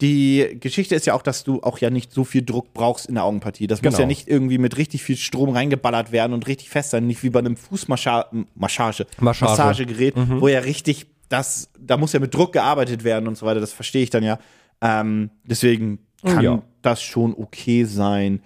die 0.00 0.56
Geschichte 0.58 0.96
ist 0.96 1.06
ja 1.06 1.14
auch, 1.14 1.22
dass 1.22 1.44
du 1.44 1.60
auch 1.62 1.78
ja 1.78 1.88
nicht 1.88 2.10
so 2.12 2.24
viel 2.24 2.42
Druck 2.44 2.74
brauchst 2.74 3.06
in 3.06 3.14
der 3.14 3.22
Augenpartie. 3.22 3.68
Das 3.68 3.80
muss 3.82 3.92
Genau. 3.92 4.00
ja 4.00 4.06
nicht 4.06 4.26
irgendwie 4.26 4.58
mit 4.58 4.76
richtig 4.76 5.04
viel 5.04 5.16
Strom 5.16 5.50
reingeballert 5.50 6.10
werden 6.10 6.32
und 6.32 6.48
richtig 6.48 6.70
fest 6.70 6.90
sein. 6.90 7.06
Nicht 7.06 7.22
wie 7.22 7.30
bei 7.30 7.38
einem 7.38 7.56
Fußmassage, 7.56 8.44
Massage, 8.56 9.06
Massage. 9.20 9.44
Massagegerät, 9.44 10.14
wo 10.16 10.48
ja 10.48 10.58
richtig 10.58 11.06
das, 11.32 11.70
da 11.78 11.96
muss 11.96 12.12
ja 12.12 12.20
mit 12.20 12.34
Druck 12.34 12.52
gearbeitet 12.52 13.04
werden 13.04 13.26
und 13.28 13.36
so 13.36 13.46
weiter. 13.46 13.60
Das 13.60 13.72
verstehe 13.72 14.02
ich 14.02 14.10
dann 14.10 14.22
ja. 14.22 14.38
Ähm, 14.80 15.30
deswegen 15.44 15.98
kann 16.22 16.42
Ja. 16.44 16.62
das 16.82 17.02
schon 17.02 17.34
okay 17.34 17.84
sein. 17.84 18.42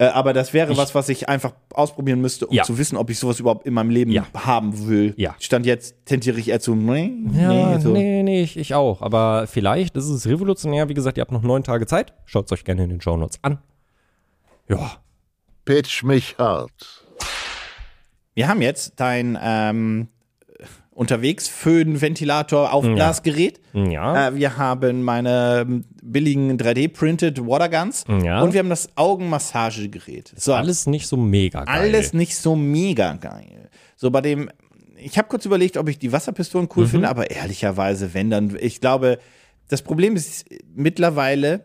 Äh, 0.00 0.06
aber 0.06 0.32
das 0.32 0.52
wäre 0.54 0.76
was, 0.76 0.94
was 0.94 1.08
ich 1.08 1.28
einfach 1.28 1.54
ausprobieren 1.74 2.20
müsste, 2.20 2.46
um 2.46 2.54
Ja. 2.54 2.62
zu 2.62 2.78
wissen, 2.78 2.96
ob 2.96 3.10
ich 3.10 3.18
sowas 3.18 3.40
überhaupt 3.40 3.66
in 3.66 3.74
meinem 3.74 3.90
Leben 3.90 4.12
Ja. 4.12 4.26
haben 4.32 4.86
will. 4.86 5.12
Ja. 5.16 5.34
Stand 5.40 5.66
jetzt 5.66 5.96
tendiere 6.04 6.38
ich 6.38 6.48
eher 6.50 6.60
zu, 6.60 6.76
nee, 6.76 7.12
Ja, 7.34 7.74
nee, 7.74 7.80
so. 7.80 7.90
nee, 7.90 8.22
nee, 8.22 8.42
ich, 8.42 8.56
ich 8.56 8.74
auch. 8.74 9.02
Aber 9.02 9.48
vielleicht 9.48 9.96
ist 9.96 10.08
es 10.08 10.26
revolutionär. 10.28 10.88
Wie 10.88 10.94
gesagt, 10.94 11.18
ihr 11.18 11.22
habt 11.22 11.32
noch 11.32 11.42
neun 11.42 11.64
Tage 11.64 11.86
Zeit. 11.86 12.12
Schaut 12.26 12.46
es 12.46 12.52
euch 12.52 12.64
gerne 12.64 12.84
in 12.84 12.90
den 12.90 13.00
Shownotes 13.00 13.40
an. 13.42 13.58
Ja. 14.68 14.92
Pitch 15.64 16.04
mich 16.04 16.36
hart. 16.38 17.04
Wir 18.34 18.46
haben 18.46 18.62
jetzt 18.62 18.92
dein 19.00 19.36
ähm, 19.42 20.08
unterwegs 20.98 21.46
Föhn-Ventilator 21.46 22.72
Aufblasgerät. 22.72 23.60
Ja. 23.72 24.28
Äh, 24.28 24.34
wir 24.34 24.56
haben 24.58 25.02
meine 25.04 25.84
billigen 26.02 26.58
3D-printed 26.58 27.46
Waterguns 27.46 28.04
Ja. 28.24 28.42
und 28.42 28.52
wir 28.52 28.58
haben 28.58 28.68
das 28.68 28.88
Augenmassagegerät. 28.96 30.32
So, 30.36 30.54
Alles 30.54 30.88
nicht 30.88 31.06
so 31.06 31.16
mega 31.16 31.64
geil. 31.64 31.74
alles 31.78 32.12
nicht 32.14 32.34
so 32.36 32.56
mega 32.56 33.12
geil. 33.14 33.68
So 33.94 34.10
bei 34.10 34.20
dem, 34.22 34.50
ich 34.96 35.16
habe 35.18 35.28
kurz 35.28 35.44
überlegt, 35.46 35.76
ob 35.76 35.88
ich 35.88 36.00
die 36.00 36.10
Wasserpistolen 36.12 36.68
cool 36.76 36.88
finde, 36.88 37.08
aber 37.08 37.30
ehrlicherweise, 37.30 38.12
wenn 38.14 38.28
dann, 38.30 38.56
ich 38.60 38.80
glaube, 38.80 39.18
das 39.68 39.82
Problem 39.82 40.16
ist 40.16 40.46
mittlerweile, 40.74 41.64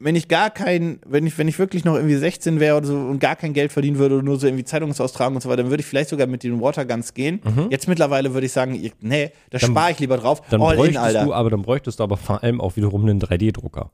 wenn 0.00 0.14
ich 0.14 0.28
gar 0.28 0.50
kein, 0.50 1.00
wenn 1.06 1.26
ich, 1.26 1.36
wenn 1.38 1.48
ich 1.48 1.58
wirklich 1.58 1.84
noch 1.84 1.94
irgendwie 1.96 2.14
16 2.14 2.60
wäre 2.60 2.76
oder 2.76 2.86
so 2.86 2.96
und 2.96 3.18
gar 3.18 3.34
kein 3.34 3.52
Geld 3.52 3.72
verdienen 3.72 3.98
würde 3.98 4.14
oder 4.16 4.22
nur 4.24 4.38
so 4.38 4.46
irgendwie 4.46 4.64
Zeitungsaustragen 4.64 5.34
und 5.34 5.40
so 5.42 5.48
weiter, 5.48 5.62
dann 5.64 5.70
würde 5.70 5.80
ich 5.80 5.86
vielleicht 5.86 6.08
sogar 6.10 6.26
mit 6.28 6.44
den 6.44 6.60
Waterguns 6.60 7.14
gehen. 7.14 7.40
Jetzt 7.70 7.88
mittlerweile 7.88 8.32
würde 8.32 8.46
ich 8.46 8.52
sagen, 8.52 8.74
ich- 8.74 8.92
nee, 9.00 9.32
da 9.50 9.58
spare 9.58 9.90
ich 9.90 9.98
lieber 9.98 10.16
drauf. 10.16 10.40
Dann 10.50 10.62
All 10.62 10.72
in, 10.72 10.76
bräuchtest 10.78 10.98
Alter. 11.04 11.24
du, 11.24 11.34
aber 11.34 11.50
dann 11.50 11.62
bräuchtest 11.62 11.98
du 11.98 12.04
aber 12.04 12.16
vor 12.16 12.42
allem 12.44 12.60
auch 12.60 12.76
wiederum 12.76 13.02
einen 13.02 13.20
3D-Drucker. 13.20 13.90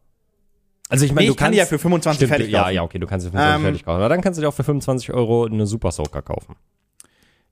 Also 0.91 1.07
ich 1.07 1.13
meine, 1.13 1.23
Nee, 1.23 1.27
du 1.29 1.33
ich 1.33 1.37
kann 1.39 1.47
kannst 1.47 1.55
die 1.55 1.59
ja 1.61 1.65
für 1.67 1.79
25 1.79 2.17
Stimmt, 2.19 2.29
fertig 2.37 2.51
Ja, 2.53 2.61
kaufen. 2.65 2.75
ja, 2.75 2.83
okay, 2.83 2.99
du 2.99 3.07
kannst 3.07 3.25
sie 3.25 3.31
für 3.31 3.39
25 3.39 3.57
Ähm, 3.57 3.63
fertig 3.65 3.85
kaufen. 3.87 3.97
Aber 3.97 4.09
dann 4.11 4.21
kannst 4.21 4.37
du 4.37 4.43
dir 4.43 4.49
auch 4.49 4.55
für 4.55 4.65
25 4.65 5.11
Euro 5.15 5.47
eine 5.47 5.67
Super 5.67 5.91
Soaker 5.91 6.21
kaufen. 6.21 6.57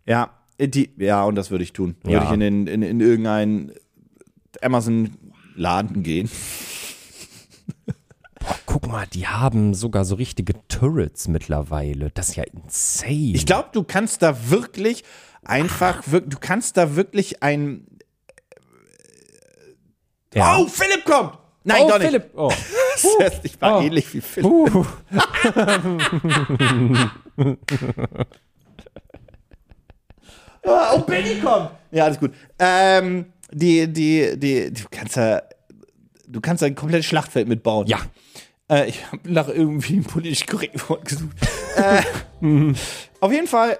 Ja, 0.04 0.28
die, 0.60 0.90
ja, 0.98 1.24
und 1.24 1.36
das 1.36 1.50
würde 1.50 1.64
ich 1.64 1.72
tun. 1.72 1.96
Würde 2.02 2.16
Ja. 2.16 2.24
ich 2.24 2.30
in, 2.32 2.40
den, 2.40 2.66
in, 2.66 2.82
in 2.82 3.00
irgendeinen 3.00 3.72
Amazon-Laden 4.60 6.02
gehen. 6.02 6.28
Boah, 8.42 8.56
guck 8.66 8.86
mal, 8.88 9.06
die 9.06 9.26
haben 9.28 9.74
sogar 9.74 10.04
so 10.04 10.14
richtige 10.16 10.54
Turrets 10.68 11.28
mittlerweile. 11.28 12.10
Das 12.10 12.30
ist 12.30 12.36
ja 12.36 12.44
insane. 12.44 13.32
Ich 13.34 13.46
glaube, 13.46 13.68
du 13.72 13.84
kannst 13.84 14.22
da 14.22 14.50
wirklich 14.50 15.04
einfach, 15.44 16.02
wirk- 16.06 16.28
du 16.30 16.38
kannst 16.38 16.76
da 16.76 16.96
wirklich 16.96 17.42
ein. 17.42 17.86
ja. 20.34 20.58
Oh, 20.58 20.66
Philipp 20.66 21.04
kommt! 21.04 21.38
Nein, 21.64 21.82
oh, 21.84 21.88
doch 21.90 21.98
nicht. 21.98 22.06
Philipp. 22.08 22.30
Oh. 22.34 22.52
Das 22.94 23.32
heißt, 23.32 23.44
ich 23.44 23.58
war 23.60 23.78
Oh. 23.78 23.82
ähnlich 23.82 24.12
wie 24.12 24.20
Philipp. 24.20 24.50
Uh. 24.50 24.84
Oh, 30.64 30.98
Benny 31.00 31.40
kommt! 31.40 31.70
Ja, 31.90 32.04
alles 32.04 32.18
gut. 32.20 32.32
Ähm, 32.58 33.26
die, 33.50 33.92
die, 33.92 34.38
die, 34.38 34.72
du 34.72 34.82
kannst 34.90 35.16
da, 35.16 35.42
du 36.32 36.40
kannst 36.40 36.62
ein 36.62 36.74
komplettes 36.74 37.06
Schlachtfeld 37.06 37.48
mitbauen. 37.48 37.86
Ja. 37.86 37.98
Äh, 38.70 38.88
ich 38.88 39.06
habe 39.10 39.30
nach 39.30 39.48
irgendwie 39.48 39.94
einem 39.94 40.04
politisch 40.04 40.46
korrekten 40.46 40.80
Wort 40.88 41.04
gesucht. 41.04 41.36
äh, 41.76 42.02
auf 43.20 43.32
jeden 43.32 43.46
Fall, 43.46 43.78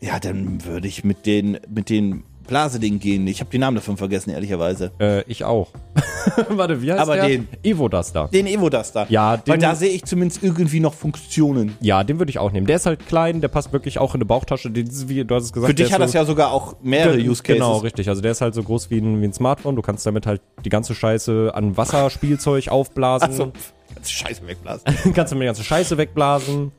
ja, 0.00 0.18
dann 0.18 0.64
würde 0.64 0.88
ich 0.88 1.04
mit 1.04 1.26
den, 1.26 1.60
mit 1.68 1.90
den 1.90 2.24
Blasedingen 2.50 3.00
gehen. 3.00 3.26
Ich 3.26 3.40
habe 3.40 3.48
die 3.50 3.56
Namen 3.58 3.76
davon 3.76 3.96
vergessen, 3.96 4.28
ehrlicherweise. 4.30 4.90
Äh, 5.00 5.22
ich 5.22 5.44
auch. 5.44 5.68
Warte, 6.50 6.82
wie 6.82 6.92
heißt 6.92 7.00
Aber 7.00 7.14
der? 7.14 7.28
den. 7.28 7.48
Evo 7.62 7.88
Duster. 7.88 8.28
Den 8.32 8.46
Evo 8.46 8.68
Duster. 8.68 9.06
Ja, 9.08 9.40
Weil 9.46 9.56
den- 9.56 9.60
da 9.62 9.74
sehe 9.74 9.88
ich 9.88 10.04
zumindest 10.04 10.42
irgendwie 10.42 10.80
noch 10.80 10.92
Funktionen. 10.92 11.76
Ja, 11.80 12.04
den 12.04 12.18
würde 12.18 12.28
ich 12.30 12.38
auch 12.38 12.52
nehmen. 12.52 12.66
Der 12.66 12.76
ist 12.76 12.84
halt 12.86 13.06
klein, 13.06 13.40
der 13.40 13.48
passt 13.48 13.72
wirklich 13.72 13.98
auch 13.98 14.14
in 14.14 14.18
eine 14.18 14.26
Bauchtasche. 14.26 14.70
Den, 14.70 14.86
ist 14.86 15.08
wie, 15.08 15.24
du 15.24 15.34
hast 15.34 15.44
es 15.44 15.52
gesagt, 15.52 15.70
Für 15.70 15.74
dich 15.74 15.92
hat 15.92 16.00
so, 16.00 16.04
das 16.04 16.12
ja 16.12 16.24
sogar 16.26 16.52
auch 16.52 16.74
mehrere 16.82 17.16
Use 17.16 17.42
Cases. 17.42 17.54
Genau, 17.62 17.78
richtig. 17.78 18.08
Also 18.08 18.20
der 18.20 18.32
ist 18.32 18.40
halt 18.42 18.54
so 18.54 18.62
groß 18.62 18.90
wie 18.90 18.98
ein, 18.98 19.22
wie 19.22 19.26
ein 19.26 19.32
Smartphone. 19.32 19.76
Du 19.76 19.82
kannst 19.82 20.04
damit 20.04 20.26
halt 20.26 20.42
die 20.64 20.68
ganze 20.68 20.94
Scheiße 20.94 21.52
an 21.54 21.76
Wasserspielzeug 21.76 22.68
aufblasen. 22.68 23.30
Achso, 23.30 23.52
kannst 23.94 24.12
Scheiße 24.12 24.46
wegblasen. 24.46 24.84
kannst 25.14 25.32
damit 25.32 25.42
die 25.42 25.46
ganze 25.46 25.64
Scheiße 25.64 25.96
wegblasen. 25.96 26.72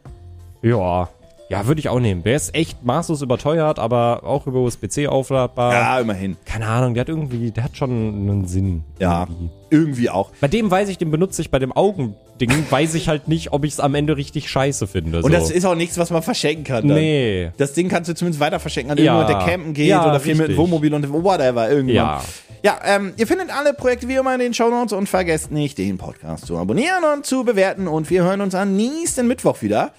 Ja. 0.61 1.09
Ja, 1.51 1.67
würde 1.67 1.79
ich 1.79 1.89
auch 1.89 1.99
nehmen. 1.99 2.23
Der 2.23 2.35
ist 2.35 2.55
echt 2.55 2.83
maßlos 2.83 3.21
überteuert, 3.21 3.77
aber 3.77 4.23
auch 4.23 4.47
über 4.47 4.59
USB-C 4.61 5.07
aufladbar. 5.07 5.73
ja, 5.73 5.99
immerhin. 5.99 6.37
Keine 6.45 6.65
Ahnung, 6.67 6.93
der 6.93 7.01
hat 7.01 7.09
irgendwie, 7.09 7.51
der 7.51 7.65
hat 7.65 7.75
schon 7.77 7.89
einen 7.91 8.47
Sinn. 8.47 8.83
Ja, 8.99 9.27
irgendwie. 9.27 9.49
irgendwie 9.69 10.09
auch. 10.09 10.31
Bei 10.39 10.47
dem 10.47 10.71
weiß 10.71 10.89
ich, 10.89 10.97
den 10.97 11.11
benutze 11.11 11.41
ich, 11.41 11.51
bei 11.51 11.59
dem 11.59 11.71
Augending 11.71 12.15
weiß 12.69 12.95
ich 12.95 13.07
halt 13.09 13.27
nicht, 13.27 13.51
ob 13.53 13.65
ich 13.65 13.73
es 13.73 13.79
am 13.79 13.95
Ende 13.95 14.17
richtig 14.17 14.49
scheiße 14.49 14.87
finde. 14.87 15.17
Und 15.17 15.23
so. 15.23 15.29
das 15.29 15.51
ist 15.51 15.65
auch 15.65 15.75
nichts, 15.75 15.97
was 15.97 16.09
man 16.09 16.23
verschenken 16.23 16.63
kann. 16.63 16.87
Dann. 16.87 16.97
Nee. 16.97 17.51
Das 17.57 17.73
Ding 17.73 17.89
kannst 17.89 18.09
du 18.09 18.15
zumindest 18.15 18.39
weiter 18.39 18.59
verschenken 18.59 18.91
an 18.91 18.97
Ja. 18.97 19.13
irgendjemand, 19.19 19.45
der 19.45 19.53
campen 19.53 19.73
geht 19.73 19.87
Ja, 19.87 20.09
oder 20.09 20.19
viel 20.19 20.33
mit 20.35 20.41
richtig. 20.47 20.57
Wohnmobil 20.57 20.93
und 20.93 21.11
whatever, 21.11 21.69
irgendwann. 21.69 21.95
Ja. 21.95 22.21
Ja, 22.63 22.77
ähm, 22.85 23.13
ihr 23.17 23.25
findet 23.25 23.49
alle 23.49 23.73
Projekte 23.73 24.07
wie 24.07 24.13
immer 24.13 24.33
in 24.35 24.39
den 24.39 24.53
Shownotes 24.53 24.93
und 24.93 25.09
vergesst 25.09 25.51
nicht, 25.51 25.79
den 25.79 25.97
Podcast 25.97 26.45
zu 26.45 26.57
abonnieren 26.59 27.03
und 27.15 27.25
zu 27.25 27.43
bewerten. 27.43 27.87
Und 27.87 28.09
wir 28.11 28.23
hören 28.23 28.39
uns 28.39 28.53
am 28.53 28.75
nächsten 28.75 29.27
Mittwoch 29.27 29.63
wieder. 29.63 29.91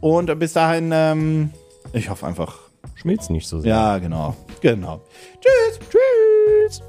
Und 0.00 0.38
bis 0.38 0.54
dahin, 0.54 0.90
ähm, 0.92 1.50
ich 1.92 2.08
hoffe 2.08 2.26
einfach. 2.26 2.58
Schmilzt 2.94 3.30
nicht 3.30 3.46
so 3.46 3.60
sehr. 3.60 3.70
Ja, 3.70 3.98
genau. 3.98 4.36
Genau. 4.60 5.00
Tschüss. 5.40 5.80
Tschüss. 5.90 6.82